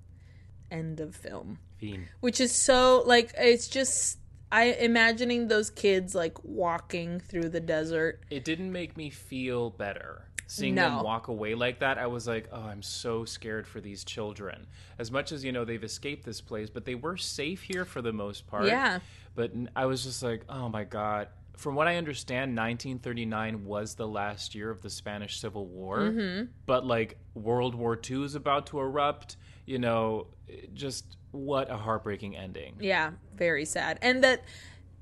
End 0.69 0.99
of 0.99 1.15
film. 1.15 1.59
Fiend. 1.77 2.07
which 2.19 2.39
is 2.39 2.51
so 2.51 3.03
like 3.07 3.31
it's 3.37 3.67
just 3.67 4.19
I 4.51 4.63
imagining 4.65 5.47
those 5.47 5.69
kids 5.69 6.13
like 6.13 6.43
walking 6.43 7.19
through 7.19 7.49
the 7.49 7.59
desert. 7.59 8.21
It 8.29 8.43
didn't 8.43 8.71
make 8.71 8.97
me 8.97 9.09
feel 9.09 9.69
better. 9.69 10.27
Seeing 10.47 10.75
No. 10.75 10.89
them 10.89 11.03
walk 11.03 11.29
away 11.29 11.55
like 11.55 11.79
that, 11.79 11.97
I 11.97 12.07
was 12.07 12.27
like, 12.27 12.49
oh, 12.51 12.61
I'm 12.61 12.81
so 12.81 13.23
scared 13.23 13.65
for 13.65 13.79
these 13.79 14.03
children. 14.03 14.67
As 14.99 15.09
much 15.09 15.31
as, 15.31 15.45
you 15.45 15.53
know, 15.53 15.63
they've 15.63 15.81
escaped 15.81 16.25
this 16.25 16.41
place, 16.41 16.69
but 16.69 16.83
they 16.83 16.95
were 16.95 17.15
safe 17.15 17.61
here 17.61 17.85
for 17.85 18.01
the 18.01 18.11
most 18.11 18.47
part. 18.47 18.65
Yeah. 18.65 18.99
But 19.33 19.53
I 19.77 19.85
was 19.85 20.03
just 20.03 20.21
like, 20.21 20.43
oh 20.49 20.67
my 20.67 20.83
God. 20.83 21.29
From 21.55 21.75
what 21.75 21.87
I 21.87 21.95
understand, 21.95 22.57
1939 22.57 23.63
was 23.63 23.95
the 23.95 24.07
last 24.07 24.53
year 24.53 24.69
of 24.69 24.81
the 24.81 24.89
Spanish 24.89 25.39
Civil 25.39 25.67
War. 25.67 25.99
Mm-hmm. 25.99 26.45
But 26.65 26.85
like 26.85 27.17
World 27.33 27.73
War 27.73 27.97
II 28.09 28.25
is 28.25 28.35
about 28.35 28.65
to 28.67 28.79
erupt. 28.79 29.37
You 29.65 29.79
know, 29.79 30.27
just 30.73 31.15
what 31.31 31.69
a 31.71 31.77
heartbreaking 31.77 32.35
ending. 32.35 32.75
Yeah, 32.79 33.11
very 33.35 33.65
sad. 33.65 33.99
And 34.01 34.23
that 34.23 34.43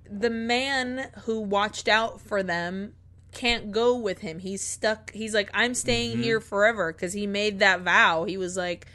the 0.10 0.30
man 0.30 1.12
who 1.24 1.40
watched 1.40 1.88
out 1.88 2.20
for 2.22 2.42
them 2.44 2.94
can't 3.32 3.72
go 3.72 3.96
with 3.96 4.20
him. 4.20 4.40
He's 4.40 4.62
stuck. 4.62 5.12
He's 5.12 5.34
like 5.34 5.50
I'm 5.54 5.74
staying 5.74 6.14
mm-hmm. 6.14 6.24
here 6.24 6.42
forever 6.42 6.92
cuz 6.94 7.14
he 7.14 7.28
made 7.28 7.60
that 7.60 7.82
vow. 7.82 8.24
He 8.26 8.38
was 8.38 8.58
like 8.58 8.88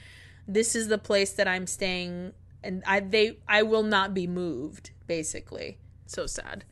this 0.46 0.74
is 0.74 0.88
the 0.88 0.98
place 0.98 1.32
that 1.32 1.48
I'm 1.48 1.66
staying 1.66 2.32
and 2.62 2.82
I 2.86 3.00
they 3.00 3.38
I 3.46 3.62
will 3.62 3.82
not 3.82 4.14
be 4.14 4.26
moved 4.26 4.90
basically. 5.06 5.78
So 6.06 6.26
sad. 6.26 6.64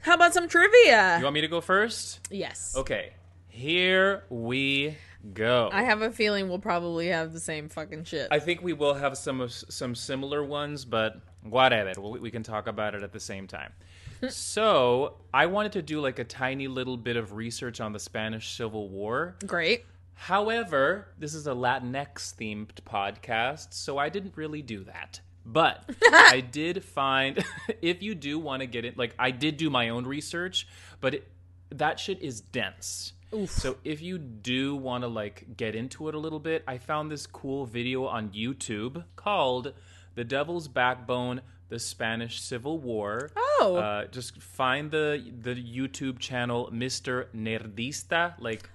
How 0.00 0.14
about 0.14 0.34
some 0.34 0.48
trivia? 0.48 1.18
You 1.18 1.24
want 1.24 1.34
me 1.34 1.40
to 1.42 1.48
go 1.48 1.60
first? 1.60 2.20
yes. 2.30 2.74
Okay. 2.76 3.14
Here 3.48 4.24
we 4.30 4.96
go. 5.32 5.70
I 5.72 5.82
have 5.82 6.02
a 6.02 6.10
feeling 6.10 6.48
we'll 6.48 6.58
probably 6.58 7.08
have 7.08 7.32
the 7.32 7.40
same 7.40 7.68
fucking 7.68 8.04
shit. 8.04 8.28
I 8.30 8.38
think 8.38 8.62
we 8.62 8.72
will 8.72 8.94
have 8.94 9.16
some 9.16 9.40
of 9.40 9.52
some 9.52 9.94
similar 9.94 10.44
ones, 10.44 10.84
but 10.84 11.20
whatever. 11.42 12.00
We, 12.00 12.20
we 12.20 12.30
can 12.30 12.42
talk 12.42 12.66
about 12.66 12.94
it 12.94 13.02
at 13.02 13.12
the 13.12 13.20
same 13.20 13.46
time. 13.46 13.72
so 14.28 15.16
I 15.32 15.46
wanted 15.46 15.72
to 15.72 15.82
do 15.82 16.00
like 16.00 16.18
a 16.18 16.24
tiny 16.24 16.68
little 16.68 16.96
bit 16.96 17.16
of 17.16 17.32
research 17.32 17.80
on 17.80 17.92
the 17.92 17.98
Spanish 17.98 18.56
Civil 18.56 18.88
War. 18.88 19.36
Great. 19.46 19.84
However, 20.14 21.08
this 21.18 21.34
is 21.34 21.46
a 21.46 21.52
Latinx 21.52 22.34
themed 22.36 22.68
podcast, 22.86 23.74
so 23.74 23.98
I 23.98 24.08
didn't 24.08 24.36
really 24.36 24.62
do 24.62 24.84
that. 24.84 25.20
But 25.44 25.90
I 26.12 26.40
did 26.40 26.84
find 26.84 27.44
if 27.82 28.02
you 28.02 28.14
do 28.14 28.38
want 28.38 28.60
to 28.60 28.66
get 28.66 28.84
it, 28.84 28.96
like 28.96 29.14
I 29.18 29.30
did 29.30 29.56
do 29.56 29.70
my 29.70 29.88
own 29.88 30.06
research, 30.06 30.68
but 31.00 31.14
it, 31.14 31.28
that 31.70 31.98
shit 31.98 32.20
is 32.22 32.40
dense. 32.40 33.14
So 33.46 33.76
if 33.84 34.02
you 34.02 34.18
do 34.18 34.76
want 34.76 35.04
to 35.04 35.08
like 35.08 35.56
get 35.56 35.74
into 35.74 36.08
it 36.08 36.14
a 36.14 36.18
little 36.18 36.40
bit, 36.40 36.62
I 36.66 36.78
found 36.78 37.10
this 37.10 37.26
cool 37.26 37.66
video 37.66 38.04
on 38.06 38.30
YouTube 38.30 39.04
called 39.16 39.72
"The 40.14 40.24
Devil's 40.24 40.68
Backbone: 40.68 41.40
The 41.68 41.78
Spanish 41.78 42.40
Civil 42.40 42.78
War." 42.78 43.30
Oh. 43.36 43.76
uh, 43.76 44.06
just 44.06 44.40
find 44.42 44.90
the 44.90 45.32
the 45.40 45.54
YouTube 45.54 46.18
channel 46.18 46.70
Mr. 46.72 47.26
Nerdista, 47.34 48.34
like 48.38 48.68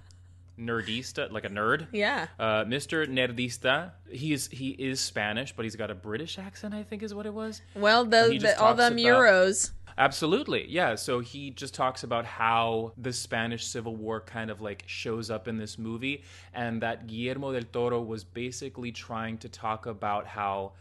nerdista, 0.58 1.30
like 1.30 1.44
a 1.44 1.48
nerd. 1.48 1.86
Yeah. 1.92 2.26
Uh, 2.38 2.64
Mr. 2.64 3.06
Nerdista. 3.06 3.92
He's 4.10 4.48
he 4.48 4.70
is 4.70 5.00
Spanish, 5.00 5.54
but 5.54 5.64
he's 5.64 5.76
got 5.76 5.90
a 5.90 5.94
British 5.94 6.38
accent. 6.38 6.74
I 6.74 6.82
think 6.82 7.02
is 7.02 7.14
what 7.14 7.26
it 7.26 7.34
was. 7.34 7.62
Well, 7.74 8.04
the, 8.04 8.32
he 8.32 8.38
the 8.38 8.60
all 8.60 8.74
them 8.74 8.96
euros. 8.96 9.70
Absolutely. 9.98 10.66
Yeah. 10.70 10.94
So 10.94 11.20
he 11.20 11.50
just 11.50 11.74
talks 11.74 12.04
about 12.04 12.24
how 12.24 12.92
the 12.96 13.12
Spanish 13.12 13.66
Civil 13.66 13.96
War 13.96 14.20
kind 14.20 14.50
of 14.50 14.60
like 14.60 14.84
shows 14.86 15.28
up 15.30 15.48
in 15.48 15.58
this 15.58 15.76
movie 15.78 16.22
and 16.54 16.80
that 16.82 17.06
Guillermo 17.08 17.52
del 17.52 17.64
Toro 17.72 18.00
was 18.00 18.22
basically 18.24 18.92
trying 18.92 19.38
to 19.38 19.48
talk 19.48 19.86
about 19.86 20.26
how 20.26 20.72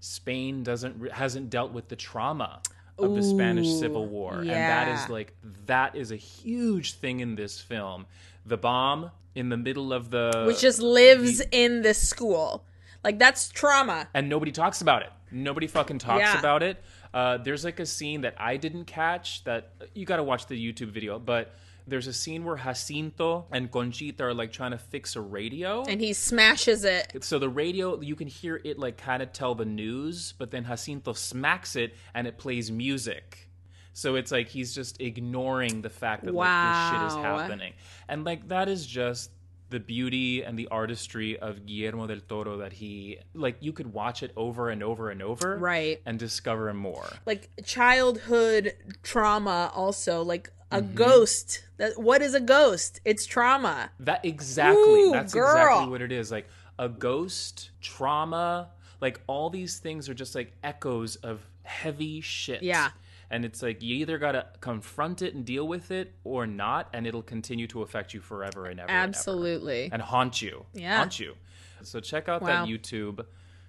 Spain 0.00 0.62
doesn't 0.62 1.10
hasn't 1.12 1.50
dealt 1.50 1.72
with 1.72 1.88
the 1.88 1.96
trauma 1.96 2.60
of 2.98 3.14
the 3.14 3.22
Spanish 3.22 3.68
Civil 3.78 4.06
War. 4.06 4.40
And 4.40 4.50
that 4.50 4.88
is 4.88 5.08
like 5.08 5.32
that 5.66 5.96
is 5.96 6.10
a 6.10 6.16
huge 6.16 6.94
thing 6.94 7.20
in 7.20 7.34
this 7.36 7.60
film. 7.60 8.06
The 8.44 8.56
bomb 8.58 9.10
in 9.34 9.48
the 9.48 9.56
middle 9.56 9.92
of 9.92 10.10
the 10.10 10.44
which 10.46 10.60
just 10.60 10.80
lives 10.80 11.40
in 11.52 11.82
this 11.82 12.06
school. 12.06 12.64
Like 13.04 13.18
that's 13.18 13.48
trauma. 13.48 14.08
and 14.14 14.28
nobody 14.28 14.52
talks 14.52 14.80
about 14.82 15.02
it. 15.02 15.10
Nobody 15.30 15.66
fucking 15.66 15.98
talks 15.98 16.20
Yeah. 16.22 16.38
about 16.38 16.62
it. 16.62 16.82
Uh, 17.12 17.38
there's 17.38 17.64
like 17.64 17.80
a 17.80 17.86
scene 17.86 18.22
that 18.22 18.34
I 18.38 18.56
didn't 18.56 18.84
catch 18.84 19.44
that 19.44 19.72
you 19.94 20.04
got 20.06 20.16
to 20.16 20.22
watch 20.22 20.46
the 20.46 20.54
YouTube 20.54 20.90
video, 20.90 21.18
but 21.18 21.54
there's 21.86 22.06
a 22.06 22.12
scene 22.12 22.44
where 22.44 22.56
Jacinto 22.56 23.46
and 23.50 23.70
Conchita 23.70 24.24
are 24.24 24.34
like 24.34 24.52
trying 24.52 24.72
to 24.72 24.78
fix 24.78 25.16
a 25.16 25.20
radio. 25.20 25.84
And 25.88 26.00
he 26.00 26.12
smashes 26.12 26.84
it. 26.84 27.24
so 27.24 27.38
the 27.38 27.48
radio, 27.48 28.00
you 28.00 28.14
can 28.14 28.28
hear 28.28 28.60
it 28.62 28.78
like 28.78 28.98
kind 28.98 29.22
of 29.22 29.32
tell 29.32 29.54
the 29.54 29.64
news, 29.64 30.34
but 30.38 30.50
then 30.50 30.64
Jacinto 30.64 31.14
smacks 31.14 31.76
it 31.76 31.94
and 32.14 32.26
it 32.26 32.36
plays 32.38 32.70
music. 32.70 33.48
So 33.94 34.14
it's 34.14 34.30
like 34.30 34.48
he's 34.48 34.74
just 34.74 35.00
ignoring 35.00 35.82
the 35.82 35.90
fact 35.90 36.24
that 36.24 36.34
like 36.34 36.46
this 36.46 37.00
shit 37.00 37.06
is 37.08 37.24
happening. 37.24 37.72
And 38.08 38.24
like 38.24 38.46
that 38.48 38.68
is 38.68 38.86
just 38.86 39.30
the 39.70 39.80
beauty 39.80 40.42
and 40.42 40.58
the 40.58 40.66
artistry 40.68 41.38
of 41.38 41.66
Guillermo 41.66 42.06
del 42.06 42.20
Toro 42.26 42.56
that 42.58 42.72
he 42.72 43.18
like 43.34 43.56
you 43.60 43.72
could 43.72 43.92
watch 43.92 44.22
it 44.22 44.32
over 44.36 44.70
and 44.70 44.82
over 44.82 45.10
and 45.10 45.20
over 45.22 45.58
Right. 45.58 46.00
and 46.06 46.18
discover 46.18 46.72
more. 46.72 47.06
Like 47.26 47.50
childhood 47.64 48.74
trauma 49.02 49.70
also. 49.74 50.22
Like 50.22 50.50
a 50.70 50.80
Mm-hmm. 50.82 50.94
ghost. 50.96 51.64
That 51.78 51.98
what 51.98 52.20
is 52.22 52.34
a 52.34 52.40
ghost? 52.40 53.00
It's 53.04 53.24
trauma. 53.26 53.90
That 54.00 54.24
exactly. 54.24 54.82
Ooh, 55.04 55.12
that's 55.12 55.32
girl. 55.32 55.50
exactly 55.50 55.88
what 55.90 56.02
it 56.02 56.12
is. 56.12 56.30
Like 56.30 56.46
a 56.78 56.88
ghost, 56.88 57.70
trauma, 57.80 58.68
like 59.00 59.20
all 59.26 59.50
these 59.50 59.78
things 59.78 60.08
are 60.08 60.14
just 60.14 60.34
like 60.34 60.52
echoes 60.62 61.16
of 61.16 61.40
heavy 61.62 62.20
shit. 62.20 62.62
Yeah. 62.62 62.90
And 63.30 63.44
it's 63.44 63.62
like 63.62 63.82
you 63.82 63.96
either 63.96 64.16
got 64.18 64.32
to 64.32 64.46
confront 64.60 65.20
it 65.22 65.34
and 65.34 65.44
deal 65.44 65.68
with 65.68 65.90
it 65.90 66.14
or 66.24 66.46
not 66.46 66.88
and 66.94 67.06
it'll 67.06 67.22
continue 67.22 67.66
to 67.68 67.82
affect 67.82 68.14
you 68.14 68.20
forever 68.20 68.66
and 68.66 68.80
ever. 68.80 68.88
and 68.90 68.98
ever. 68.98 69.08
Absolutely. 69.08 69.90
And 69.92 70.00
haunt 70.00 70.40
you. 70.40 70.64
Yeah. 70.72 70.96
Haunt 70.98 71.20
you. 71.20 71.34
So 71.82 72.00
check 72.00 72.28
out 72.28 72.40
Wow. 72.42 72.64
that 72.64 72.68
YouTube 72.68 73.24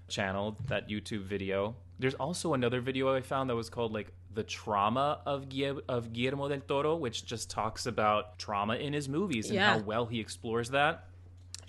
channel, 0.08 0.58
that 0.68 0.88
YouTube 0.90 1.24
video. 1.24 1.76
There's 2.00 2.16
also 2.16 2.54
another 2.54 2.80
video 2.82 3.14
I 3.14 3.22
found 3.22 3.50
that 3.50 3.56
was 3.56 3.70
called 3.70 3.92
like 3.92 4.14
the 4.34 4.44
trauma 4.44 5.20
of 5.26 5.50
Guille- 5.50 5.82
of 5.90 6.14
Guillermo 6.14 6.48
del 6.48 6.62
Toro, 6.62 6.96
which 6.96 7.26
just 7.26 7.50
talks 7.50 7.86
about 7.86 8.40
trauma 8.40 8.76
in 8.76 8.94
his 8.94 9.10
movies 9.10 9.48
and 9.48 9.56
Yeah. 9.56 9.74
how 9.74 9.80
well 9.80 10.06
he 10.06 10.20
explores 10.20 10.70
that. 10.70 11.09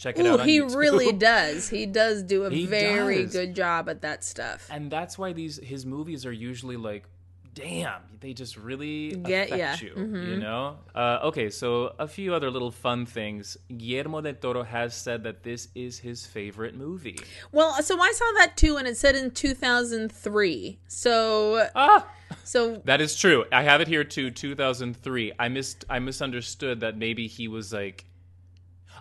Check 0.03 0.19
it 0.19 0.25
Ooh, 0.25 0.33
out. 0.33 0.47
He 0.47 0.61
YouTube. 0.61 0.77
really 0.85 1.13
does. 1.31 1.69
He 1.69 1.85
does 1.85 2.23
do 2.23 2.45
a 2.45 2.51
He 2.51 2.65
very 2.67 3.25
does. 3.25 3.33
good 3.33 3.55
job 3.55 3.89
at 3.93 4.01
that 4.07 4.25
stuff. 4.25 4.67
and 4.75 4.91
that's 4.91 5.15
why 5.21 5.31
these 5.41 5.57
his 5.73 5.85
movies 5.85 6.25
are 6.29 6.33
usually 6.51 6.79
like 6.91 7.05
damn 7.53 8.01
they 8.21 8.33
just 8.33 8.57
really 8.57 9.11
Get 9.33 9.51
affect 9.51 9.83
ya. 9.83 9.89
Mm-hmm. 9.97 10.15
you 10.15 10.23
you 10.31 10.37
know 10.47 10.79
uh, 10.95 11.19
okay 11.29 11.51
so 11.51 11.93
a 11.99 12.07
few 12.07 12.33
other 12.33 12.49
little 12.49 12.71
fun 12.71 13.01
things 13.07 13.57
guillermo 13.77 14.21
del 14.21 14.35
toro 14.45 14.63
has 14.63 14.95
said 14.95 15.25
that 15.25 15.43
this 15.43 15.67
is 15.75 15.99
his 15.99 16.25
favorite 16.25 16.77
movie 16.77 17.19
Well, 17.51 17.71
so 17.83 17.99
I 18.01 18.13
saw 18.21 18.29
that 18.39 18.57
too, 18.57 18.77
and 18.79 18.87
it 18.87 18.97
said 18.97 19.17
in 19.17 19.33
2003. 19.33 20.79
So, 20.87 21.69
ah 21.75 22.07
so 22.45 22.81
That 22.85 23.01
is 23.01 23.17
true. 23.17 23.45
I 23.53 23.63
have 23.65 23.81
it 23.81 23.89
here 23.89 24.05
too, 24.05 24.31
2003. 24.31 25.33
I 25.39 25.49
missed 25.49 25.85
I 25.91 25.99
misunderstood 25.99 26.81
that 26.81 26.97
maybe 26.97 27.27
he 27.27 27.49
was 27.49 27.73
like 27.73 28.05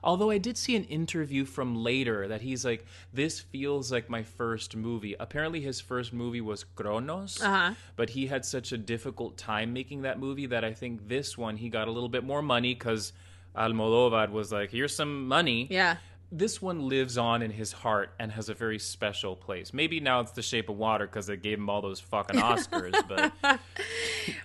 Although 0.04 0.30
I 0.30 0.38
did 0.38 0.58
see 0.58 0.76
an 0.76 0.84
interview 0.86 1.46
from 1.46 1.76
later 1.84 2.28
that 2.28 2.42
he's 2.42 2.64
like 2.66 2.86
this 3.14 3.40
feels 3.40 3.92
like 3.92 4.10
my 4.10 4.24
first 4.24 4.76
movie. 4.76 5.16
Apparently 5.20 5.62
his 5.62 5.80
first 5.82 6.14
movie 6.14 6.42
was 6.42 6.64
Cronos, 6.64 7.42
Uh-huh. 7.42 7.74
but 7.96 8.12
he 8.12 8.28
had 8.28 8.46
such 8.46 8.72
a 8.72 8.78
difficult 8.78 9.38
time 9.38 9.74
making 9.74 10.02
that 10.04 10.20
movie 10.20 10.46
that 10.48 10.64
I 10.64 10.74
think 10.74 11.08
this 11.08 11.38
one 11.38 11.58
he 11.58 11.70
got 11.70 11.88
a 11.88 11.92
little 11.92 12.10
bit 12.10 12.24
more 12.24 12.42
money 12.42 12.76
cuz 12.76 13.14
Almodovar 13.56 14.30
was 14.32 14.52
like, 14.52 14.70
"Here's 14.72 14.96
some 14.96 15.28
money." 15.28 15.68
yeah. 15.70 15.98
This 16.32 16.62
one 16.62 16.88
lives 16.88 17.18
on 17.18 17.42
in 17.42 17.50
his 17.50 17.72
heart 17.72 18.12
and 18.20 18.32
has 18.32 18.50
a 18.50 18.54
very 18.54 18.78
special 18.78 19.36
place. 19.36 19.74
Maybe 19.74 20.00
now 20.00 20.20
it's 20.20 20.32
The 20.32 20.44
Shape 20.44 20.70
of 20.70 20.78
Water 20.78 21.08
because 21.08 21.26
they 21.26 21.38
gave 21.38 21.58
him 21.58 21.70
all 21.70 21.82
those 21.82 22.00
fucking 22.00 22.40
Oscars, 22.40 22.94
but 23.08 23.32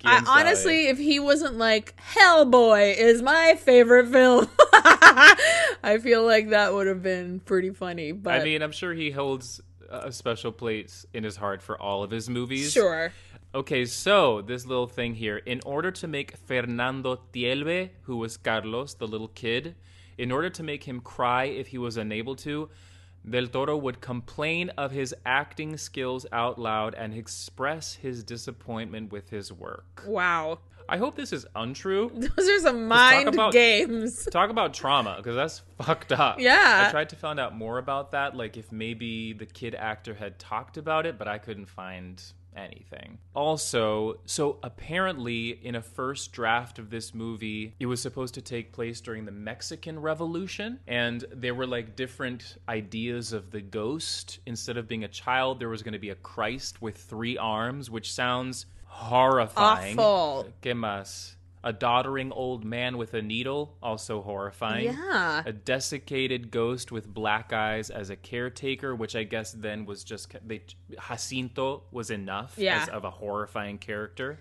I, 0.05 0.25
honestly, 0.27 0.87
if 0.87 0.97
he 0.97 1.21
wasn't 1.21 1.59
like 1.59 1.95
Hellboy 2.15 2.97
is 2.97 3.21
my 3.21 3.57
favorite 3.61 4.09
film, 4.09 4.49
I 4.73 5.99
feel 6.03 6.25
like 6.25 6.51
that 6.51 6.73
would 6.73 6.87
have 6.87 7.03
been 7.03 7.41
pretty 7.41 7.71
funny. 7.71 8.13
But 8.13 8.41
I 8.41 8.45
mean, 8.45 8.63
I'm 8.63 8.73
sure 8.73 8.95
he 8.95 9.11
holds 9.11 9.61
a 9.91 10.11
special 10.11 10.53
place 10.53 11.05
in 11.13 11.23
his 11.23 11.37
heart 11.37 11.61
for 11.63 11.81
all 11.81 12.03
of 12.03 12.11
his 12.11 12.31
movies. 12.31 12.73
sure. 12.73 13.13
Okay, 13.55 13.85
so 13.85 14.41
this 14.41 14.67
little 14.67 14.89
thing 14.89 15.15
here. 15.15 15.37
In 15.37 15.61
order 15.65 15.93
to 15.93 16.09
make 16.09 16.37
Fernando 16.37 17.21
Tielve, 17.33 17.91
who 18.03 18.17
was 18.17 18.37
Carlos, 18.37 18.95
the 18.95 19.07
little 19.07 19.29
kid, 19.29 19.77
in 20.19 20.31
order 20.33 20.51
to 20.51 20.63
make 20.63 20.85
him 20.85 21.01
cry 21.01 21.45
if 21.45 21.69
he 21.69 21.79
was 21.79 21.97
unable 21.97 22.37
to, 22.37 22.69
Del 23.29 23.47
Toro 23.47 23.77
would 23.77 24.01
complain 24.01 24.71
of 24.71 24.91
his 24.91 25.15
acting 25.25 25.77
skills 25.77 26.27
out 26.33 26.59
loud 26.59 26.95
and 26.95 27.15
express 27.15 27.95
his 27.95 28.23
disappointment 28.23 29.11
with 29.13 29.31
his 29.31 29.51
work. 29.53 30.05
Wow. 30.07 30.59
I 30.87 30.99
hope 30.99 31.17
this 31.17 31.33
is 31.33 31.47
untrue. 31.57 32.11
Those 32.15 32.49
are 32.49 32.61
some 32.61 32.87
mind 32.87 33.29
about- 33.29 33.53
games. 33.55 34.29
Talk 34.31 34.51
about 34.51 34.75
trauma, 34.75 35.15
because 35.17 35.35
that's 35.35 35.63
fucked 35.83 36.13
up. 36.13 36.39
Yeah. 36.39 36.85
I 36.87 36.91
tried 36.91 37.09
to 37.11 37.17
find 37.17 37.41
out 37.41 37.57
more 37.57 37.79
about 37.79 38.13
that, 38.13 38.37
like 38.37 38.59
if 38.59 38.71
maybe 38.71 39.33
the 39.33 39.47
kid 39.47 39.75
actor 39.75 40.13
had 40.13 40.39
talked 40.39 40.77
about 40.77 41.07
it, 41.07 41.17
but 41.19 41.27
I 41.27 41.39
couldn't 41.39 41.67
find 41.71 42.23
anything. 42.57 43.19
Also, 43.35 44.21
so 44.25 44.59
apparently 44.63 45.51
in 45.51 45.75
a 45.75 45.83
first 45.83 46.33
draft 46.33 46.79
of 46.79 46.91
this 46.91 47.15
movie, 47.15 47.75
it 47.81 47.87
was 47.87 48.01
supposed 48.01 48.35
to 48.35 48.43
take 48.43 48.73
place 48.73 49.01
during 49.01 49.25
the 49.25 49.33
Mexican 49.33 50.01
Revolution, 50.01 50.81
and 50.87 51.25
there 51.33 51.55
were 51.55 51.67
like 51.67 51.97
different 51.97 52.57
ideas 52.69 53.33
of 53.33 53.51
the 53.51 53.61
ghost. 53.61 54.39
Instead 54.47 54.77
of 54.77 54.89
being 54.89 55.05
a 55.05 55.09
child, 55.09 55.61
there 55.61 55.69
was 55.69 55.83
going 55.83 55.93
to 55.93 55.99
be 55.99 56.11
a 56.11 56.15
Christ 56.15 56.81
with 56.81 56.97
three 56.97 57.37
arms, 57.39 57.91
which 57.91 58.13
sounds 58.13 58.67
horrifying. 58.87 59.99
Awful. 59.99 60.53
¿Qué 60.63 60.73
más? 60.73 61.35
A 61.67 61.73
doddering 61.73 62.31
old 62.31 62.63
man 62.65 62.99
with 62.99 63.15
a 63.15 63.23
needle, 63.23 63.77
also 63.83 64.21
horrifying. 64.21 64.85
Yeah. 64.93 65.43
A 65.47 65.53
desiccated 65.53 66.51
ghost 66.51 66.93
with 66.93 67.09
black 67.13 67.53
eyes 67.55 67.89
as 67.89 68.11
a 68.11 68.17
caretaker, 68.17 68.95
which 68.95 69.17
I 69.17 69.23
guess 69.25 69.53
then 69.53 69.87
was 69.87 70.05
just 70.05 70.35
they, 70.47 70.61
Jacinto 71.09 71.85
was 71.91 72.11
enough 72.11 72.55
Yeah. 72.59 72.83
as 72.83 72.89
of 72.91 73.05
a 73.05 73.11
horrifying 73.11 73.79
character. 73.79 74.39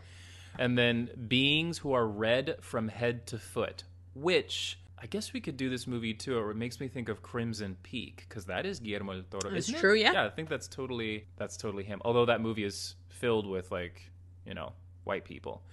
And 0.59 0.77
then 0.77 1.09
beings 1.27 1.79
who 1.79 1.93
are 1.93 2.05
red 2.07 2.57
from 2.61 2.89
head 2.89 3.25
to 3.27 3.39
foot, 3.39 3.83
which 4.13 4.77
I 5.01 5.05
guess 5.07 5.33
we 5.33 5.41
could 5.41 5.57
do 5.57 5.69
this 5.69 5.87
movie 5.87 6.13
too. 6.13 6.37
Or 6.37 6.51
it 6.51 6.55
makes 6.55 6.79
me 6.79 6.87
think 6.87 7.09
of 7.09 7.21
Crimson 7.21 7.77
Peak 7.83 8.25
because 8.27 8.45
that 8.45 8.65
is 8.65 8.79
Guillermo 8.79 9.21
del 9.21 9.39
Toro. 9.41 9.55
It's 9.55 9.67
isn't 9.69 9.75
it? 9.77 9.81
true, 9.81 9.95
yeah. 9.95 10.11
Yeah, 10.13 10.25
I 10.25 10.29
think 10.29 10.49
that's 10.49 10.67
totally 10.67 11.25
that's 11.37 11.57
totally 11.57 11.83
him. 11.83 12.01
Although 12.05 12.25
that 12.25 12.41
movie 12.41 12.63
is 12.65 12.95
filled 13.09 13.47
with 13.47 13.71
like 13.71 14.11
you 14.45 14.53
know 14.53 14.73
white 15.05 15.25
people. 15.25 15.63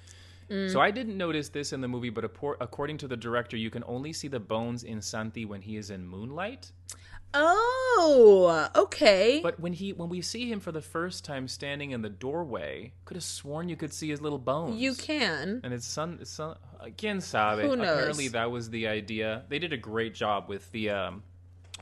Mm. 0.51 0.73
So 0.73 0.81
I 0.81 0.91
didn't 0.91 1.17
notice 1.17 1.49
this 1.49 1.73
in 1.73 1.81
the 1.81 1.89
movie, 1.89 2.11
but 2.11 2.25
according 2.25 2.99
to 2.99 3.09
the 3.09 3.17
director, 3.17 3.57
you 3.57 3.71
can 3.71 3.85
only 3.87 4.13
see 4.13 4.29
the 4.29 4.41
bones 4.41 4.83
in 4.83 5.01
Santi 5.01 5.45
when 5.45 5.63
he 5.63 5.77
is 5.77 5.91
in 5.91 6.07
moonlight. 6.07 6.73
Oh, 7.33 8.69
okay. 8.75 9.41
But 9.43 9.61
when 9.61 9.73
he 9.73 9.93
when 9.93 10.09
we 10.09 10.21
see 10.21 10.51
him 10.51 10.59
for 10.59 10.73
the 10.73 10.81
first 10.81 11.25
time 11.25 11.47
standing 11.47 11.93
in 11.93 12.03
the 12.03 12.09
doorway, 12.09 12.93
could 13.05 13.17
have 13.17 13.25
sworn 13.25 13.69
you 13.69 13.77
could 13.77 13.93
see 13.93 14.09
his 14.09 14.21
little 14.21 14.39
bones. 14.39 14.81
you 14.81 14.95
can. 14.95 15.61
And 15.63 15.73
it's 15.73 15.87
son, 15.87 16.19
it's 16.21 16.33
son 16.33 16.57
again, 16.81 17.21
sabe. 17.21 17.61
Who 17.61 17.77
knows? 17.77 17.89
Apparently, 17.89 18.29
that 18.29 18.51
was 18.51 18.71
the 18.71 18.89
idea. 18.89 19.45
They 19.49 19.61
did 19.61 19.73
a 19.73 19.77
great 19.77 20.15
job 20.15 20.49
with 20.49 20.71
the 20.73 20.91
um, 20.91 21.23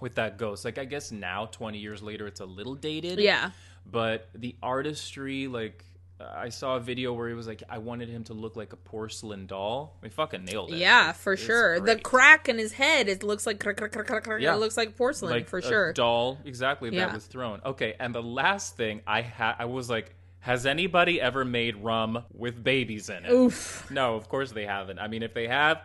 with 0.02 0.16
that 0.16 0.36
ghost. 0.36 0.66
Like, 0.66 0.76
I 0.76 0.84
guess 0.84 1.10
now, 1.12 1.46
twenty 1.46 1.78
years 1.78 2.02
later, 2.02 2.26
it's 2.26 2.40
a 2.40 2.46
little 2.46 2.74
dated. 2.74 3.18
Yeah. 3.18 3.52
But 3.90 4.28
the 4.34 4.54
artistry, 4.62 5.48
like, 5.48 5.82
I 6.20 6.48
saw 6.48 6.76
a 6.76 6.80
video 6.80 7.12
where 7.12 7.28
he 7.28 7.34
was 7.34 7.46
like, 7.46 7.62
I 7.68 7.78
wanted 7.78 8.08
him 8.08 8.24
to 8.24 8.34
look 8.34 8.56
like 8.56 8.72
a 8.72 8.76
porcelain 8.76 9.46
doll. 9.46 9.96
They 10.00 10.08
fucking 10.08 10.44
nailed 10.44 10.72
it. 10.72 10.78
Yeah, 10.78 11.12
for 11.12 11.34
it's 11.34 11.42
sure. 11.42 11.78
The 11.80 11.96
crack 11.96 12.48
in 12.48 12.58
his 12.58 12.72
head, 12.72 13.08
it 13.08 13.22
looks 13.22 13.46
like 13.46 13.60
crack, 13.60 13.76
crack, 13.76 13.92
crack, 13.92 14.06
crack, 14.06 14.24
crack. 14.24 14.40
Yeah. 14.40 14.54
It 14.54 14.58
looks 14.58 14.76
like 14.76 14.96
porcelain 14.96 15.30
like 15.32 15.48
for 15.48 15.58
a 15.58 15.62
sure. 15.62 15.92
doll 15.92 16.38
exactly 16.44 16.90
Yeah. 16.90 17.06
that 17.06 17.14
was 17.14 17.26
thrown 17.26 17.60
okay 17.64 17.94
and 18.00 18.14
the 18.14 18.22
last 18.22 18.76
thing 18.76 19.00
i 19.06 19.20
had 19.22 19.54
i 19.58 19.64
was 19.64 19.88
like 19.90 20.14
has 20.40 20.66
anybody 20.66 21.20
ever 21.20 21.44
made 21.44 21.76
rum 21.76 22.24
with 22.32 22.62
babies 22.62 23.08
in 23.10 23.24
it 23.24 23.30
Oof. 23.30 23.88
no 23.90 24.14
of 24.16 24.28
course 24.28 24.52
they 24.52 24.64
haven't 24.66 24.98
i 24.98 25.08
mean 25.08 25.22
if 25.22 25.34
they 25.34 25.46
have 25.48 25.82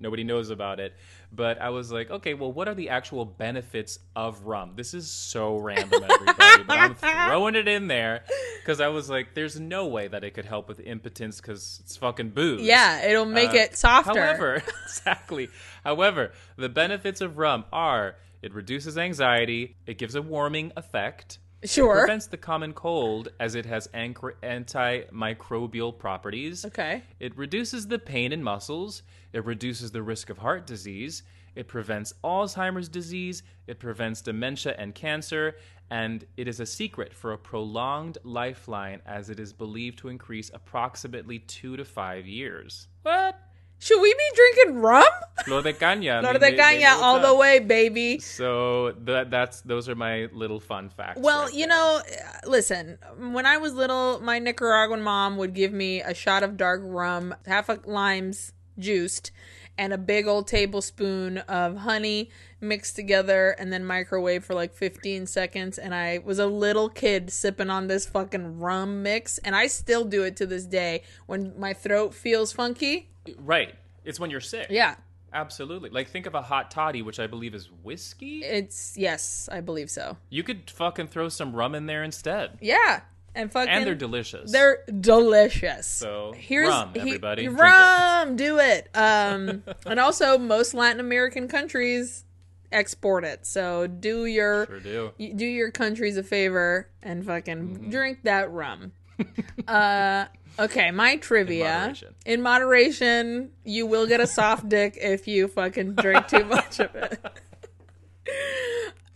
nobody 0.00 0.24
knows 0.24 0.50
about 0.50 0.80
it 0.80 0.94
but 1.32 1.60
i 1.60 1.70
was 1.70 1.90
like 1.90 2.10
okay 2.10 2.34
well 2.34 2.52
what 2.52 2.68
are 2.68 2.74
the 2.74 2.88
actual 2.88 3.24
benefits 3.24 3.98
of 4.14 4.44
rum 4.44 4.72
this 4.76 4.94
is 4.94 5.10
so 5.10 5.56
random 5.56 6.02
everybody 6.02 6.62
but 6.64 6.78
i'm 6.78 6.94
throwing 6.94 7.54
it 7.54 7.68
in 7.68 7.86
there 7.88 8.24
because 8.60 8.80
i 8.80 8.88
was 8.88 9.08
like 9.10 9.34
there's 9.34 9.58
no 9.58 9.86
way 9.86 10.08
that 10.08 10.24
it 10.24 10.32
could 10.34 10.44
help 10.44 10.68
with 10.68 10.80
impotence 10.80 11.40
because 11.40 11.80
it's 11.82 11.96
fucking 11.96 12.30
booze 12.30 12.62
Yeah, 12.62 13.04
it'll 13.04 13.24
make 13.24 13.50
uh, 13.50 13.56
it 13.58 13.76
softer. 13.76 14.12
However, 14.12 14.62
exactly. 14.84 15.48
However, 15.84 16.32
the 16.56 16.68
benefits 16.68 17.20
of 17.20 17.38
rum 17.38 17.64
are 17.72 18.16
it 18.42 18.52
reduces 18.54 18.98
anxiety, 18.98 19.76
it 19.86 19.96
gives 19.98 20.14
a 20.14 20.22
warming 20.22 20.72
effect, 20.76 21.38
sure. 21.64 21.96
It 21.96 22.00
prevents 22.00 22.26
the 22.26 22.36
common 22.36 22.72
cold 22.74 23.28
as 23.40 23.54
it 23.54 23.66
has 23.66 23.88
anch- 23.94 24.16
antimicrobial 24.42 25.96
properties. 25.98 26.64
Okay. 26.64 27.02
It 27.20 27.36
reduces 27.36 27.86
the 27.88 27.98
pain 27.98 28.32
in 28.32 28.42
muscles, 28.42 29.02
it 29.34 29.44
reduces 29.44 29.90
the 29.90 30.02
risk 30.02 30.30
of 30.30 30.38
heart 30.38 30.66
disease, 30.66 31.24
it 31.56 31.68
prevents 31.68 32.14
Alzheimer's 32.24 32.88
disease, 32.88 33.42
it 33.66 33.78
prevents 33.78 34.22
dementia 34.22 34.74
and 34.78 34.94
cancer, 34.94 35.56
and 35.90 36.24
it 36.36 36.48
is 36.48 36.60
a 36.60 36.66
secret 36.66 37.12
for 37.12 37.32
a 37.32 37.38
prolonged 37.38 38.16
lifeline 38.24 39.02
as 39.04 39.30
it 39.30 39.38
is 39.38 39.52
believed 39.52 39.98
to 39.98 40.08
increase 40.08 40.50
approximately 40.54 41.40
2 41.40 41.76
to 41.76 41.84
5 41.84 42.26
years. 42.26 42.88
What? 43.02 43.38
Should 43.80 44.00
we 44.00 44.14
be 44.14 44.30
drinking 44.34 44.80
rum? 44.80 45.04
Flor 45.44 45.62
de 45.62 45.72
caña. 45.72 46.20
Flor 46.20 46.34
de 46.34 46.56
caña 46.56 46.92
all 47.02 47.20
the 47.20 47.34
way, 47.34 47.58
baby. 47.58 48.20
So 48.20 48.92
that 48.92 49.30
that's 49.30 49.60
those 49.62 49.88
are 49.88 49.96
my 49.96 50.28
little 50.32 50.60
fun 50.60 50.88
facts. 50.88 51.20
Well, 51.20 51.46
right 51.46 51.52
you 51.52 51.66
there. 51.66 51.68
know, 51.68 52.00
listen, 52.46 52.98
when 53.18 53.46
I 53.46 53.58
was 53.58 53.74
little, 53.74 54.20
my 54.22 54.38
Nicaraguan 54.38 55.02
mom 55.02 55.36
would 55.36 55.54
give 55.54 55.72
me 55.72 56.00
a 56.00 56.14
shot 56.14 56.44
of 56.44 56.56
dark 56.56 56.82
rum, 56.84 57.34
half 57.46 57.68
a 57.68 57.80
limes 57.84 58.52
juiced, 58.78 59.30
and 59.76 59.92
a 59.92 59.98
big 59.98 60.26
old 60.26 60.46
tablespoon 60.46 61.38
of 61.38 61.78
honey 61.78 62.30
mixed 62.60 62.96
together 62.96 63.50
and 63.58 63.72
then 63.72 63.84
microwave 63.84 64.44
for 64.44 64.54
like 64.54 64.72
15 64.74 65.26
seconds. 65.26 65.78
And 65.78 65.94
I 65.94 66.20
was 66.24 66.38
a 66.38 66.46
little 66.46 66.88
kid 66.88 67.30
sipping 67.30 67.70
on 67.70 67.88
this 67.88 68.06
fucking 68.06 68.60
rum 68.60 69.02
mix. 69.02 69.38
And 69.38 69.56
I 69.56 69.66
still 69.66 70.04
do 70.04 70.22
it 70.22 70.36
to 70.36 70.46
this 70.46 70.64
day 70.64 71.02
when 71.26 71.58
my 71.58 71.72
throat 71.72 72.14
feels 72.14 72.52
funky. 72.52 73.10
right. 73.38 73.74
It's 74.04 74.20
when 74.20 74.30
you're 74.30 74.40
sick. 74.40 74.66
Yeah, 74.68 74.96
Absolutely. 75.34 75.90
Like 75.90 76.08
think 76.08 76.26
of 76.26 76.34
a 76.34 76.42
hot 76.42 76.70
toddy, 76.70 77.02
which 77.02 77.18
I 77.18 77.26
believe 77.26 77.54
is 77.54 77.68
whiskey. 77.82 78.44
it's, 78.44 78.96
yes, 78.96 79.48
I 79.50 79.60
believe 79.60 79.90
so. 79.90 80.16
You 80.30 80.44
could 80.44 80.70
fucking 80.70 81.08
throw 81.08 81.28
some 81.28 81.54
rum 81.54 81.74
in 81.74 81.86
there 81.86 82.04
instead. 82.04 82.58
Yeah. 82.60 83.00
And 83.34 83.50
fucking. 83.50 83.68
And 83.68 83.86
they're 83.86 83.94
delicious. 83.94 84.52
They're 84.52 84.84
delicious. 85.00 85.86
So, 85.86 86.32
here's 86.36 86.68
rum, 86.68 86.90
he- 86.94 87.00
everybody. 87.00 87.44
Drink 87.46 87.58
rum, 87.60 88.36
do 88.36 88.58
it. 88.58 88.88
Um, 88.94 89.64
and 89.86 89.98
also 89.98 90.38
most 90.38 90.72
Latin 90.74 91.00
American 91.00 91.48
countries 91.48 92.24
export 92.70 93.24
it. 93.24 93.46
So 93.46 93.86
do 93.86 94.24
your 94.26 94.66
sure 94.66 94.80
do. 94.80 95.12
do 95.18 95.46
your 95.46 95.70
countries 95.70 96.16
a 96.16 96.22
favor 96.22 96.88
and 97.02 97.24
fucking 97.24 97.56
Mm-hmm. 97.78 97.90
drink 97.90 98.18
that 98.24 98.50
rum. 98.50 98.92
uh, 99.68 100.26
okay, 100.58 100.90
my 100.90 101.16
trivia. 101.16 101.64
moderation. 101.66 102.14
In 102.26 102.42
moderation, 102.42 103.50
you 103.64 103.86
will 103.86 104.06
get 104.08 104.20
a 104.20 104.26
soft 104.26 104.68
dick 104.68 104.96
if 105.00 105.28
you 105.28 105.46
fucking 105.48 105.94
drink 105.94 106.26
too 106.28 106.44
much 106.46 106.80
of 106.80 106.94
it. 106.96 107.20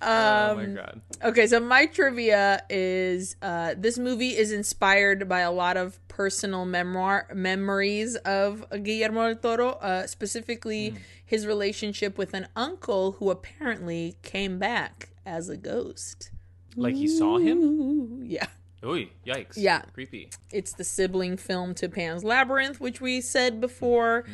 Oh 0.03 0.51
Um, 0.53 0.57
my 0.57 0.67
god. 0.83 1.01
Okay, 1.25 1.47
so 1.47 1.61
my 1.61 1.87
trivia 1.87 2.63
is 2.71 3.37
uh, 3.43 3.75
this 3.77 3.99
movie 3.99 4.37
is 4.37 4.53
inspired 4.53 5.29
by 5.29 5.41
a 5.41 5.51
lot 5.53 5.77
of 5.77 5.99
personal 6.09 6.65
memoir 6.65 7.27
memories 7.35 8.17
of 8.17 8.65
Guillermo 8.83 9.35
del 9.35 9.37
Toro, 9.57 9.69
uh, 9.81 10.07
specifically 10.07 10.95
his 11.25 11.47
relationship 11.47 12.17
with 12.19 12.35
an 12.35 12.49
uncle 12.57 13.13
who 13.13 13.31
apparently 13.31 14.17
came 14.23 14.59
back 14.59 15.11
as 15.27 15.49
a 15.49 15.57
ghost. 15.57 16.31
Like 16.77 16.95
he 16.95 17.09
saw 17.09 17.39
him? 17.39 17.59
Ooh, 17.59 18.23
yeah. 18.25 18.47
Oy, 18.85 19.09
yikes. 19.27 19.55
Yeah. 19.57 19.83
Creepy. 19.93 20.31
It's 20.53 20.73
the 20.73 20.85
sibling 20.85 21.37
film 21.37 21.75
to 21.75 21.89
Pan's 21.89 22.23
Labyrinth, 22.23 22.81
which 22.81 23.01
we 23.01 23.21
said 23.21 23.61
before. 23.61 24.25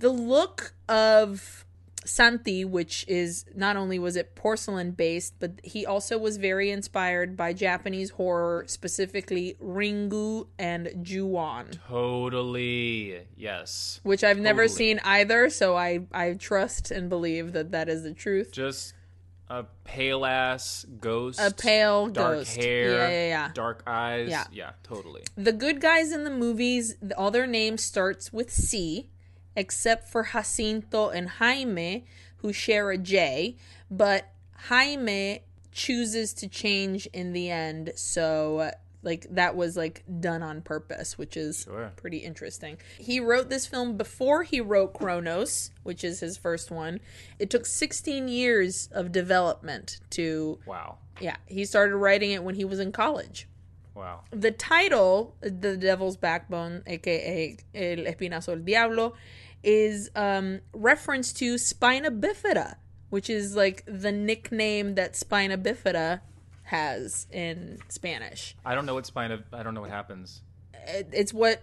The 0.00 0.08
look 0.10 0.74
of 0.88 1.61
Santi, 2.04 2.64
which 2.64 3.04
is 3.08 3.44
not 3.54 3.76
only 3.76 3.98
was 3.98 4.16
it 4.16 4.34
porcelain 4.34 4.90
based, 4.92 5.34
but 5.38 5.60
he 5.62 5.86
also 5.86 6.18
was 6.18 6.36
very 6.36 6.70
inspired 6.70 7.36
by 7.36 7.52
Japanese 7.52 8.10
horror, 8.10 8.64
specifically 8.66 9.56
Ringu 9.62 10.46
and 10.58 10.90
Ju-on, 11.02 11.66
Totally. 11.88 13.26
Yes. 13.36 14.00
which 14.02 14.24
I've 14.24 14.38
never 14.38 14.68
seen 14.68 15.00
either. 15.04 15.50
So 15.50 15.76
I 15.76 16.00
I 16.12 16.34
trust 16.34 16.90
and 16.90 17.08
believe 17.08 17.52
that 17.52 17.72
that 17.72 17.88
is 17.88 18.02
the 18.02 18.12
truth. 18.12 18.52
Just 18.52 18.94
a 19.48 19.64
pale 19.84 20.24
ass 20.24 20.86
ghost. 21.00 21.38
A 21.38 21.52
pale 21.52 22.08
dark 22.08 22.38
ghost. 22.38 22.56
hair. 22.56 22.90
Yeah, 22.92 23.08
yeah, 23.08 23.28
yeah. 23.28 23.50
Dark 23.52 23.82
eyes. 23.86 24.28
Yeah. 24.30 24.44
Yeah, 24.50 24.70
totally. 24.82 25.22
The 25.36 25.52
good 25.52 25.80
guys 25.80 26.10
in 26.10 26.24
the 26.24 26.30
movies, 26.30 26.96
all 27.16 27.30
their 27.30 27.46
names 27.46 27.84
starts 27.84 28.32
with 28.32 28.50
C, 28.50 29.10
except 29.56 30.08
for 30.08 30.24
Jacinto 30.32 31.08
and 31.10 31.28
Jaime, 31.28 32.04
who 32.38 32.52
share 32.52 32.90
a 32.90 32.98
J. 32.98 33.56
But 33.90 34.28
Jaime 34.68 35.40
chooses 35.72 36.32
to 36.34 36.48
change 36.48 37.06
in 37.12 37.32
the 37.32 37.50
end, 37.50 37.92
so 37.96 38.70
like 39.04 39.26
that 39.30 39.56
was 39.56 39.76
like 39.76 40.04
done 40.20 40.42
on 40.44 40.60
purpose, 40.62 41.18
which 41.18 41.36
is 41.36 41.62
Sure. 41.64 41.90
pretty 41.96 42.18
interesting. 42.18 42.78
He 42.98 43.18
wrote 43.18 43.48
this 43.50 43.66
film 43.66 43.96
before 43.96 44.44
he 44.44 44.60
wrote 44.60 44.94
Cronos, 44.94 45.72
which 45.82 46.04
is 46.04 46.20
his 46.20 46.36
first 46.36 46.70
one. 46.70 47.00
It 47.40 47.50
took 47.50 47.66
16 47.66 48.28
years 48.28 48.88
of 48.92 49.10
development 49.10 49.98
to 50.10 50.60
Wow. 50.66 50.98
yeah, 51.20 51.36
he 51.46 51.64
started 51.64 51.96
writing 51.96 52.30
it 52.30 52.44
when 52.44 52.54
he 52.54 52.64
was 52.64 52.78
in 52.78 52.92
college 52.92 53.48
Wow. 53.94 54.22
the 54.30 54.52
title, 54.52 55.34
The 55.40 55.76
Devil's 55.76 56.16
Backbone, 56.16 56.82
aka 56.86 57.56
El 57.74 58.04
Espinazo 58.04 58.54
del 58.54 58.58
Diablo, 58.60 59.14
is 59.62 60.10
um, 60.16 60.60
reference 60.72 61.32
to 61.34 61.58
Spina 61.58 62.10
Bifida, 62.10 62.76
which 63.10 63.30
is 63.30 63.54
like 63.56 63.84
the 63.86 64.12
nickname 64.12 64.94
that 64.94 65.16
Spina 65.16 65.56
Bifida 65.58 66.20
has 66.64 67.26
in 67.30 67.78
Spanish. 67.88 68.56
I 68.64 68.74
don't 68.74 68.86
know 68.86 68.94
what 68.94 69.06
spine 69.06 69.44
I 69.52 69.62
don't 69.62 69.74
know 69.74 69.82
what 69.82 69.90
happens. 69.90 70.42
It's 70.86 71.32
what 71.32 71.62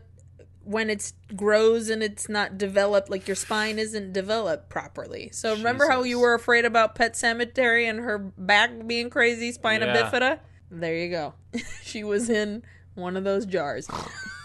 when 0.64 0.90
it 0.90 1.12
grows 1.36 1.90
and 1.90 2.04
it's 2.04 2.30
not 2.30 2.58
developed, 2.58 3.10
like 3.10 3.28
your 3.28 3.36
spine 3.36 3.80
isn't 3.80 4.14
developed 4.14 4.70
properly. 4.70 5.30
So 5.34 5.56
remember 5.56 5.88
how 5.90 6.04
you 6.04 6.20
were 6.20 6.36
afraid 6.36 6.64
about 6.66 6.96
Pet 6.96 7.14
Sematary 7.14 7.90
and 7.90 8.00
her 8.00 8.20
back 8.20 8.86
being 8.86 9.10
crazy, 9.10 9.52
Spina 9.52 9.88
Yeah. 9.88 10.10
Bifida? 10.12 10.40
There 10.70 10.96
you 10.96 11.10
go. 11.10 11.34
she 11.84 12.04
was 12.04 12.30
in 12.30 12.62
one 12.94 13.18
of 13.18 13.24
those 13.24 13.46
jars. 13.46 13.88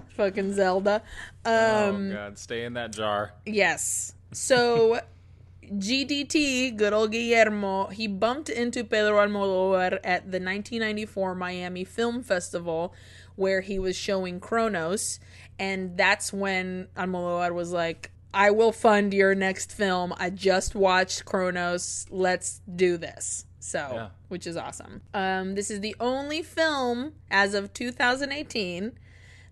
Fucking 0.10 0.54
Zelda. 0.54 1.02
Um, 1.46 1.54
oh 1.54 2.14
god, 2.14 2.38
stay 2.38 2.66
in 2.66 2.74
that 2.74 2.92
jar. 2.92 3.34
Yes. 3.46 4.14
So 4.32 5.00
GDT, 5.64 6.76
good 6.76 6.94
old 6.94 7.12
Guillermo, 7.12 7.88
he 7.88 8.08
bumped 8.08 8.50
into 8.50 8.84
Pedro 8.84 9.18
Almodovar 9.18 10.00
at 10.04 10.32
the 10.32 10.40
1994 10.40 11.36
Miami 11.36 11.84
Film 11.84 12.24
Festival 12.24 12.94
where 13.36 13.62
he 13.62 13.78
was 13.80 13.96
showing 13.96 14.40
Cronos. 14.40 15.20
And 15.60 15.98
that's 15.98 16.32
when 16.32 16.88
Almodovar 16.96 17.54
was 17.54 17.72
like, 17.72 18.12
I 18.34 18.52
will 18.52 18.72
fund 18.72 19.14
your 19.14 19.36
next 19.36 19.72
film. 19.72 20.14
I 20.18 20.30
just 20.30 20.76
watched 20.76 21.26
Cronos. 21.26 22.06
Let's 22.10 22.62
do 22.76 22.98
this. 22.98 23.46
So, 23.68 23.92
Yeah. 23.94 24.10
which 24.30 24.48
is 24.48 24.56
awesome. 24.56 25.02
Um, 25.14 25.56
this 25.56 25.70
is 25.70 25.82
the 25.82 25.94
only 26.00 26.42
film 26.42 27.12
as 27.30 27.54
of 27.54 27.74
2018 27.74 28.98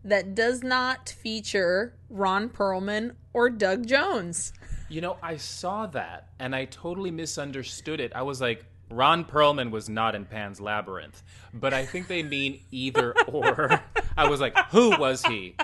that 0.06 0.34
does 0.34 0.64
not 0.64 1.10
feature 1.10 1.94
Ron 2.10 2.48
Perlman 2.48 3.16
or 3.34 3.50
Doug 3.50 3.86
Jones. 3.88 4.54
You 4.88 5.02
know, 5.02 5.18
I 5.22 5.36
saw 5.36 5.86
that 5.88 6.30
and 6.40 6.56
I 6.56 6.64
totally 6.64 7.12
misunderstood 7.12 8.00
it. 8.00 8.14
I 8.16 8.22
was 8.22 8.40
like, 8.40 8.64
Ron 8.90 9.26
Perlman 9.26 9.70
was 9.70 9.90
not 9.90 10.16
in 10.16 10.24
Pan's 10.24 10.62
Labyrinth, 10.62 11.22
but 11.54 11.74
I 11.74 11.86
think 11.86 12.08
they 12.08 12.24
mean 12.24 12.62
either 12.72 13.14
or. 13.28 13.82
I 14.18 14.30
was 14.30 14.40
like, 14.40 14.58
who 14.70 14.98
was 14.98 15.26
he? 15.26 15.58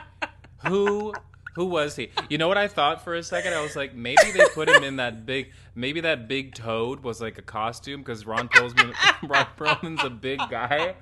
Who 0.68 1.14
who 1.54 1.66
was 1.66 1.96
he? 1.96 2.10
You 2.30 2.38
know 2.38 2.48
what 2.48 2.58
I 2.58 2.68
thought 2.68 3.04
for 3.04 3.14
a 3.16 3.24
second? 3.24 3.54
I 3.54 3.62
was 3.62 3.76
like, 3.76 3.94
maybe 3.94 4.32
they 4.34 4.46
put 4.54 4.70
him 4.70 4.84
in 4.84 4.96
that 4.98 5.26
big. 5.26 5.52
Maybe 5.76 6.02
that 6.02 6.28
big 6.28 6.54
toad 6.56 7.02
was 7.04 7.20
like 7.22 7.38
a 7.38 7.42
costume 7.42 8.02
because 8.02 8.26
Ron 8.26 8.48
Perlman, 8.50 8.94
Ron 9.30 9.48
Perlman's 9.58 10.04
a 10.04 10.10
big 10.10 10.40
guy. 10.50 10.96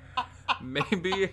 Maybe, 0.60 1.30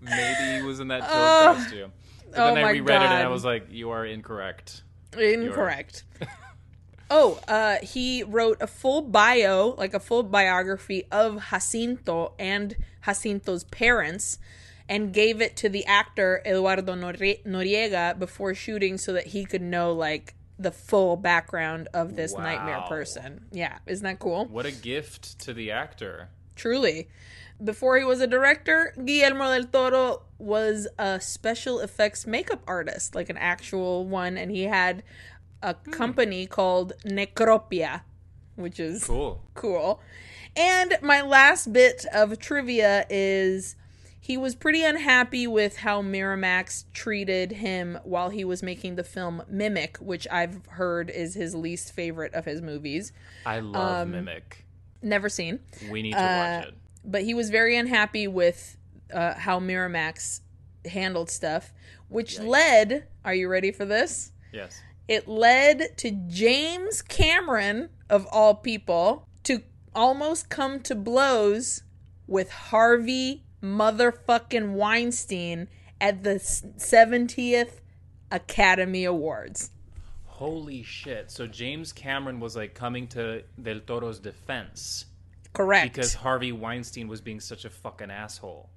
maybe 0.00 0.56
he 0.56 0.62
was 0.62 0.80
in 0.80 0.88
that 0.88 1.00
toad 1.00 1.10
Oh. 1.10 1.54
costume. 1.56 1.92
But 2.30 2.40
Oh 2.40 2.54
then 2.54 2.64
I 2.64 2.70
reread 2.72 3.02
it 3.02 3.04
and 3.06 3.14
I 3.14 3.28
was 3.28 3.44
like, 3.44 3.66
you 3.70 3.90
are 3.90 4.04
incorrect. 4.04 4.82
Incorrect. 5.18 6.04
oh, 7.10 7.40
uh, 7.48 7.76
he 7.82 8.22
wrote 8.22 8.58
a 8.60 8.66
full 8.66 9.02
bio, 9.02 9.74
like 9.78 9.94
a 9.94 10.00
full 10.00 10.22
biography 10.22 11.04
of 11.10 11.42
Jacinto 11.50 12.32
and 12.38 12.76
Jacinto's 13.04 13.64
parents, 13.64 14.38
and 14.88 15.12
gave 15.12 15.40
it 15.40 15.56
to 15.56 15.68
the 15.68 15.84
actor 15.86 16.42
Eduardo 16.46 16.94
Noriega 16.94 18.18
before 18.18 18.54
shooting 18.54 18.98
so 18.98 19.12
that 19.12 19.28
he 19.28 19.44
could 19.44 19.62
know, 19.62 19.92
like, 19.92 20.34
the 20.58 20.72
full 20.72 21.16
background 21.16 21.88
of 21.94 22.16
this 22.16 22.34
nightmare 22.34 22.82
person. 22.88 23.44
Yeah, 23.52 23.78
isn't 23.86 24.04
that 24.04 24.18
cool? 24.18 24.46
What 24.46 24.66
a 24.66 24.72
gift 24.72 25.38
to 25.40 25.54
the 25.54 25.70
actor. 25.70 26.30
Truly. 26.56 27.08
Before 27.62 27.96
he 27.96 28.04
was 28.04 28.20
a 28.20 28.26
director, 28.26 28.94
Guillermo 29.04 29.52
del 29.52 29.64
Toro 29.64 30.22
was 30.38 30.88
a 30.98 31.20
special 31.20 31.80
effects 31.80 32.26
makeup 32.26 32.62
artist, 32.66 33.14
like 33.14 33.28
an 33.30 33.36
actual 33.36 34.04
one, 34.04 34.36
and 34.36 34.50
he 34.50 34.64
had 34.64 35.02
a 35.62 35.74
hmm. 35.74 35.90
company 35.90 36.46
called 36.46 36.92
Necropia, 37.04 38.02
which 38.56 38.78
is 38.80 39.04
Cool. 39.04 39.42
cool. 39.54 40.00
And 40.56 40.98
my 41.02 41.20
last 41.20 41.72
bit 41.72 42.04
of 42.12 42.38
trivia 42.38 43.06
is 43.08 43.76
he 44.28 44.36
was 44.36 44.54
pretty 44.54 44.84
unhappy 44.84 45.46
with 45.46 45.78
how 45.78 46.02
Miramax 46.02 46.84
treated 46.92 47.50
him 47.50 47.98
while 48.04 48.28
he 48.28 48.44
was 48.44 48.62
making 48.62 48.96
the 48.96 49.02
film 49.02 49.42
Mimic, 49.48 49.96
which 49.96 50.28
I've 50.30 50.60
heard 50.66 51.08
is 51.08 51.32
his 51.32 51.54
least 51.54 51.92
favorite 51.94 52.34
of 52.34 52.44
his 52.44 52.60
movies. 52.60 53.10
I 53.46 53.60
love 53.60 54.02
Um, 54.02 54.10
Mimic. 54.12 54.66
Never 55.00 55.30
seen. 55.30 55.60
We 55.90 56.02
need 56.02 56.12
to 56.12 56.18
watch 56.18 56.66
it. 56.68 56.74
but 57.06 57.22
he 57.22 57.32
was 57.32 57.48
very 57.48 57.74
unhappy 57.78 58.28
with 58.28 58.76
uh, 59.14 59.32
how 59.32 59.60
Miramax 59.60 60.40
handled 60.84 61.30
stuff, 61.30 61.72
which 62.10 62.38
led. 62.38 63.06
Are 63.24 63.34
you 63.34 63.48
ready 63.48 63.72
for 63.72 63.86
this? 63.86 64.32
Yes. 64.52 64.78
It 65.08 65.26
led 65.26 65.96
to 65.96 66.10
James 66.28 67.00
Cameron, 67.00 67.88
of 68.10 68.26
all 68.30 68.56
people, 68.56 69.26
to 69.44 69.62
almost 69.94 70.50
come 70.50 70.80
to 70.80 70.94
blows 70.94 71.82
with 72.26 72.50
Harvey 72.50 73.44
motherfucking 73.62 74.72
Weinstein 74.72 75.68
at 76.00 76.22
the 76.22 76.34
70th 76.34 77.80
Academy 78.30 79.04
Awards. 79.04 79.70
Holy 80.26 80.82
shit. 80.82 81.30
So 81.30 81.46
James 81.46 81.92
Cameron 81.92 82.38
was 82.38 82.54
like 82.54 82.74
coming 82.74 83.08
to 83.08 83.42
Del 83.60 83.80
Toro's 83.80 84.20
defense 84.20 85.06
Correct. 85.52 85.92
because 85.92 86.14
Harvey 86.14 86.52
Weinstein 86.52 87.08
was 87.08 87.20
being 87.20 87.40
such 87.40 87.64
a 87.64 87.70
fucking 87.70 88.10
asshole. 88.10 88.70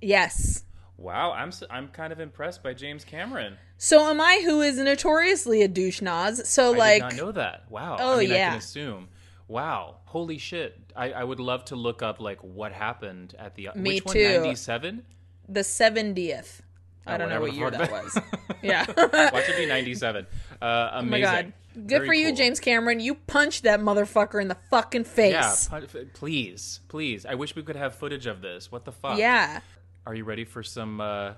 yes. 0.00 0.64
Wow, 0.96 1.30
I'm 1.30 1.52
I'm 1.70 1.86
kind 1.88 2.12
of 2.12 2.18
impressed 2.18 2.60
by 2.64 2.74
James 2.74 3.04
Cameron. 3.04 3.56
So 3.76 4.10
am 4.10 4.20
I, 4.20 4.42
who 4.44 4.62
is 4.62 4.78
notoriously 4.78 5.62
a 5.62 5.68
douche 5.68 6.00
noz. 6.00 6.44
So 6.44 6.74
I 6.74 6.76
like, 6.76 7.10
did 7.10 7.16
not 7.16 7.26
know 7.26 7.32
that. 7.32 7.70
Wow. 7.70 7.96
Oh, 8.00 8.16
I 8.16 8.18
mean, 8.22 8.32
I 8.32 8.34
yeah. 8.34 8.48
can 8.48 8.58
assume. 8.58 9.08
Wow. 9.48 9.96
Holy 10.04 10.38
shit. 10.38 10.78
I, 10.94 11.12
I 11.12 11.24
would 11.24 11.40
love 11.40 11.64
to 11.66 11.76
look 11.76 12.02
up 12.02 12.20
like 12.20 12.38
what 12.40 12.72
happened 12.72 13.34
at 13.38 13.54
the 13.54 13.70
Me 13.74 13.94
which 13.96 14.04
one? 14.04 14.14
too. 14.14 14.40
97? 14.40 15.02
the 15.48 15.60
70th. 15.60 16.60
I 17.06 17.16
don't 17.16 17.30
know 17.30 17.40
what 17.40 17.54
year 17.54 17.70
that 17.70 17.90
was. 17.90 18.18
Yeah. 18.62 18.84
Watch 18.88 19.48
it 19.48 19.56
be 19.56 19.66
97. 19.66 20.26
Uh, 20.60 20.90
amazing. 20.94 21.24
Oh 21.24 21.30
my 21.30 21.42
god. 21.42 21.52
Good 21.74 21.88
Very 21.88 22.06
for 22.08 22.12
you, 22.14 22.26
cool. 22.28 22.36
James 22.36 22.58
Cameron. 22.58 22.98
You 22.98 23.14
punched 23.14 23.62
that 23.62 23.78
motherfucker 23.78 24.42
in 24.42 24.48
the 24.48 24.56
fucking 24.70 25.04
face. 25.04 25.70
Yeah, 25.70 25.80
please, 26.14 26.80
please. 26.88 27.24
I 27.24 27.36
wish 27.36 27.54
we 27.54 27.62
could 27.62 27.76
have 27.76 27.94
footage 27.94 28.26
of 28.26 28.40
this. 28.42 28.72
What 28.72 28.84
the 28.84 28.90
fuck? 28.90 29.16
Yeah. 29.16 29.60
Are 30.04 30.16
you 30.16 30.24
ready 30.24 30.44
for 30.44 30.64
some 30.64 31.00
uh, 31.00 31.34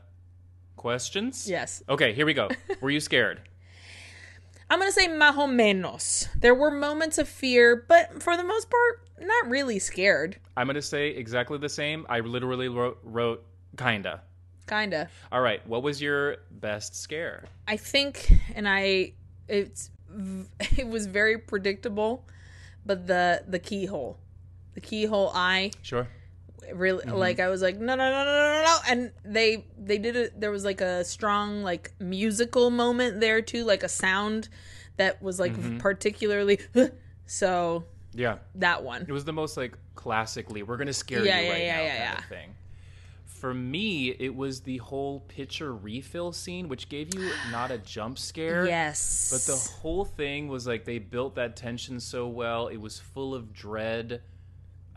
questions? 0.76 1.50
Yes. 1.50 1.82
Okay, 1.86 2.14
here 2.14 2.24
we 2.24 2.32
go. 2.32 2.48
Were 2.80 2.88
you 2.88 3.00
scared? 3.00 3.42
I'm 4.70 4.78
going 4.78 4.88
to 4.88 4.92
say 4.92 5.08
más 5.08 5.36
o 5.36 5.46
menos. 5.48 6.28
There 6.40 6.54
were 6.54 6.70
moments 6.70 7.18
of 7.18 7.28
fear, 7.28 7.84
but 7.88 8.22
for 8.22 8.36
the 8.36 8.44
most 8.44 8.70
part, 8.70 9.00
not 9.20 9.50
really 9.50 9.78
scared. 9.78 10.36
I'm 10.56 10.66
gonna 10.66 10.80
say 10.80 11.08
exactly 11.10 11.58
the 11.58 11.68
same. 11.68 12.06
I 12.08 12.20
literally 12.20 12.68
wrote, 12.68 12.98
wrote 13.02 13.44
kinda. 13.76 14.22
Kinda. 14.66 15.08
All 15.32 15.40
right. 15.40 15.66
What 15.66 15.82
was 15.82 16.00
your 16.00 16.36
best 16.50 16.94
scare? 16.94 17.44
I 17.66 17.76
think, 17.76 18.32
and 18.54 18.68
I, 18.68 19.12
it's, 19.48 19.90
it 20.78 20.86
was 20.88 21.06
very 21.06 21.36
predictable, 21.38 22.24
but 22.86 23.06
the 23.06 23.42
the 23.46 23.58
keyhole, 23.58 24.18
the 24.74 24.80
keyhole 24.80 25.30
eye, 25.34 25.72
Sure. 25.82 26.08
Really 26.72 27.04
mm-hmm. 27.04 27.16
like 27.16 27.40
I 27.40 27.48
was 27.48 27.62
like 27.62 27.78
no 27.78 27.94
no 27.94 28.10
no 28.10 28.24
no 28.24 28.24
no 28.24 28.52
no 28.52 28.62
no 28.64 28.76
and 28.88 29.12
they 29.24 29.64
they 29.78 29.98
did 29.98 30.16
it 30.16 30.40
there 30.40 30.50
was 30.50 30.64
like 30.64 30.80
a 30.80 31.04
strong 31.04 31.62
like 31.62 31.92
musical 31.98 32.70
moment 32.70 33.20
there 33.20 33.42
too 33.42 33.64
like 33.64 33.82
a 33.82 33.88
sound 33.88 34.48
that 34.96 35.22
was 35.22 35.40
like 35.40 35.52
mm-hmm. 35.52 35.78
particularly 35.78 36.58
so 37.26 37.84
Yeah. 38.14 38.38
that 38.56 38.82
one 38.82 39.02
It 39.08 39.12
was 39.12 39.24
the 39.24 39.32
most 39.32 39.56
like 39.56 39.76
classically, 39.94 40.62
we're 40.62 40.76
gonna 40.76 40.92
scare 40.92 41.24
Yeah, 41.24 41.40
you 41.40 41.46
yeah, 41.46 41.52
right 41.52 41.62
yeah, 41.62 41.76
now 41.76 41.82
yeah, 41.82 41.88
kind 41.88 42.00
yeah. 42.14 42.18
of 42.18 42.24
thing. 42.26 42.54
For 43.26 43.54
me, 43.54 44.10
it 44.10 44.34
was 44.34 44.60
the 44.60 44.76
whole 44.78 45.20
pitcher 45.20 45.74
refill 45.74 46.32
scene, 46.32 46.68
which 46.68 46.90
gave 46.90 47.14
you 47.14 47.30
not 47.50 47.70
a 47.70 47.78
jump 47.78 48.18
scare. 48.18 48.66
yes 48.66 49.30
But 49.32 49.50
the 49.50 49.58
whole 49.80 50.04
thing 50.04 50.48
was 50.48 50.66
like 50.66 50.84
they 50.84 50.98
built 50.98 51.36
that 51.36 51.56
tension 51.56 52.00
so 52.00 52.28
well. 52.28 52.68
It 52.68 52.76
was 52.78 52.98
full 52.98 53.34
of 53.34 53.54
dread. 53.54 54.20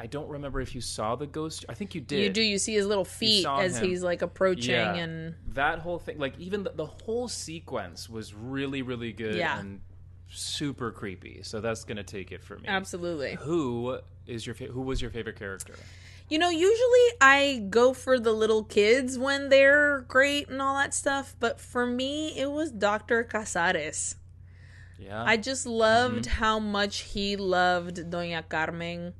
I 0.04 0.08
don't 0.08 0.28
remember 0.28 0.60
if 0.60 0.76
you 0.76 0.82
saw 0.82 1.16
the 1.16 1.26
ghost. 1.26 1.64
I 1.70 1.74
think 1.76 1.96
you 1.96 2.02
did. 2.02 2.22
you 2.22 2.30
do 2.30 2.42
you 2.42 2.58
see 2.58 2.74
his 2.74 2.86
little 2.86 3.06
feet 3.06 3.46
as 3.48 3.78
him. 3.78 3.88
he's 3.88 4.04
like 4.04 4.22
approaching 4.22 4.76
Yeah. 4.76 4.94
and 4.96 5.36
that 5.54 5.80
whole 5.80 5.98
thing, 5.98 6.20
like 6.20 6.38
even 6.38 6.64
the, 6.64 6.72
the 6.76 6.86
whole 6.86 7.28
sequence 7.30 8.10
was 8.10 8.34
really, 8.34 8.82
really 8.82 9.14
good 9.14 9.36
Yeah. 9.36 9.58
and 9.60 9.80
super 10.28 10.92
creepy. 10.92 11.42
So 11.44 11.62
that's 11.62 11.84
gonna 11.86 12.04
take 12.04 12.32
it 12.32 12.44
for 12.44 12.58
me. 12.58 12.66
absolutely 12.68 13.36
Who 13.42 14.00
is 14.28 14.46
your 14.46 14.56
fa- 14.56 14.66
who 14.66 14.82
was 14.82 15.02
your 15.02 15.12
favorite 15.12 15.38
character? 15.40 15.76
you 16.30 16.40
know 16.40 16.50
usually 16.50 17.08
i 17.20 17.66
go 17.70 17.94
for 17.94 18.18
the 18.18 18.32
little 18.32 18.64
kids 18.64 19.20
when 19.20 19.50
they're 19.50 20.06
great 20.08 20.48
and 20.50 20.62
all 20.62 20.74
that 20.76 20.94
stuff 20.94 21.36
but 21.40 21.60
for 21.60 21.86
me 21.86 22.30
it 22.40 22.50
was 22.50 22.72
dr 22.72 23.26
casares 23.26 24.16
Yeah, 24.98 25.22
I 25.22 25.36
just 25.36 25.66
loved 25.68 26.24
mm-hmm. 26.26 26.40
how 26.44 26.60
much 26.60 27.00
he 27.14 27.36
loved 27.36 27.98
Doña 28.10 28.42
Carmen 28.48 29.14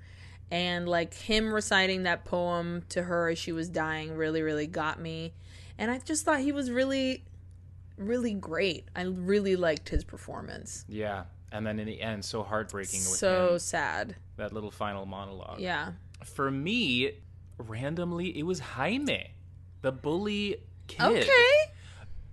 and 0.52 0.88
like 0.88 1.14
him 1.14 1.54
reciting 1.54 2.04
that 2.04 2.26
poem 2.26 2.84
to 2.90 3.04
her 3.04 3.30
as 3.30 3.38
she 3.40 3.52
was 3.52 3.70
dying 3.70 4.16
really 4.16 4.42
really 4.42 4.68
got 4.68 5.00
me. 5.00 5.34
And 5.78 5.90
I 5.90 6.00
just 6.00 6.24
thought 6.26 6.40
he 6.40 6.52
was 6.52 6.70
really 6.72 7.24
really 7.98 8.34
great. 8.34 8.86
I 8.96 9.04
really 9.04 9.56
liked 9.56 9.90
his 9.90 10.04
performance. 10.04 10.86
yeah. 10.88 11.24
And 11.52 11.68
then 11.68 11.78
in 11.78 11.86
the 11.86 12.02
end, 12.02 12.26
so 12.26 12.42
heartbreaking 12.42 13.02
with 13.02 13.10
So 13.20 13.54
him, 13.54 13.60
sad. 13.60 14.16
that 14.38 14.54
little 14.54 14.72
final 14.72 15.06
monologue. 15.06 15.60
Yeah. 15.60 15.92
For 16.26 16.50
me, 16.50 17.12
randomly, 17.60 18.36
it 18.36 18.42
was 18.42 18.60
Jaime, 18.60 19.36
the 19.84 19.92
bully 19.92 20.58
kid. 20.88 21.02
Okay. 21.30 21.56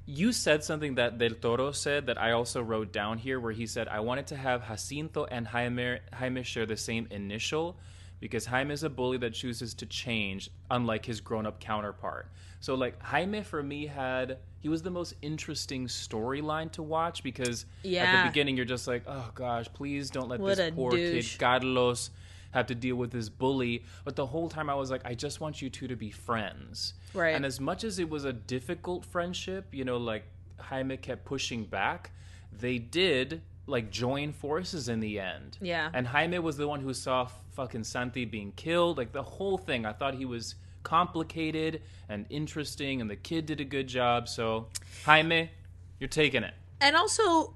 You 0.06 0.32
said 0.32 0.64
something 0.64 0.94
that 0.94 1.18
Del 1.18 1.34
Toro 1.34 1.70
said 1.72 2.06
that 2.06 2.16
I 2.18 2.32
also 2.32 2.62
wrote 2.62 2.92
down 2.92 3.18
here, 3.18 3.38
where 3.38 3.52
he 3.52 3.66
said, 3.66 3.88
I 3.88 4.00
wanted 4.00 4.26
to 4.28 4.36
have 4.36 4.66
Jacinto 4.66 5.26
and 5.26 5.46
Jaime, 5.48 5.98
Jaime 6.14 6.42
share 6.42 6.64
the 6.64 6.78
same 6.78 7.06
initial 7.10 7.76
because 8.20 8.46
Jaime 8.46 8.72
is 8.72 8.82
a 8.82 8.90
bully 8.90 9.16
that 9.18 9.32
chooses 9.34 9.74
to 9.74 9.86
change, 9.86 10.50
unlike 10.70 11.06
his 11.06 11.20
grown 11.20 11.46
up 11.46 11.58
counterpart. 11.58 12.28
So, 12.60 12.74
like, 12.74 13.02
Jaime 13.02 13.42
for 13.42 13.62
me 13.62 13.86
had, 13.86 14.38
he 14.60 14.68
was 14.68 14.82
the 14.82 14.90
most 14.90 15.14
interesting 15.22 15.86
storyline 15.86 16.70
to 16.72 16.82
watch 16.82 17.22
because 17.22 17.64
at 17.84 18.24
the 18.24 18.28
beginning 18.28 18.56
you're 18.56 18.66
just 18.66 18.86
like, 18.86 19.02
oh 19.06 19.30
gosh, 19.34 19.66
please 19.72 20.10
don't 20.10 20.28
let 20.28 20.40
What 20.40 20.58
this 20.58 20.74
poor 20.74 20.90
douche. 20.92 21.32
kid, 21.32 21.40
Carlos, 21.40 22.10
have 22.50 22.66
to 22.66 22.74
deal 22.74 22.96
with 22.96 23.10
this 23.10 23.30
bully. 23.30 23.84
But 24.04 24.16
the 24.16 24.26
whole 24.26 24.50
time 24.50 24.68
I 24.68 24.74
was 24.74 24.90
like, 24.90 25.02
I 25.06 25.14
just 25.14 25.40
want 25.40 25.62
you 25.62 25.70
two 25.70 25.88
to 25.88 25.96
be 25.96 26.10
friends. 26.10 26.94
Right. 27.14 27.34
And 27.34 27.46
as 27.46 27.60
much 27.60 27.82
as 27.84 27.98
it 27.98 28.10
was 28.10 28.26
a 28.26 28.32
difficult 28.32 29.06
friendship, 29.06 29.68
you 29.72 29.84
know, 29.84 29.96
like 29.96 30.24
Jaime 30.58 30.98
kept 30.98 31.24
pushing 31.24 31.64
back, 31.64 32.10
they 32.52 32.78
did 32.78 33.40
like 33.70 33.90
join 33.90 34.32
forces 34.32 34.88
in 34.88 35.00
the 35.00 35.18
end. 35.20 35.58
Yeah. 35.60 35.90
And 35.94 36.06
Jaime 36.06 36.38
was 36.38 36.56
the 36.56 36.68
one 36.68 36.80
who 36.80 36.92
saw 36.92 37.28
fucking 37.52 37.84
Santi 37.84 38.24
being 38.24 38.52
killed. 38.52 38.98
Like 38.98 39.12
the 39.12 39.22
whole 39.22 39.56
thing, 39.58 39.86
I 39.86 39.92
thought 39.92 40.14
he 40.14 40.24
was 40.24 40.56
complicated 40.82 41.82
and 42.08 42.26
interesting, 42.30 43.00
and 43.00 43.08
the 43.10 43.16
kid 43.16 43.46
did 43.46 43.60
a 43.60 43.64
good 43.64 43.86
job. 43.86 44.28
So, 44.28 44.66
Jaime, 45.04 45.50
you're 45.98 46.08
taking 46.08 46.42
it. 46.42 46.54
And 46.80 46.96
also 46.96 47.54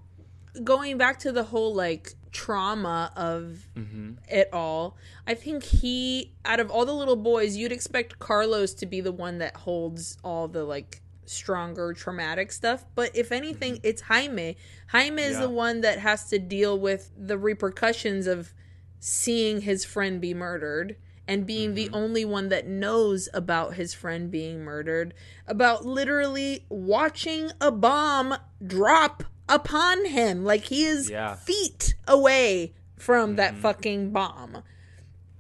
going 0.63 0.97
back 0.99 1.19
to 1.21 1.33
the 1.33 1.45
whole 1.45 1.75
like 1.75 2.13
trauma 2.33 3.13
of 3.17 3.67
Mm-hmm. 3.77 4.13
it 4.29 4.49
all, 4.53 4.97
I 5.27 5.35
think 5.35 5.63
he 5.65 6.33
out 6.45 6.61
of 6.61 6.71
all 6.71 6.85
the 6.87 6.95
little 6.95 7.17
boys, 7.17 7.57
you'd 7.57 7.73
expect 7.73 8.19
Carlos 8.19 8.75
to 8.75 8.87
be 8.87 9.01
the 9.01 9.13
one 9.13 9.39
that 9.39 9.57
holds 9.57 10.17
all 10.23 10.49
the 10.49 10.65
like 10.65 11.01
stronger 11.27 11.93
traumatic 11.93 12.53
stuff, 12.53 12.85
but 12.95 13.11
if 13.15 13.31
anything, 13.33 13.81
it's 13.83 14.03
Jaime. 14.03 14.57
Jaime 14.89 15.23
is 15.23 15.33
Mm-hmm. 15.35 15.41
Yeah. 15.43 15.47
the 15.47 15.53
one 15.53 15.81
that 15.83 15.99
has 15.99 16.29
to 16.31 16.39
deal 16.39 16.79
with 16.79 17.11
the 17.17 17.39
repercussions 17.39 18.27
of 18.27 18.53
seeing 19.01 19.61
his 19.63 19.85
friend 19.85 20.21
be 20.21 20.33
murdered 20.35 20.97
and 21.27 21.47
being 21.47 21.75
the 21.75 21.89
only 21.93 22.25
one 22.25 22.51
that 22.51 22.67
knows 22.67 23.29
about 23.33 23.75
his 23.75 23.95
friend 23.95 24.31
being 24.31 24.61
murdered, 24.63 25.15
about 25.47 25.85
literally 25.87 26.67
watching 26.69 27.51
a 27.63 27.71
bomb 27.71 28.35
drop 28.67 29.23
upon 29.49 30.05
him. 30.07 30.45
Like 30.45 30.65
he 30.65 30.85
is 30.85 31.09
Yeah. 31.11 31.35
feet 31.35 31.95
away 32.07 32.75
from 32.97 33.37
that 33.37 33.57
fucking 33.57 34.11
bomb. 34.11 34.63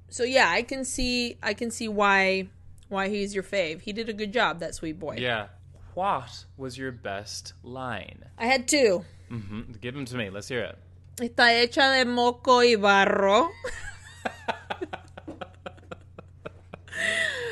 So 0.08 0.22
yeah, 0.24 0.48
I 0.50 0.62
can 0.62 0.84
see 0.84 1.36
I 1.42 1.52
can 1.54 1.70
see 1.70 1.88
why 1.88 2.48
why 2.88 3.08
he's 3.08 3.34
your 3.34 3.42
fave. 3.44 3.80
He 3.82 3.92
did 3.92 4.08
a 4.08 4.12
good 4.12 4.32
job, 4.32 4.60
that 4.60 4.74
sweet 4.74 4.98
boy. 4.98 5.16
Yeah. 5.18 5.48
What 5.94 6.44
was 6.56 6.76
your 6.76 6.92
best 6.92 7.52
line? 7.62 8.24
I 8.38 8.46
had 8.46 8.66
two. 8.68 9.04
mm-hmm. 9.30 9.72
Give 9.80 9.94
them 9.94 10.04
to 10.06 10.16
me. 10.16 10.30
Let's 10.30 10.48
hear 10.48 10.60
it. 10.60 10.78
Está 11.16 11.52
hecha 11.52 11.96
de 11.98 12.04
moco 12.04 12.58
y 12.58 12.74
barro. 12.76 13.48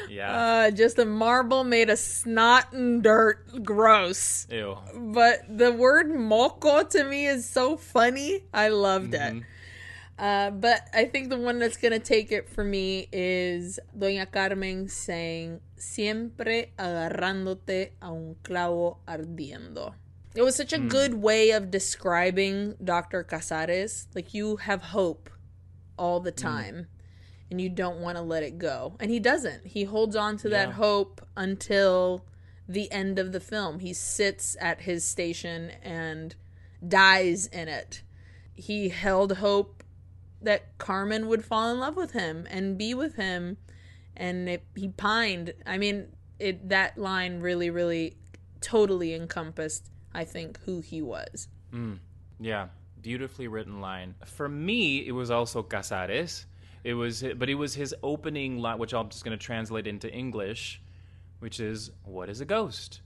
Yeah. 0.08 0.66
Uh, 0.66 0.70
just 0.70 0.98
a 0.98 1.06
marble 1.06 1.64
made 1.64 1.88
of 1.88 1.98
snot 1.98 2.72
and 2.74 3.02
dirt. 3.02 3.64
Gross. 3.64 4.46
Ew. 4.50 4.76
But 4.94 5.40
the 5.48 5.72
word 5.72 6.14
moco 6.14 6.82
to 6.84 7.04
me 7.04 7.26
is 7.26 7.48
so 7.48 7.76
funny. 7.78 8.44
I 8.52 8.68
loved 8.68 9.14
it. 9.14 9.42
Uh, 10.22 10.50
but 10.50 10.88
I 10.94 11.06
think 11.06 11.30
the 11.30 11.36
one 11.36 11.58
that's 11.58 11.76
gonna 11.76 11.98
take 11.98 12.30
it 12.30 12.48
for 12.48 12.62
me 12.62 13.08
is 13.10 13.80
Doña 13.98 14.30
Carmen 14.30 14.86
saying 14.86 15.60
"Siempre 15.76 16.70
agarrándote 16.78 17.90
a 18.00 18.06
un 18.06 18.36
clavo 18.44 18.98
ardiendo." 19.08 19.94
It 20.36 20.42
was 20.42 20.54
such 20.54 20.72
a 20.72 20.78
good 20.78 21.14
way 21.14 21.50
of 21.50 21.72
describing 21.72 22.76
Dr. 22.82 23.24
Casares. 23.24 24.06
Like 24.14 24.32
you 24.32 24.58
have 24.58 24.80
hope 24.80 25.28
all 25.98 26.20
the 26.20 26.30
time, 26.30 26.86
and 27.50 27.60
you 27.60 27.68
don't 27.68 27.98
want 27.98 28.16
to 28.16 28.22
let 28.22 28.44
it 28.44 28.58
go. 28.58 28.96
And 29.00 29.10
he 29.10 29.18
doesn't. 29.18 29.66
He 29.66 29.82
holds 29.82 30.14
on 30.14 30.36
to 30.38 30.48
that 30.50 30.74
hope 30.74 31.20
until 31.36 32.24
the 32.68 32.90
end 32.92 33.18
of 33.18 33.32
the 33.32 33.40
film. 33.40 33.80
He 33.80 33.92
sits 33.92 34.56
at 34.60 34.82
his 34.82 35.04
station 35.04 35.72
and 35.82 36.36
dies 36.86 37.48
in 37.48 37.66
it. 37.66 38.02
He 38.54 38.90
held 38.90 39.38
hope 39.38 39.81
that 40.42 40.78
Carmen 40.78 41.28
would 41.28 41.44
fall 41.44 41.70
in 41.70 41.78
love 41.78 41.96
with 41.96 42.12
him 42.12 42.46
and 42.50 42.76
be 42.76 42.94
with 42.94 43.16
him, 43.16 43.56
and 44.16 44.48
it, 44.48 44.64
he 44.74 44.88
pined. 44.88 45.54
I 45.66 45.78
mean, 45.78 46.08
it 46.38 46.68
that 46.68 46.98
line 46.98 47.40
really, 47.40 47.70
really, 47.70 48.16
totally 48.60 49.14
encompassed. 49.14 49.90
I 50.14 50.24
think 50.24 50.60
who 50.64 50.80
he 50.80 51.00
was. 51.00 51.48
Mm, 51.72 51.98
yeah, 52.38 52.68
beautifully 53.00 53.48
written 53.48 53.80
line. 53.80 54.14
For 54.26 54.48
me, 54.48 55.06
it 55.06 55.12
was 55.12 55.30
also 55.30 55.62
Casares. 55.62 56.44
It 56.84 56.94
was, 56.94 57.24
but 57.36 57.48
it 57.48 57.54
was 57.54 57.74
his 57.74 57.94
opening 58.02 58.58
line, 58.58 58.78
which 58.78 58.92
I'm 58.92 59.08
just 59.08 59.24
going 59.24 59.38
to 59.38 59.42
translate 59.42 59.86
into 59.86 60.12
English, 60.12 60.82
which 61.38 61.60
is, 61.60 61.92
"What 62.04 62.28
is 62.28 62.40
a 62.40 62.44
ghost? 62.44 63.00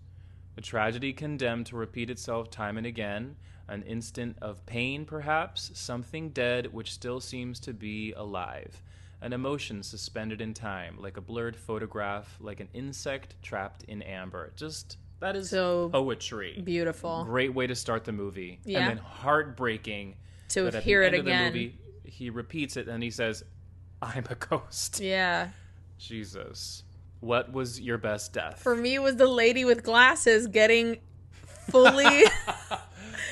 A 0.56 0.62
tragedy 0.62 1.12
condemned 1.12 1.66
to 1.66 1.76
repeat 1.76 2.08
itself 2.08 2.50
time 2.50 2.78
and 2.78 2.86
again. 2.86 3.36
An 3.68 3.82
instant 3.82 4.36
of 4.40 4.64
pain, 4.66 5.04
perhaps, 5.04 5.70
something 5.74 6.30
dead 6.30 6.72
which 6.72 6.92
still 6.92 7.20
seems 7.20 7.58
to 7.60 7.72
be 7.72 8.12
alive." 8.12 8.82
An 9.22 9.32
emotion 9.32 9.82
suspended 9.82 10.40
in 10.42 10.52
time, 10.52 10.96
like 11.00 11.16
a 11.16 11.20
blurred 11.22 11.56
photograph, 11.56 12.36
like 12.38 12.60
an 12.60 12.68
insect 12.74 13.34
trapped 13.42 13.82
in 13.84 14.02
amber. 14.02 14.52
Just 14.56 14.98
that 15.20 15.34
is 15.34 15.48
So 15.48 15.88
poetry 15.90 16.60
Beautiful. 16.62 17.24
great 17.24 17.54
way 17.54 17.66
to 17.66 17.74
start 17.74 18.04
the 18.04 18.12
movie. 18.12 18.60
Yeah. 18.64 18.80
And 18.80 18.90
then 18.90 18.96
heartbreaking 18.98 20.16
To 20.50 20.70
hear 20.80 21.02
it 21.02 21.06
end 21.06 21.14
of 21.16 21.24
the 21.24 21.30
again. 21.30 21.44
movie, 21.46 21.78
he 22.04 22.28
repeats 22.28 22.76
it 22.76 22.88
and 22.88 23.02
he 23.02 23.10
says, 23.10 23.42
I'm 24.02 24.26
a 24.28 24.34
ghost. 24.34 25.00
Yeah. 25.02 25.48
Jesus. 25.98 26.82
What 27.20 27.50
was 27.50 27.80
your 27.80 27.96
best 27.96 28.34
death? 28.34 28.60
For 28.62 28.76
me, 28.76 28.94
it 28.96 29.02
was 29.02 29.16
the 29.16 29.26
lady 29.26 29.64
with 29.64 29.82
glasses 29.82 30.46
getting 30.46 30.98
fully. 31.70 32.24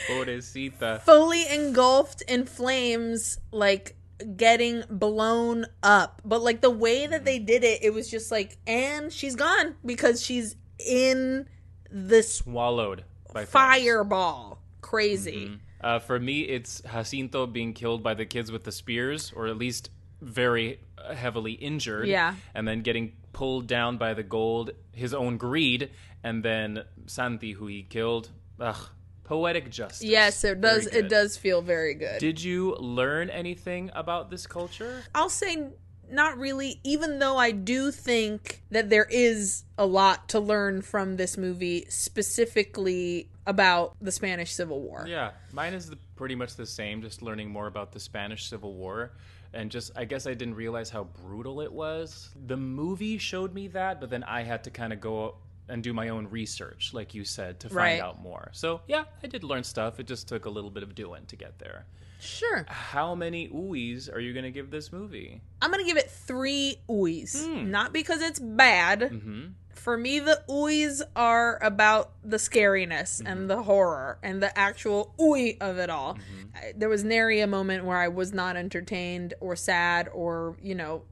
Pobrecita. 0.08 1.00
fully 1.02 1.46
engulfed 1.52 2.22
in 2.22 2.46
flames, 2.46 3.38
like 3.50 3.96
getting 4.36 4.84
blown 4.90 5.66
up. 5.82 6.22
But 6.24 6.42
like 6.42 6.60
the 6.60 6.70
way 6.70 7.06
that 7.06 7.24
they 7.24 7.38
did 7.38 7.64
it, 7.64 7.82
it 7.82 7.92
was 7.92 8.10
just 8.10 8.30
like, 8.30 8.56
and 8.66 9.12
she's 9.12 9.36
gone 9.36 9.74
because 9.84 10.22
she's 10.22 10.56
in 10.78 11.48
this 11.90 12.36
Swallowed 12.36 13.04
by 13.32 13.44
flames. 13.44 13.50
fireball. 13.50 14.60
Crazy. 14.80 15.58
Uh, 15.80 15.98
for 15.98 16.18
me, 16.18 16.42
it's 16.42 16.80
Jacinto 16.90 17.46
being 17.46 17.72
killed 17.74 18.02
by 18.02 18.14
the 18.14 18.24
kids 18.24 18.50
with 18.50 18.64
the 18.64 18.72
spears, 18.72 19.32
or 19.36 19.46
at 19.46 19.58
least 19.58 19.90
very 20.20 20.80
heavily 21.14 21.52
injured. 21.52 22.08
Yeah. 22.08 22.34
And 22.54 22.66
then 22.66 22.80
getting 22.80 23.12
pulled 23.32 23.66
down 23.66 23.98
by 23.98 24.14
the 24.14 24.22
gold, 24.22 24.70
his 24.92 25.12
own 25.12 25.36
greed, 25.36 25.90
and 26.22 26.42
then 26.42 26.84
Santi, 27.06 27.52
who 27.52 27.66
he 27.66 27.82
killed. 27.82 28.30
Ugh. 28.60 28.88
Poetic 29.24 29.70
justice. 29.70 30.02
Yes, 30.02 30.44
it 30.44 30.60
does. 30.60 30.86
It 30.86 31.08
does 31.08 31.36
feel 31.36 31.62
very 31.62 31.94
good. 31.94 32.18
Did 32.18 32.42
you 32.42 32.76
learn 32.76 33.30
anything 33.30 33.90
about 33.94 34.30
this 34.30 34.46
culture? 34.46 35.02
I'll 35.14 35.30
say 35.30 35.70
not 36.10 36.38
really, 36.38 36.80
even 36.84 37.18
though 37.18 37.36
I 37.36 37.50
do 37.50 37.90
think 37.90 38.62
that 38.70 38.90
there 38.90 39.06
is 39.08 39.64
a 39.78 39.86
lot 39.86 40.28
to 40.30 40.40
learn 40.40 40.82
from 40.82 41.16
this 41.16 41.36
movie, 41.36 41.86
specifically 41.88 43.30
about 43.46 43.96
the 44.00 44.12
Spanish 44.12 44.52
Civil 44.52 44.80
War. 44.80 45.06
Yeah, 45.08 45.32
mine 45.52 45.74
is 45.74 45.88
the, 45.88 45.98
pretty 46.16 46.34
much 46.34 46.56
the 46.56 46.66
same. 46.66 47.02
Just 47.02 47.22
learning 47.22 47.50
more 47.50 47.66
about 47.66 47.92
the 47.92 48.00
Spanish 48.00 48.46
Civil 48.48 48.74
War, 48.74 49.12
and 49.52 49.70
just 49.70 49.92
I 49.96 50.04
guess 50.04 50.26
I 50.26 50.34
didn't 50.34 50.54
realize 50.54 50.90
how 50.90 51.04
brutal 51.04 51.60
it 51.60 51.72
was. 51.72 52.30
The 52.46 52.56
movie 52.56 53.18
showed 53.18 53.54
me 53.54 53.68
that, 53.68 54.00
but 54.00 54.10
then 54.10 54.22
I 54.24 54.42
had 54.42 54.64
to 54.64 54.70
kind 54.70 54.92
of 54.92 55.00
go 55.00 55.36
and 55.68 55.82
do 55.82 55.92
my 55.92 56.08
own 56.10 56.28
research, 56.28 56.92
like 56.92 57.14
you 57.14 57.24
said, 57.24 57.60
to 57.60 57.68
find 57.68 57.76
Right. 57.76 58.00
out 58.00 58.20
more. 58.20 58.50
So 58.52 58.82
yeah, 58.86 59.04
I 59.22 59.26
did 59.26 59.44
learn 59.44 59.64
stuff. 59.64 59.98
It 60.00 60.06
just 60.06 60.28
took 60.28 60.44
a 60.44 60.50
little 60.50 60.70
bit 60.70 60.82
of 60.82 60.94
doing 60.94 61.24
to 61.26 61.36
get 61.36 61.58
there. 61.58 61.86
Sure. 62.20 62.64
How 62.68 63.14
many 63.14 63.48
ooies 63.48 64.12
are 64.12 64.20
you 64.20 64.32
gonna 64.32 64.50
give 64.50 64.70
this 64.70 64.92
movie? 64.92 65.42
I'm 65.60 65.70
gonna 65.70 65.84
give 65.84 65.96
it 65.98 66.10
three 66.10 66.76
oohs. 66.88 67.44
Hmm. 67.46 67.70
Not 67.70 67.92
because 67.92 68.22
it's 68.22 68.38
bad. 68.40 69.00
Mm-hmm. 69.00 69.46
For 69.74 69.98
me, 69.98 70.20
the 70.20 70.42
oohs 70.48 71.02
are 71.16 71.58
about 71.62 72.12
the 72.22 72.38
scariness 72.38 73.18
Mm-hmm. 73.18 73.26
and 73.26 73.50
the 73.50 73.62
horror 73.62 74.18
and 74.22 74.42
the 74.42 74.56
actual 74.58 75.14
ooey 75.20 75.58
of 75.60 75.78
it 75.78 75.90
all. 75.90 76.14
Mm-hmm. 76.14 76.56
I, 76.56 76.72
there 76.76 76.88
was 76.88 77.04
nary 77.04 77.40
a 77.40 77.46
moment 77.46 77.84
where 77.84 77.98
I 77.98 78.08
was 78.08 78.32
not 78.32 78.56
entertained 78.56 79.34
or 79.40 79.56
sad 79.56 80.08
or 80.12 80.56
you 80.62 80.74
know, 80.74 81.02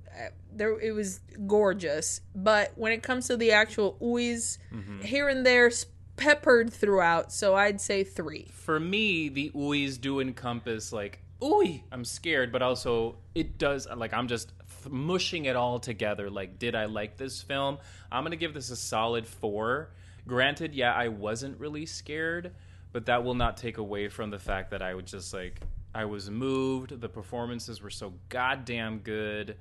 there 0.53 0.79
it 0.79 0.93
was 0.93 1.21
gorgeous. 1.47 2.21
But 2.35 2.73
when 2.77 2.93
it 2.93 3.03
comes 3.03 3.27
to 3.29 3.37
the 3.37 3.53
actual 3.53 3.97
oohs, 4.01 4.59
Mm-hmm. 4.73 5.01
here 5.03 5.29
and 5.29 5.45
there, 5.47 5.71
peppered 6.17 6.73
throughout. 6.73 7.33
So 7.33 7.55
I'd 7.55 7.81
say 7.81 8.05
three. 8.05 8.49
For 8.53 8.79
me, 8.79 9.29
the 9.29 9.51
ooies 9.55 10.01
do 10.01 10.21
encompass 10.21 10.93
like 10.93 11.21
ooey, 11.41 11.83
I'm 11.91 12.05
scared, 12.05 12.53
but 12.53 12.63
also 12.63 13.17
it 13.35 13.59
does 13.59 13.89
like 13.97 14.13
I'm 14.15 14.29
just 14.29 14.53
mushing 14.89 15.45
it 15.47 15.57
all 15.57 15.79
together. 15.79 16.31
Like, 16.31 16.59
did 16.59 16.75
I 16.75 16.85
like 16.87 17.17
this 17.17 17.43
film? 17.43 17.79
I'm 18.11 18.25
gonna 18.25 18.37
give 18.37 18.55
this 18.55 18.71
a 18.71 18.77
solid 18.77 19.27
four. 19.27 19.91
Granted, 20.27 20.75
yeah, 20.75 20.93
I 20.93 21.09
wasn't 21.09 21.59
really 21.59 21.85
scared, 21.87 22.53
but 22.93 23.07
that 23.07 23.25
will 23.25 23.35
not 23.35 23.57
take 23.57 23.79
away 23.79 24.09
from 24.09 24.31
the 24.31 24.39
fact 24.39 24.71
that 24.71 24.83
I 24.83 24.95
would 24.95 25.07
just 25.07 25.33
like 25.35 25.61
I 25.95 26.05
was 26.05 26.31
moved. 26.31 27.01
The 27.01 27.09
performances 27.09 27.83
were 27.83 27.91
so 27.91 28.13
goddamn 28.29 28.99
good. 28.99 29.57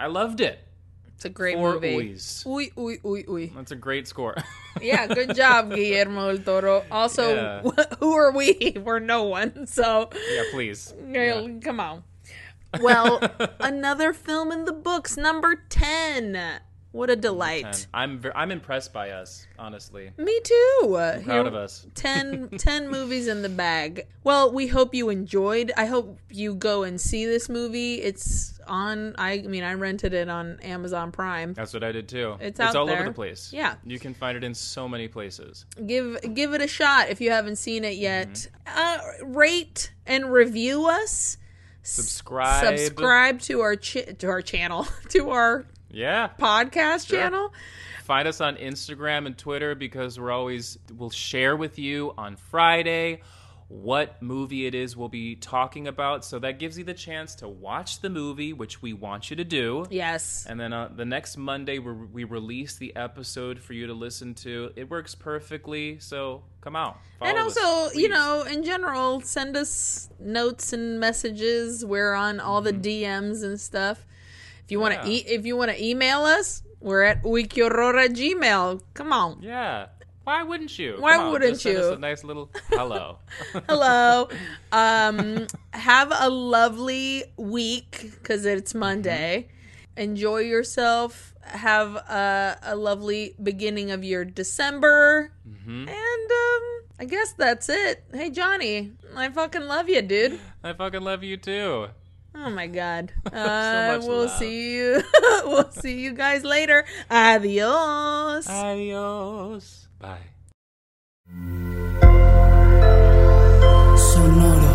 I 0.00 0.06
loved 0.06 0.40
it. 0.40 0.58
It's 1.14 1.24
a 1.24 1.28
great 1.28 1.54
Four 1.56 1.74
movie. 1.74 2.12
ooies. 2.14 2.44
Ooey, 2.44 2.74
ooey, 2.74 3.00
ooey, 3.02 3.26
ooey. 3.26 3.54
That's 3.54 3.70
a 3.72 3.76
great 3.76 4.06
score. 4.08 4.34
Yeah, 4.82 5.06
good 5.06 5.36
job, 5.36 5.70
Guillermo 5.74 6.34
del 6.36 6.42
Toro. 6.44 6.84
Also, 6.90 7.32
Yeah. 7.36 7.62
who 8.00 8.12
are 8.14 8.32
we? 8.32 8.76
We're 8.82 8.98
no 8.98 9.22
one. 9.22 9.68
So, 9.68 10.10
yeah, 10.34 10.42
please. 10.50 10.92
yeah, 11.12 11.42
Yeah. 11.42 11.58
come 11.62 11.78
on. 11.78 12.02
Well, 12.80 13.20
another 13.60 14.12
film 14.12 14.50
in 14.50 14.64
the 14.64 14.72
books, 14.72 15.16
number 15.16 15.62
10 15.68 16.58
What 16.94 17.10
a 17.10 17.16
delight. 17.16 17.88
I'm 17.92 18.20
ver- 18.20 18.32
I'm 18.36 18.52
impressed 18.52 18.92
by 18.92 19.10
us, 19.10 19.48
honestly. 19.58 20.12
Me 20.16 20.40
too. 20.44 20.96
I'm 20.96 21.24
Proud 21.24 21.48
of 21.48 21.54
us. 21.56 21.88
10, 21.96 22.50
10 22.56 22.88
movies 22.88 23.26
in 23.26 23.42
the 23.42 23.48
bag. 23.48 24.06
Well, 24.22 24.52
we 24.52 24.68
hope 24.68 24.94
you 24.94 25.08
enjoyed. 25.08 25.72
I 25.76 25.86
hope 25.86 26.20
you 26.30 26.54
go 26.54 26.84
and 26.84 27.00
see 27.00 27.26
this 27.26 27.48
movie. 27.48 27.96
It's 27.96 28.60
on. 28.68 29.16
I 29.18 29.38
mean, 29.38 29.64
I 29.64 29.74
rented 29.74 30.14
it 30.14 30.28
on 30.28 30.60
Amazon 30.60 31.10
Prime. 31.10 31.52
That's 31.54 31.74
what 31.74 31.82
I 31.82 31.90
did 31.90 32.08
too. 32.08 32.36
It's 32.38 32.60
out 32.60 32.76
all 32.76 32.86
there. 32.86 32.98
over 32.98 33.08
the 33.08 33.12
place. 33.12 33.52
Yeah. 33.52 33.74
You 33.84 33.98
can 33.98 34.14
find 34.14 34.36
it 34.36 34.44
in 34.44 34.54
so 34.54 34.86
many 34.86 35.08
places. 35.08 35.66
Give 35.84 36.16
give 36.32 36.54
it 36.54 36.62
a 36.62 36.68
shot 36.68 37.08
if 37.08 37.20
you 37.20 37.32
haven't 37.32 37.56
seen 37.56 37.82
it 37.82 37.96
yet. 37.96 38.48
Mm-hmm. 38.68 39.24
Uh, 39.24 39.26
rate 39.36 39.90
and 40.06 40.32
review 40.32 40.86
us. 40.86 41.38
Subscribe. 41.82 42.78
Subscribe 42.78 43.40
to 43.40 43.62
our 43.62 43.74
chi- 43.74 44.14
to 44.18 44.28
our 44.28 44.42
channel 44.42 44.86
to 45.08 45.30
our 45.30 45.66
Yeah. 45.94 46.30
podcast 46.38 47.08
channel. 47.08 47.52
Find 48.04 48.28
us 48.28 48.40
on 48.40 48.56
Instagram 48.56 49.26
and 49.26 49.36
Twitter 49.36 49.74
because 49.74 50.18
we're 50.18 50.30
always 50.32 50.78
we'll 50.94 51.10
share 51.10 51.56
with 51.56 51.78
you 51.78 52.12
on 52.18 52.36
Friday 52.36 53.22
what 53.68 54.20
movie 54.22 54.66
it 54.66 54.74
is 54.74 54.96
we'll 54.96 55.08
be 55.08 55.36
talking 55.36 55.88
about. 55.88 56.24
So 56.24 56.38
that 56.40 56.58
gives 56.58 56.78
you 56.78 56.84
the 56.84 56.94
chance 56.94 57.34
to 57.36 57.48
watch 57.48 58.00
the 58.00 58.10
movie, 58.10 58.52
which 58.52 58.82
we 58.82 58.92
want 58.92 59.30
you 59.30 59.36
to 59.36 59.44
do. 59.44 59.86
Yes. 59.90 60.46
And 60.48 60.60
then 60.60 60.72
uh, 60.72 60.90
the 60.94 61.04
next 61.04 61.36
Monday, 61.36 61.78
we, 61.78 61.92
we 61.92 62.24
release 62.24 62.76
the 62.76 62.94
episode 62.94 63.58
for 63.58 63.72
you 63.72 63.86
to 63.86 63.94
listen 63.94 64.34
to. 64.34 64.70
It 64.76 64.90
works 64.90 65.14
perfectly. 65.14 65.98
So 65.98 66.44
come 66.60 66.76
out. 66.76 66.98
and 67.20 67.36
Follow 67.36 67.48
us, 67.48 67.56
also, 67.56 67.98
you 67.98 68.08
know, 68.08 68.42
in 68.42 68.64
general, 68.64 69.20
send 69.22 69.56
us 69.56 70.08
notes 70.20 70.72
and 70.72 71.00
messages. 71.00 71.84
We're 71.84 72.14
on 72.14 72.40
all 72.40 72.60
the 72.60 72.72
DMs 72.72 73.42
and 73.42 73.60
stuff. 73.60 74.06
If 74.64 74.70
you 74.72 74.80
want 74.80 74.94
to 74.94 75.00
Mm-hmm. 75.00 75.10
Yeah. 75.10 75.16
e- 75.16 75.24
if 75.28 75.46
you 75.46 75.56
want 75.56 75.70
to 75.70 75.84
email 75.84 76.20
us, 76.24 76.62
we're 76.80 77.02
at 77.02 77.22
uyquehorror 77.22 78.08
gmail. 78.08 78.80
Come 78.94 79.12
on. 79.12 79.38
Yeah. 79.42 79.86
Why 80.24 80.42
wouldn't 80.42 80.78
you? 80.78 80.96
Why 80.98 81.18
on, 81.18 81.32
wouldn't 81.32 81.52
just 81.52 81.62
send 81.64 81.76
us 81.76 81.96
a 81.96 81.98
nice 81.98 82.24
little 82.24 82.50
hello. 82.70 83.18
Hello. 83.68 84.28
um, 84.72 85.46
have 85.72 86.10
a 86.18 86.30
lovely 86.30 87.24
week 87.36 88.10
because 88.14 88.46
it's 88.46 88.74
Monday. 88.74 89.48
Enjoy 89.98 90.38
yourself. 90.38 91.34
Have 91.42 91.96
a, 91.96 92.56
a 92.62 92.74
lovely 92.74 93.34
beginning 93.42 93.90
of 93.90 94.02
your 94.02 94.24
December. 94.24 95.30
And 95.66 95.88
um, 95.90 96.62
I 96.98 97.04
guess 97.06 97.32
that's 97.34 97.68
it. 97.68 98.04
Hey, 98.12 98.30
Jonny, 98.30 98.92
I 99.14 99.28
fucking 99.28 99.62
love 99.62 99.88
you, 99.90 100.00
dude. 100.02 100.40
I 100.62 100.72
fucking 100.72 101.02
love 101.02 101.22
you 101.22 101.36
too. 101.36 101.88
Oh 102.34 102.50
my 102.50 102.66
god. 102.66 103.12
Uh, 103.34 103.96
much 103.98 104.06
we'll 104.06 104.26
love. 104.26 104.38
see 104.38 104.74
you. 104.74 105.02
we'll 105.44 105.70
see 105.72 106.00
you 106.00 106.12
guys 106.12 106.44
later. 106.44 106.84
Adios. 107.10 108.48
Adios. 108.48 109.88
Bye. 109.98 110.18
Sonoro. 113.96 114.74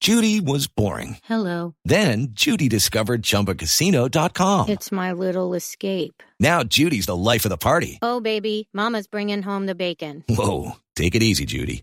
Judy 0.00 0.40
was 0.40 0.66
boring. 0.68 1.18
Hello. 1.24 1.74
Then 1.84 2.28
Judy 2.30 2.68
discovered 2.68 3.22
ChumbaCasino.com. 3.22 4.68
It's 4.68 4.92
my 4.92 5.12
little 5.12 5.54
escape. 5.54 6.22
Now 6.38 6.62
Judy's 6.62 7.06
the 7.06 7.16
life 7.16 7.44
of 7.44 7.48
the 7.50 7.56
party. 7.56 7.98
Oh, 8.02 8.20
baby, 8.20 8.68
Mama's 8.72 9.06
bringing 9.08 9.42
home 9.42 9.66
the 9.66 9.74
bacon. 9.74 10.22
Whoa, 10.28 10.72
take 10.94 11.14
it 11.14 11.22
easy, 11.22 11.44
Judy. 11.44 11.82